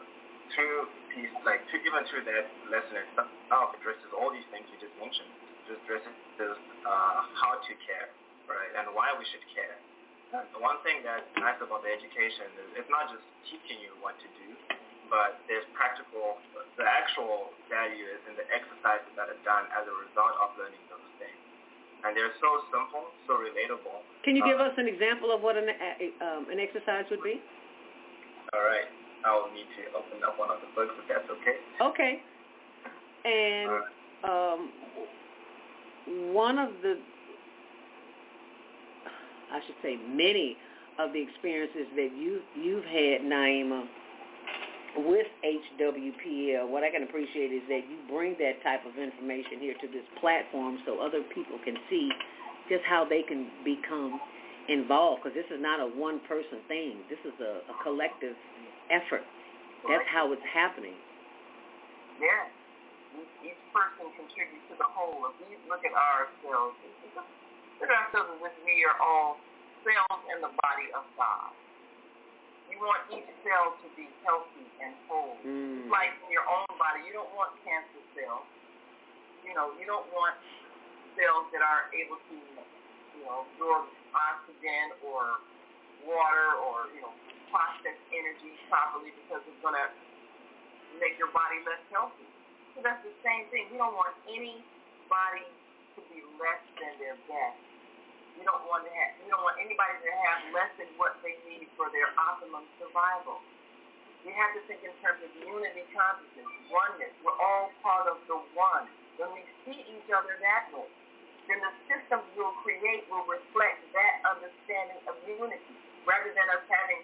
through 0.56 0.88
peace, 1.14 1.34
like 1.44 1.64
through, 1.70 1.84
even 1.86 2.02
through 2.10 2.26
that 2.28 2.46
lesson 2.70 2.96
itself, 3.04 3.76
addresses 3.78 4.10
all 4.16 4.32
these 4.32 4.46
things 4.54 4.66
you 4.72 4.78
just 4.82 4.96
mentioned. 5.00 5.30
Just 5.68 5.82
addresses 5.86 6.58
uh, 6.86 7.20
how 7.38 7.62
to 7.62 7.72
care, 7.86 8.10
right, 8.50 8.72
and 8.82 8.90
why 8.98 9.14
we 9.18 9.26
should 9.30 9.46
care. 9.54 9.78
And 10.34 10.46
one 10.62 10.78
thing 10.86 11.02
that's 11.02 11.26
nice 11.42 11.58
about 11.62 11.82
the 11.82 11.90
education 11.90 12.46
is 12.62 12.68
it's 12.86 12.92
not 12.94 13.10
just 13.10 13.26
teaching 13.50 13.82
you 13.82 13.98
what 14.02 14.14
to 14.22 14.28
do, 14.38 14.50
but 15.10 15.42
there's 15.50 15.66
practical, 15.74 16.38
the 16.78 16.86
actual 16.86 17.50
value 17.66 18.06
is 18.06 18.22
in 18.30 18.38
the 18.38 18.46
exercises 18.54 19.10
that 19.18 19.26
are 19.26 19.42
done 19.42 19.66
as 19.74 19.90
a 19.90 19.96
result 20.06 20.38
of 20.38 20.54
learning 20.62 20.82
those 20.94 21.10
things 21.18 21.39
and 22.04 22.16
they're 22.16 22.36
so 22.40 22.50
simple, 22.72 23.12
so 23.28 23.36
relatable. 23.40 24.04
Can 24.24 24.36
you 24.36 24.44
give 24.46 24.60
uh, 24.60 24.72
us 24.72 24.74
an 24.78 24.88
example 24.88 25.32
of 25.32 25.42
what 25.42 25.58
an 25.58 25.68
um, 26.22 26.48
an 26.52 26.60
exercise 26.60 27.06
would 27.12 27.24
be? 27.24 27.42
All 28.54 28.64
right, 28.64 28.88
I 29.26 29.30
will 29.36 29.52
need 29.54 29.68
to 29.78 29.84
open 29.96 30.24
up 30.24 30.40
one 30.40 30.50
of 30.50 30.60
the 30.62 30.70
books 30.76 30.94
if 30.98 31.06
that's 31.08 31.30
okay. 31.30 31.58
Okay, 31.82 32.14
and 33.26 33.72
um, 34.24 34.60
one 36.34 36.58
of 36.58 36.70
the, 36.82 36.96
I 39.52 39.60
should 39.66 39.76
say, 39.82 39.98
many 40.08 40.58
of 41.00 41.14
the 41.14 41.22
experiences 41.22 41.88
that 41.96 42.10
you 42.16 42.42
you've 42.56 42.86
had, 42.86 43.22
Naima, 43.28 43.86
with 44.98 45.28
HWPL, 45.46 46.68
what 46.68 46.84
I 46.84 46.90
can 46.90 47.04
appreciate 47.04 47.54
is 47.54 47.62
that 47.70 47.86
you 47.86 47.98
bring 48.10 48.34
that 48.40 48.62
type 48.64 48.86
of 48.86 48.98
information 48.98 49.62
here 49.62 49.76
to 49.82 49.88
this 49.88 50.06
platform 50.20 50.80
so 50.86 51.00
other 51.00 51.22
people 51.34 51.60
can 51.64 51.78
see 51.90 52.10
just 52.70 52.82
how 52.86 53.06
they 53.06 53.22
can 53.22 53.50
become 53.66 54.20
involved 54.70 55.22
because 55.22 55.36
this 55.38 55.50
is 55.50 55.62
not 55.62 55.82
a 55.82 55.90
one-person 55.98 56.62
thing. 56.70 57.02
This 57.10 57.22
is 57.26 57.34
a, 57.42 57.66
a 57.70 57.76
collective 57.82 58.38
effort. 58.90 59.26
That's 59.90 60.06
how 60.10 60.30
it's 60.34 60.46
happening. 60.46 60.98
Yeah. 62.22 62.52
Each 63.42 63.58
person 63.74 64.06
contributes 64.14 64.66
to 64.70 64.76
the 64.78 64.86
whole. 64.86 65.26
If 65.34 65.40
we 65.42 65.58
look 65.66 65.82
at 65.82 65.96
ourselves, 65.96 66.78
look 67.16 67.90
at 67.90 67.96
ourselves 67.96 68.38
as 68.38 68.52
if 68.52 68.56
we 68.62 68.86
are 68.86 68.98
all 69.02 69.42
cells 69.82 70.22
in 70.36 70.44
the 70.44 70.52
body 70.62 70.90
of 70.94 71.08
God. 71.16 71.50
You 72.70 72.78
want 72.80 73.02
each 73.10 73.28
cell 73.42 73.76
to 73.82 73.88
be 73.98 74.06
healthy 74.24 74.66
and 74.80 74.94
whole. 75.10 75.36
Mm. 75.42 75.90
Like 75.90 76.14
in 76.26 76.30
your 76.30 76.46
own 76.46 76.70
body, 76.78 77.04
you 77.06 77.14
don't 77.14 77.34
want 77.34 77.54
cancer 77.66 78.02
cells. 78.14 78.46
You 79.44 79.58
know, 79.58 79.74
you 79.82 79.90
don't 79.90 80.06
want 80.14 80.38
cells 81.18 81.50
that 81.52 81.66
aren't 81.66 81.90
able 81.92 82.22
to, 82.22 82.36
you 83.18 83.24
know, 83.26 83.50
absorb 83.50 83.90
oxygen 84.14 84.96
or 85.02 85.42
water 86.06 86.50
or, 86.64 86.88
you 86.94 87.02
know, 87.02 87.14
process 87.50 87.98
energy 88.14 88.54
properly 88.70 89.12
because 89.26 89.42
it's 89.50 89.62
going 89.66 89.76
to 89.76 89.88
make 91.02 91.18
your 91.18 91.34
body 91.34 91.60
less 91.66 91.82
healthy. 91.90 92.26
So 92.78 92.86
that's 92.86 93.02
the 93.02 93.14
same 93.26 93.50
thing. 93.50 93.74
We 93.74 93.82
don't 93.82 93.98
want 93.98 94.14
any 94.30 94.62
body 95.10 95.50
to 95.98 96.00
be 96.14 96.22
less 96.38 96.62
than 96.78 96.94
their 97.02 97.18
best. 97.26 97.69
We 98.40 98.48
don't 98.48 98.64
want 98.72 98.88
to 98.88 98.92
have, 98.96 99.20
we 99.20 99.28
don't 99.28 99.44
want 99.44 99.60
anybody 99.60 100.00
to 100.00 100.12
have 100.24 100.40
less 100.56 100.72
than 100.80 100.88
what 100.96 101.20
they 101.20 101.36
need 101.44 101.68
for 101.76 101.92
their 101.92 102.08
optimum 102.16 102.64
survival. 102.80 103.44
We 104.24 104.32
have 104.32 104.56
to 104.56 104.64
think 104.64 104.80
in 104.80 104.96
terms 105.04 105.20
of 105.20 105.32
unity 105.44 105.84
consciousness, 105.92 106.48
oneness. 106.72 107.12
We're 107.20 107.36
all 107.36 107.68
part 107.84 108.08
of 108.08 108.24
the 108.32 108.40
one. 108.56 108.88
When 109.20 109.36
we 109.36 109.44
see 109.68 109.76
each 109.76 110.08
other 110.08 110.40
that 110.40 110.72
way, 110.72 110.88
then 111.52 111.60
the 111.60 111.74
systems 111.92 112.24
we'll 112.40 112.56
create 112.64 113.04
will 113.12 113.28
reflect 113.28 113.84
that 113.92 114.24
understanding 114.24 115.04
of 115.12 115.20
unity, 115.28 115.76
rather 116.08 116.32
than 116.32 116.48
us 116.56 116.64
having 116.72 117.04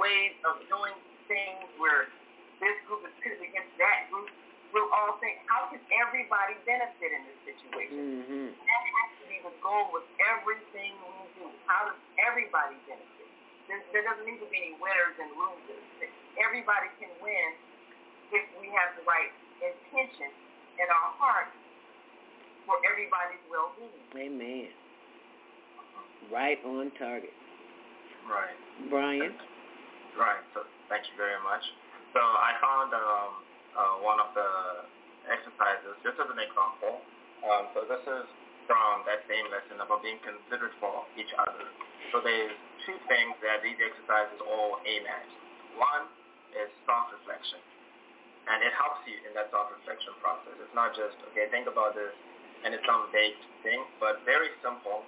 ways 0.00 0.36
of 0.48 0.56
doing 0.72 0.96
things 1.28 1.68
where 1.76 2.08
this 2.64 2.76
group 2.88 3.04
is 3.04 3.12
pitted 3.20 3.44
against 3.44 3.76
that 3.76 4.08
group 4.08 4.32
we'll 4.74 4.90
all 4.90 5.18
think, 5.22 5.42
how 5.46 5.68
can 5.70 5.82
everybody 6.02 6.56
benefit 6.66 7.10
in 7.10 7.22
this 7.26 7.40
situation? 7.54 7.96
Mm-hmm. 7.96 8.48
That 8.54 8.82
has 8.86 9.10
to 9.20 9.24
be 9.30 9.38
the 9.44 9.54
goal 9.62 9.90
with 9.94 10.06
everything 10.22 10.96
we 11.02 11.26
do. 11.38 11.46
How 11.68 11.90
does 11.90 12.00
everybody 12.22 12.78
benefit? 12.86 13.28
There, 13.66 13.82
there 13.90 14.04
doesn't 14.06 14.26
need 14.26 14.38
to 14.38 14.48
be 14.50 14.58
any 14.58 14.74
winners 14.78 15.16
and 15.18 15.30
losers. 15.34 15.82
Everybody 16.38 16.88
can 17.02 17.10
win 17.18 17.50
if 18.30 18.44
we 18.58 18.70
have 18.74 18.94
the 18.98 19.04
right 19.06 19.32
intention 19.58 20.30
in 20.78 20.86
our 20.86 21.10
heart 21.18 21.50
for 22.66 22.78
everybody's 22.86 23.42
well-being. 23.50 24.06
Amen. 24.14 24.70
Right 26.30 26.58
on 26.66 26.90
target. 26.98 27.34
Right. 28.26 28.58
Brian? 28.90 29.34
Right. 30.18 30.42
So 30.54 30.66
thank 30.90 31.06
you 31.06 31.14
very 31.14 31.38
much. 31.46 31.62
So 32.10 32.18
I 32.18 32.58
found 32.58 32.90
um, 32.90 33.45
uh, 33.76 34.00
one 34.00 34.18
of 34.18 34.32
the 34.32 34.48
exercises, 35.28 35.94
just 36.02 36.16
as 36.18 36.28
an 36.32 36.40
example. 36.40 37.04
Um, 37.44 37.68
so 37.76 37.84
this 37.84 38.02
is 38.02 38.24
from 38.66 39.06
that 39.06 39.22
same 39.30 39.46
lesson 39.52 39.78
about 39.78 40.02
being 40.02 40.18
considerate 40.24 40.74
for 40.82 41.06
each 41.14 41.30
other. 41.38 41.62
So 42.10 42.18
there's 42.24 42.54
two 42.88 42.98
things 43.06 43.36
that 43.44 43.62
these 43.62 43.78
exercises 43.78 44.38
all 44.42 44.82
aim 44.82 45.04
at. 45.06 45.28
One 45.78 46.08
is 46.56 46.72
self-reflection, 46.88 47.60
and 48.48 48.58
it 48.64 48.72
helps 48.74 49.04
you 49.04 49.20
in 49.28 49.36
that 49.36 49.52
self-reflection 49.52 50.14
process. 50.24 50.56
It's 50.58 50.74
not 50.74 50.96
just, 50.96 51.14
okay, 51.30 51.46
think 51.52 51.68
about 51.68 51.94
this, 51.94 52.14
and 52.64 52.72
it's 52.72 52.86
some 52.88 53.06
vague 53.12 53.36
thing, 53.62 53.84
but 54.00 54.24
very 54.24 54.50
simple 54.64 55.04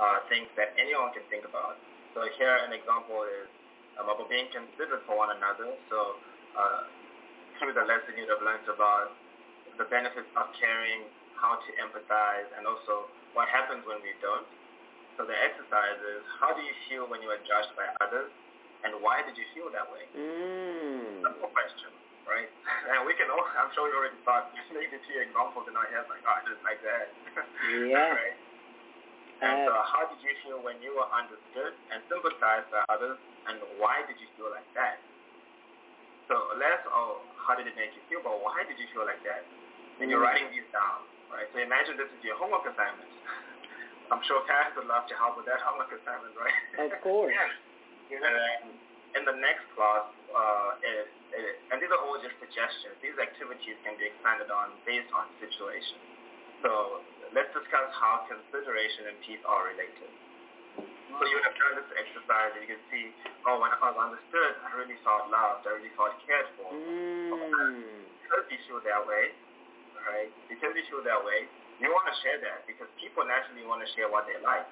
uh, 0.00 0.24
things 0.32 0.48
that 0.56 0.72
anyone 0.80 1.12
can 1.12 1.22
think 1.28 1.44
about. 1.44 1.76
So 2.16 2.26
here 2.40 2.56
an 2.66 2.72
example 2.74 3.22
is 3.28 3.46
um, 4.00 4.08
about 4.08 4.26
being 4.26 4.48
considerate 4.50 5.04
for 5.06 5.14
one 5.14 5.30
another. 5.36 5.76
So 5.92 5.98
uh, 6.56 6.82
through 7.60 7.76
the 7.76 7.84
lesson 7.84 8.16
you'd 8.16 8.32
have 8.32 8.40
learned 8.40 8.64
about 8.72 9.12
the 9.76 9.84
benefits 9.92 10.28
of 10.34 10.48
caring, 10.56 11.04
how 11.36 11.60
to 11.60 11.70
empathize, 11.76 12.48
and 12.56 12.64
also 12.64 13.04
what 13.36 13.46
happens 13.52 13.84
when 13.84 14.00
we 14.00 14.16
don't. 14.24 14.48
So 15.20 15.28
the 15.28 15.36
exercise 15.36 16.00
is, 16.16 16.24
how 16.40 16.56
do 16.56 16.64
you 16.64 16.72
feel 16.88 17.04
when 17.04 17.20
you 17.20 17.28
are 17.28 17.40
judged 17.44 17.76
by 17.76 17.84
others, 18.00 18.32
and 18.88 18.96
why 19.04 19.20
did 19.20 19.36
you 19.36 19.44
feel 19.52 19.68
that 19.76 19.84
way? 19.92 20.08
Mm. 20.16 21.20
Simple 21.20 21.52
question, 21.52 21.92
right? 22.24 22.48
And 22.96 23.04
we 23.04 23.12
can 23.12 23.28
all, 23.28 23.44
I'm 23.44 23.68
sure 23.76 23.84
we 23.84 23.92
already 23.92 24.16
thought, 24.24 24.48
maybe 24.72 24.96
two 25.04 25.20
examples 25.20 25.68
in 25.68 25.76
our 25.76 25.88
heads, 25.92 26.08
like, 26.08 26.24
oh, 26.24 26.40
just 26.48 26.64
like 26.64 26.80
that. 26.80 27.12
Yeah. 27.68 28.16
right? 28.16 28.36
And 29.40 29.64
so 29.68 29.72
how 29.88 30.04
did 30.08 30.20
you 30.20 30.32
feel 30.44 30.60
when 30.60 30.76
you 30.84 30.92
were 30.96 31.08
understood 31.12 31.72
and 31.92 32.04
sympathized 32.12 32.68
by 32.72 32.84
others, 32.92 33.16
and 33.48 33.56
why 33.80 34.04
did 34.04 34.20
you 34.20 34.28
feel 34.36 34.52
like 34.52 34.68
that? 34.76 35.00
So 36.30 36.54
less, 36.54 36.78
oh, 36.86 37.26
how 37.34 37.58
did 37.58 37.66
it 37.66 37.74
make 37.74 37.90
you 37.98 38.02
feel, 38.06 38.22
but 38.22 38.38
why 38.38 38.62
did 38.62 38.78
you 38.78 38.86
feel 38.94 39.02
like 39.02 39.18
that? 39.26 39.42
And 39.98 40.06
you're 40.06 40.22
writing 40.22 40.46
these 40.54 40.64
down, 40.70 41.02
right? 41.28 41.50
So 41.50 41.58
imagine 41.58 41.98
this 41.98 42.06
is 42.06 42.22
your 42.22 42.38
homework 42.38 42.62
assignment. 42.70 43.10
I'm 44.14 44.22
sure 44.30 44.38
parents 44.46 44.78
would 44.78 44.86
love 44.86 45.10
to 45.10 45.16
help 45.18 45.34
with 45.34 45.50
that 45.50 45.58
homework 45.60 45.90
assignment, 45.90 46.38
right? 46.38 46.54
Of 46.86 47.02
course. 47.04 47.34
and 48.14 48.78
in 49.18 49.22
the 49.26 49.36
next 49.42 49.66
class, 49.74 50.06
uh, 50.30 50.78
it, 50.86 51.10
it, 51.34 51.58
and 51.74 51.82
these 51.82 51.90
are 51.90 51.98
all 51.98 52.14
just 52.22 52.38
suggestions. 52.38 52.94
These 53.02 53.18
activities 53.18 53.74
can 53.82 53.98
be 53.98 54.06
expanded 54.06 54.54
on 54.54 54.78
based 54.86 55.10
on 55.10 55.26
situation. 55.42 55.98
So 56.62 57.02
let's 57.34 57.50
discuss 57.50 57.90
how 57.98 58.30
consideration 58.30 59.10
and 59.10 59.16
peace 59.26 59.42
are 59.42 59.66
related. 59.66 60.10
So 61.18 61.22
you 61.26 61.34
would 61.36 61.46
have 61.46 61.58
done 61.58 61.74
this 61.80 61.90
exercise 61.98 62.50
and 62.54 62.62
you 62.62 62.70
can 62.76 62.82
see, 62.88 63.10
oh, 63.44 63.58
when 63.58 63.74
I 63.74 63.78
was 63.82 63.96
understood, 63.98 64.52
I 64.62 64.70
really 64.78 64.96
felt 65.02 65.26
loved, 65.28 65.66
I 65.66 65.76
really 65.76 65.92
felt 65.98 66.14
cared 66.24 66.48
for. 66.54 66.70
Mm. 66.70 68.14
Because 68.22 68.46
you 68.48 68.58
feel 68.70 68.80
that 68.86 69.02
way, 69.04 69.34
right? 70.06 70.30
Because 70.46 70.72
you 70.78 70.84
feel 70.86 71.02
that 71.02 71.20
way, 71.26 71.50
you 71.82 71.90
want 71.90 72.06
to 72.06 72.16
share 72.22 72.38
that 72.44 72.68
because 72.68 72.86
people 73.00 73.24
naturally 73.26 73.66
want 73.66 73.82
to 73.82 73.88
share 73.96 74.06
what 74.06 74.28
they 74.30 74.38
like. 74.44 74.68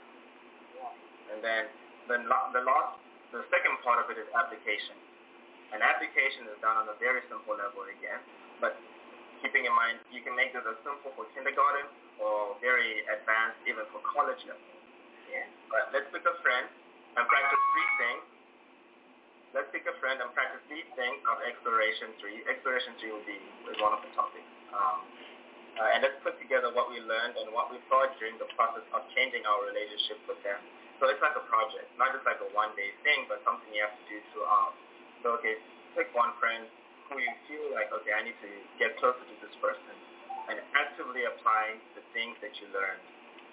And 1.35 1.43
then 1.45 1.69
the, 2.09 2.17
the 2.25 2.63
last, 2.65 3.01
the 3.35 3.45
second 3.53 3.77
part 3.85 4.01
of 4.01 4.09
it 4.09 4.17
is 4.17 4.29
application. 4.33 4.97
And 5.75 5.85
application 5.85 6.49
is 6.49 6.57
done 6.65 6.81
on 6.81 6.87
a 6.89 6.97
very 6.97 7.21
simple 7.29 7.53
level 7.53 7.85
again, 7.85 8.25
but 8.57 8.81
keeping 9.45 9.69
in 9.69 9.75
mind 9.77 10.01
you 10.09 10.25
can 10.25 10.33
make 10.33 10.57
this 10.57 10.65
as 10.65 10.81
simple 10.81 11.13
for 11.13 11.29
kindergarten 11.37 11.85
or 12.17 12.57
very 12.65 13.05
advanced 13.05 13.61
even 13.69 13.85
for 13.93 14.01
college 14.09 14.41
level. 14.49 14.78
Let's 15.93 16.09
pick 16.13 16.25
a 16.25 16.37
friend 16.45 16.67
and 17.17 17.25
practice 17.25 17.63
three 17.73 17.91
things. 17.99 18.25
Let's 19.57 19.71
pick 19.73 19.89
a 19.89 19.97
friend 19.99 20.21
and 20.21 20.29
practice 20.37 20.61
these 20.69 20.87
things 20.93 21.19
of 21.25 21.41
exploration 21.43 22.13
three. 22.21 22.45
Exploration 22.45 22.93
three 23.01 23.13
will 23.13 23.25
be 23.25 23.41
one 23.81 23.97
of 23.97 24.05
the 24.05 24.13
topics. 24.13 24.47
Um, 24.71 24.99
uh, 25.79 25.95
and 25.95 26.03
let's 26.05 26.19
put 26.27 26.37
together 26.43 26.75
what 26.75 26.91
we 26.91 26.99
learned 27.01 27.39
and 27.39 27.55
what 27.55 27.71
we 27.71 27.79
thought 27.89 28.13
during 28.19 28.37
the 28.37 28.51
process 28.59 28.85
of 28.93 29.07
changing 29.15 29.47
our 29.47 29.63
relationship 29.65 30.21
with 30.29 30.43
them. 30.45 30.59
So 30.99 31.07
it's 31.07 31.23
like 31.23 31.39
a 31.39 31.47
project, 31.47 31.87
not 31.95 32.11
just 32.11 32.27
like 32.27 32.43
a 32.43 32.51
one-day 32.51 32.91
thing, 33.07 33.31
but 33.31 33.39
something 33.47 33.71
you 33.71 33.87
have 33.87 33.95
to 33.95 34.05
do 34.11 34.19
throughout. 34.35 34.75
So 35.23 35.39
okay, 35.39 35.63
pick 35.95 36.11
one 36.13 36.35
friend 36.43 36.67
who 37.09 37.23
you 37.23 37.33
feel 37.47 37.73
like, 37.73 37.89
okay, 37.95 38.13
I 38.13 38.27
need 38.27 38.37
to 38.43 38.51
get 38.77 38.99
closer 38.99 39.23
to 39.23 39.37
this 39.41 39.55
person, 39.63 39.95
and 40.51 40.59
actively 40.75 41.25
applying 41.25 41.79
the 41.95 42.03
things 42.13 42.37
that 42.43 42.53
you 42.59 42.69
learned 42.75 43.01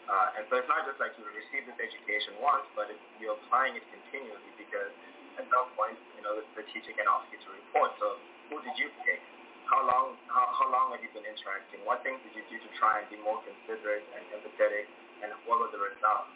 uh, 0.05 0.37
and 0.37 0.45
so 0.49 0.61
it's 0.61 0.69
not 0.69 0.85
just 0.85 1.01
like 1.01 1.17
you 1.17 1.25
receive 1.25 1.65
this 1.65 1.79
education 1.81 2.37
once, 2.37 2.65
but 2.77 2.93
it, 2.93 2.99
you're 3.17 3.33
applying 3.33 3.73
it 3.73 3.85
continually 3.89 4.49
because 4.53 4.93
at 5.41 5.45
some 5.49 5.67
point, 5.73 5.97
you 6.13 6.21
know, 6.21 6.37
the, 6.37 6.45
the 6.61 6.63
teacher 6.69 6.93
can 6.93 7.09
ask 7.09 7.25
you 7.33 7.41
to 7.41 7.49
report. 7.49 7.91
So 7.97 8.21
who 8.53 8.61
did 8.61 8.77
you 8.77 8.93
pick? 9.01 9.19
How 9.65 9.81
long, 9.81 10.13
how, 10.29 10.45
how 10.53 10.67
long 10.69 10.93
have 10.93 11.01
you 11.01 11.09
been 11.09 11.25
interacting? 11.25 11.81
What 11.89 12.05
things 12.05 12.21
did 12.21 12.37
you 12.37 12.45
do 12.53 12.61
to 12.61 12.69
try 12.77 13.01
and 13.01 13.09
be 13.09 13.17
more 13.17 13.41
considerate 13.41 14.05
and 14.13 14.21
empathetic? 14.37 14.85
And 15.25 15.33
what 15.49 15.57
were 15.57 15.73
the 15.73 15.81
results? 15.81 16.29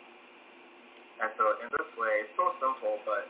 And 1.21 1.29
so 1.37 1.61
in 1.61 1.69
this 1.69 1.89
way, 1.93 2.25
it's 2.25 2.33
so 2.33 2.57
simple, 2.57 2.97
but, 3.05 3.29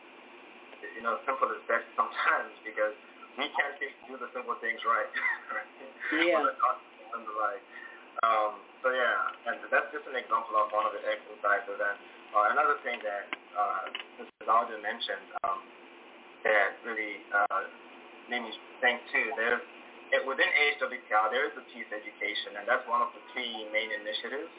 you 0.96 1.04
know, 1.04 1.20
simple 1.28 1.52
is 1.52 1.60
best 1.68 1.84
sometimes 2.00 2.56
because 2.64 2.96
we 3.36 3.52
can't 3.60 3.76
do 4.08 4.16
the 4.16 4.32
simple 4.32 4.56
things 4.64 4.80
right. 4.88 5.12
Yeah. 6.10 6.42
right. 6.42 7.62
Um, 8.24 8.60
so 8.84 8.92
yeah, 8.92 9.52
and 9.52 9.56
that's 9.72 9.90
just 9.96 10.08
an 10.08 10.16
example 10.20 10.56
of 10.60 10.72
one 10.76 10.88
of 10.88 10.94
the 10.96 11.04
exercises. 11.08 11.80
And 11.80 11.98
uh, 12.36 12.52
another 12.52 12.80
thing 12.84 13.00
that 13.04 13.26
uh, 13.56 13.84
Mr. 14.20 14.48
Aldo 14.48 14.76
mentioned 14.84 15.28
um, 15.48 15.60
that 16.44 16.80
really 16.84 17.24
uh, 17.32 17.64
made 18.28 18.44
me 18.44 18.52
think 18.84 19.00
too, 19.12 19.32
there's 19.36 19.64
it, 20.10 20.26
within 20.26 20.50
HWPL 20.82 21.30
there 21.30 21.46
is 21.46 21.54
a 21.54 21.64
peace 21.70 21.88
education, 21.94 22.58
and 22.58 22.66
that's 22.66 22.84
one 22.90 23.06
of 23.06 23.14
the 23.14 23.22
three 23.32 23.70
main 23.70 23.94
initiatives. 23.94 24.50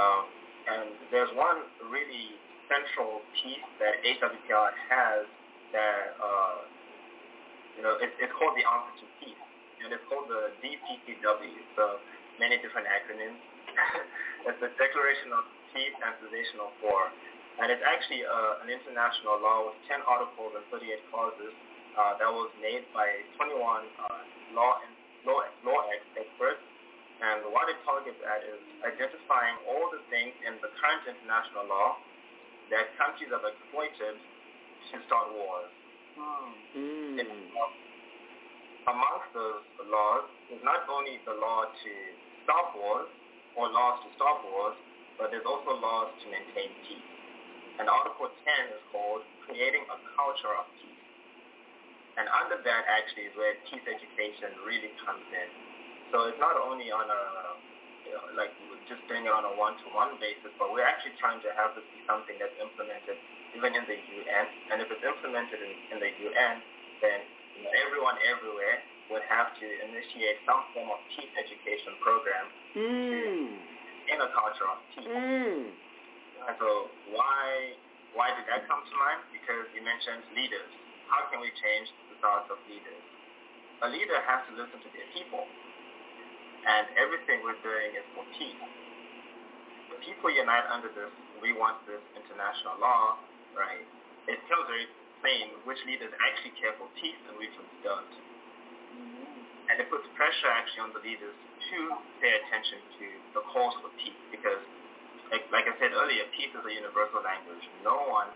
Um, 0.00 0.24
and 0.68 0.88
there's 1.12 1.32
one 1.36 1.64
really 1.88 2.36
central 2.68 3.24
piece 3.36 3.64
that 3.80 4.00
HWPL 4.04 4.68
has 4.88 5.24
that 5.72 6.16
uh, 6.16 6.56
you 7.76 7.82
know 7.84 7.96
it, 8.00 8.10
it's 8.16 8.32
called 8.36 8.56
the 8.56 8.64
Answer 8.64 9.04
to 9.04 9.06
Peace, 9.20 9.44
and 9.84 9.92
it's 9.92 10.04
called 10.08 10.28
the 10.28 10.56
DPCW. 10.64 11.58
So 11.76 12.00
many 12.38 12.58
different 12.62 12.86
acronyms. 12.86 13.38
it's 14.48 14.58
the 14.62 14.70
Declaration 14.78 15.34
of 15.34 15.44
Peace 15.74 15.94
and 15.98 16.14
Cessation 16.22 16.58
of 16.62 16.72
War. 16.82 17.10
And 17.58 17.74
it's 17.74 17.82
actually 17.82 18.22
uh, 18.22 18.62
an 18.62 18.70
international 18.70 19.42
law 19.42 19.66
with 19.70 19.78
10 19.90 20.06
articles 20.06 20.54
and 20.54 20.62
38 20.70 21.10
clauses 21.10 21.52
uh, 21.98 22.14
that 22.22 22.30
was 22.30 22.50
made 22.62 22.86
by 22.94 23.10
21 23.34 23.58
uh, 23.58 24.22
law, 24.54 24.78
and, 24.86 24.94
law, 25.26 25.42
law 25.66 25.80
experts. 26.14 26.62
And 27.18 27.50
what 27.50 27.66
it 27.66 27.82
targets 27.82 28.22
at 28.22 28.46
is 28.46 28.62
identifying 28.86 29.58
all 29.66 29.90
the 29.90 29.98
things 30.06 30.38
in 30.46 30.54
the 30.62 30.70
current 30.78 31.02
international 31.02 31.66
law 31.66 31.98
that 32.70 32.94
countries 32.94 33.34
have 33.34 33.42
exploited 33.42 34.14
to 34.14 34.96
start 35.10 35.34
wars. 35.34 35.74
Mm. 36.18 37.14
amongst 38.90 39.30
those 39.36 39.62
laws 39.86 40.26
is 40.50 40.58
not 40.66 40.82
only 40.90 41.22
the 41.22 41.34
law 41.38 41.62
to 41.70 41.92
stop 42.48 42.72
wars 42.72 43.12
or 43.60 43.68
laws 43.68 44.00
to 44.00 44.08
stop 44.16 44.40
wars, 44.48 44.72
but 45.20 45.28
there's 45.28 45.44
also 45.44 45.76
laws 45.76 46.08
to 46.24 46.32
maintain 46.32 46.72
peace. 46.88 47.12
And 47.76 47.92
Article 47.92 48.32
10 48.32 48.72
is 48.72 48.80
called 48.88 49.20
Creating 49.44 49.84
a 49.84 49.96
Culture 50.16 50.56
of 50.56 50.64
Peace. 50.80 51.04
And 52.16 52.24
under 52.32 52.56
that 52.64 52.82
actually 52.88 53.28
is 53.28 53.36
where 53.36 53.52
peace 53.68 53.84
education 53.84 54.56
really 54.64 54.96
comes 55.04 55.28
in. 55.28 55.48
So 56.08 56.24
it's 56.32 56.40
not 56.40 56.56
only 56.56 56.88
on 56.88 57.04
a, 57.04 57.22
you 58.08 58.16
know, 58.16 58.24
like 58.32 58.50
just 58.88 59.04
doing 59.12 59.28
it 59.28 59.34
on 59.34 59.44
a 59.44 59.52
one-to-one 59.52 60.16
basis, 60.16 60.48
but 60.56 60.72
we're 60.72 60.88
actually 60.88 61.20
trying 61.20 61.44
to 61.44 61.52
have 61.52 61.76
this 61.76 61.84
be 61.92 62.00
something 62.08 62.40
that's 62.40 62.56
implemented 62.56 63.20
even 63.52 63.76
in 63.76 63.84
the 63.84 63.94
UN. 63.94 64.44
And 64.72 64.80
if 64.80 64.88
it's 64.88 65.04
implemented 65.04 65.60
in, 65.60 65.72
in 65.92 65.98
the 66.00 66.10
UN, 66.10 66.54
then 67.04 67.18
you 67.60 67.68
know, 67.68 67.72
everyone 67.76 68.16
everywhere 68.24 68.80
would 69.08 69.24
have 69.24 69.56
to 69.56 69.66
initiate 69.66 70.44
some 70.44 70.60
form 70.76 70.92
of 70.92 71.00
peace 71.16 71.32
education 71.32 71.96
program 72.04 72.44
mm. 72.76 73.48
in 74.12 74.16
a 74.20 74.28
culture 74.36 74.68
of 74.68 74.78
peace. 74.92 75.08
Mm. 75.08 75.72
And 76.48 76.54
so 76.60 76.92
why 77.12 77.76
why 78.16 78.32
did 78.36 78.48
that 78.48 78.64
come 78.68 78.80
to 78.84 78.94
mind? 78.96 79.20
Because 79.32 79.68
you 79.76 79.84
mentioned 79.84 80.24
leaders. 80.32 80.72
How 81.12 81.28
can 81.32 81.40
we 81.40 81.52
change 81.56 81.88
the 82.12 82.16
thoughts 82.20 82.48
of 82.52 82.60
leaders? 82.68 83.02
A 83.84 83.88
leader 83.88 84.18
has 84.24 84.44
to 84.48 84.52
listen 84.56 84.80
to 84.80 84.90
their 84.92 85.08
people. 85.12 85.44
And 86.68 86.84
everything 87.00 87.40
we're 87.46 87.60
doing 87.62 87.94
is 87.96 88.04
for 88.12 88.26
peace. 88.36 88.60
The 89.88 89.98
people 90.04 90.28
unite 90.34 90.66
under 90.68 90.90
this, 90.92 91.12
we 91.40 91.54
want 91.54 91.80
this 91.88 92.02
international 92.12 92.76
law, 92.82 93.22
right? 93.56 93.86
It 94.26 94.36
tells 94.50 94.66
very 94.68 94.90
plain 95.22 95.54
which 95.64 95.80
leaders 95.88 96.12
actually 96.18 96.58
care 96.60 96.74
for 96.76 96.90
peace 96.98 97.16
and 97.30 97.38
which 97.40 97.54
ones 97.56 97.72
don't 97.86 98.12
and 99.68 99.76
it 99.76 99.86
puts 99.92 100.04
pressure 100.16 100.48
actually 100.48 100.88
on 100.88 100.92
the 100.96 101.02
leaders 101.04 101.36
to 101.72 101.78
pay 102.24 102.32
attention 102.32 102.80
to 102.96 103.06
the 103.36 103.42
cause 103.52 103.76
for 103.84 103.92
peace 104.00 104.16
because, 104.32 104.60
like, 105.28 105.44
like 105.52 105.68
I 105.68 105.76
said 105.76 105.92
earlier, 105.92 106.24
peace 106.32 106.52
is 106.52 106.64
a 106.64 106.72
universal 106.72 107.20
language. 107.20 107.60
No 107.84 108.08
one 108.08 108.32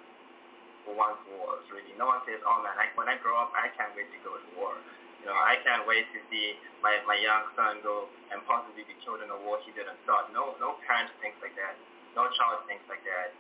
wants 0.85 1.25
wars, 1.33 1.65
really. 1.73 1.97
No 1.97 2.13
one 2.13 2.21
says, 2.29 2.43
oh 2.45 2.61
man, 2.61 2.77
I, 2.77 2.93
when 2.99 3.09
I 3.09 3.17
grow 3.25 3.39
up, 3.41 3.55
I 3.57 3.73
can't 3.73 3.97
wait 3.97 4.13
to 4.13 4.21
go 4.21 4.37
to 4.37 4.49
war. 4.61 4.77
You 5.25 5.31
know, 5.31 5.39
I 5.39 5.57
can't 5.63 5.87
wait 5.87 6.05
to 6.13 6.19
see 6.29 6.59
my, 6.83 6.99
my 7.07 7.15
young 7.15 7.47
son 7.55 7.79
go 7.81 8.11
and 8.35 8.43
possibly 8.45 8.83
be 8.85 8.99
killed 9.07 9.23
in 9.23 9.31
a 9.31 9.39
war 9.47 9.63
he 9.63 9.71
didn't 9.73 9.97
start. 10.03 10.35
No, 10.35 10.59
no 10.59 10.77
parent 10.85 11.15
thinks 11.23 11.39
like 11.39 11.55
that. 11.55 11.79
No 12.19 12.27
child 12.35 12.67
thinks 12.67 12.83
like 12.91 13.07
that. 13.07 13.31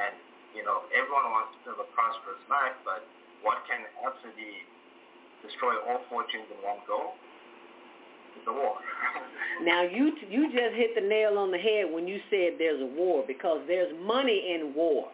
And, 0.00 0.16
you 0.56 0.64
know, 0.64 0.88
everyone 0.96 1.28
wants 1.30 1.52
to 1.62 1.76
live 1.76 1.84
a 1.84 1.88
prosperous 1.92 2.40
life, 2.48 2.74
but 2.88 3.04
what 3.44 3.60
can 3.68 3.84
absolutely 4.00 4.64
destroy 5.44 5.76
all 5.84 6.00
fortunes 6.08 6.48
in 6.48 6.58
one 6.64 6.80
go 6.88 7.12
the 8.44 8.52
war. 8.52 8.76
now 9.62 9.82
you 9.82 10.12
you 10.28 10.46
just 10.52 10.74
hit 10.74 10.94
the 10.94 11.00
nail 11.00 11.38
on 11.38 11.50
the 11.50 11.58
head 11.58 11.86
when 11.90 12.06
you 12.06 12.20
said 12.30 12.54
there's 12.58 12.80
a 12.80 12.86
war 12.86 13.24
because 13.26 13.60
there's 13.66 13.92
money 14.02 14.54
in 14.54 14.74
war. 14.74 15.08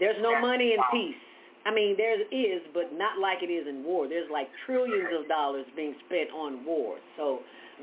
There's 0.00 0.20
no 0.20 0.40
money 0.40 0.72
in 0.72 0.80
peace. 0.90 1.20
I 1.66 1.72
mean, 1.72 1.96
there 1.96 2.20
is, 2.20 2.60
but 2.74 2.92
not 2.92 3.18
like 3.18 3.42
it 3.42 3.50
is 3.50 3.66
in 3.66 3.84
war. 3.84 4.06
There's 4.08 4.30
like 4.30 4.48
trillions 4.66 5.08
of 5.18 5.28
dollars 5.28 5.64
being 5.74 5.94
spent 6.06 6.30
on 6.30 6.64
war. 6.64 6.96
So 7.16 7.40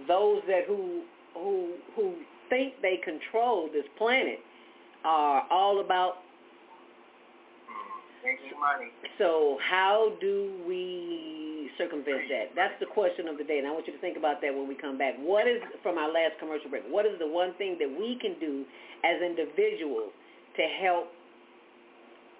those 0.07 0.41
that 0.47 0.65
who 0.67 1.01
who 1.33 1.73
who 1.95 2.13
think 2.49 2.75
they 2.81 2.99
control 3.03 3.69
this 3.73 3.85
planet 3.97 4.39
are 5.03 5.47
all 5.49 5.79
about 5.79 6.17
mm, 7.65 8.23
making 8.23 8.59
money. 8.59 8.91
So 9.17 9.57
how 9.67 10.13
do 10.21 10.51
we 10.67 11.40
circumvent 11.77 12.29
that? 12.29 12.55
That's 12.55 12.73
the 12.79 12.85
question 12.85 13.27
of 13.27 13.37
the 13.37 13.43
day, 13.43 13.59
and 13.59 13.67
I 13.67 13.71
want 13.71 13.87
you 13.87 13.93
to 13.93 13.99
think 13.99 14.17
about 14.17 14.41
that 14.41 14.53
when 14.53 14.67
we 14.67 14.75
come 14.75 14.97
back. 14.97 15.15
What 15.19 15.47
is, 15.47 15.61
from 15.83 15.97
our 15.97 16.11
last 16.11 16.39
commercial 16.39 16.69
break, 16.69 16.83
what 16.89 17.05
is 17.05 17.17
the 17.19 17.27
one 17.27 17.53
thing 17.55 17.77
that 17.79 17.89
we 17.89 18.17
can 18.19 18.35
do 18.39 18.65
as 19.03 19.21
individuals 19.21 20.11
to 20.57 20.63
help 20.81 21.07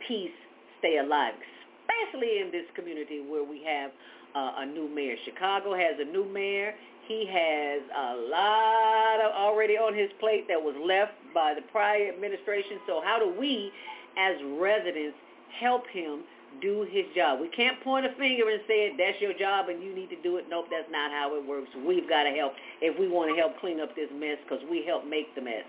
peace 0.08 0.36
stay 0.80 0.98
alive, 0.98 1.34
especially 1.38 2.42
in 2.42 2.52
this 2.52 2.66
community 2.76 3.22
where 3.22 3.44
we 3.44 3.64
have 3.64 3.92
uh, 4.36 4.64
a 4.64 4.66
new 4.66 4.88
mayor. 4.90 5.16
Chicago 5.26 5.74
has 5.74 5.96
a 6.00 6.06
new 6.06 6.26
mayor. 6.26 6.74
He 7.08 7.26
has 7.28 7.82
a 7.92 8.16
lot 8.30 9.20
of 9.26 9.32
already 9.36 9.74
on 9.74 9.94
his 9.94 10.10
plate 10.20 10.48
that 10.48 10.62
was 10.62 10.76
left 10.80 11.14
by 11.34 11.54
the 11.54 11.62
prior 11.72 12.10
administration. 12.10 12.80
So 12.88 13.02
how 13.04 13.20
do 13.20 13.34
we, 13.38 13.72
as 14.18 14.36
residents, 14.58 15.18
help 15.60 15.84
him 15.88 16.24
do 16.60 16.86
his 16.90 17.06
job? 17.16 17.40
We 17.40 17.48
can't 17.50 17.80
point 17.84 18.06
a 18.06 18.14
finger 18.20 18.50
and 18.50 18.62
say 18.68 18.92
that's 18.98 19.22
your 19.22 19.34
job 19.34 19.70
and 19.70 19.82
you 19.82 19.96
need 19.96 20.10
to 20.10 20.20
do 20.22 20.38
it. 20.38 20.46
Nope, 20.50 20.68
that's 20.70 20.90
not 20.92 21.12
how 21.12 21.36
it 21.38 21.46
works. 21.46 21.70
We've 21.86 22.08
got 22.10 22.24
to 22.24 22.32
help 22.32 22.54
if 22.82 22.98
we 23.00 23.08
want 23.08 23.32
to 23.32 23.40
help 23.40 23.60
clean 23.60 23.80
up 23.80 23.96
this 23.96 24.10
mess 24.14 24.38
because 24.44 24.64
we 24.70 24.84
help 24.86 25.08
make 25.08 25.34
the 25.36 25.42
mess 25.42 25.66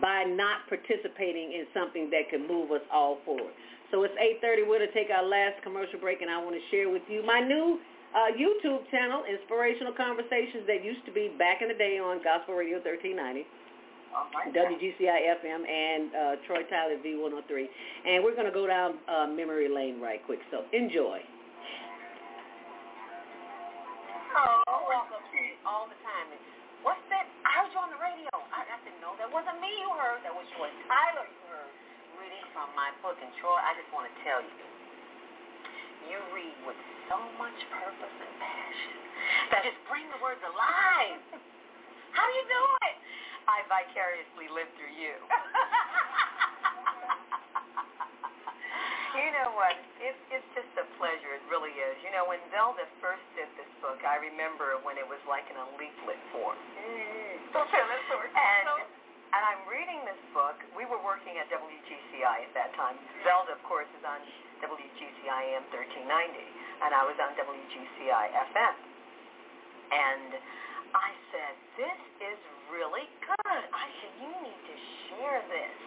by 0.00 0.24
not 0.24 0.66
participating 0.68 1.52
in 1.54 1.64
something 1.72 2.10
that 2.10 2.28
can 2.28 2.46
move 2.46 2.70
us 2.72 2.84
all 2.92 3.18
forward. 3.24 3.52
So 3.90 4.02
it's 4.02 4.14
8.30. 4.42 4.66
We're 4.66 4.82
going 4.82 4.90
to 4.90 4.96
take 4.96 5.08
our 5.10 5.24
last 5.24 5.62
commercial 5.62 6.00
break, 6.00 6.20
and 6.20 6.30
I 6.30 6.42
want 6.42 6.56
to 6.56 6.64
share 6.74 6.90
with 6.90 7.06
you 7.08 7.24
my 7.24 7.40
new 7.40 7.78
uh, 8.14 8.30
YouTube 8.34 8.90
channel, 8.90 9.22
Inspirational 9.26 9.92
Conversations, 9.94 10.66
that 10.66 10.82
used 10.82 11.04
to 11.06 11.12
be 11.12 11.34
back 11.38 11.62
in 11.62 11.68
the 11.68 11.78
day 11.78 11.98
on 12.02 12.22
Gospel 12.22 12.54
Radio 12.54 12.82
1390. 12.82 13.46
WGCI 14.54 15.18
FM 15.42 15.62
and 15.66 16.02
uh, 16.14 16.34
Troy 16.46 16.62
Tyler 16.70 16.96
V103. 17.02 17.66
And 18.06 18.22
we're 18.22 18.34
going 18.34 18.46
to 18.46 18.54
go 18.54 18.66
down 18.66 18.98
uh, 19.10 19.26
memory 19.26 19.68
lane 19.68 20.00
right 20.00 20.20
quick. 20.24 20.38
So 20.50 20.62
enjoy. 20.72 21.18
Oh, 24.34 24.86
welcome 24.90 25.22
all 25.64 25.88
the 25.88 25.98
time. 26.04 26.28
What's 26.84 27.00
that? 27.08 27.24
I 27.48 27.64
heard 27.64 27.72
you 27.72 27.80
on 27.80 27.88
the 27.88 28.00
radio. 28.00 28.28
I, 28.52 28.68
I 28.68 28.76
said, 28.84 28.92
no, 29.00 29.16
that 29.16 29.30
wasn't 29.32 29.56
me 29.58 29.72
you 29.80 29.90
heard. 29.96 30.20
That 30.22 30.36
was 30.36 30.44
Troy 30.54 30.68
Tyler 30.84 31.24
you 31.24 31.40
heard 31.48 31.72
reading 32.20 32.44
from 32.52 32.68
my 32.76 32.92
book. 33.00 33.16
And 33.18 33.32
Troy, 33.40 33.56
I 33.56 33.72
just 33.74 33.88
want 33.90 34.06
to 34.06 34.14
tell 34.22 34.44
you, 34.44 34.66
you 36.12 36.20
read 36.36 36.56
with 36.68 36.76
so 37.08 37.16
much 37.40 37.56
purpose 37.72 38.16
and 38.20 38.34
passion 38.36 38.96
that 39.50 39.64
just 39.64 39.80
bring 39.88 40.04
the 40.12 40.20
words 40.20 40.40
alive. 40.44 41.20
How 42.12 42.24
do 42.28 42.32
you 42.36 42.46
do 42.46 42.62
it? 42.84 42.94
I 43.44 43.64
vicariously 43.68 44.48
live 44.52 44.68
through 44.76 44.94
you. 44.96 45.16
you 49.20 49.28
know 49.36 49.52
what? 49.54 49.76
It's 50.00 50.18
it's 50.32 50.48
just 50.56 50.72
a 50.80 50.86
pleasure. 50.96 51.36
It 51.36 51.44
really 51.52 51.72
is. 51.76 51.96
You 52.00 52.10
know, 52.12 52.24
when 52.28 52.40
Zelda 52.50 52.88
first 53.04 53.24
did 53.36 53.48
this 53.60 53.68
book, 53.84 54.00
I 54.02 54.16
remember 54.20 54.80
when 54.82 54.96
it 54.96 55.06
was 55.06 55.20
like 55.28 55.44
in 55.52 55.56
a 55.60 55.66
leaflet 55.76 56.20
form. 56.32 56.56
Mm-hmm. 56.56 57.52
And 58.34 58.68
and 59.34 59.42
I'm 59.42 59.66
reading 59.66 59.98
this 60.06 60.20
book. 60.30 60.54
We 60.78 60.86
were 60.86 61.02
working 61.02 61.42
at 61.42 61.50
WGCI 61.50 62.46
at 62.46 62.52
that 62.54 62.70
time. 62.78 62.94
Zelda, 63.26 63.58
of 63.58 63.62
course, 63.66 63.90
is 63.98 64.04
on 64.06 64.22
WGCI 64.62 65.58
AM 65.58 65.66
1390, 65.74 66.06
and 66.06 66.94
I 66.94 67.02
was 67.02 67.18
on 67.18 67.34
WGCI 67.34 68.24
FM. 68.30 68.74
And 69.90 70.38
I 70.94 71.10
said, 71.34 71.54
this 71.74 72.00
is 72.22 72.38
really 72.70 73.10
good. 73.26 73.62
I 73.74 73.86
said, 73.98 74.12
you 74.22 74.30
need 74.46 74.60
to 74.62 74.76
share 75.10 75.42
this. 75.50 75.78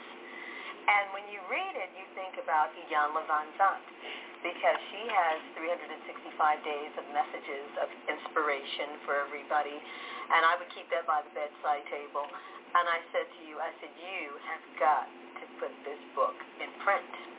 And 0.87 1.11
when 1.15 1.27
you 1.31 1.39
read 1.51 1.75
it, 1.79 1.91
you 1.95 2.03
think 2.15 2.39
about 2.39 2.71
Iyanla 2.75 3.23
Vanzant 3.27 3.83
because 4.43 4.79
she 4.91 5.03
has 5.07 5.37
365 5.59 6.63
days 6.63 6.91
of 6.95 7.03
messages 7.11 7.67
of 7.83 7.87
inspiration 8.07 8.99
for 9.03 9.19
everybody. 9.19 9.75
And 10.31 10.43
I 10.47 10.55
would 10.59 10.71
keep 10.71 10.87
that 10.91 11.07
by 11.07 11.23
the 11.23 11.31
bedside 11.35 11.83
table. 11.91 12.23
And 12.23 12.85
I 12.87 12.99
said 13.15 13.27
to 13.27 13.39
you, 13.47 13.59
I 13.59 13.71
said, 13.79 13.91
you 13.95 14.35
have 14.47 14.63
got 14.79 15.07
to 15.07 15.43
put 15.59 15.71
this 15.87 15.99
book 16.15 16.35
in 16.59 16.71
print. 16.83 17.36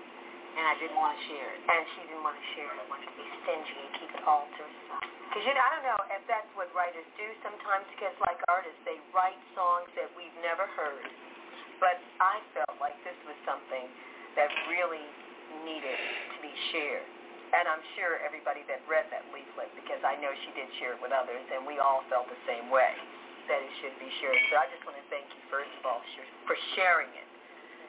And 0.58 0.66
I 0.66 0.74
didn't 0.82 0.98
want 0.98 1.14
to 1.14 1.22
share 1.30 1.54
it. 1.54 1.62
And 1.70 1.86
she 1.94 2.02
didn't 2.10 2.26
want 2.26 2.34
to 2.34 2.46
share 2.58 2.66
it. 2.66 2.82
Wanted 2.90 3.06
to 3.06 3.14
be 3.14 3.22
stingy 3.46 3.78
and 3.78 3.90
keep 4.02 4.10
it 4.10 4.26
all 4.26 4.42
to 4.42 4.62
herself. 4.66 5.06
Because 5.30 5.46
you 5.46 5.54
know, 5.54 5.62
I 5.62 5.70
don't 5.70 5.86
know 5.86 6.00
if 6.10 6.22
that's 6.26 6.50
what 6.58 6.66
writers 6.74 7.06
do 7.14 7.30
sometimes. 7.46 7.86
Because 7.94 8.10
like 8.26 8.42
artists, 8.50 8.82
they 8.82 8.98
write 9.14 9.38
songs 9.54 9.86
that 9.94 10.10
we've 10.18 10.34
never 10.42 10.66
heard. 10.74 11.06
But 11.78 12.02
I 12.18 12.42
felt 12.58 12.74
like 12.82 12.98
this 13.06 13.14
was 13.22 13.38
something 13.46 13.86
that 14.34 14.50
really 14.66 15.06
needed 15.62 15.94
to 16.34 16.36
be 16.42 16.50
shared. 16.74 17.06
And 17.54 17.70
I'm 17.70 17.80
sure 17.94 18.18
everybody 18.26 18.66
that 18.66 18.82
read 18.90 19.06
that 19.14 19.30
leaflet, 19.30 19.70
because 19.78 20.02
I 20.02 20.18
know 20.18 20.34
she 20.42 20.50
did 20.58 20.66
share 20.82 20.98
it 20.98 21.00
with 21.00 21.14
others, 21.14 21.40
and 21.54 21.64
we 21.64 21.78
all 21.78 22.02
felt 22.10 22.26
the 22.26 22.42
same 22.50 22.66
way 22.68 22.92
that 23.46 23.62
it 23.62 23.72
should 23.78 23.94
be 24.02 24.10
shared. 24.20 24.36
So 24.50 24.58
I 24.58 24.66
just 24.74 24.82
want 24.84 24.98
to 24.98 25.06
thank 25.06 25.24
you, 25.32 25.40
first 25.48 25.70
of 25.80 25.86
all, 25.86 26.02
for 26.44 26.58
sharing 26.74 27.08
it 27.14 27.27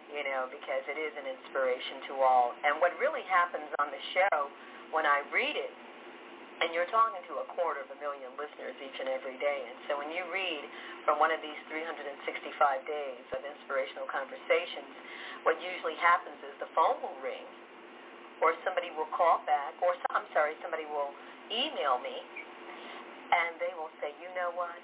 you 0.10 0.26
know, 0.26 0.50
because 0.50 0.84
it 0.90 0.98
is 0.98 1.14
an 1.18 1.30
inspiration 1.30 2.02
to 2.10 2.14
all. 2.22 2.58
And 2.66 2.82
what 2.82 2.94
really 2.98 3.24
happens 3.30 3.70
on 3.78 3.94
the 3.94 4.02
show 4.18 4.50
when 4.90 5.06
I 5.06 5.22
read 5.30 5.54
it, 5.54 5.74
and 6.60 6.76
you're 6.76 6.90
talking 6.92 7.24
to 7.32 7.40
a 7.40 7.48
quarter 7.56 7.80
of 7.80 7.90
a 7.94 7.98
million 8.04 8.28
listeners 8.36 8.76
each 8.84 8.98
and 9.00 9.08
every 9.08 9.40
day, 9.40 9.64
and 9.64 9.78
so 9.88 9.96
when 9.96 10.12
you 10.12 10.28
read 10.28 10.68
from 11.08 11.16
one 11.16 11.32
of 11.32 11.40
these 11.40 11.56
365 11.72 12.12
days 12.84 13.24
of 13.32 13.40
inspirational 13.48 14.04
conversations, 14.12 14.92
what 15.48 15.56
usually 15.64 15.96
happens 16.04 16.36
is 16.44 16.52
the 16.60 16.68
phone 16.76 17.00
will 17.00 17.16
ring, 17.24 17.48
or 18.44 18.52
somebody 18.68 18.92
will 18.92 19.08
call 19.16 19.40
back, 19.48 19.72
or 19.80 19.96
I'm 20.12 20.28
sorry, 20.36 20.60
somebody 20.60 20.84
will 20.84 21.16
email 21.48 21.96
me, 22.04 22.20
and 23.32 23.56
they 23.64 23.72
will 23.80 23.92
say, 24.04 24.12
you 24.20 24.28
know 24.36 24.52
what, 24.52 24.84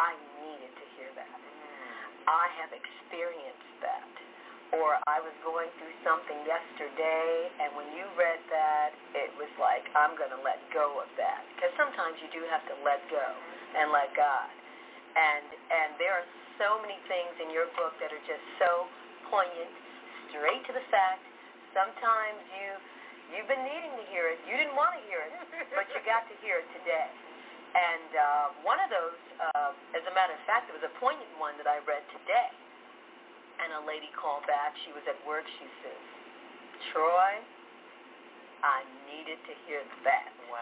I 0.00 0.16
needed 0.40 0.72
to 0.72 0.84
hear 0.96 1.12
that. 1.20 1.51
I 2.32 2.48
have 2.64 2.72
experienced 2.72 3.76
that. 3.84 4.08
Or 4.72 4.96
I 5.04 5.20
was 5.20 5.36
going 5.44 5.68
through 5.76 5.92
something 6.00 6.40
yesterday, 6.48 7.52
and 7.60 7.76
when 7.76 7.92
you 7.92 8.08
read 8.16 8.40
that, 8.48 8.96
it 9.12 9.28
was 9.36 9.52
like, 9.60 9.84
I'm 9.92 10.16
going 10.16 10.32
to 10.32 10.40
let 10.40 10.56
go 10.72 10.96
of 10.96 11.12
that. 11.20 11.44
Because 11.52 11.76
sometimes 11.76 12.16
you 12.24 12.32
do 12.32 12.40
have 12.48 12.64
to 12.72 12.76
let 12.80 13.04
go 13.12 13.20
and 13.76 13.92
let 13.92 14.16
God. 14.16 14.48
And 15.12 15.44
and 15.44 15.92
there 16.00 16.16
are 16.16 16.24
so 16.56 16.80
many 16.80 16.96
things 17.04 17.36
in 17.44 17.52
your 17.52 17.68
book 17.76 17.92
that 18.00 18.16
are 18.16 18.24
just 18.24 18.40
so 18.56 18.88
poignant, 19.28 19.68
straight 20.32 20.64
to 20.64 20.72
the 20.72 20.84
fact. 20.88 21.20
Sometimes 21.76 22.40
you 22.56 22.68
you've 23.36 23.50
been 23.52 23.60
needing 23.68 23.92
to 24.00 24.04
hear 24.08 24.32
it. 24.32 24.40
You 24.48 24.56
didn't 24.56 24.72
want 24.72 24.96
to 24.96 25.04
hear 25.04 25.20
it, 25.20 25.36
but 25.76 25.84
you 25.92 26.00
got 26.08 26.24
to 26.32 26.34
hear 26.40 26.64
it 26.64 26.68
today. 26.80 27.12
And 27.72 28.10
uh, 28.12 28.46
one 28.68 28.76
of 28.84 28.92
those, 28.92 29.16
uh, 29.40 29.96
as 29.96 30.04
a 30.04 30.12
matter 30.12 30.36
of 30.36 30.42
fact, 30.44 30.68
it 30.68 30.76
was 30.76 30.84
a 30.84 30.92
poignant 31.00 31.32
one 31.40 31.56
that 31.56 31.64
I 31.64 31.80
read 31.88 32.04
today. 32.12 32.52
And 33.64 33.72
a 33.80 33.82
lady 33.88 34.12
called 34.12 34.44
back. 34.44 34.76
She 34.84 34.92
was 34.92 35.04
at 35.08 35.16
work. 35.24 35.46
She 35.46 35.66
says, 35.80 36.02
Troy, 36.90 37.40
I 38.60 38.84
needed 39.08 39.38
to 39.48 39.54
hear 39.64 39.80
that. 40.04 40.30
Wow. 40.50 40.60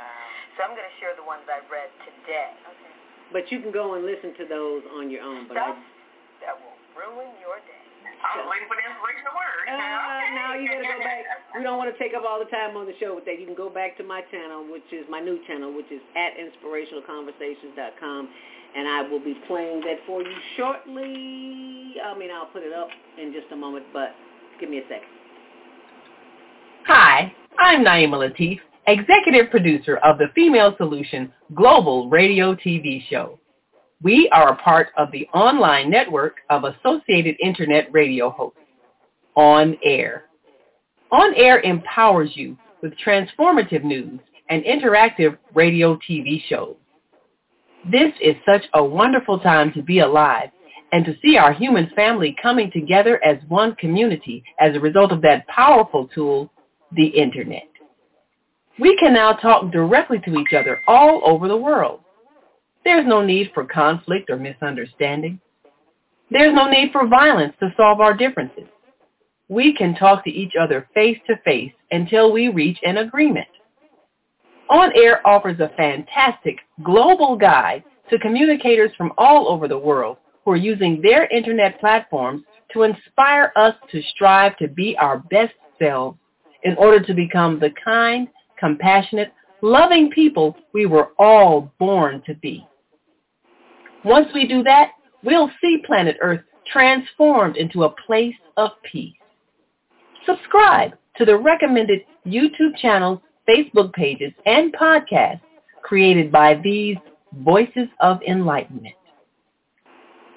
So 0.55 0.69
I'm 0.69 0.77
going 0.77 0.87
to 0.87 0.97
share 1.03 1.16
the 1.19 1.24
ones 1.24 1.43
I 1.51 1.65
read 1.66 1.91
today. 2.07 2.55
Okay. 2.62 2.95
But 3.32 3.51
you 3.51 3.59
can 3.62 3.73
go 3.73 3.95
and 3.97 4.05
listen 4.05 4.35
to 4.39 4.45
those 4.47 4.82
on 4.95 5.09
your 5.09 5.23
own. 5.23 5.49
But 5.49 5.59
Stuff 5.59 5.78
I... 5.78 6.47
that 6.47 6.55
will 6.61 6.78
ruin 6.95 7.31
your 7.41 7.59
day. 7.65 7.90
I 8.21 8.37
was 8.37 8.47
waiting 8.53 8.69
for 8.69 8.77
the 8.77 8.85
inspirational 8.85 9.33
word. 9.33 9.65
Uh, 9.65 9.73
okay. 9.73 10.37
now 10.37 10.53
you 10.53 10.69
gotta 10.69 10.85
go 10.85 11.01
back. 11.01 11.25
We 11.57 11.65
don't 11.65 11.81
want 11.81 11.89
to 11.89 11.97
take 11.97 12.13
up 12.13 12.23
all 12.29 12.39
the 12.39 12.51
time 12.53 12.77
on 12.77 12.85
the 12.85 12.93
show 13.01 13.17
with 13.17 13.25
that. 13.25 13.41
You 13.41 13.47
can 13.49 13.57
go 13.57 13.73
back 13.73 13.97
to 13.97 14.05
my 14.05 14.21
channel, 14.31 14.69
which 14.69 14.85
is 14.93 15.09
my 15.09 15.21
new 15.21 15.41
channel, 15.49 15.73
which 15.73 15.89
is 15.89 16.05
at 16.13 16.37
inspirationalconversations.com, 16.37 18.29
and 18.77 18.89
I 18.89 19.09
will 19.09 19.25
be 19.25 19.35
playing 19.49 19.81
that 19.89 20.05
for 20.07 20.21
you 20.21 20.37
shortly. 20.57 21.97
I 22.05 22.13
mean, 22.17 22.31
I'll 22.31 22.53
put 22.53 22.63
it 22.63 22.73
up 22.77 22.89
in 23.17 23.33
just 23.33 23.51
a 23.53 23.57
moment, 23.57 23.87
but 23.93 24.13
give 24.61 24.69
me 24.69 24.79
a 24.79 24.85
second. 24.85 25.09
Hi, 26.87 27.33
I'm 27.59 27.85
Naima 27.85 28.21
Latif, 28.21 28.61
executive 28.87 29.51
producer 29.51 29.97
of 29.99 30.19
the 30.19 30.27
Female 30.35 30.75
Solution 30.77 31.33
Global 31.55 32.11
Radio 32.11 32.55
TV 32.55 33.03
show. 33.09 33.40
We 34.02 34.31
are 34.32 34.52
a 34.52 34.56
part 34.56 34.89
of 34.97 35.12
the 35.12 35.27
online 35.35 35.90
network 35.90 36.36
of 36.48 36.64
Associated 36.64 37.36
Internet 37.39 37.93
radio 37.93 38.31
hosts, 38.31 38.59
On 39.36 39.77
Air. 39.85 40.24
On 41.12 41.35
Air 41.35 41.60
empowers 41.60 42.31
you 42.35 42.56
with 42.82 42.94
transformative 43.05 43.85
news 43.85 44.18
and 44.48 44.64
interactive 44.64 45.36
radio 45.55 45.97
TV 45.97 46.43
shows. 46.48 46.77
This 47.90 48.12
is 48.22 48.36
such 48.47 48.62
a 48.72 48.82
wonderful 48.82 49.39
time 49.39 49.70
to 49.74 49.82
be 49.82 49.98
alive 49.98 50.48
and 50.93 51.05
to 51.05 51.14
see 51.22 51.36
our 51.36 51.52
human 51.52 51.90
family 51.94 52.35
coming 52.40 52.70
together 52.70 53.22
as 53.22 53.36
one 53.48 53.74
community 53.77 54.43
as 54.59 54.74
a 54.74 54.81
result 54.81 55.12
of 55.12 55.20
that 55.22 55.47
powerful 55.48 56.09
tool, 56.14 56.51
the 56.93 57.06
Internet. 57.06 57.68
We 58.78 58.97
can 58.97 59.12
now 59.12 59.35
talk 59.35 59.70
directly 59.70 60.20
to 60.24 60.39
each 60.39 60.55
other 60.55 60.81
all 60.89 61.20
over 61.27 61.48
the 61.48 61.56
world. 61.56 62.01
There's 62.85 63.07
no 63.07 63.23
need 63.24 63.51
for 63.52 63.65
conflict 63.65 64.31
or 64.31 64.36
misunderstanding. 64.36 65.40
There's 66.31 66.55
no 66.55 66.70
need 66.70 66.93
for 66.93 67.07
violence 67.07 67.55
to 67.61 67.74
solve 67.77 68.01
our 68.01 68.15
differences. 68.15 68.69
We 69.48 69.74
can 69.74 69.94
talk 69.97 70.24
to 70.24 70.31
each 70.31 70.52
other 70.59 70.89
face 70.94 71.19
to 71.27 71.36
face 71.44 71.73
until 71.90 72.32
we 72.32 72.48
reach 72.48 72.78
an 72.85 72.98
agreement. 72.98 73.48
On 74.69 74.93
Air 74.94 75.27
offers 75.27 75.59
a 75.59 75.73
fantastic 75.77 76.59
global 76.85 77.36
guide 77.36 77.82
to 78.09 78.19
communicators 78.19 78.93
from 78.97 79.12
all 79.19 79.48
over 79.48 79.66
the 79.66 79.78
world 79.78 80.19
who 80.44 80.52
are 80.52 80.57
using 80.57 81.02
their 81.02 81.27
internet 81.27 81.81
platforms 81.81 82.43
to 82.73 82.85
inspire 82.85 83.52
us 83.57 83.74
to 83.90 84.01
strive 84.15 84.57
to 84.59 84.69
be 84.69 84.97
our 84.98 85.19
best 85.31 85.55
selves 85.81 86.16
in 86.62 86.77
order 86.77 87.01
to 87.05 87.15
become 87.15 87.59
the 87.59 87.70
kind, 87.85 88.28
compassionate, 88.59 89.32
loving 89.62 90.11
people 90.11 90.57
we 90.73 90.86
were 90.86 91.09
all 91.19 91.73
born 91.81 92.23
to 92.27 92.35
be. 92.35 92.65
Once 94.05 94.28
we 94.35 94.47
do 94.47 94.62
that, 94.62 94.93
we'll 95.22 95.51
see 95.60 95.82
planet 95.86 96.16
Earth 96.20 96.40
transformed 96.66 97.56
into 97.56 97.85
a 97.85 97.94
place 98.06 98.35
of 98.56 98.70
peace. 98.90 99.14
Subscribe 100.27 100.93
to 101.16 101.24
the 101.24 101.36
recommended 101.36 102.01
YouTube 102.27 102.77
channels, 102.81 103.18
Facebook 103.48 103.93
pages, 103.93 104.32
and 104.47 104.72
podcasts 104.74 105.40
created 105.82 106.31
by 106.31 106.55
these 106.62 106.97
Voices 107.32 107.89
of 108.01 108.20
Enlightenment. 108.27 108.94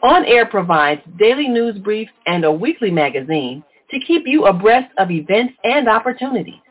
On 0.03 0.25
Air 0.25 0.45
provides 0.45 1.01
daily 1.17 1.47
news 1.47 1.77
briefs 1.77 2.11
and 2.25 2.43
a 2.43 2.51
weekly 2.51 2.91
magazine 2.91 3.63
to 3.89 3.99
keep 4.01 4.23
you 4.25 4.45
abreast 4.45 4.91
of 4.97 5.09
events 5.09 5.53
and 5.63 5.87
opportunities. 5.87 6.61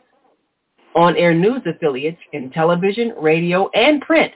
On 0.95 1.17
Air 1.17 1.33
News 1.33 1.61
affiliates 1.65 2.19
in 2.33 2.51
television, 2.51 3.13
radio, 3.19 3.69
and 3.73 4.01
print 4.01 4.31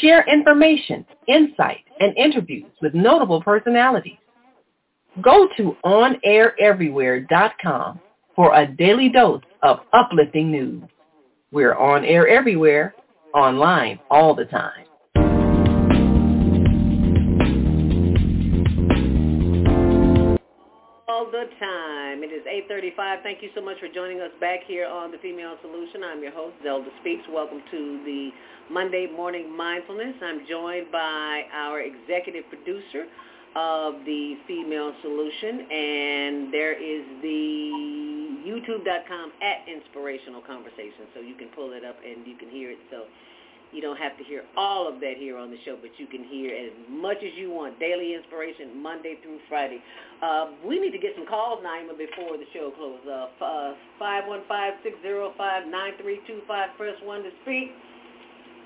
share 0.00 0.24
information, 0.32 1.04
insight, 1.28 1.84
and 2.00 2.16
interviews 2.16 2.70
with 2.80 2.94
notable 2.94 3.42
personalities. 3.42 4.16
Go 5.20 5.46
to 5.56 5.76
onaireverywhere.com 5.84 8.00
for 8.34 8.54
a 8.54 8.66
daily 8.66 9.10
dose 9.10 9.42
of 9.62 9.80
uplifting 9.92 10.50
news. 10.50 10.82
We're 11.50 11.74
on 11.74 12.02
air 12.04 12.28
everywhere, 12.28 12.94
online 13.34 13.98
all 14.10 14.34
the 14.34 14.46
time. 14.46 14.86
Time. 21.58 22.22
It 22.22 22.32
is 22.32 22.44
8.35. 22.70 23.22
Thank 23.22 23.42
you 23.42 23.50
so 23.54 23.60
much 23.60 23.78
for 23.80 23.88
joining 23.88 24.20
us 24.20 24.30
back 24.40 24.60
here 24.66 24.86
on 24.86 25.10
The 25.10 25.18
Female 25.18 25.56
Solution. 25.60 26.04
I'm 26.04 26.22
your 26.22 26.32
host, 26.32 26.54
Zelda 26.62 26.88
Speaks. 27.00 27.22
Welcome 27.30 27.62
to 27.70 28.00
the 28.04 28.30
Monday 28.70 29.08
Morning 29.10 29.50
Mindfulness. 29.50 30.14
I'm 30.22 30.46
joined 30.48 30.92
by 30.92 31.42
our 31.52 31.80
executive 31.80 32.44
producer 32.48 33.04
of 33.56 34.04
The 34.06 34.36
Female 34.46 34.92
Solution, 35.02 35.66
and 35.70 36.54
there 36.54 36.72
is 36.72 37.04
the 37.20 38.42
youtube.com 38.48 39.32
at 39.42 39.68
Inspirational 39.68 40.40
Conversation, 40.40 41.10
so 41.14 41.20
you 41.20 41.34
can 41.34 41.48
pull 41.54 41.72
it 41.72 41.84
up 41.84 41.96
and 42.04 42.26
you 42.26 42.36
can 42.36 42.48
hear 42.48 42.70
it. 42.70 42.78
So 42.90 43.04
you 43.72 43.80
don't 43.80 43.96
have 43.96 44.18
to 44.18 44.24
hear 44.24 44.42
all 44.56 44.86
of 44.86 45.00
that 45.00 45.14
here 45.18 45.38
on 45.38 45.50
the 45.50 45.56
show, 45.64 45.76
but 45.80 45.90
you 45.96 46.06
can 46.06 46.22
hear 46.24 46.54
as 46.54 46.70
much 46.88 47.16
as 47.18 47.32
you 47.36 47.50
want. 47.50 47.78
Daily 47.80 48.14
inspiration, 48.14 48.80
Monday 48.82 49.16
through 49.22 49.38
Friday. 49.48 49.82
Uh, 50.22 50.50
we 50.64 50.78
need 50.78 50.92
to 50.92 50.98
get 50.98 51.14
some 51.16 51.26
calls, 51.26 51.64
Naima, 51.64 51.96
before 51.96 52.36
the 52.36 52.44
show 52.52 52.70
closes. 52.76 53.08
Uh, 53.08 53.28
515-605-9325, 54.00 56.76
press 56.76 56.94
1 57.02 57.22
to 57.22 57.30
speak. 57.42 57.72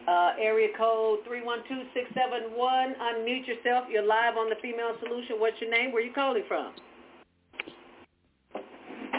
Uh, 0.09 0.33
area 0.41 0.69
code 0.77 1.20
312671. 1.27 2.95
Unmute 2.95 3.47
yourself. 3.47 3.87
You're 3.91 4.07
live 4.07 4.37
on 4.37 4.49
the 4.49 4.55
Female 4.62 4.95
Solution. 5.03 5.39
What's 5.39 5.61
your 5.61 5.70
name? 5.70 5.91
Where 5.91 6.01
are 6.03 6.07
you 6.07 6.12
calling 6.12 6.45
from? 6.47 6.73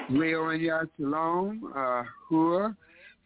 Rio 0.09 0.49
and 0.49 0.61
Shalom, 0.97 1.73
uh, 1.76 2.03
Hua, 2.30 2.73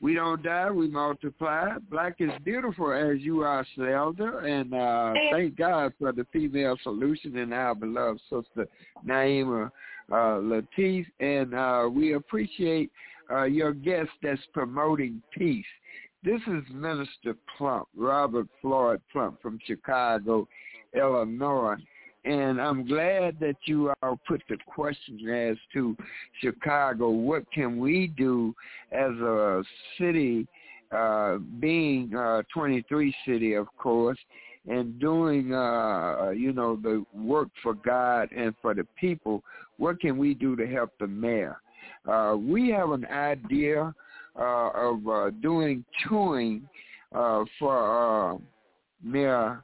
we 0.02 0.16
don't 0.16 0.42
die, 0.42 0.72
we 0.72 0.88
multiply. 0.88 1.78
Black 1.90 2.16
is 2.20 2.32
beautiful 2.44 2.92
as 2.92 3.22
you 3.22 3.42
are, 3.42 3.66
Zelda. 3.78 4.40
And 4.40 4.74
uh, 4.74 5.14
thank 5.32 5.56
God 5.56 5.94
for 6.00 6.12
the 6.12 6.26
female 6.34 6.76
solution 6.82 7.38
and 7.38 7.54
our 7.54 7.76
beloved 7.76 8.20
sister 8.22 8.68
Naima 9.06 9.70
uh, 10.12 10.16
Latif. 10.16 11.06
And 11.20 11.54
uh, 11.54 11.88
we 11.88 12.14
appreciate 12.14 12.92
uh, 13.30 13.44
your 13.44 13.74
guest 13.74 14.10
that's 14.24 14.42
promoting 14.54 15.22
peace. 15.38 15.66
This 16.24 16.42
is 16.48 16.64
Minister 16.74 17.36
Plump, 17.58 17.88
Robert 17.96 18.48
Floyd 18.60 19.02
Plump 19.12 19.40
from 19.42 19.60
Chicago, 19.66 20.48
Illinois. 20.96 21.76
And 22.24 22.62
I'm 22.62 22.86
glad 22.88 23.40
that 23.40 23.56
you 23.66 23.92
all 24.04 24.20
put 24.28 24.44
the 24.48 24.58
question 24.68 25.28
as 25.30 25.58
to 25.74 25.98
Chicago. 26.40 27.10
What 27.10 27.52
can 27.52 27.80
we 27.80 28.08
do 28.16 28.54
as 28.92 29.12
a 29.12 29.64
city, 29.98 30.48
uh, 30.92 31.38
being 31.60 32.16
uh, 32.16 32.44
23 32.54 33.16
city, 33.26 33.54
of 33.54 33.68
course, 33.78 34.20
and 34.68 35.00
doing, 35.00 35.54
uh, 35.54 36.30
you 36.30 36.54
know, 36.54 36.76
the 36.76 37.04
work 37.16 37.50
for 37.64 37.74
God 37.74 38.30
and 38.36 38.54
for 38.62 38.76
the 38.76 38.86
people? 39.00 39.44
What 39.78 40.00
can 40.00 40.18
we 40.20 40.36
do 40.36 40.56
to 40.56 40.68
help 40.68 40.92
the 41.00 41.08
mayor? 41.08 41.58
Uh, 42.08 42.36
we 42.38 42.70
have 42.70 42.92
an 42.92 43.06
idea 43.06 43.94
uh, 44.40 44.70
of 44.76 45.08
uh, 45.08 45.30
doing 45.42 45.84
touring 46.08 46.68
uh, 47.16 47.44
for 47.58 48.40
Mayor 49.04 49.64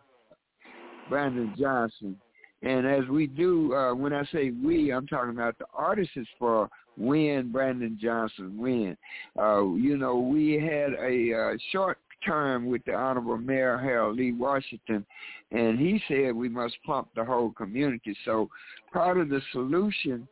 Brandon 1.08 1.54
Johnson 1.58 2.18
and 2.64 2.88
as 2.88 3.08
we 3.10 3.28
do, 3.28 3.74
uh, 3.74 3.94
when 3.94 4.14
I 4.14 4.24
say 4.32 4.52
we, 4.52 4.92
I'm 4.92 5.08
talking 5.08 5.32
about 5.32 5.58
the 5.60 5.66
artists 5.74 6.18
for 6.40 6.70
Win, 6.98 7.52
Brandon 7.52 7.98
Johnson, 8.02 8.58
Win. 8.58 8.98
Uh, 9.40 9.74
you 9.74 9.98
know, 9.98 10.18
we 10.18 10.54
had 10.54 10.94
a 11.00 11.34
uh, 11.34 11.58
short 11.72 12.00
term 12.26 12.66
with 12.66 12.84
the 12.86 12.94
Honorable 12.94 13.38
Mayor 13.38 13.78
Harold 13.78 14.18
Lee 14.18 14.32
Washington, 14.32 15.06
and 15.52 15.78
he 15.78 16.02
said 16.08 16.36
we 16.36 16.50
must 16.50 16.76
pump 16.86 17.10
the 17.16 17.24
whole 17.24 17.52
community. 17.52 18.16
So 18.26 18.50
part 18.92 19.20
of 19.20 19.30
the 19.30 19.42
solution 19.52 20.28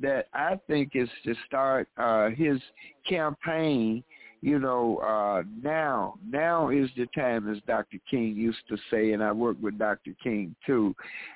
that 0.00 0.28
I 0.34 0.60
think 0.66 0.92
is 0.94 1.08
to 1.24 1.34
start 1.46 1.88
uh, 1.96 2.28
his 2.30 2.60
campaign 3.08 4.04
you 4.42 4.58
know, 4.58 4.98
uh, 4.98 5.42
now, 5.62 6.14
now 6.26 6.70
is 6.70 6.88
the 6.96 7.06
time, 7.14 7.50
as 7.50 7.58
Dr. 7.66 7.98
King 8.10 8.34
used 8.34 8.58
to 8.68 8.76
say, 8.90 9.12
and 9.12 9.22
I 9.22 9.32
worked 9.32 9.60
with 9.60 9.78
Dr. 9.78 10.12
King 10.22 10.54
too. 10.66 10.94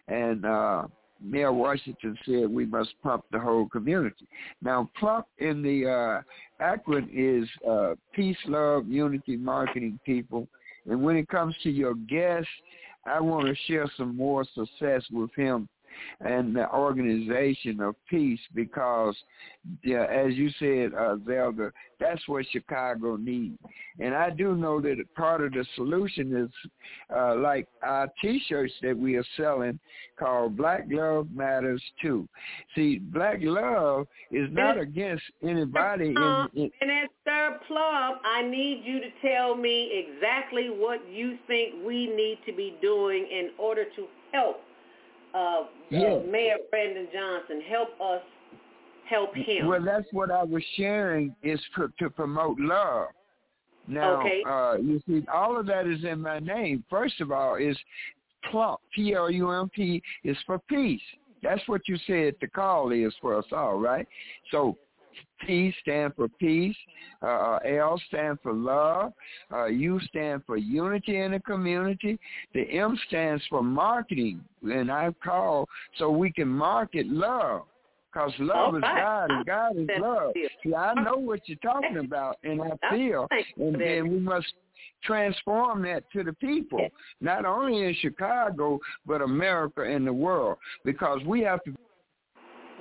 And 0.09 0.47
uh, 0.47 0.85
Mayor 1.23 1.53
Washington 1.53 2.17
said 2.25 2.51
we 2.51 2.65
must 2.65 2.91
pump 3.03 3.25
the 3.31 3.39
whole 3.39 3.69
community. 3.69 4.27
Now, 4.63 4.91
pump 4.99 5.27
in 5.39 5.63
the 5.63 6.23
uh, 6.61 6.65
acronym 6.65 7.09
is 7.13 7.49
uh, 7.69 7.95
peace, 8.15 8.37
love, 8.47 8.89
unity, 8.89 9.37
marketing 9.37 9.99
people. 10.05 10.49
And 10.89 11.03
when 11.03 11.17
it 11.17 11.29
comes 11.29 11.55
to 11.63 11.71
your 11.71 11.95
guest, 11.95 12.49
I 13.07 13.21
want 13.21 13.47
to 13.47 13.55
share 13.67 13.91
some 13.97 14.17
more 14.17 14.45
success 14.55 15.03
with 15.13 15.31
him 15.35 15.69
and 16.21 16.55
the 16.55 16.71
organization 16.73 17.81
of 17.81 17.95
peace 18.09 18.41
because, 18.55 19.17
yeah, 19.83 20.05
as 20.05 20.35
you 20.35 20.51
said, 20.59 20.93
uh, 20.99 21.17
Zelda, 21.27 21.73
that's 22.01 22.27
what 22.29 22.45
Chicago 22.51 23.17
needs. 23.17 23.59
And 23.99 24.15
I 24.15 24.31
do 24.31 24.57
know 24.57 24.81
that 24.81 24.97
part 25.15 25.41
of 25.43 25.53
the 25.53 25.65
solution 25.77 26.37
is 26.37 26.71
uh, 27.15 27.37
like 27.37 27.67
our 27.83 28.09
T-shirts 28.21 28.73
that 28.83 28.97
we 28.97 29.17
are 29.17 29.25
selling 29.37 29.79
called 30.19 30.57
Black 30.57 30.85
Love 30.91 31.29
Matters 31.35 31.83
Too. 32.03 32.29
See, 32.75 32.99
Black 32.99 33.39
Love 33.41 34.07
is 34.31 34.49
not 34.51 34.79
against 34.79 35.23
anybody. 35.43 36.09
In, 36.09 36.49
in, 36.55 36.71
Minister 36.81 37.61
Plump, 37.67 38.21
I 38.25 38.43
need 38.43 38.83
you 38.85 39.01
to 39.01 39.09
tell 39.23 39.57
me 39.57 40.07
exactly 40.07 40.69
what 40.71 41.01
you 41.11 41.39
think 41.47 41.75
we 41.85 42.07
need 42.07 42.39
to 42.47 42.53
be 42.53 42.77
doing 42.83 43.27
in 43.31 43.51
order 43.59 43.85
to 43.97 44.07
help 44.33 44.61
uh, 45.35 45.65
yeah. 45.91 46.19
Mayor 46.31 46.57
Brandon 46.71 47.09
Johnson. 47.13 47.61
Help 47.69 48.01
us 48.01 48.23
help 49.09 49.35
him. 49.35 49.67
Well, 49.67 49.83
that's 49.85 50.07
what 50.13 50.31
I 50.31 50.43
was 50.43 50.63
sharing 50.77 51.35
is 51.43 51.61
to, 51.77 51.93
to 51.99 52.11
promote 52.11 52.59
love. 52.59 53.09
Now, 53.87 54.21
okay. 54.21 54.43
uh, 54.49 54.77
you 54.81 55.03
see, 55.07 55.27
all 55.33 55.59
of 55.59 55.67
that 55.67 55.87
is 55.87 56.05
in 56.05 56.21
my 56.21 56.39
name. 56.39 56.85
First 56.89 57.21
of 57.21 57.31
all, 57.31 57.57
is 57.57 57.77
plump, 58.51 58.81
P-L-U-M-P, 58.95 60.03
is 60.25 60.37
for 60.47 60.59
peace. 60.59 61.03
That's 61.43 61.61
what 61.69 61.83
you 61.87 61.99
said 62.07 62.35
the 62.41 62.47
call 62.47 62.93
is 62.93 63.13
for 63.21 63.37
us 63.37 63.45
all, 63.53 63.79
right? 63.79 64.07
So 64.51 64.79
P 65.47 65.75
stand 65.81 66.15
for 66.15 66.29
peace. 66.29 66.77
Uh, 67.23 67.59
L 67.65 68.01
stand 68.09 68.39
for 68.43 68.53
love. 68.53 69.13
Uh, 69.53 69.67
U 69.67 70.01
stand 70.09 70.43
for 70.47 70.57
unity 70.57 71.19
in 71.19 71.33
the 71.33 71.41
community. 71.41 72.19
The 72.53 72.63
M 72.63 72.99
stands 73.09 73.43
for 73.49 73.63
marketing, 73.63 74.43
and 74.63 74.91
I 74.91 75.11
call 75.25 75.69
so 75.99 76.11
we 76.11 76.33
can 76.33 76.49
market 76.49 77.07
love. 77.07 77.63
Because 78.13 78.33
love 78.39 78.77
is 78.77 78.83
God 78.83 79.31
and 79.31 79.45
God 79.45 79.77
is 79.77 79.89
love. 79.99 80.33
See, 80.63 80.73
I 80.73 80.95
know 80.95 81.17
what 81.17 81.41
you're 81.47 81.59
talking 81.59 81.97
about, 81.97 82.39
and 82.45 82.63
I 82.63 82.95
feel, 82.95 83.27
and 83.57 83.75
then 83.75 84.09
we 84.09 84.21
must 84.21 84.47
transform 85.03 85.83
that 85.83 86.05
to 86.13 86.23
the 86.23 86.33
people, 86.35 86.87
not 87.21 87.45
only 87.45 87.83
in 87.83 87.95
Chicago, 88.01 88.79
but 89.05 89.21
America 89.21 89.83
and 89.83 90.07
the 90.07 90.13
world, 90.13 90.59
because 90.85 91.21
we 91.27 91.41
have 91.43 91.63
to 91.65 91.75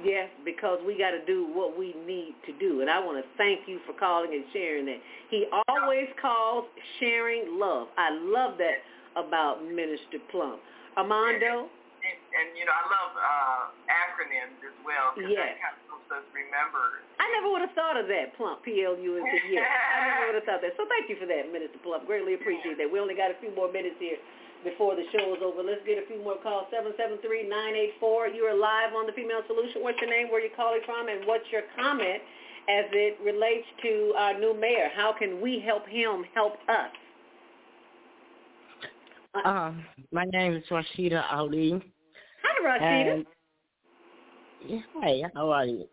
Yes, 0.03 0.27
because 0.43 0.79
we 0.85 0.99
got 0.99 1.11
to 1.11 1.23
do 1.25 1.47
what 1.55 1.79
we 1.79 1.95
need 2.05 2.35
to 2.45 2.51
do. 2.59 2.81
And 2.81 2.89
I 2.91 2.99
want 2.99 3.23
to 3.23 3.25
thank 3.39 3.67
you 3.67 3.79
for 3.87 3.95
calling 3.95 4.35
and 4.35 4.43
sharing 4.51 4.85
that. 4.85 4.99
He 5.31 5.47
always 5.67 6.11
calls 6.19 6.67
sharing 6.99 7.55
love. 7.55 7.87
I 7.97 8.11
love 8.11 8.59
that 8.59 8.83
about 9.15 9.63
Minister 9.63 10.19
Plump. 10.29 10.59
Armando? 10.99 11.65
And, 11.65 11.71
and, 12.03 12.17
and 12.35 12.47
you 12.59 12.67
know, 12.67 12.75
I 12.75 12.85
love 12.91 13.11
uh, 13.15 13.63
acronyms 13.87 14.59
as 14.59 14.75
well 14.83 15.15
because 15.15 15.31
yes. 15.31 15.55
that 15.55 15.57
kind 15.63 15.75
of 15.79 15.83
helps 15.87 16.09
us 16.19 16.25
remember. 16.35 16.99
I 17.23 17.25
never 17.39 17.47
would 17.55 17.63
have 17.63 17.73
thought 17.73 17.95
of 17.95 18.11
that, 18.11 18.35
Plump, 18.35 18.61
P-L-U-M-P, 18.67 19.31
yeah. 19.47 19.63
I 19.63 19.97
never 20.11 20.35
would 20.35 20.37
have 20.43 20.45
thought 20.45 20.59
of 20.59 20.67
that. 20.67 20.75
So 20.75 20.83
thank 20.91 21.07
you 21.07 21.15
for 21.15 21.25
that, 21.31 21.47
Minister 21.47 21.79
Plump. 21.79 22.03
Greatly 22.03 22.35
appreciate 22.35 22.75
that. 22.77 22.91
We 22.91 22.99
only 22.99 23.15
got 23.15 23.31
a 23.31 23.37
few 23.39 23.55
more 23.55 23.71
minutes 23.71 23.95
here 24.03 24.19
before 24.63 24.95
the 24.95 25.03
show 25.11 25.33
is 25.35 25.41
over. 25.43 25.61
Let's 25.63 25.81
get 25.85 25.97
a 26.01 26.07
few 26.07 26.23
more 26.23 26.37
calls. 26.41 26.67
773-984. 26.73 28.35
You 28.35 28.43
are 28.45 28.55
live 28.57 28.95
on 28.95 29.05
the 29.05 29.13
Female 29.13 29.41
Solution. 29.47 29.81
What's 29.83 29.99
your 30.01 30.09
name, 30.09 30.29
where 30.31 30.41
you're 30.41 30.55
calling 30.55 30.81
from, 30.85 31.09
and 31.09 31.25
what's 31.25 31.45
your 31.51 31.63
comment 31.75 32.21
as 32.69 32.85
it 32.91 33.19
relates 33.23 33.67
to 33.83 34.13
our 34.17 34.39
new 34.39 34.53
mayor? 34.59 34.89
How 34.95 35.13
can 35.17 35.41
we 35.41 35.59
help 35.59 35.87
him 35.87 36.25
help 36.33 36.53
us? 36.67 36.91
Uh, 39.35 39.47
Um, 39.47 39.85
my 40.11 40.25
name 40.25 40.53
is 40.53 40.63
Rashida 40.69 41.23
Ali. 41.31 41.81
Hi, 42.43 42.79
Rashida. 42.79 43.13
And, 43.13 44.83
hi, 45.01 45.21
how 45.35 45.49
are 45.51 45.65
you? 45.65 45.87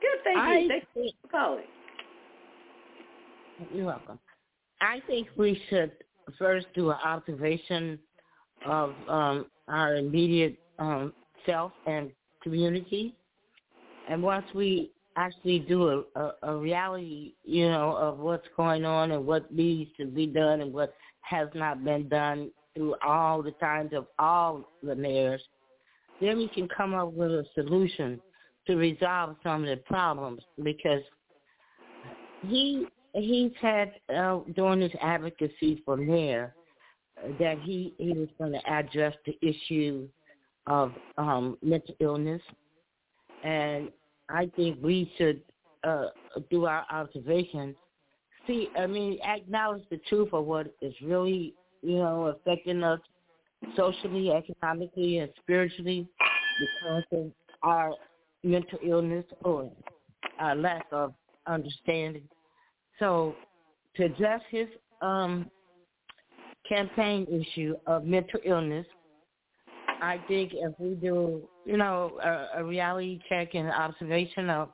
Good, 0.00 0.20
thank 0.22 0.38
I 0.38 0.58
you. 0.58 0.68
Thank 0.68 0.84
you 0.94 1.10
for 1.22 1.28
calling. 1.28 1.64
You're 3.72 3.86
welcome. 3.86 4.18
I 4.80 5.00
think 5.06 5.28
we 5.36 5.60
should 5.70 5.92
first 6.38 6.66
do 6.74 6.90
an 6.90 6.98
observation 7.04 7.98
of 8.66 8.94
um, 9.08 9.46
our 9.68 9.96
immediate 9.96 10.58
um, 10.78 11.12
self 11.46 11.72
and 11.86 12.10
community. 12.42 13.14
And 14.08 14.22
once 14.22 14.46
we 14.54 14.92
actually 15.16 15.60
do 15.60 16.04
a, 16.16 16.20
a, 16.20 16.32
a 16.42 16.56
reality, 16.56 17.34
you 17.44 17.68
know, 17.68 17.96
of 17.96 18.18
what's 18.18 18.46
going 18.56 18.84
on 18.84 19.12
and 19.12 19.26
what 19.26 19.52
needs 19.52 19.90
to 19.98 20.06
be 20.06 20.26
done 20.26 20.60
and 20.60 20.72
what 20.72 20.94
has 21.20 21.48
not 21.54 21.84
been 21.84 22.08
done 22.08 22.50
through 22.74 22.96
all 23.06 23.42
the 23.42 23.52
times 23.52 23.92
of 23.94 24.06
all 24.18 24.68
the 24.82 24.94
mayors, 24.94 25.42
then 26.20 26.36
we 26.36 26.48
can 26.48 26.68
come 26.68 26.94
up 26.94 27.12
with 27.12 27.30
a 27.30 27.44
solution 27.54 28.20
to 28.66 28.76
resolve 28.76 29.36
some 29.42 29.62
of 29.62 29.68
the 29.68 29.76
problems 29.84 30.42
because 30.62 31.02
he 32.46 32.86
he's 33.14 33.52
had 33.60 33.92
uh, 34.14 34.40
during 34.54 34.80
his 34.80 34.92
advocacy 35.00 35.82
for 35.84 35.96
mayor 35.96 36.54
uh, 37.22 37.28
that 37.38 37.58
he 37.60 37.94
he 37.98 38.12
was 38.12 38.28
going 38.38 38.52
to 38.52 38.70
address 38.70 39.14
the 39.26 39.38
issue 39.42 40.08
of 40.66 40.92
um, 41.18 41.58
mental 41.62 41.94
illness, 42.00 42.42
and 43.42 43.90
I 44.28 44.50
think 44.56 44.78
we 44.82 45.12
should 45.16 45.42
uh, 45.84 46.06
do 46.50 46.64
our 46.64 46.84
observation. 46.90 47.76
See, 48.46 48.68
I 48.78 48.86
mean, 48.86 49.18
acknowledge 49.22 49.84
the 49.90 49.98
truth 50.08 50.30
of 50.32 50.44
what 50.44 50.74
is 50.82 50.94
really 51.02 51.54
you 51.84 51.98
know, 51.98 52.26
affecting 52.26 52.82
us 52.82 53.00
socially, 53.76 54.30
economically, 54.32 55.18
and 55.18 55.30
spiritually 55.40 56.08
because 56.58 57.04
of 57.12 57.32
our 57.62 57.92
mental 58.42 58.78
illness 58.84 59.24
or 59.42 59.70
our 60.38 60.56
lack 60.56 60.86
of 60.92 61.12
understanding. 61.46 62.24
So 62.98 63.34
to 63.96 64.04
address 64.04 64.40
his 64.50 64.68
um, 65.00 65.50
campaign 66.68 67.26
issue 67.30 67.74
of 67.86 68.04
mental 68.04 68.40
illness, 68.44 68.86
I 70.02 70.20
think 70.28 70.52
if 70.54 70.72
we 70.78 70.94
do, 70.94 71.42
you 71.64 71.76
know, 71.76 72.18
a, 72.22 72.60
a 72.60 72.64
reality 72.64 73.20
check 73.28 73.54
and 73.54 73.68
observation 73.70 74.50
of 74.50 74.70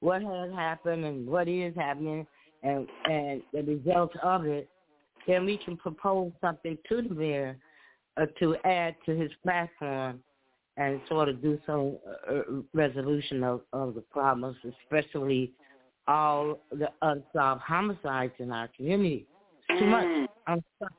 what 0.00 0.22
has 0.22 0.52
happened 0.52 1.04
and 1.04 1.26
what 1.26 1.48
is 1.48 1.74
happening 1.74 2.26
and 2.62 2.86
and 3.04 3.42
the 3.52 3.62
results 3.62 4.14
of 4.22 4.46
it, 4.46 4.68
then 5.26 5.44
we 5.44 5.56
can 5.58 5.76
propose 5.76 6.32
something 6.40 6.76
to 6.88 7.02
the 7.02 7.14
mayor 7.14 7.56
uh, 8.16 8.26
to 8.38 8.56
add 8.64 8.94
to 9.06 9.16
his 9.16 9.30
platform 9.42 10.20
and 10.76 11.00
sort 11.08 11.28
of 11.28 11.40
do 11.40 11.58
some 11.66 11.96
uh, 12.28 12.40
resolution 12.72 13.44
of, 13.44 13.60
of 13.72 13.94
the 13.94 14.00
problems, 14.00 14.56
especially 14.82 15.52
all 16.06 16.60
the 16.70 16.88
unsolved 17.02 17.62
homicides 17.62 18.32
in 18.38 18.50
our 18.50 18.68
community. 18.68 19.26
It's 19.68 19.80
too 19.80 19.86
much. 19.86 20.28
I'm 20.46 20.62
sorry. 20.78 20.92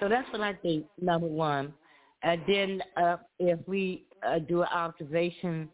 So 0.00 0.08
that's 0.08 0.30
what 0.32 0.40
I 0.42 0.54
think, 0.54 0.86
number 1.00 1.26
one. 1.26 1.72
And 2.22 2.42
then 2.48 2.82
uh, 2.96 3.16
if 3.38 3.58
we 3.66 4.04
uh, 4.26 4.38
do 4.40 4.62
an 4.62 4.68
observation 4.72 5.68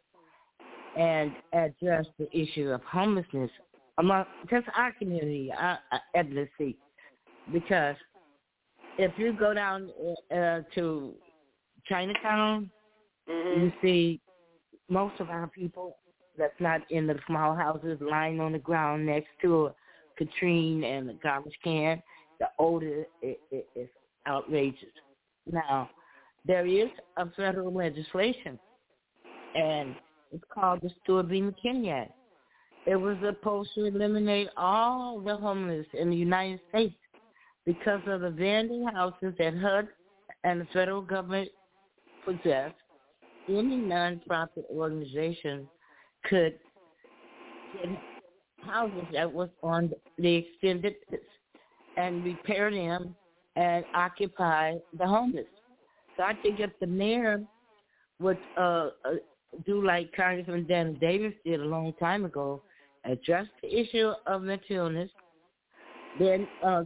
and 0.96 1.32
address 1.52 2.06
the 2.18 2.28
issue 2.36 2.70
of 2.70 2.82
homelessness 2.82 3.50
among 3.98 4.24
just 4.50 4.66
our 4.76 4.92
community, 4.92 5.52
our, 5.56 5.78
our 5.92 6.00
ethnicity, 6.16 6.76
because 7.52 7.96
if 8.98 9.12
you 9.16 9.32
go 9.32 9.54
down 9.54 9.90
uh, 10.34 10.60
to 10.74 11.14
Chinatown, 11.86 12.70
mm-hmm. 13.28 13.62
you 13.62 13.72
see 13.82 14.20
most 14.88 15.18
of 15.20 15.30
our 15.30 15.46
people 15.48 15.96
that's 16.38 16.60
not 16.60 16.80
in 16.90 17.06
the 17.06 17.18
small 17.26 17.54
houses 17.54 17.98
lying 18.00 18.40
on 18.40 18.52
the 18.52 18.58
ground 18.58 19.06
next 19.06 19.28
to 19.42 19.66
a 19.66 19.74
Katrine 20.16 20.84
and 20.84 21.10
a 21.10 21.14
garbage 21.14 21.58
can. 21.62 22.02
The 22.40 22.48
odor 22.58 23.04
is, 23.22 23.36
is 23.74 23.88
outrageous. 24.26 24.88
Now, 25.50 25.90
there 26.46 26.66
is 26.66 26.88
a 27.16 27.26
federal 27.30 27.72
legislation, 27.72 28.58
and 29.54 29.94
it's 30.32 30.44
called 30.52 30.80
the 30.82 30.90
Stewart 31.02 31.28
B. 31.28 31.40
McKinney 31.40 31.90
Act. 31.90 32.12
It 32.86 32.96
was 32.96 33.16
supposed 33.24 33.70
to 33.76 33.84
eliminate 33.86 34.48
all 34.56 35.20
the 35.20 35.36
homeless 35.36 35.86
in 35.94 36.10
the 36.10 36.16
United 36.16 36.60
States 36.68 36.94
because 37.64 38.00
of 38.06 38.20
the 38.20 38.26
abandoned 38.26 38.90
houses 38.94 39.32
that 39.38 39.56
HUD 39.56 39.88
and 40.42 40.60
the 40.60 40.66
federal 40.72 41.00
government 41.00 41.48
possess, 42.24 42.72
any 43.48 43.76
nonprofit 43.76 44.64
organization 44.70 45.66
could 46.28 46.58
get 47.74 47.98
houses 48.62 49.04
that 49.12 49.30
was 49.30 49.50
on 49.62 49.92
the 50.18 50.34
extended 50.36 50.94
and 51.96 52.24
repair 52.24 52.70
them 52.70 53.14
and 53.56 53.84
occupy 53.94 54.74
the 54.98 55.06
homeless. 55.06 55.46
So 56.16 56.22
I 56.22 56.34
think 56.42 56.60
if 56.60 56.70
the 56.80 56.86
mayor 56.86 57.42
would 58.20 58.38
uh, 58.56 58.60
uh, 58.60 58.90
do 59.66 59.84
like 59.84 60.12
Congressman 60.14 60.66
Dan 60.66 60.96
Davis 61.00 61.34
did 61.44 61.60
a 61.60 61.64
long 61.64 61.92
time 62.00 62.24
ago, 62.24 62.62
address 63.04 63.46
the 63.62 63.80
issue 63.80 64.12
of 64.26 64.42
mental 64.42 64.76
illness, 64.76 65.10
then 66.18 66.46
uh, 66.64 66.84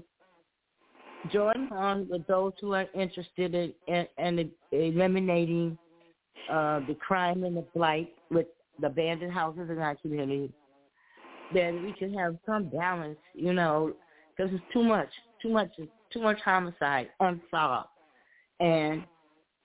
join 1.32 1.68
on 1.72 2.08
with 2.08 2.26
those 2.26 2.52
who 2.60 2.74
are 2.74 2.86
interested 2.94 3.54
in, 3.54 3.72
in, 3.86 4.06
in 4.18 4.50
eliminating 4.72 5.78
uh, 6.50 6.80
the 6.86 6.94
crime 6.94 7.44
and 7.44 7.56
the 7.56 7.64
blight 7.74 8.10
with 8.30 8.46
the 8.80 8.86
abandoned 8.86 9.32
houses 9.32 9.68
in 9.70 9.78
our 9.78 9.96
community, 9.96 10.52
then 11.54 11.84
we 11.84 11.92
can 11.92 12.12
have 12.14 12.36
some 12.46 12.68
balance, 12.68 13.18
you 13.34 13.52
know, 13.52 13.92
because 14.36 14.52
it's 14.52 14.64
too 14.72 14.84
much, 14.84 15.08
too 15.40 15.50
much, 15.50 15.70
too 16.12 16.20
much 16.20 16.38
homicide 16.44 17.08
unsolved. 17.20 17.88
And 18.60 19.04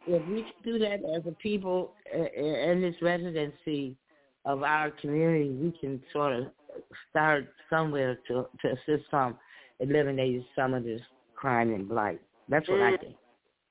if 0.08 0.28
we 0.28 0.44
can 0.44 0.54
do 0.64 0.80
that 0.80 1.00
as 1.16 1.24
a 1.26 1.36
people 1.42 1.94
in 2.14 2.82
this 2.82 2.96
residency 3.02 3.96
of 4.46 4.64
our 4.64 4.92
community, 4.92 5.50
we 5.50 5.72
can 5.80 6.02
sort 6.12 6.34
of 6.34 6.46
start 7.10 7.48
somewhere 7.70 8.18
to 8.28 8.46
to 8.62 8.68
assist 8.72 9.10
some 9.10 9.38
eliminating 9.80 10.46
some 10.56 10.74
of 10.74 10.84
this 10.84 11.02
crime 11.36 11.74
and 11.74 11.88
blight. 11.88 12.22
That's 12.50 12.68
what 12.68 12.80
mm. 12.80 12.94
I 12.94 12.98
think. 12.98 13.16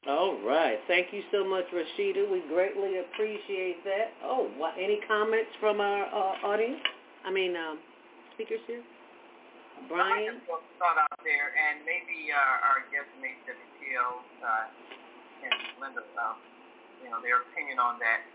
All 0.02 0.34
right. 0.42 0.82
Thank 0.90 1.14
you 1.14 1.22
so 1.30 1.46
much, 1.46 1.62
Rashida. 1.70 2.26
We 2.26 2.42
greatly 2.50 2.98
appreciate 2.98 3.86
that. 3.86 4.10
Oh, 4.26 4.50
what, 4.58 4.74
any 4.74 4.98
comments 5.06 5.54
from 5.62 5.78
our 5.78 6.10
uh, 6.10 6.42
audience? 6.42 6.82
I 7.22 7.30
mean, 7.30 7.54
um, 7.54 7.78
speakers 8.34 8.58
here? 8.66 8.82
Brian? 9.86 10.42
I 10.42 10.42
just 10.42 10.66
thought 10.82 10.98
out 10.98 11.22
there, 11.22 11.54
and 11.54 11.86
maybe 11.86 12.34
uh, 12.34 12.66
our 12.66 12.82
guest 12.90 13.06
may 13.22 13.30
uh, 14.42 14.66
and 15.46 15.54
Linda, 15.78 16.02
um, 16.18 16.34
you 16.98 17.10
know, 17.10 17.22
their 17.22 17.46
opinion 17.46 17.78
on 17.78 18.02
that. 18.02 18.26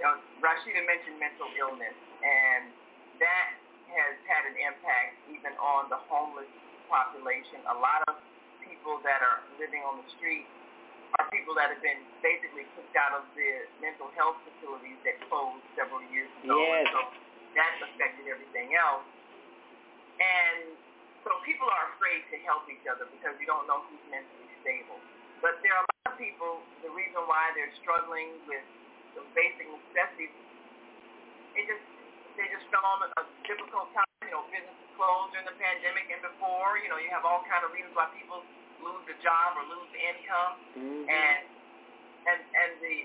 You 0.00 0.08
know, 0.08 0.16
Rashida 0.40 0.80
mentioned 0.80 1.20
mental 1.20 1.48
illness, 1.60 1.96
and 2.24 2.72
that 3.20 3.52
has 3.92 4.16
had 4.24 4.48
an 4.48 4.56
impact 4.56 5.20
even 5.28 5.52
on 5.60 5.92
the 5.92 6.00
homeless 6.08 6.48
population. 6.88 7.60
A 7.68 7.76
lot 7.76 8.00
of 8.08 8.16
people 8.64 8.96
that 9.04 9.20
are 9.20 9.44
living 9.60 9.84
on 9.84 10.00
the 10.00 10.08
street 10.16 10.48
are 11.16 11.26
people 11.32 11.56
that 11.56 11.72
have 11.72 11.80
been 11.80 12.02
basically 12.20 12.68
kicked 12.76 12.96
out 12.96 13.16
of 13.16 13.24
the 13.32 13.68
mental 13.80 14.12
health 14.16 14.36
facilities 14.44 14.98
that 15.04 15.16
closed 15.28 15.64
several 15.76 16.04
years 16.12 16.28
ago. 16.44 16.56
Yes. 16.56 16.88
So 16.92 17.00
that's 17.56 17.78
affected 17.88 18.28
everything 18.28 18.76
else. 18.76 19.06
And 20.20 20.76
so 21.24 21.32
people 21.44 21.68
are 21.68 21.92
afraid 21.96 22.24
to 22.32 22.36
help 22.44 22.68
each 22.68 22.84
other 22.88 23.08
because 23.08 23.36
you 23.40 23.48
don't 23.48 23.64
know 23.68 23.84
who's 23.88 24.04
mentally 24.12 24.48
stable. 24.64 25.00
But 25.40 25.60
there 25.60 25.72
are 25.76 25.84
a 25.84 25.88
lot 26.04 26.14
of 26.14 26.16
people, 26.20 26.64
the 26.80 26.92
reason 26.92 27.20
why 27.28 27.52
they're 27.56 27.72
struggling 27.80 28.40
with 28.48 28.64
the 29.16 29.24
basic 29.36 29.68
necessities, 29.68 30.32
it 31.56 31.64
just 31.68 31.84
they 32.36 32.44
just 32.52 32.68
fell 32.68 32.84
on 32.84 33.08
a 33.16 33.22
difficult 33.48 33.88
time. 33.96 34.04
You 34.24 34.32
know, 34.36 34.44
businesses 34.52 34.90
closed 34.98 35.32
during 35.32 35.48
the 35.48 35.56
pandemic 35.56 36.08
and 36.12 36.20
before. 36.20 36.76
You 36.80 36.92
know, 36.92 37.00
you 37.00 37.08
have 37.12 37.24
all 37.24 37.40
kind 37.48 37.64
of 37.64 37.72
reasons 37.72 37.96
why 37.96 38.12
people 38.12 38.44
lose 38.86 39.04
a 39.10 39.16
job 39.18 39.58
or 39.58 39.64
lose 39.66 39.92
income, 39.98 40.54
mm-hmm. 40.78 41.02
and 41.10 41.42
and 42.30 42.40
and 42.40 42.72
the 42.78 42.96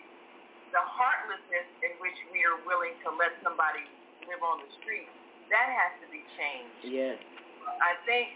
the 0.71 0.83
heartlessness 0.85 1.67
in 1.83 1.91
which 1.99 2.15
we 2.31 2.45
are 2.47 2.55
willing 2.63 2.95
to 3.03 3.11
let 3.19 3.35
somebody 3.43 3.83
live 4.29 4.39
on 4.39 4.63
the 4.63 4.71
street, 4.79 5.11
that 5.51 5.67
has 5.67 5.91
to 5.99 6.07
be 6.07 6.23
changed. 6.39 6.87
Yes. 6.87 7.19
I 7.83 7.99
think 8.07 8.31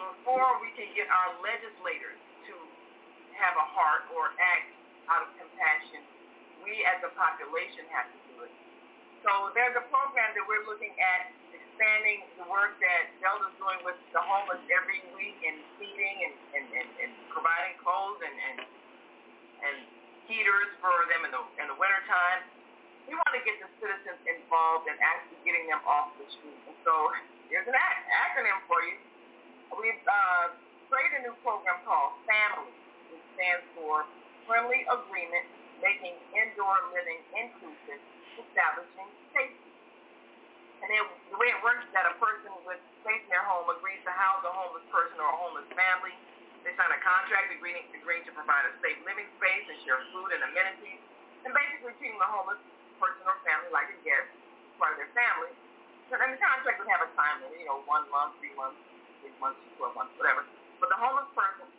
before 0.00 0.56
we 0.64 0.72
can 0.72 0.88
get 0.96 1.12
our 1.12 1.36
legislators 1.44 2.16
to 2.48 2.54
have 3.36 3.52
a 3.60 3.66
heart 3.76 4.08
or 4.16 4.32
act 4.40 4.72
out 5.12 5.28
of 5.28 5.30
compassion, 5.36 6.00
we 6.64 6.80
as 6.88 7.04
a 7.04 7.12
population 7.12 7.84
have 7.92 8.08
to 8.08 8.18
do 8.32 8.34
it. 8.48 8.52
So 9.20 9.52
there's 9.52 9.76
a 9.76 9.84
program 9.92 10.32
that 10.32 10.44
we're 10.48 10.64
looking 10.64 10.96
at 10.96 11.36
expanding 11.76 12.24
the 12.40 12.48
work 12.48 12.72
that 12.80 13.12
Zelda's 13.20 13.52
doing 13.60 13.76
with 13.84 14.00
the 14.16 14.22
homeless 14.24 14.64
every 14.72 15.04
week 15.12 15.36
and 15.44 15.60
feeding 15.76 16.16
and, 16.24 16.34
and, 16.56 16.66
and, 16.72 16.88
and 17.04 17.12
providing 17.28 17.76
clothes 17.84 18.16
and, 18.24 18.32
and 18.32 18.58
and 19.60 19.76
heaters 20.24 20.72
for 20.80 21.04
them 21.12 21.28
in 21.28 21.36
the 21.36 21.42
in 21.60 21.68
the 21.68 21.76
winter 21.76 22.00
time. 22.08 22.48
We 23.04 23.12
want 23.12 23.32
to 23.36 23.44
get 23.44 23.60
the 23.60 23.68
citizens 23.76 24.24
involved 24.24 24.88
in 24.88 24.96
actually 25.04 25.36
getting 25.44 25.68
them 25.68 25.84
off 25.84 26.16
the 26.16 26.24
street. 26.32 26.56
And 26.64 26.76
so 26.80 27.12
here's 27.52 27.68
an 27.68 27.76
ac- 27.76 28.08
acronym 28.24 28.56
for 28.64 28.80
you. 28.80 28.96
We've 29.76 30.00
uh, 30.08 30.56
created 30.88 31.28
a 31.28 31.28
new 31.28 31.36
program 31.44 31.76
called 31.84 32.16
FAMILY. 32.24 32.72
It 33.12 33.20
stands 33.36 33.64
for 33.76 34.08
Friendly 34.48 34.80
Agreement 34.88 35.44
Making 35.84 36.16
Indoor 36.32 36.88
Living 36.96 37.20
Inclusive, 37.36 38.00
Establishing 38.40 39.08
Safety. 39.36 39.65
And 40.84 40.88
it, 40.92 41.02
the 41.32 41.38
way 41.40 41.48
it 41.52 41.60
works 41.64 41.84
is 41.86 41.92
that 41.96 42.06
a 42.10 42.16
person 42.20 42.52
with 42.66 42.80
space 43.04 43.22
in 43.24 43.30
their 43.32 43.44
home 43.46 43.68
agrees 43.72 44.00
to 44.04 44.12
house 44.12 44.42
a 44.44 44.52
homeless 44.52 44.84
person 44.92 45.16
or 45.20 45.28
a 45.30 45.38
homeless 45.40 45.68
family 45.76 46.14
they 46.66 46.74
sign 46.74 46.90
a 46.90 46.98
contract 47.02 47.54
agreeing, 47.54 47.86
agreeing 47.94 48.26
to 48.26 48.34
provide 48.34 48.66
a 48.66 48.74
safe 48.82 48.98
living 49.06 49.30
space 49.38 49.66
and 49.70 49.78
share 49.86 50.02
food 50.10 50.34
and 50.34 50.42
amenities, 50.50 51.02
and 51.46 51.54
basically 51.54 51.94
treating 52.02 52.18
the 52.18 52.26
homeless 52.26 52.58
person 52.98 53.22
or 53.22 53.38
family 53.46 53.70
like 53.70 53.86
a 53.94 53.98
guest, 54.02 54.30
part 54.82 54.94
of 54.94 54.98
their 54.98 55.12
family. 55.14 55.54
So, 56.10 56.18
and 56.18 56.34
the 56.34 56.40
contract 56.42 56.82
would 56.82 56.90
have 56.90 57.06
a 57.06 57.10
time 57.14 57.42
limit, 57.46 57.58
you 57.62 57.68
know, 57.70 57.86
one 57.86 58.06
month, 58.10 58.38
three 58.42 58.54
months, 58.58 58.78
six 59.22 59.30
months, 59.38 59.62
twelve 59.78 59.94
months, 59.94 60.14
whatever. 60.18 60.46
But 60.82 60.90
the 60.90 60.98
homeless 60.98 61.30
person 61.38 61.70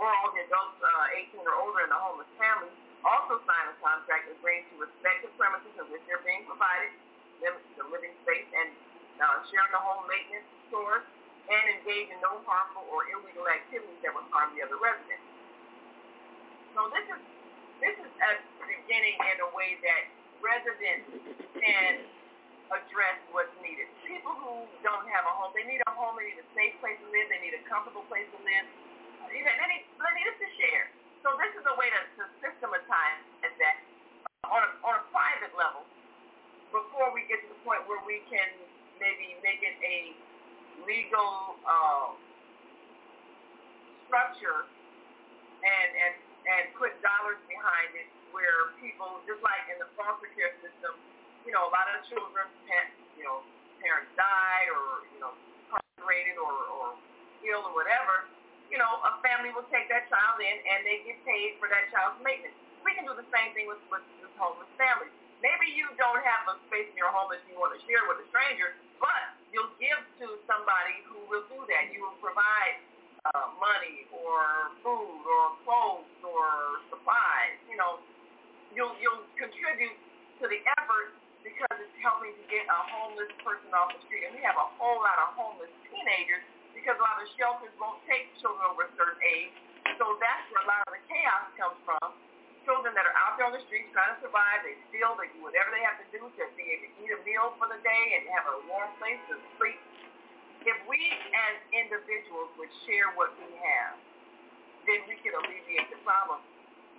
or 0.00 0.08
all 0.08 0.30
the 0.34 0.42
adults 0.46 0.78
uh, 0.82 1.30
18 1.34 1.42
or 1.44 1.56
older 1.62 1.84
in 1.84 1.90
the 1.92 2.00
homeless 2.00 2.30
family 2.40 2.72
also 3.04 3.40
sign 3.46 3.66
a 3.70 3.76
contract 3.82 4.30
agreeing 4.30 4.64
to 4.72 4.74
respect 4.78 5.26
the 5.26 5.30
premises 5.36 5.74
in 5.76 5.86
which 5.90 6.02
they're 6.06 6.22
being 6.26 6.46
provided, 6.46 6.94
the 7.42 7.86
living 7.90 8.14
space, 8.22 8.48
and 8.54 8.70
uh, 9.18 9.42
sharing 9.50 9.72
the 9.74 9.82
home 9.82 10.06
maintenance, 10.06 10.46
chores, 10.70 11.04
and 11.50 11.64
engage 11.78 12.08
in 12.14 12.18
no 12.22 12.38
harmful 12.46 12.86
or 12.88 13.06
illegal 13.10 13.46
activities 13.50 13.98
that 14.06 14.14
would 14.14 14.26
harm 14.30 14.54
the 14.54 14.62
other 14.62 14.78
residents. 14.78 15.26
So 16.72 16.88
this 16.94 17.06
is 17.10 17.20
this 17.82 17.94
is 17.98 18.10
a 18.14 18.30
beginning 18.62 19.18
in 19.18 19.36
a 19.42 19.50
way 19.58 19.74
that 19.82 20.02
residents 20.38 21.10
can 21.58 22.06
address 22.70 23.18
what's 23.34 23.52
needed. 23.58 23.90
People 24.06 24.32
who 24.38 24.64
don't 24.86 25.04
have 25.10 25.26
a 25.26 25.32
home, 25.34 25.50
they 25.52 25.66
need 25.66 25.82
a 25.84 25.92
home, 25.92 26.14
they 26.14 26.30
need 26.30 26.40
a 26.40 26.48
safe 26.54 26.78
place 26.78 26.96
to 27.02 27.08
live, 27.10 27.26
they 27.26 27.42
need 27.42 27.58
a 27.58 27.62
comfortable 27.66 28.06
place 28.06 28.24
to 28.32 28.38
live. 28.40 28.66
They 29.28 29.42
need, 29.42 29.82
they 29.84 30.12
need 30.14 30.28
us 30.30 30.38
to 30.38 30.48
share. 30.62 30.84
So 31.26 31.34
this 31.38 31.52
is 31.58 31.64
a 31.66 31.74
way 31.78 31.90
to, 31.90 32.00
to 32.22 32.24
systematize 32.42 33.22
that 33.42 33.76
on 34.46 34.62
a, 34.62 34.70
on 34.82 34.94
a 34.98 35.04
private 35.14 35.54
level 35.54 35.86
before 36.72 37.12
we 37.12 37.28
get 37.28 37.44
to 37.44 37.48
the 37.52 37.60
point 37.62 37.84
where 37.86 38.00
we 38.08 38.24
can 38.32 38.48
maybe 38.98 39.36
make 39.44 39.60
it 39.60 39.76
a 39.84 40.16
legal 40.88 41.60
uh, 41.68 42.16
structure 44.08 44.66
and, 45.62 45.90
and, 45.94 46.14
and 46.48 46.64
put 46.74 46.96
dollars 47.04 47.38
behind 47.46 47.92
it 47.94 48.08
where 48.32 48.72
people, 48.80 49.20
just 49.28 49.44
like 49.44 49.68
in 49.68 49.76
the 49.78 49.88
foster 49.94 50.32
care 50.34 50.56
system, 50.64 50.96
you 51.44 51.52
know, 51.52 51.68
a 51.68 51.72
lot 51.72 51.86
of 51.92 52.00
children, 52.08 52.48
you 53.14 53.24
know, 53.24 53.44
parents 53.78 54.10
die 54.16 54.64
or, 54.72 55.04
you 55.12 55.20
know, 55.20 55.36
incarcerated 55.68 56.40
or, 56.40 56.56
or 56.80 56.86
ill 57.46 57.62
or 57.68 57.74
whatever, 57.76 58.26
you 58.72 58.80
know, 58.80 58.88
a 59.04 59.12
family 59.20 59.52
will 59.52 59.68
take 59.68 59.86
that 59.92 60.08
child 60.08 60.40
in 60.40 60.56
and 60.64 60.80
they 60.88 61.04
get 61.04 61.20
paid 61.28 61.60
for 61.60 61.68
that 61.68 61.92
child's 61.92 62.18
maintenance. 62.24 62.56
We 62.82 62.96
can 62.96 63.04
do 63.04 63.12
the 63.14 63.28
same 63.30 63.52
thing 63.52 63.68
with, 63.68 63.82
with, 63.92 64.02
with 64.24 64.32
homeless 64.40 64.70
families. 64.80 65.12
Maybe 65.42 65.74
you 65.74 65.90
don't 65.98 66.22
have 66.22 66.46
a 66.46 66.56
space 66.70 66.86
in 66.86 66.94
your 66.94 67.10
home 67.10 67.26
that 67.34 67.42
you 67.50 67.58
want 67.58 67.74
to 67.74 67.82
share 67.82 68.06
with 68.06 68.22
a 68.22 68.26
stranger, 68.30 68.78
but 69.02 69.34
you'll 69.50 69.74
give 69.82 69.98
to 70.22 70.38
somebody 70.46 71.02
who 71.10 71.18
will 71.26 71.42
do 71.50 71.66
that. 71.66 71.90
You 71.90 72.06
will 72.06 72.18
provide 72.22 72.78
uh, 73.26 73.50
money 73.58 74.06
or 74.14 74.70
food 74.86 75.18
or 75.26 75.42
clothes 75.66 76.06
or 76.22 76.46
supplies. 76.94 77.58
You 77.66 77.74
know, 77.74 77.98
you'll 78.70 78.94
you'll 79.02 79.26
contribute 79.34 79.98
to 80.38 80.46
the 80.46 80.62
effort 80.78 81.18
because 81.42 81.74
it's 81.74 81.98
helping 81.98 82.38
to 82.38 82.44
get 82.46 82.62
a 82.70 82.80
homeless 82.94 83.34
person 83.42 83.66
off 83.74 83.90
the 83.90 84.00
street. 84.06 84.30
And 84.30 84.38
we 84.38 84.42
have 84.46 84.54
a 84.54 84.68
whole 84.78 85.02
lot 85.02 85.18
of 85.26 85.34
homeless 85.34 85.74
teenagers 85.90 86.46
because 86.70 86.94
a 86.94 87.02
lot 87.02 87.18
of 87.18 87.26
shelters 87.34 87.74
won't 87.82 87.98
take 88.06 88.30
children 88.38 88.62
over 88.70 88.86
a 88.86 88.92
certain 88.94 89.18
age. 89.26 89.54
So 89.98 90.22
that's 90.22 90.46
where 90.54 90.62
a 90.62 90.68
lot 90.70 90.86
of 90.86 90.94
the 90.94 91.02
chaos 91.10 91.50
comes 91.58 91.78
from 91.82 92.14
children 92.66 92.94
that 92.94 93.04
are 93.06 93.16
out 93.18 93.38
there 93.38 93.46
on 93.46 93.54
the 93.54 93.62
streets 93.66 93.90
trying 93.94 94.14
to 94.14 94.20
survive. 94.22 94.62
They 94.62 94.78
steal. 94.90 95.14
They 95.18 95.30
do 95.34 95.42
whatever 95.42 95.70
they 95.74 95.82
have 95.82 95.98
to 96.02 96.06
do 96.14 96.22
to 96.22 96.42
be 96.54 96.64
able 96.72 96.86
to 96.86 96.90
eat 97.02 97.10
a 97.10 97.20
meal 97.26 97.54
for 97.58 97.66
the 97.70 97.78
day 97.82 98.04
and 98.18 98.26
have 98.34 98.46
a 98.50 98.56
warm 98.70 98.90
place 99.02 99.20
to 99.30 99.38
sleep. 99.58 99.78
If 100.62 100.78
we 100.86 101.00
as 101.34 101.54
individuals 101.74 102.54
would 102.54 102.70
share 102.86 103.10
what 103.18 103.34
we 103.34 103.50
have, 103.58 103.98
then 104.86 105.02
we 105.10 105.18
can 105.22 105.34
alleviate 105.34 105.90
the 105.90 105.98
problem. 106.06 106.38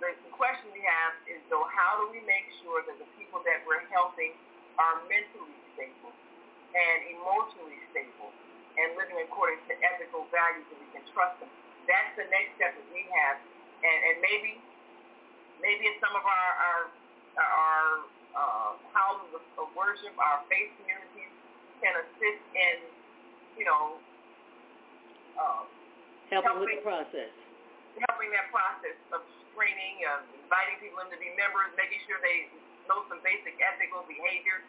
The, 0.04 0.12
the 0.26 0.32
question 0.36 0.68
we 0.74 0.84
have 0.84 1.12
is, 1.30 1.40
though, 1.48 1.64
how 1.72 2.02
do 2.04 2.12
we 2.12 2.20
make 2.28 2.44
sure 2.60 2.84
that 2.84 2.96
the 3.00 3.08
people 3.16 3.40
that 3.48 3.64
we're 3.64 3.84
helping 3.88 4.36
are 4.76 5.00
mentally 5.08 5.56
stable 5.72 6.12
and 6.74 6.98
emotionally 7.14 7.78
stable 7.94 8.34
and 8.74 8.98
living 8.98 9.22
according 9.22 9.62
to 9.70 9.72
ethical 9.80 10.26
values 10.34 10.66
that 10.68 10.78
we 10.82 10.88
can 10.92 11.04
trust 11.14 11.40
them? 11.40 11.48
That's 11.88 12.12
the 12.20 12.28
next 12.28 12.58
step 12.60 12.76
that 12.76 12.88
we 12.92 13.06
have. 13.16 13.40
And, 13.84 13.98
and 14.12 14.16
maybe 14.20 14.60
maybe 15.64 15.88
in 15.88 15.96
some 16.04 16.12
of 16.12 16.20
our 16.20 16.50
our, 16.60 16.80
our 17.40 17.88
uh, 18.36 18.70
houses 18.92 19.30
of, 19.32 19.44
of 19.56 19.68
worship, 19.72 20.12
our 20.20 20.44
faith 20.52 20.68
communities 20.76 21.32
can 21.80 21.96
assist 22.04 22.44
in, 22.52 22.76
you 23.56 23.64
know, 23.64 23.96
uh, 25.40 25.64
helping, 26.28 26.44
helping 26.44 26.60
with 26.60 26.76
the 26.76 26.84
process. 26.84 27.32
Helping 28.10 28.30
that 28.34 28.50
process 28.50 28.98
of 29.14 29.22
screening, 29.50 30.02
of 30.10 30.26
inviting 30.34 30.82
people 30.82 30.98
in 31.02 31.08
to 31.14 31.18
be 31.18 31.30
members, 31.38 31.70
making 31.78 32.02
sure 32.10 32.18
they 32.20 32.50
know 32.90 33.06
some 33.06 33.22
basic 33.22 33.54
ethical 33.62 34.02
behavior, 34.04 34.60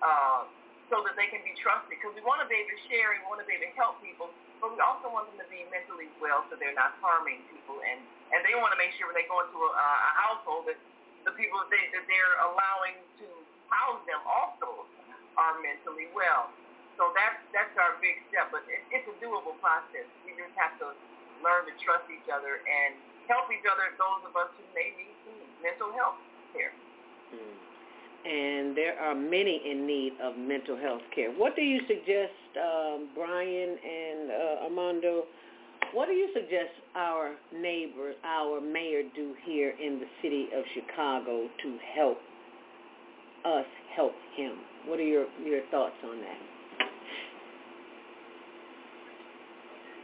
uh, 0.00 0.46
so 0.88 1.02
that 1.02 1.18
they 1.18 1.26
can 1.26 1.42
be 1.42 1.52
trusted. 1.58 1.90
Because 1.90 2.14
we 2.14 2.22
want 2.22 2.38
to 2.38 2.46
be 2.46 2.54
able 2.54 2.70
to 2.70 2.82
share, 2.86 3.18
and 3.18 3.26
we 3.26 3.28
want 3.28 3.42
to 3.42 3.48
be 3.50 3.58
able 3.58 3.66
to 3.66 3.74
help 3.74 3.98
people, 3.98 4.30
but 4.62 4.70
we 4.70 4.78
also 4.78 5.10
want 5.10 5.26
them 5.34 5.42
to 5.42 5.48
be 5.50 5.66
mentally 5.74 6.06
well 6.22 6.46
so 6.46 6.54
they're 6.54 6.78
not 6.78 6.94
harming 7.02 7.42
people. 7.50 7.82
And, 7.82 7.98
and 8.30 8.46
they 8.46 8.54
want 8.54 8.70
to 8.70 8.78
make 8.78 8.94
sure 8.94 9.10
when 9.10 9.18
they 9.18 9.26
go 9.26 9.42
into 9.42 9.58
a, 9.58 9.74
a 9.74 10.12
household 10.14 10.70
that 10.70 10.78
the 11.26 11.34
people 11.34 11.58
that, 11.66 11.70
they, 11.74 11.90
that 11.90 12.06
they're 12.06 12.36
allowing 12.46 12.94
to 13.18 13.26
house 13.66 13.98
them 14.06 14.22
also 14.22 14.86
are 15.34 15.58
mentally 15.58 16.06
well. 16.14 16.54
So 16.94 17.10
that's, 17.18 17.42
that's 17.50 17.74
our 17.74 17.98
big 17.98 18.22
step. 18.30 18.54
But 18.54 18.62
it, 18.70 18.86
it's 18.94 19.06
a 19.10 19.16
doable 19.18 19.58
process. 19.58 20.06
We 20.22 20.38
just 20.38 20.54
have 20.54 20.78
to 20.78 20.94
learn 21.42 21.66
to 21.66 21.74
trust 21.82 22.06
each 22.06 22.30
other 22.30 22.62
and 22.62 22.94
help 23.26 23.50
each 23.50 23.66
other, 23.66 23.90
those 23.98 24.22
of 24.30 24.32
us 24.38 24.54
who 24.54 24.62
may 24.78 24.94
need 24.94 25.18
mental 25.58 25.90
health 25.90 26.22
care. 26.54 26.70
Mm 27.34 27.71
and 28.24 28.76
there 28.76 28.98
are 28.98 29.14
many 29.14 29.60
in 29.68 29.86
need 29.86 30.12
of 30.22 30.36
mental 30.36 30.76
health 30.76 31.02
care. 31.14 31.30
What 31.30 31.56
do 31.56 31.62
you 31.62 31.80
suggest, 31.88 32.38
um, 32.56 33.08
Brian 33.14 33.76
and 33.78 34.30
uh, 34.30 34.64
Armando? 34.64 35.24
What 35.92 36.06
do 36.06 36.12
you 36.12 36.28
suggest 36.32 36.72
our 36.94 37.34
neighbor, 37.52 38.14
our 38.24 38.60
mayor, 38.60 39.02
do 39.14 39.34
here 39.44 39.74
in 39.74 39.98
the 39.98 40.06
city 40.22 40.48
of 40.54 40.64
Chicago 40.74 41.48
to 41.62 41.78
help 41.94 42.18
us 43.44 43.66
help 43.94 44.14
him? 44.36 44.56
What 44.86 44.98
are 45.00 45.06
your 45.06 45.26
your 45.44 45.60
thoughts 45.70 45.98
on 46.04 46.20
that? 46.20 46.40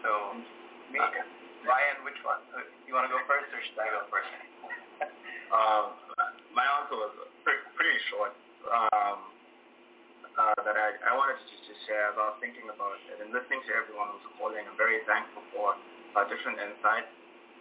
So, 0.03 0.11
me, 0.93 0.99
Brian, 1.65 1.97
which 2.05 2.19
one? 2.25 2.43
Uh, 2.55 2.67
you 2.87 2.95
want 2.95 3.07
to 3.09 3.13
go 3.13 3.21
first, 3.27 3.49
or 3.51 3.61
should 3.63 3.79
I 3.79 3.89
go 3.93 4.01
first? 4.11 4.31
um, 5.57 5.85
my 6.55 6.65
answer 6.81 6.97
was 6.97 7.13
pretty, 7.45 7.68
pretty 7.89 8.05
short. 8.13 8.37
Um, 8.69 9.33
uh, 10.37 10.61
that 10.61 10.77
I, 10.77 10.93
I 11.09 11.17
wanted 11.17 11.41
to 11.41 11.57
just 11.65 11.81
share 11.89 12.13
I 12.13 12.37
was 12.37 12.37
thinking 12.37 12.69
about 12.69 13.01
it 13.09 13.17
and 13.17 13.33
listening 13.33 13.65
to 13.65 13.73
everyone 13.73 14.13
who's 14.13 14.29
calling. 14.37 14.61
I'm 14.61 14.77
very 14.77 15.01
thankful 15.09 15.41
for 15.57 15.73
uh, 15.73 16.29
different 16.29 16.61
insights. 16.61 17.09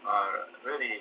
Uh, 0.04 0.52
really, 0.68 1.00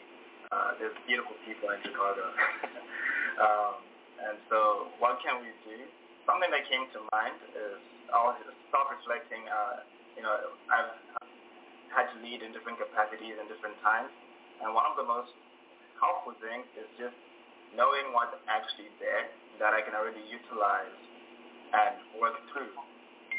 uh, 0.55 0.79
there's 0.79 0.95
beautiful 1.11 1.35
people 1.43 1.75
in 1.75 1.83
Chicago. 1.83 2.23
um, 3.43 3.83
and 4.31 4.39
so 4.47 4.95
what 5.03 5.19
can 5.19 5.43
we 5.43 5.51
do? 5.67 5.75
Something 6.23 6.55
that 6.55 6.63
came 6.71 6.87
to 6.95 7.03
mind 7.11 7.35
is 7.51 7.83
I 8.15 8.31
was 8.31 8.39
self-reflecting. 8.71 9.43
Uh, 9.43 9.83
you 10.15 10.23
know, 10.23 10.55
I've 10.71 10.95
had 11.91 12.15
to 12.15 12.17
lead 12.23 12.47
in 12.47 12.55
different 12.55 12.79
capacities 12.79 13.43
in 13.43 13.51
different 13.51 13.75
times. 13.83 14.15
And 14.63 14.71
one 14.71 14.87
of 14.87 14.95
the 14.95 15.03
most 15.03 15.35
helpful 15.99 16.39
things 16.39 16.63
is 16.79 16.87
just 16.95 17.19
knowing 17.75 18.15
what's 18.15 18.37
actually 18.47 18.93
there, 19.03 19.27
that 19.59 19.73
I 19.73 19.81
can 19.81 19.97
already 19.97 20.23
utilize 20.29 20.97
and 21.73 21.97
work 22.21 22.37
through. 22.53 22.71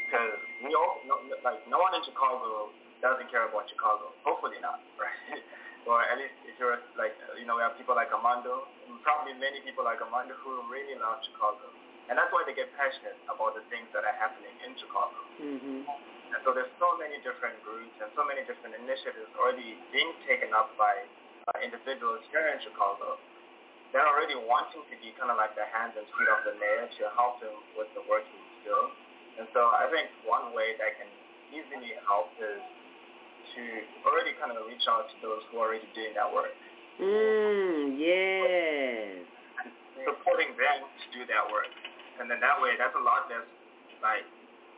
Because 0.08 0.34
we 0.64 0.74
all, 0.74 1.00
no, 1.06 1.20
like, 1.44 1.62
no 1.68 1.78
one 1.78 1.94
in 1.94 2.02
Chicago 2.02 2.72
doesn't 3.00 3.30
care 3.30 3.46
about 3.46 3.70
Chicago. 3.70 4.10
Hopefully 4.26 4.58
not, 4.58 4.82
right? 5.00 5.40
or 5.88 6.04
at 6.04 6.20
least 6.20 6.36
if 6.44 6.58
you're 6.60 6.76
like, 7.00 7.16
you 7.40 7.48
know, 7.48 7.56
we 7.56 7.64
have 7.64 7.72
people 7.80 7.96
like 7.96 8.12
Armando, 8.12 8.68
probably 9.00 9.32
many 9.40 9.64
people 9.64 9.88
like 9.88 10.02
Armando 10.04 10.36
who 10.44 10.60
really 10.68 10.92
love 11.00 11.24
Chicago. 11.24 11.64
And 12.08 12.16
that's 12.16 12.32
why 12.32 12.44
they 12.44 12.56
get 12.56 12.72
passionate 12.76 13.16
about 13.28 13.56
the 13.56 13.64
things 13.68 13.88
that 13.92 14.04
are 14.04 14.16
happening 14.16 14.52
in 14.64 14.72
Chicago. 14.80 15.18
Mm-hmm. 15.40 15.80
And 15.84 16.40
so 16.44 16.52
there's 16.56 16.72
so 16.80 16.96
many 17.00 17.20
different 17.24 17.56
groups 17.64 17.92
and 18.00 18.08
so 18.16 18.24
many 18.24 18.44
different 18.44 18.76
initiatives 18.76 19.32
already 19.36 19.76
being 19.92 20.12
taken 20.24 20.52
up 20.52 20.72
by 20.76 21.04
uh, 21.48 21.56
individuals 21.64 22.20
here 22.32 22.48
in 22.52 22.60
Chicago. 22.64 23.16
They're 23.92 24.04
already 24.04 24.36
wanting 24.36 24.84
to 24.84 24.96
be 25.00 25.16
kind 25.16 25.32
of 25.32 25.40
like 25.40 25.56
the 25.56 25.64
hands 25.72 25.96
and 25.96 26.04
feet 26.04 26.28
of 26.28 26.44
the 26.44 26.54
mayor 26.60 26.86
to 26.86 27.02
help 27.16 27.40
him 27.40 27.56
with 27.72 27.88
the 27.96 28.04
work 28.04 28.24
he's 28.28 28.68
doing. 28.68 28.92
And 29.40 29.46
so 29.56 29.72
I 29.72 29.88
think 29.88 30.12
one 30.28 30.52
way 30.52 30.76
that 30.76 30.98
can 31.00 31.08
easily 31.54 31.96
help 32.04 32.28
is 32.36 32.60
to 33.56 33.62
already 34.04 34.36
kind 34.36 34.52
of 34.52 34.60
reach 34.68 34.84
out 34.90 35.08
to 35.08 35.16
those 35.24 35.40
who 35.48 35.62
are 35.62 35.72
already 35.72 35.88
doing 35.96 36.12
that 36.18 36.28
work. 36.28 36.52
Mm, 37.00 37.96
yes. 37.96 39.24
Supporting 40.04 40.52
them 40.58 40.84
to 40.84 41.06
do 41.14 41.22
that 41.30 41.48
work. 41.48 41.70
And 42.20 42.26
then 42.28 42.42
that 42.42 42.58
way, 42.58 42.74
that's 42.76 42.94
a 42.98 43.04
lot 43.06 43.30
less, 43.30 43.46
like, 44.02 44.26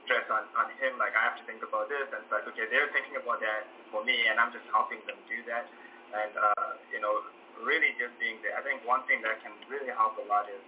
stress 0.05 0.28
on, 0.28 0.45
on 0.61 0.69
him. 0.77 1.01
Like, 1.01 1.16
I 1.16 1.32
have 1.32 1.41
to 1.41 1.45
think 1.49 1.65
about 1.65 1.89
this. 1.89 2.05
And 2.12 2.20
it's 2.23 2.32
like, 2.32 2.45
okay, 2.53 2.69
they're 2.69 2.93
thinking 2.93 3.16
about 3.16 3.41
that 3.41 3.65
for 3.89 4.05
me, 4.05 4.28
and 4.28 4.37
I'm 4.37 4.53
just 4.53 4.69
helping 4.69 5.01
them 5.09 5.16
do 5.24 5.41
that. 5.49 5.65
And, 6.12 6.32
uh, 6.37 6.70
you 6.93 7.01
know, 7.01 7.24
really 7.65 7.93
just 8.01 8.15
being 8.19 8.41
there. 8.45 8.57
I 8.57 8.62
think 8.65 8.85
one 8.89 9.05
thing 9.07 9.20
that 9.24 9.41
can 9.45 9.55
really 9.70 9.93
help 9.93 10.16
a 10.20 10.24
lot 10.27 10.49
is, 10.49 10.62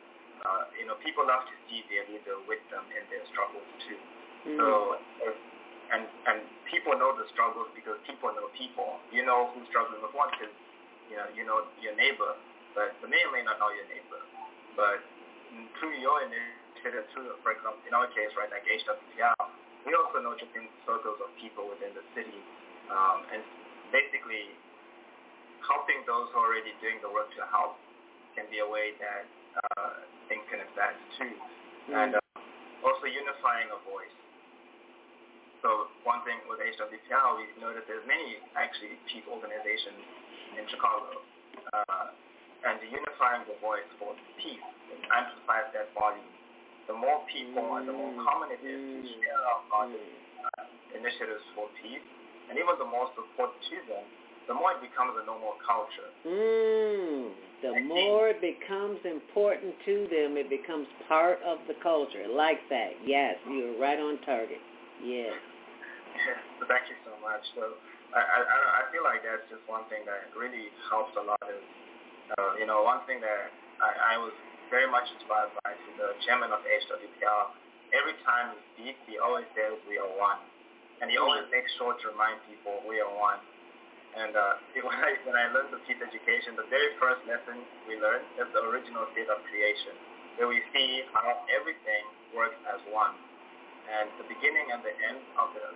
uh, 0.44 0.68
you 0.76 0.86
know, 0.88 0.96
people 1.00 1.24
love 1.24 1.44
to 1.46 1.56
see 1.68 1.86
their 1.92 2.04
leader 2.08 2.38
with 2.44 2.62
them 2.68 2.84
in 2.92 3.02
their 3.08 3.24
struggles, 3.30 3.66
too. 3.84 3.98
Mm. 4.42 4.58
So, 4.58 4.66
and 5.92 6.08
and 6.26 6.38
people 6.66 6.96
know 6.96 7.12
the 7.14 7.28
struggles 7.30 7.68
because 7.76 8.00
people 8.08 8.32
know 8.32 8.48
people. 8.56 8.98
You 9.12 9.22
know 9.28 9.52
who's 9.52 9.68
struggling 9.68 10.00
with 10.00 10.16
what 10.16 10.32
because 10.34 10.50
you 11.12 11.16
know 11.20 11.28
you 11.36 11.44
know 11.44 11.68
your 11.78 11.94
neighbor, 11.94 12.32
but 12.72 12.96
the 13.04 13.08
mayor 13.12 13.28
may 13.30 13.44
not 13.44 13.60
know 13.60 13.70
your 13.70 13.86
neighbor. 13.86 14.20
But 14.74 15.04
through 15.78 16.00
your 16.00 16.24
initiative, 16.24 17.06
through 17.12 17.36
for 17.44 17.52
example, 17.52 17.84
in 17.84 17.92
our 17.92 18.08
case, 18.10 18.32
right, 18.34 18.48
like 18.48 18.64
HWPL, 18.64 19.36
we 19.84 19.92
also 19.92 20.24
know 20.24 20.32
different 20.34 20.72
circles 20.88 21.20
of 21.20 21.28
people 21.36 21.68
within 21.68 21.92
the 21.92 22.02
city, 22.16 22.40
um, 22.88 23.28
and 23.28 23.44
basically 23.92 24.56
helping 25.66 26.02
those 26.06 26.28
who 26.32 26.38
are 26.42 26.48
already 26.52 26.74
doing 26.82 26.98
the 27.02 27.10
work 27.10 27.30
to 27.38 27.42
help 27.50 27.78
can 28.34 28.48
be 28.50 28.60
a 28.64 28.68
way 28.68 28.96
that 28.98 29.24
uh, 29.76 30.02
things 30.28 30.42
can 30.50 30.60
advance 30.64 30.98
too, 31.18 31.34
Mm. 31.90 31.98
and 31.98 32.10
uh, 32.14 32.86
also 32.86 33.10
unifying 33.10 33.66
a 33.74 33.78
voice. 33.90 34.14
So 35.66 35.90
one 36.06 36.22
thing 36.22 36.38
with 36.46 36.62
HWPL, 36.62 37.28
we 37.42 37.50
know 37.58 37.74
that 37.74 37.86
there's 37.90 38.06
many 38.06 38.38
actually 38.54 38.98
peace 39.10 39.26
organizations 39.26 39.98
in 40.58 40.62
Chicago. 40.70 41.22
Uh, 41.74 42.14
and 42.62 42.78
unifying 42.86 43.42
the 43.50 43.58
voice 43.58 43.86
for 43.98 44.14
peace 44.38 44.62
amplifies 45.10 45.66
that 45.74 45.90
volume. 45.98 46.30
The 46.86 46.94
more 46.94 47.22
people 47.26 47.78
and 47.78 47.86
the 47.86 47.94
more 47.94 48.14
common 48.22 48.54
it 48.54 48.62
is 48.62 48.78
to 48.78 49.02
share 49.18 49.42
about 49.42 49.90
uh, 49.90 50.62
initiatives 50.94 51.42
for 51.58 51.66
peace, 51.82 52.02
and 52.50 52.54
even 52.58 52.74
the 52.78 52.86
more 52.86 53.10
support 53.18 53.50
to 53.54 53.76
them, 53.90 54.06
the 54.48 54.54
more 54.54 54.72
it 54.74 54.82
becomes 54.82 55.14
a 55.20 55.24
normal 55.26 55.54
culture. 55.62 56.08
Mm, 56.26 57.30
the 57.62 57.74
more 57.86 58.28
it 58.34 58.40
becomes 58.42 58.98
important 59.06 59.74
to 59.86 60.08
them, 60.10 60.34
it 60.34 60.50
becomes 60.50 60.86
part 61.06 61.38
of 61.46 61.58
the 61.68 61.74
culture. 61.82 62.26
Like 62.26 62.60
that. 62.70 62.98
Yes, 63.06 63.36
you're 63.46 63.78
right 63.78 63.98
on 63.98 64.18
target. 64.26 64.60
Yes. 65.02 65.32
Yeah, 66.12 66.68
thank 66.68 66.86
you 66.92 66.98
so 67.08 67.16
much. 67.24 67.40
So 67.56 67.72
I, 68.12 68.20
I, 68.20 68.38
I 68.44 68.82
feel 68.92 69.00
like 69.00 69.24
that's 69.24 69.42
just 69.48 69.64
one 69.64 69.88
thing 69.88 70.04
that 70.04 70.28
really 70.36 70.68
helps 70.92 71.16
a 71.16 71.24
lot 71.24 71.40
is, 71.48 71.64
uh, 72.36 72.52
you 72.60 72.68
know, 72.68 72.84
one 72.84 73.00
thing 73.08 73.16
that 73.24 73.48
I, 73.80 74.14
I 74.14 74.20
was 74.20 74.36
very 74.68 74.84
much 74.86 75.08
inspired 75.16 75.50
by 75.64 75.72
is 75.72 75.94
the 75.96 76.12
chairman 76.28 76.52
of 76.52 76.60
HWPL. 76.60 77.56
Every 77.96 78.12
time 78.28 78.52
he 78.76 78.92
speaks, 78.92 79.00
he 79.08 79.16
always 79.16 79.48
says 79.56 79.80
we 79.88 79.96
are 79.96 80.12
one. 80.20 80.36
And 81.00 81.08
he 81.08 81.16
always 81.16 81.48
makes 81.48 81.72
sure 81.80 81.96
to 81.96 82.04
remind 82.12 82.44
people 82.44 82.84
we 82.84 83.00
are 83.00 83.10
one. 83.10 83.40
And 84.12 84.36
uh, 84.36 84.60
when, 84.86 84.98
I, 84.98 85.10
when 85.24 85.36
I 85.36 85.48
learned 85.52 85.72
the 85.72 85.80
peace 85.88 86.00
education, 86.00 86.56
the 86.56 86.68
very 86.68 86.92
first 87.00 87.24
lesson 87.24 87.64
we 87.88 87.96
learned 87.96 88.24
is 88.36 88.48
the 88.52 88.62
original 88.68 89.08
state 89.16 89.28
of 89.32 89.40
creation, 89.48 89.96
where 90.36 90.48
we 90.48 90.60
see 90.72 91.04
how 91.16 91.44
everything 91.48 92.04
works 92.36 92.58
as 92.68 92.80
one. 92.92 93.16
And 93.88 94.08
the 94.16 94.26
beginning 94.30 94.70
and 94.72 94.80
the 94.84 94.94
end 94.94 95.20
of 95.36 95.52
the 95.52 95.66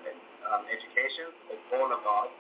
um, 0.49 0.63
education 0.71 1.33
is 1.53 1.61
all 1.75 1.91
about 1.91 2.31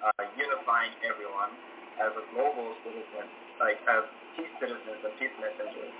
uh, 0.00 0.24
unifying 0.34 0.96
everyone 1.04 1.52
as 2.00 2.10
a 2.18 2.24
global 2.34 2.74
citizen, 2.82 3.26
like 3.60 3.78
as 3.86 4.02
peace 4.34 4.50
citizens 4.58 5.00
and 5.04 5.12
peace 5.20 5.34
messengers. 5.38 5.94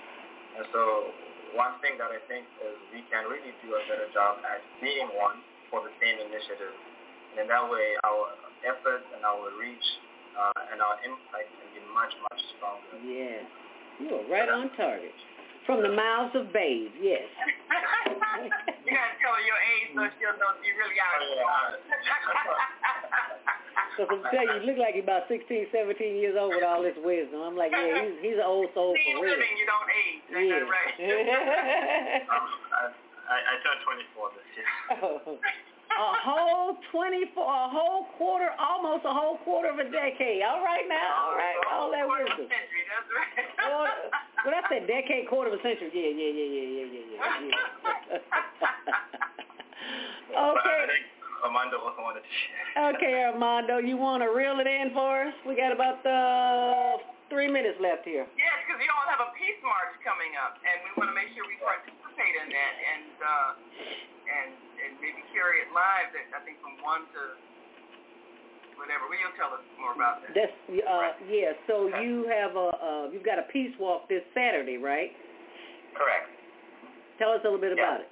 And 0.58 0.64
so 0.72 0.82
one 1.54 1.78
thing 1.78 1.94
that 2.02 2.10
I 2.10 2.18
think 2.26 2.46
is 2.64 2.74
we 2.90 3.06
can 3.12 3.30
really 3.30 3.54
do 3.62 3.76
a 3.78 3.82
better 3.86 4.10
job 4.10 4.42
at 4.42 4.58
being 4.82 5.06
one 5.14 5.38
for 5.70 5.82
the 5.86 5.92
same 6.02 6.18
initiative. 6.18 6.74
And 7.34 7.46
in 7.46 7.46
that 7.50 7.66
way, 7.66 7.94
our 8.02 8.43
efforts 8.66 9.04
and 9.14 9.22
our 9.24 9.48
reach 9.60 9.88
uh, 10.34 10.72
and 10.72 10.80
our 10.82 10.96
impact 11.06 11.48
can 11.54 11.68
be 11.76 11.80
much, 11.94 12.12
much 12.30 12.40
stronger. 12.56 12.96
Yes. 13.06 13.44
You 14.02 14.10
are 14.18 14.26
right 14.26 14.48
on 14.50 14.70
target. 14.74 15.14
From 15.64 15.80
the 15.80 15.88
mouths 15.88 16.36
of 16.36 16.52
babes, 16.52 16.92
yes. 17.00 17.24
you 18.84 18.92
gotta 18.92 19.16
tell 19.16 19.32
her 19.32 19.44
your 19.48 19.56
age 19.56 19.96
so 19.96 20.02
she'll 20.20 20.36
know 20.36 20.52
you 20.60 20.76
really 20.76 20.98
are. 21.00 21.16
Because 23.96 24.12
I'm 24.12 24.20
telling 24.28 24.50
you, 24.52 24.60
you 24.60 24.66
look 24.68 24.76
like 24.76 24.92
you're 24.92 25.08
about 25.08 25.24
16, 25.32 25.72
17 25.72 26.20
years 26.20 26.36
old 26.36 26.52
with 26.52 26.68
all 26.68 26.84
this 26.84 26.92
wisdom. 27.00 27.40
I'm 27.40 27.56
like, 27.56 27.72
yeah, 27.72 27.96
he's, 27.96 28.12
he's 28.20 28.36
an 28.36 28.44
old 28.44 28.68
soul 28.76 28.92
See, 28.92 29.16
for 29.16 29.24
real. 29.24 29.40
living, 29.40 29.56
you 29.56 29.64
don't 29.64 29.88
age. 29.88 30.20
Ain't 30.36 30.52
Yeah. 30.52 30.68
right? 30.68 30.94
um, 32.28 32.44
I, 32.76 32.92
I, 33.24 33.36
I 33.40 33.54
turned 33.64 33.80
24 33.88 34.36
this 34.36 34.44
year. 34.60 34.68
A 35.94 36.10
whole 36.26 36.76
24, 36.90 37.30
a 37.38 37.68
whole 37.70 38.06
quarter, 38.18 38.50
almost 38.58 39.04
a 39.04 39.12
whole 39.12 39.38
quarter 39.44 39.70
of 39.70 39.78
a 39.78 39.88
decade. 39.90 40.42
All 40.42 40.62
right 40.62 40.86
now, 40.88 41.30
all 41.30 41.36
right, 41.38 41.58
all 41.70 41.90
that 41.90 42.06
wisdom. 42.06 42.50
Century, 42.50 42.84
that's 42.90 43.08
right. 43.14 43.46
Quarter, 43.62 44.10
well, 44.44 44.52
that's 44.54 44.72
a 44.74 44.82
decade, 44.86 45.28
quarter 45.28 45.52
of 45.52 45.58
a 45.58 45.62
century. 45.62 45.90
Yeah, 45.94 46.10
yeah, 46.10 46.32
yeah, 46.34 46.50
yeah, 46.50 46.68
yeah, 46.68 46.88
yeah, 46.90 47.06
yeah. 47.10 47.22
yeah. 48.10 48.18
Okay. 50.34 51.04
Armando 51.44 51.76
also 51.78 52.00
wanted 52.00 52.24
to 52.24 52.32
share. 52.32 52.96
Okay, 52.96 53.14
Armando, 53.28 53.78
you 53.78 54.00
want 54.00 54.24
to 54.24 54.32
reel 54.32 54.58
it 54.58 54.66
in 54.66 54.90
for 54.96 55.28
us? 55.28 55.36
We 55.46 55.54
got 55.54 55.70
about 55.70 56.00
uh, 56.02 56.98
three 57.28 57.46
minutes 57.46 57.76
left 57.78 58.08
here. 58.08 58.24
Yes, 58.34 58.56
because 58.64 58.80
you 58.80 58.88
all 58.88 59.06
have 59.12 59.20
a 59.20 59.30
peace 59.36 59.60
march 59.60 59.92
coming 60.02 60.32
up, 60.40 60.56
and 60.64 60.76
we 60.88 60.90
want 60.96 61.12
to 61.12 61.16
make 61.16 61.30
sure 61.36 61.44
we 61.44 61.60
participate 61.60 62.34
in 62.40 62.48
that 62.48 62.74
and 62.80 63.12
uh, 63.20 63.50
and 64.24 64.50
and 64.84 65.00
maybe 65.00 65.24
carry 65.32 65.64
it 65.64 65.70
live. 65.72 66.12
That 66.12 66.28
I 66.36 66.40
think 66.44 66.60
from 66.60 66.76
one 66.84 67.08
to 67.16 67.22
whatever. 68.76 69.08
Well, 69.08 69.18
you'll 69.18 69.36
tell 69.38 69.54
us 69.56 69.64
more 69.80 69.96
about 69.96 70.22
that. 70.22 70.36
That's 70.36 70.56
uh, 70.68 71.16
yeah. 71.26 71.56
So 71.66 71.88
you 72.02 72.28
have 72.28 72.54
a 72.54 72.68
uh, 72.76 73.04
you've 73.10 73.26
got 73.26 73.40
a 73.40 73.46
peace 73.48 73.72
walk 73.80 74.08
this 74.12 74.22
Saturday, 74.36 74.76
right? 74.76 75.10
Correct. 75.96 76.28
Tell 77.18 77.30
us 77.32 77.40
a 77.42 77.48
little 77.48 77.62
bit 77.62 77.72
about 77.72 78.02
it. 78.02 78.10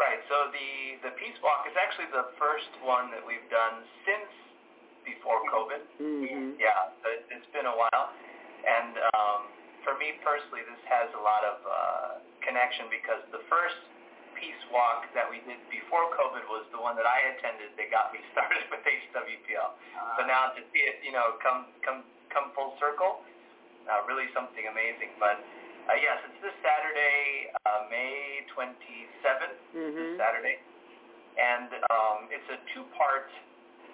Right. 0.00 0.18
So 0.26 0.50
the 0.50 0.70
the 1.06 1.12
peace 1.20 1.36
walk 1.44 1.68
is 1.68 1.76
actually 1.78 2.10
the 2.10 2.32
first 2.40 2.72
one 2.82 3.12
that 3.12 3.22
we've 3.22 3.46
done 3.52 3.84
since 4.08 4.30
before 5.04 5.42
COVID. 5.50 5.82
Mm-hmm. 6.00 6.58
Yeah, 6.58 6.94
it, 7.06 7.26
it's 7.30 7.48
been 7.50 7.66
a 7.66 7.76
while, 7.76 8.14
and 8.64 8.94
um, 9.14 9.40
for 9.84 9.98
me 9.98 10.16
personally, 10.22 10.62
this 10.64 10.82
has 10.88 11.10
a 11.14 11.22
lot 11.22 11.42
of 11.42 11.56
uh, 11.62 11.74
connection 12.40 12.86
because 12.88 13.22
the 13.34 13.42
first 13.50 13.78
peace 14.42 14.58
walk 14.74 15.06
that 15.14 15.30
we 15.30 15.38
did 15.46 15.62
before 15.70 16.10
COVID 16.18 16.42
was 16.50 16.66
the 16.74 16.80
one 16.82 16.98
that 16.98 17.06
I 17.06 17.38
attended 17.38 17.78
that 17.78 17.88
got 17.94 18.10
me 18.10 18.18
started 18.34 18.66
with 18.74 18.82
HWPL. 18.82 19.70
So 20.18 20.26
now 20.26 20.50
to 20.58 20.60
see 20.74 20.82
it, 20.82 20.98
you 21.06 21.14
know, 21.14 21.38
come 21.38 21.70
come 21.86 22.02
come 22.34 22.50
full 22.58 22.74
circle, 22.82 23.22
uh, 23.86 24.02
really 24.10 24.26
something 24.34 24.66
amazing. 24.66 25.14
But 25.22 25.38
uh, 25.86 25.94
yes, 25.94 26.18
it's 26.26 26.42
this 26.42 26.56
Saturday, 26.58 27.54
uh, 27.70 27.86
May 27.86 28.42
27th, 28.50 29.58
Mm-hmm. 29.72 29.96
this 29.96 30.10
Saturday, 30.20 30.56
and 31.38 31.70
um, 31.94 32.28
it's 32.28 32.44
a 32.52 32.58
two-part 32.76 33.30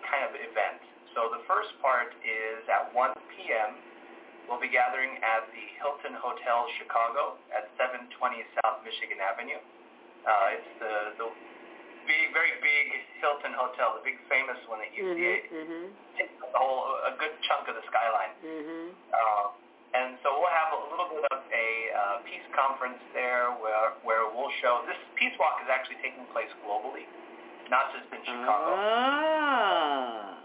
kind 0.08 0.26
of 0.26 0.34
event. 0.34 0.82
So 1.14 1.30
the 1.30 1.42
first 1.46 1.70
part 1.78 2.10
is 2.26 2.60
at 2.66 2.90
1 2.90 3.14
p.m. 3.36 3.78
We'll 4.50 4.58
be 4.58 4.72
gathering 4.72 5.20
at 5.22 5.46
the 5.54 5.64
Hilton 5.78 6.18
Hotel 6.18 6.66
Chicago 6.82 7.36
at 7.54 7.68
720 7.78 8.10
South 8.58 8.80
Michigan 8.82 9.20
Avenue. 9.22 9.60
Uh, 10.26 10.56
it's 10.56 10.72
the, 10.82 10.94
the 11.20 11.26
big, 12.08 12.32
very 12.32 12.56
big 12.64 12.86
Hilton 13.20 13.52
Hotel, 13.52 14.00
the 14.00 14.04
big 14.04 14.16
famous 14.32 14.58
one 14.66 14.80
that 14.80 14.92
you 14.96 15.12
see. 15.12 15.34
Mm-hmm. 15.52 15.84
Takes 16.16 16.34
a 16.40 16.48
whole 16.56 16.88
a 17.04 17.12
good 17.20 17.36
chunk 17.44 17.68
of 17.68 17.76
the 17.76 17.84
skyline. 17.86 18.32
Mm-hmm. 18.40 18.86
Uh, 19.12 19.46
and 19.96 20.20
so 20.20 20.36
we'll 20.36 20.52
have 20.52 20.72
a 20.76 20.80
little 20.92 21.08
bit 21.12 21.24
of 21.32 21.40
a 21.48 21.68
uh, 21.96 22.00
peace 22.28 22.44
conference 22.52 23.00
there 23.16 23.52
where 23.60 23.96
where 24.04 24.28
we'll 24.28 24.52
show 24.60 24.84
this 24.84 25.00
peace 25.16 25.32
walk 25.40 25.60
is 25.64 25.68
actually 25.72 26.00
taking 26.04 26.28
place 26.32 26.50
globally, 26.64 27.08
not 27.72 27.88
just 27.96 28.08
in 28.12 28.20
Chicago. 28.20 28.76
Ah. 28.76 30.36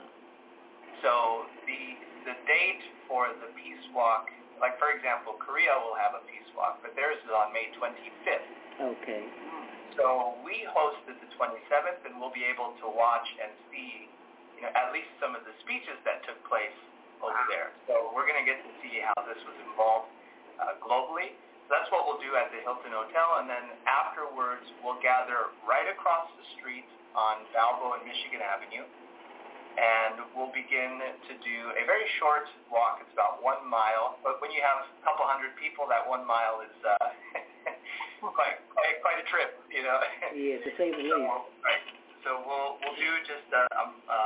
So 1.03 1.47
the 1.67 1.81
the 2.23 2.35
date 2.47 2.83
for 3.11 3.27
the 3.43 3.51
peace 3.59 3.83
walk, 3.91 4.31
like 4.63 4.79
for 4.79 4.95
example, 4.95 5.35
Korea 5.35 5.75
will 5.83 5.99
have 5.99 6.15
a 6.15 6.23
peace 6.23 6.47
walk, 6.55 6.79
but 6.79 6.95
theirs 6.95 7.19
is 7.19 7.31
on 7.35 7.51
May 7.51 7.67
25th. 7.75 8.47
Okay. 8.79 9.27
So 9.97 10.39
we 10.41 10.65
hosted 10.73 11.21
the 11.21 11.29
27th, 11.37 12.01
and 12.09 12.17
we'll 12.17 12.33
be 12.33 12.45
able 12.45 12.73
to 12.81 12.87
watch 12.89 13.27
and 13.37 13.53
see, 13.69 14.09
you 14.57 14.61
know, 14.65 14.71
at 14.73 14.89
least 14.89 15.09
some 15.21 15.37
of 15.37 15.45
the 15.45 15.53
speeches 15.61 15.97
that 16.05 16.25
took 16.25 16.39
place 16.49 16.73
over 17.21 17.39
there. 17.47 17.71
So 17.87 18.11
we're 18.11 18.25
going 18.25 18.41
to 18.41 18.47
get 18.47 18.59
to 18.65 18.71
see 18.81 18.99
how 18.99 19.15
this 19.23 19.39
was 19.45 19.57
involved 19.69 20.09
uh, 20.59 20.75
globally. 20.81 21.37
So 21.65 21.79
that's 21.79 21.87
what 21.95 22.03
we'll 22.09 22.19
do 22.19 22.35
at 22.35 22.51
the 22.51 22.59
Hilton 22.65 22.91
Hotel, 22.91 23.39
and 23.39 23.47
then 23.47 23.71
afterwards 23.87 24.67
we'll 24.83 24.99
gather 24.99 25.55
right 25.63 25.87
across 25.87 26.27
the 26.35 26.45
street 26.59 26.83
on 27.15 27.47
Balboa 27.55 28.01
and 28.01 28.05
Michigan 28.09 28.43
Avenue, 28.43 28.83
and 29.79 30.27
we'll 30.35 30.51
begin 30.51 30.99
to 30.99 31.33
do 31.39 31.57
a 31.79 31.87
very 31.87 32.03
short 32.19 32.51
walk. 32.67 32.99
It's 32.99 33.15
about 33.15 33.39
one 33.39 33.63
mile, 33.63 34.19
but 34.27 34.43
when 34.43 34.51
you 34.51 34.59
have 34.59 34.83
a 34.83 35.01
couple 35.07 35.23
hundred 35.23 35.55
people, 35.55 35.87
that 35.87 36.03
one 36.03 36.27
mile 36.27 36.59
is 36.67 36.75
uh, 36.83 37.39
quite, 38.21 38.59
quite 38.71 38.95
quite 39.03 39.19
a 39.19 39.25
trip, 39.27 39.59
you 39.71 39.83
know. 39.83 39.99
Yeah, 40.35 40.63
to 40.63 40.69
say 40.79 40.91
the 40.91 41.03
least. 41.03 41.17
Right. 41.63 41.83
So 42.23 42.39
we'll 42.43 42.79
we'll 42.79 42.95
do 42.95 43.11
just 43.27 43.47
a, 43.51 43.63
a, 43.67 44.19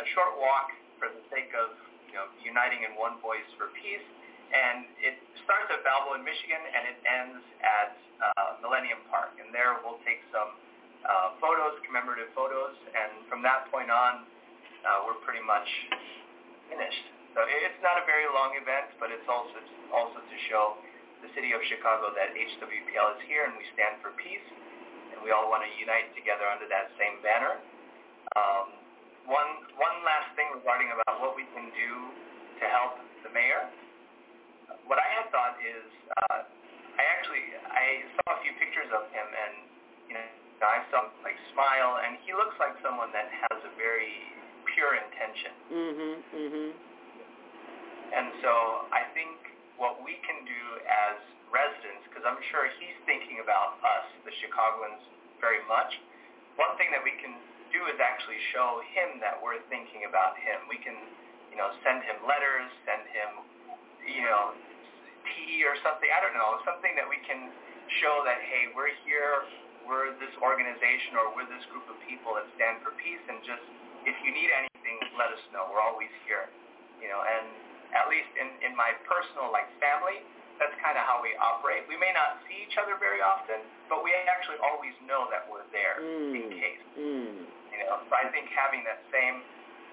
a 0.00 0.04
short 0.16 0.40
walk 0.40 0.72
for 0.96 1.12
the 1.12 1.22
sake 1.28 1.52
of 1.52 1.76
you 2.08 2.16
know 2.16 2.26
uniting 2.40 2.88
in 2.88 2.96
one 2.96 3.20
voice 3.20 3.44
for 3.60 3.68
peace, 3.76 4.06
and 4.52 4.88
it 5.02 5.20
starts 5.44 5.68
at 5.68 5.84
Balboa 5.84 6.20
in 6.20 6.24
Michigan 6.24 6.60
and 6.60 6.82
it 6.88 6.98
ends 7.04 7.44
at 7.60 7.92
uh, 8.24 8.64
Millennium 8.64 9.04
Park, 9.12 9.36
and 9.36 9.52
there 9.52 9.76
we'll 9.84 10.00
take 10.08 10.24
some 10.32 10.56
uh, 11.04 11.36
photos, 11.36 11.76
commemorative 11.84 12.32
photos, 12.32 12.72
and 12.96 13.28
from 13.28 13.44
that 13.44 13.68
point 13.68 13.92
on, 13.92 14.24
uh, 14.88 15.04
we're 15.04 15.20
pretty 15.20 15.44
much 15.44 15.68
finished. 16.72 17.04
So 17.36 17.44
it's 17.44 17.80
not 17.84 17.98
a 18.00 18.04
very 18.08 18.24
long 18.30 18.56
event, 18.56 18.94
but 19.02 19.12
it's 19.12 19.26
also 19.28 19.58
also 19.92 20.22
to 20.22 20.36
show 20.48 20.80
the 21.24 21.32
city 21.32 21.56
of 21.56 21.64
Chicago 21.64 22.12
that 22.12 22.36
HWPL 22.36 23.16
is 23.16 23.20
here 23.24 23.48
and 23.48 23.56
we 23.56 23.64
stand 23.72 23.96
for 24.04 24.12
peace, 24.20 24.44
and 25.16 25.24
we 25.24 25.32
all 25.32 25.48
want 25.48 25.64
to 25.64 25.70
unite 25.80 26.12
together 26.12 26.44
under 26.44 26.68
that 26.68 26.92
same 27.00 27.16
banner. 27.24 27.56
Um, 28.36 28.76
one 29.24 29.64
one 29.80 29.96
last 30.04 30.36
thing 30.36 30.52
regarding 30.52 30.92
about 30.92 31.24
what 31.24 31.32
we 31.32 31.48
can 31.56 31.72
do 31.72 31.90
to 32.60 32.64
help 32.68 33.00
the 33.24 33.32
mayor. 33.32 33.72
What 34.84 35.00
I 35.00 35.08
had 35.16 35.32
thought 35.32 35.56
is, 35.64 35.88
uh, 36.28 36.44
I 37.00 37.02
actually 37.16 37.56
I 37.72 38.04
saw 38.20 38.36
a 38.36 38.38
few 38.44 38.52
pictures 38.60 38.92
of 38.92 39.08
him, 39.08 39.24
and 39.24 39.54
you 40.12 40.14
know 40.20 40.28
I 40.60 40.84
saw 40.92 41.08
him 41.08 41.12
like 41.24 41.40
smile, 41.56 42.04
and 42.04 42.20
he 42.28 42.36
looks 42.36 42.56
like 42.60 42.76
someone 42.84 43.08
that 43.16 43.32
has 43.32 43.64
a 43.64 43.72
very 43.80 44.28
pure 44.76 44.92
intention. 44.92 45.52
Mhm. 45.72 46.12
Mhm. 46.36 46.68
And 48.12 48.28
so 48.44 48.52
I 48.92 49.08
think 49.16 49.53
what 49.76 50.02
we 50.02 50.18
can 50.22 50.46
do 50.46 50.64
as 50.86 51.18
residents, 51.50 52.02
because 52.10 52.26
I'm 52.26 52.40
sure 52.50 52.66
he's 52.78 52.98
thinking 53.06 53.38
about 53.42 53.78
us, 53.82 54.06
the 54.26 54.34
Chicagoans, 54.42 55.02
very 55.38 55.62
much. 55.70 55.90
One 56.58 56.74
thing 56.78 56.90
that 56.94 57.02
we 57.02 57.14
can 57.18 57.34
do 57.74 57.82
is 57.90 57.98
actually 57.98 58.38
show 58.54 58.82
him 58.94 59.18
that 59.18 59.38
we're 59.38 59.58
thinking 59.70 60.06
about 60.06 60.38
him. 60.38 60.66
We 60.70 60.78
can, 60.78 60.94
you 61.50 61.58
know, 61.58 61.74
send 61.82 62.06
him 62.06 62.22
letters, 62.26 62.70
send 62.86 63.02
him, 63.10 63.30
you 64.06 64.22
know, 64.22 64.54
tea 65.34 65.66
or 65.66 65.74
something. 65.82 66.06
I 66.10 66.22
don't 66.22 66.34
know, 66.38 66.62
something 66.62 66.94
that 66.94 67.06
we 67.06 67.18
can 67.26 67.50
show 68.02 68.22
that 68.24 68.38
hey, 68.46 68.70
we're 68.72 68.94
here, 69.02 69.46
we're 69.84 70.16
this 70.22 70.32
organization 70.40 71.18
or 71.18 71.34
we're 71.36 71.50
this 71.50 71.66
group 71.68 71.84
of 71.90 71.98
people 72.06 72.38
that 72.38 72.46
stand 72.56 72.80
for 72.80 72.96
peace, 72.96 73.20
and 73.28 73.42
just 73.44 73.62
if 74.08 74.16
you 74.24 74.30
need 74.32 74.50
anything, 74.54 74.96
let 75.16 75.32
us 75.32 75.42
know. 75.52 75.68
We're 75.68 75.82
always 75.82 76.12
here, 76.24 76.48
you 77.00 77.08
know. 77.08 77.20
And 77.20 77.46
at 77.94 78.10
least 78.10 78.30
in 78.36 78.50
in 78.60 78.72
my 78.74 78.92
personal 79.06 79.48
like 79.54 79.70
family, 79.78 80.22
that's 80.58 80.74
kind 80.78 80.94
of 80.98 81.04
how 81.06 81.18
we 81.22 81.34
operate. 81.38 81.86
We 81.90 81.98
may 81.98 82.14
not 82.14 82.42
see 82.46 82.62
each 82.62 82.78
other 82.78 82.94
very 82.98 83.18
often, 83.22 83.62
but 83.90 84.02
we 84.06 84.14
actually 84.30 84.58
always 84.62 84.94
know 85.06 85.26
that 85.30 85.46
we're 85.50 85.66
there 85.74 85.98
mm. 85.98 86.34
in 86.34 86.44
case. 86.54 86.84
Mm. 86.94 87.46
You 87.74 87.78
know, 87.82 88.06
so 88.06 88.12
I 88.14 88.30
think 88.30 88.46
having 88.54 88.86
that 88.86 89.02
same, 89.10 89.42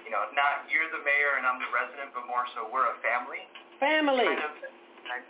you 0.06 0.14
know, 0.14 0.30
not 0.38 0.70
you're 0.70 0.90
the 0.94 1.02
mayor 1.02 1.42
and 1.42 1.50
I'm 1.50 1.58
the 1.58 1.72
resident, 1.74 2.14
but 2.14 2.30
more 2.30 2.46
so 2.54 2.70
we're 2.70 2.86
a 2.86 2.98
family. 3.02 3.42
Family. 3.82 4.22
Kind 4.22 4.46
of, 4.46 4.54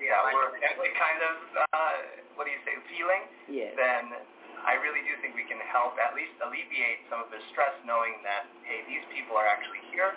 yeah, 0.04 0.20
we're 0.36 0.52
a 0.52 0.60
family 0.60 0.92
kind 1.00 1.22
of, 1.24 1.36
uh, 1.72 1.96
what 2.36 2.44
do 2.44 2.52
you 2.52 2.60
say, 2.68 2.76
feeling. 2.92 3.24
Yes. 3.48 3.72
Then 3.80 4.20
I 4.68 4.76
really 4.84 5.00
do 5.08 5.16
think 5.24 5.34
we 5.34 5.48
can 5.48 5.64
help 5.72 5.96
at 5.96 6.12
least 6.12 6.36
alleviate 6.44 7.08
some 7.08 7.24
of 7.24 7.32
the 7.32 7.40
stress 7.56 7.72
knowing 7.88 8.20
that, 8.28 8.52
hey, 8.68 8.84
these 8.86 9.02
people 9.16 9.40
are 9.40 9.48
actually 9.48 9.80
here 9.96 10.12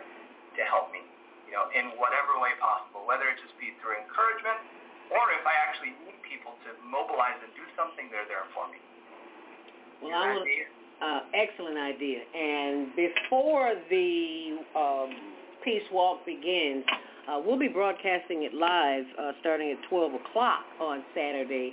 to 0.58 0.62
help 0.66 0.90
me, 0.90 1.06
you 1.48 1.54
know, 1.54 1.68
in 1.72 1.94
whatever 2.00 2.36
way 2.40 2.54
possible, 2.58 3.04
whether 3.04 3.28
it 3.28 3.38
just 3.40 3.54
be 3.60 3.72
through 3.80 3.98
encouragement 4.00 4.58
or 5.12 5.22
if 5.36 5.44
I 5.44 5.54
actually 5.68 5.92
need 6.04 6.16
people 6.24 6.56
to 6.64 6.70
mobilize 6.80 7.36
and 7.44 7.52
do 7.52 7.64
something, 7.76 8.08
they're 8.08 8.28
there 8.28 8.48
for 8.56 8.66
me. 8.72 8.80
Well, 10.00 10.16
I 10.16 10.32
will, 10.32 10.44
uh, 11.02 11.20
excellent 11.36 11.76
idea. 11.76 12.24
And 12.32 12.94
before 12.96 13.74
the 13.90 14.64
um, 14.76 15.10
Peace 15.62 15.84
Walk 15.92 16.24
begins, 16.24 16.84
uh, 17.28 17.40
we'll 17.44 17.58
be 17.58 17.68
broadcasting 17.68 18.44
it 18.44 18.52
live 18.52 19.04
uh, 19.18 19.32
starting 19.40 19.72
at 19.72 19.80
12 19.88 20.12
o'clock 20.14 20.64
on 20.80 21.04
Saturday, 21.14 21.72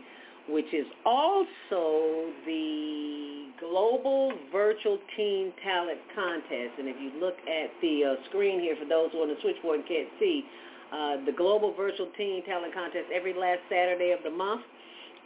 which 0.52 0.74
is 0.74 0.86
also 1.06 2.32
the 2.46 3.48
Global 3.60 4.34
Virtual 4.52 4.98
Teen 5.16 5.54
Talent 5.64 6.00
Contest. 6.16 6.80
And 6.80 6.88
if 6.88 6.96
you 7.00 7.12
look 7.20 7.38
at 7.48 7.72
the 7.82 8.04
uh, 8.04 8.30
screen 8.30 8.60
here, 8.60 8.76
for 8.76 8.88
those 8.88 9.12
who 9.12 9.22
on 9.22 9.30
the 9.30 9.36
switchboard 9.42 9.80
and 9.80 9.88
can't 9.88 10.10
see, 10.20 10.44
uh, 10.92 11.24
the 11.26 11.32
Global 11.32 11.74
Virtual 11.74 12.10
Teen 12.18 12.44
Talent 12.46 12.74
Contest 12.74 13.06
every 13.14 13.34
last 13.34 13.62
Saturday 13.70 14.12
of 14.12 14.24
the 14.24 14.30
month 14.30 14.62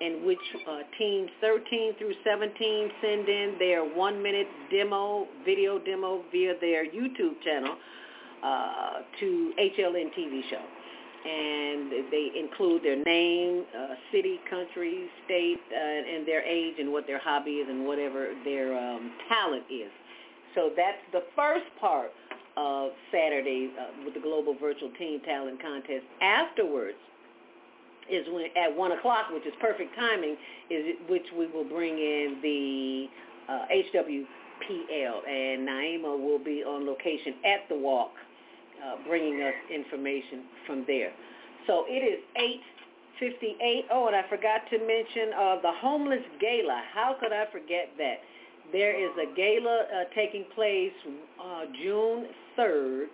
in 0.01 0.25
which 0.25 0.43
uh, 0.67 0.79
teams 0.97 1.29
13 1.41 1.95
through 1.97 2.13
17 2.23 2.91
send 3.01 3.29
in 3.29 3.55
their 3.57 3.83
one-minute 3.83 4.47
demo, 4.69 5.25
video 5.45 5.79
demo 5.79 6.21
via 6.31 6.53
their 6.59 6.85
YouTube 6.85 7.41
channel 7.43 7.75
uh, 8.43 9.01
to 9.19 9.53
HLN 9.57 10.11
TV 10.13 10.41
show. 10.49 10.61
And 11.25 11.91
they 12.11 12.29
include 12.37 12.83
their 12.83 13.03
name, 13.03 13.65
uh, 13.75 13.95
city, 14.11 14.39
country, 14.49 15.09
state, 15.25 15.59
uh, 15.71 16.15
and 16.15 16.27
their 16.27 16.43
age 16.43 16.75
and 16.79 16.91
what 16.91 17.07
their 17.07 17.19
hobby 17.19 17.61
is 17.65 17.67
and 17.69 17.85
whatever 17.85 18.29
their 18.43 18.77
um, 18.77 19.11
talent 19.27 19.63
is. 19.71 19.89
So 20.53 20.71
that's 20.75 21.01
the 21.11 21.23
first 21.35 21.65
part 21.79 22.11
of 22.57 22.91
Saturday 23.11 23.71
uh, 23.79 24.05
with 24.05 24.13
the 24.13 24.19
Global 24.19 24.55
Virtual 24.59 24.91
Teen 24.97 25.21
Talent 25.23 25.61
Contest. 25.61 26.05
Afterwards, 26.21 26.97
is 28.09 28.25
when 28.31 28.45
at 28.55 28.75
one 28.75 28.91
o'clock, 28.91 29.31
which 29.31 29.45
is 29.45 29.53
perfect 29.59 29.95
timing, 29.95 30.37
is 30.69 30.95
which 31.09 31.25
we 31.37 31.47
will 31.47 31.63
bring 31.63 31.97
in 31.97 32.39
the 32.41 33.07
uh, 33.49 33.65
HWPL, 33.71 35.27
and 35.27 35.67
Naima 35.67 36.19
will 36.19 36.39
be 36.39 36.63
on 36.63 36.85
location 36.85 37.33
at 37.45 37.67
the 37.69 37.75
walk, 37.75 38.11
uh, 38.85 38.95
bringing 39.07 39.41
us 39.41 39.53
information 39.73 40.43
from 40.67 40.83
there. 40.85 41.11
So 41.67 41.85
it 41.87 42.03
is 42.03 42.19
eight 42.37 42.61
fifty-eight. 43.19 43.85
Oh, 43.91 44.07
and 44.07 44.15
I 44.15 44.27
forgot 44.29 44.61
to 44.69 44.77
mention 44.77 45.33
uh, 45.33 45.55
the 45.61 45.71
homeless 45.81 46.23
gala. 46.39 46.83
How 46.93 47.15
could 47.19 47.33
I 47.33 47.45
forget 47.51 47.89
that? 47.97 48.15
There 48.71 48.93
is 48.93 49.11
a 49.17 49.35
gala 49.35 49.83
uh, 49.83 50.03
taking 50.15 50.45
place 50.55 50.91
uh, 51.39 51.65
June 51.81 52.25
third 52.55 53.07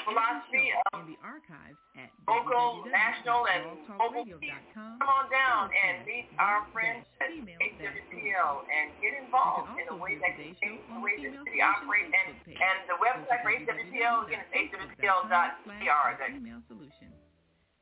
philosophy 0.05 0.84
of 1.25 2.05
local, 2.29 2.85
national, 2.85 3.49
and 3.49 3.81
global 3.89 4.25
Come 4.29 5.09
on 5.09 5.25
down 5.33 5.73
and 5.73 6.05
meet 6.05 6.29
our 6.37 6.67
friends 6.69 7.05
at 7.17 7.33
HWPL 7.33 8.53
and 8.69 8.93
get 9.01 9.17
involved 9.17 9.73
in 9.81 9.89
a 9.89 9.97
way 9.97 10.21
that 10.21 10.37
can 10.37 10.53
change 10.61 10.81
the 10.85 11.01
way 11.01 11.17
the 11.17 11.33
city 11.33 11.61
operates. 11.65 12.13
And, 12.13 12.37
and 12.45 12.77
the 12.85 12.97
website 13.01 13.41
for 13.41 13.49
HWPL, 13.49 14.27
again, 14.27 14.45
is 14.53 14.69
hwpl.cr. 14.69 16.05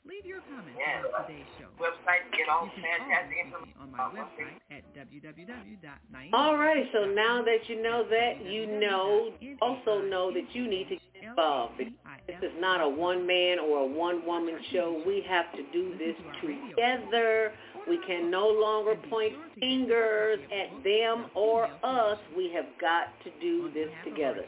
Leave 0.06 0.26
your 0.26 0.42
comments 0.52 0.76
yeah. 0.76 1.00
about 1.08 1.28
today's 1.28 1.48
show. 1.56 1.72
Website 1.80 2.28
to 2.28 2.38
get 2.38 2.50
all 2.52 2.68
fantastic 2.76 3.40
information 3.40 3.74
on 3.80 3.90
my 3.90 4.12
website 4.12 4.60
at 4.70 4.84
www.naima. 4.92 6.34
All 6.34 6.58
right, 6.58 6.84
so 6.92 7.06
now 7.06 7.42
that 7.42 7.70
you 7.70 7.82
know 7.82 8.04
that, 8.10 8.44
you 8.44 8.68
know, 8.68 9.32
also 9.62 10.02
know 10.02 10.30
that 10.34 10.54
you 10.54 10.68
need 10.68 10.90
to 10.90 10.96
get 10.96 11.30
involved. 11.30 11.80
This 11.80 12.36
is 12.42 12.52
not 12.60 12.82
a 12.82 12.90
one-man 12.90 13.60
or 13.60 13.80
a 13.80 13.88
one-woman 13.88 14.60
show. 14.74 15.02
We 15.08 15.24
have 15.30 15.46
to 15.54 15.64
do 15.72 15.98
this 15.98 16.16
together. 16.42 17.54
We 17.88 18.00
can 18.06 18.30
no 18.30 18.48
longer 18.48 18.96
point 19.10 19.34
fingers 19.60 20.40
at 20.52 20.84
them 20.84 21.28
or 21.36 21.68
us. 21.84 22.20
We 22.36 22.52
have 22.54 22.66
got 22.80 23.08
to 23.24 23.32
do 23.42 23.72
this 23.74 23.90
together. 24.04 24.44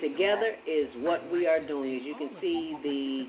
Together 0.00 0.54
is 0.66 0.88
what 0.96 1.30
we 1.32 1.46
are 1.46 1.60
doing. 1.66 1.96
As 1.96 2.02
you 2.04 2.14
can 2.14 2.30
see, 2.40 2.76
the 2.82 3.26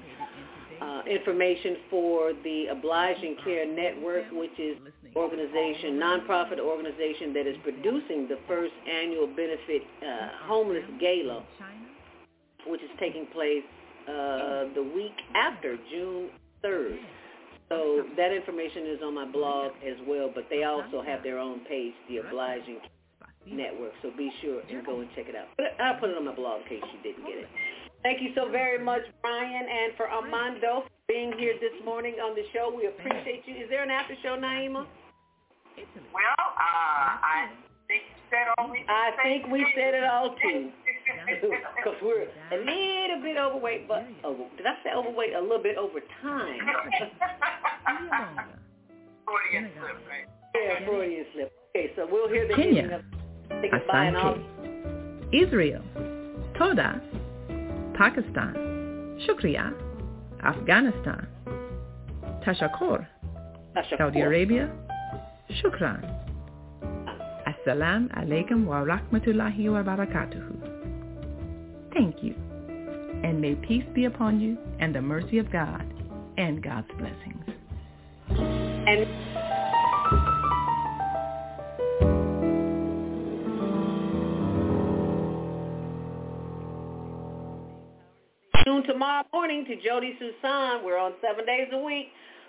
uh, 0.83 1.01
information 1.09 1.77
for 1.89 2.33
the 2.43 2.65
Obliging 2.71 3.37
Care 3.43 3.65
Network, 3.65 4.25
which 4.31 4.57
is 4.59 4.77
organization, 5.15 5.95
nonprofit 5.99 6.59
organization 6.59 7.33
that 7.33 7.47
is 7.47 7.55
producing 7.63 8.27
the 8.27 8.37
first 8.47 8.73
annual 8.89 9.27
benefit 9.27 9.81
uh, 10.01 10.29
homeless 10.45 10.83
gala, 10.99 11.43
which 12.67 12.81
is 12.81 12.89
taking 12.99 13.25
place 13.27 13.63
uh, 14.09 14.73
the 14.75 14.91
week 14.95 15.15
after 15.35 15.77
June 15.91 16.29
3rd. 16.63 16.97
So 17.69 18.03
that 18.17 18.33
information 18.33 18.87
is 18.87 18.99
on 19.03 19.15
my 19.15 19.25
blog 19.25 19.71
as 19.87 19.95
well, 20.07 20.29
but 20.33 20.45
they 20.49 20.63
also 20.63 21.01
have 21.01 21.23
their 21.23 21.39
own 21.39 21.61
page, 21.65 21.93
the 22.09 22.17
Obliging 22.17 22.79
Care 22.81 23.55
Network. 23.55 23.93
So 24.01 24.11
be 24.17 24.31
sure 24.41 24.61
and 24.69 24.85
go 24.85 24.99
and 24.99 25.09
check 25.15 25.25
it 25.29 25.35
out. 25.35 25.47
But 25.57 25.79
I'll 25.79 25.99
put 25.99 26.09
it 26.09 26.17
on 26.17 26.25
my 26.25 26.35
blog 26.35 26.61
in 26.63 26.67
case 26.67 26.83
you 26.91 27.01
didn't 27.03 27.25
get 27.25 27.37
it. 27.37 27.47
Thank 28.03 28.21
you 28.21 28.35
so 28.35 28.51
very 28.51 28.83
much, 28.83 29.01
Brian, 29.21 29.65
and 29.65 29.95
for 29.95 30.11
Armando 30.11 30.83
being 31.07 31.33
here 31.39 31.53
this 31.61 31.71
morning 31.85 32.15
on 32.15 32.35
the 32.35 32.43
show. 32.53 32.73
We 32.75 32.87
appreciate 32.87 33.43
you. 33.45 33.55
Is 33.63 33.69
there 33.69 33.81
an 33.83 33.89
after 33.89 34.13
show, 34.21 34.35
Naima? 34.35 34.85
Well, 36.13 36.43
uh, 36.59 37.17
I 37.23 37.49
think 37.87 38.03
you 38.03 38.21
said 38.29 38.47
all 38.57 38.69
we 38.69 38.85
I 38.87 39.11
think 39.23 39.47
we 39.47 39.65
said 39.75 39.93
it 39.93 40.03
all 40.03 40.35
too. 40.35 40.69
Because 41.25 41.99
we're 42.01 42.23
a 42.23 42.57
little 42.57 43.21
bit 43.21 43.37
overweight, 43.37 43.87
but 43.87 44.05
oh, 44.23 44.47
did 44.55 44.65
I 44.65 44.75
say 44.83 44.91
overweight? 44.95 45.33
A 45.33 45.41
little 45.41 45.61
bit 45.61 45.77
over 45.77 45.99
time. 46.21 46.59
Freudian 49.25 49.71
slip, 49.77 49.97
right? 50.07 50.27
Yeah, 50.55 50.85
Freudian 50.85 51.25
slip. 51.33 51.51
Okay, 51.75 51.91
so 51.95 52.07
we'll 52.09 52.29
hear 52.29 52.47
the 52.47 52.53
Kenya, 52.55 52.83
ending 52.83 52.93
of 52.93 53.01
say 53.61 53.69
goodbye. 53.69 54.37
Israel, 55.33 55.81
Toda, 56.57 57.01
Pakistan, 58.03 58.51
Shukriya, 59.23 59.71
Afghanistan, 60.43 61.25
Tashakkur, 62.45 63.07
Saudi 63.97 64.19
Arabia, 64.19 64.69
Shukran. 65.63 66.03
Assalamu 67.47 68.11
alaikum 68.11 68.65
wa 68.65 68.83
rahmatullahi 68.83 69.71
wa 69.71 69.83
barakatuhu. 69.83 70.51
Thank 71.93 72.21
you. 72.21 72.35
And 73.23 73.39
may 73.39 73.55
peace 73.55 73.85
be 73.95 74.03
upon 74.03 74.41
you 74.41 74.57
and 74.81 74.93
the 74.93 75.01
mercy 75.01 75.37
of 75.37 75.49
God 75.49 75.87
and 76.37 76.61
God's 76.61 76.91
blessings. 76.99 77.45
And 78.27 79.07
Tune 88.83 88.93
tomorrow 88.93 89.23
morning 89.33 89.65
to 89.65 89.75
Jody 89.81 90.15
Susan. 90.19 90.83
We're 90.83 90.97
on 90.97 91.13
seven 91.21 91.45
days 91.45 91.67
a 91.71 91.77
week 91.77 92.07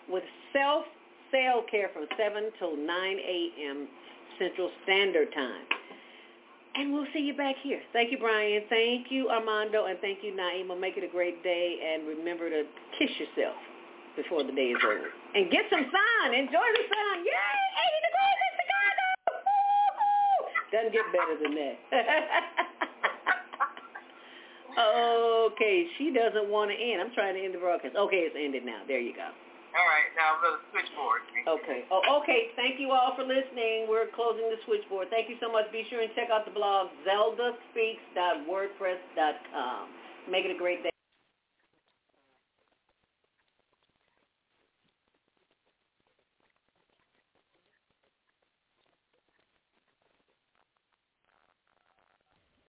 with 0.08 0.22
self 0.52 0.84
cell 1.30 1.64
care 1.70 1.90
from 1.92 2.06
7 2.16 2.50
till 2.58 2.76
9 2.76 2.86
a.m. 2.86 3.88
Central 4.38 4.70
Standard 4.84 5.32
Time. 5.34 5.66
And 6.74 6.92
we'll 6.92 7.06
see 7.12 7.20
you 7.20 7.36
back 7.36 7.56
here. 7.62 7.80
Thank 7.92 8.10
you, 8.10 8.18
Brian. 8.18 8.62
Thank 8.68 9.10
you, 9.10 9.28
Armando. 9.28 9.86
And 9.86 9.98
thank 10.00 10.18
you, 10.22 10.32
Naima. 10.32 10.78
Make 10.78 10.96
it 10.96 11.04
a 11.04 11.08
great 11.08 11.42
day. 11.42 11.78
And 11.82 12.06
remember 12.06 12.50
to 12.50 12.62
kiss 12.98 13.10
yourself 13.18 13.56
before 14.16 14.42
the 14.42 14.52
day 14.52 14.74
is 14.74 14.82
over. 14.84 15.10
And 15.34 15.50
get 15.50 15.66
some 15.70 15.84
sun. 15.86 16.34
Enjoy 16.34 16.66
the 16.74 16.84
sun. 16.88 17.24
Yay! 17.24 17.58
80 17.78 18.00
degrees 18.10 18.38
in 18.42 18.52
Chicago! 18.58 19.06
Doesn't 20.72 20.92
get 20.92 21.06
better 21.12 21.36
than 21.42 21.54
that. 21.54 22.90
okay, 24.78 25.86
she 25.98 26.10
doesn't 26.10 26.48
want 26.50 26.70
to 26.70 26.76
end. 26.76 27.00
I'm 27.00 27.12
trying 27.14 27.34
to 27.34 27.42
end 27.42 27.54
the 27.54 27.58
broadcast. 27.58 27.96
Okay, 27.96 28.28
it's 28.28 28.36
ended 28.38 28.64
now. 28.64 28.82
There 28.86 29.00
you 29.00 29.14
go. 29.14 29.30
All 29.74 29.90
right, 29.90 30.06
now 30.14 30.38
the 30.38 30.62
switchboard. 30.70 31.26
Okay. 31.50 31.82
Oh, 31.90 32.22
okay. 32.22 32.54
Thank 32.54 32.78
you 32.78 32.94
all 32.94 33.18
for 33.18 33.26
listening. 33.26 33.90
We're 33.90 34.06
closing 34.14 34.46
the 34.46 34.54
switchboard. 34.64 35.10
Thank 35.10 35.28
you 35.28 35.34
so 35.42 35.50
much. 35.50 35.66
Be 35.74 35.82
sure 35.90 35.98
and 36.00 36.14
check 36.14 36.30
out 36.30 36.44
the 36.46 36.54
blog 36.54 36.94
zeldaspeaks.wordpress.com. 37.02 39.88
Make 40.30 40.46
it 40.46 40.54
a 40.54 40.58
great 40.58 40.84
day. 40.84 40.93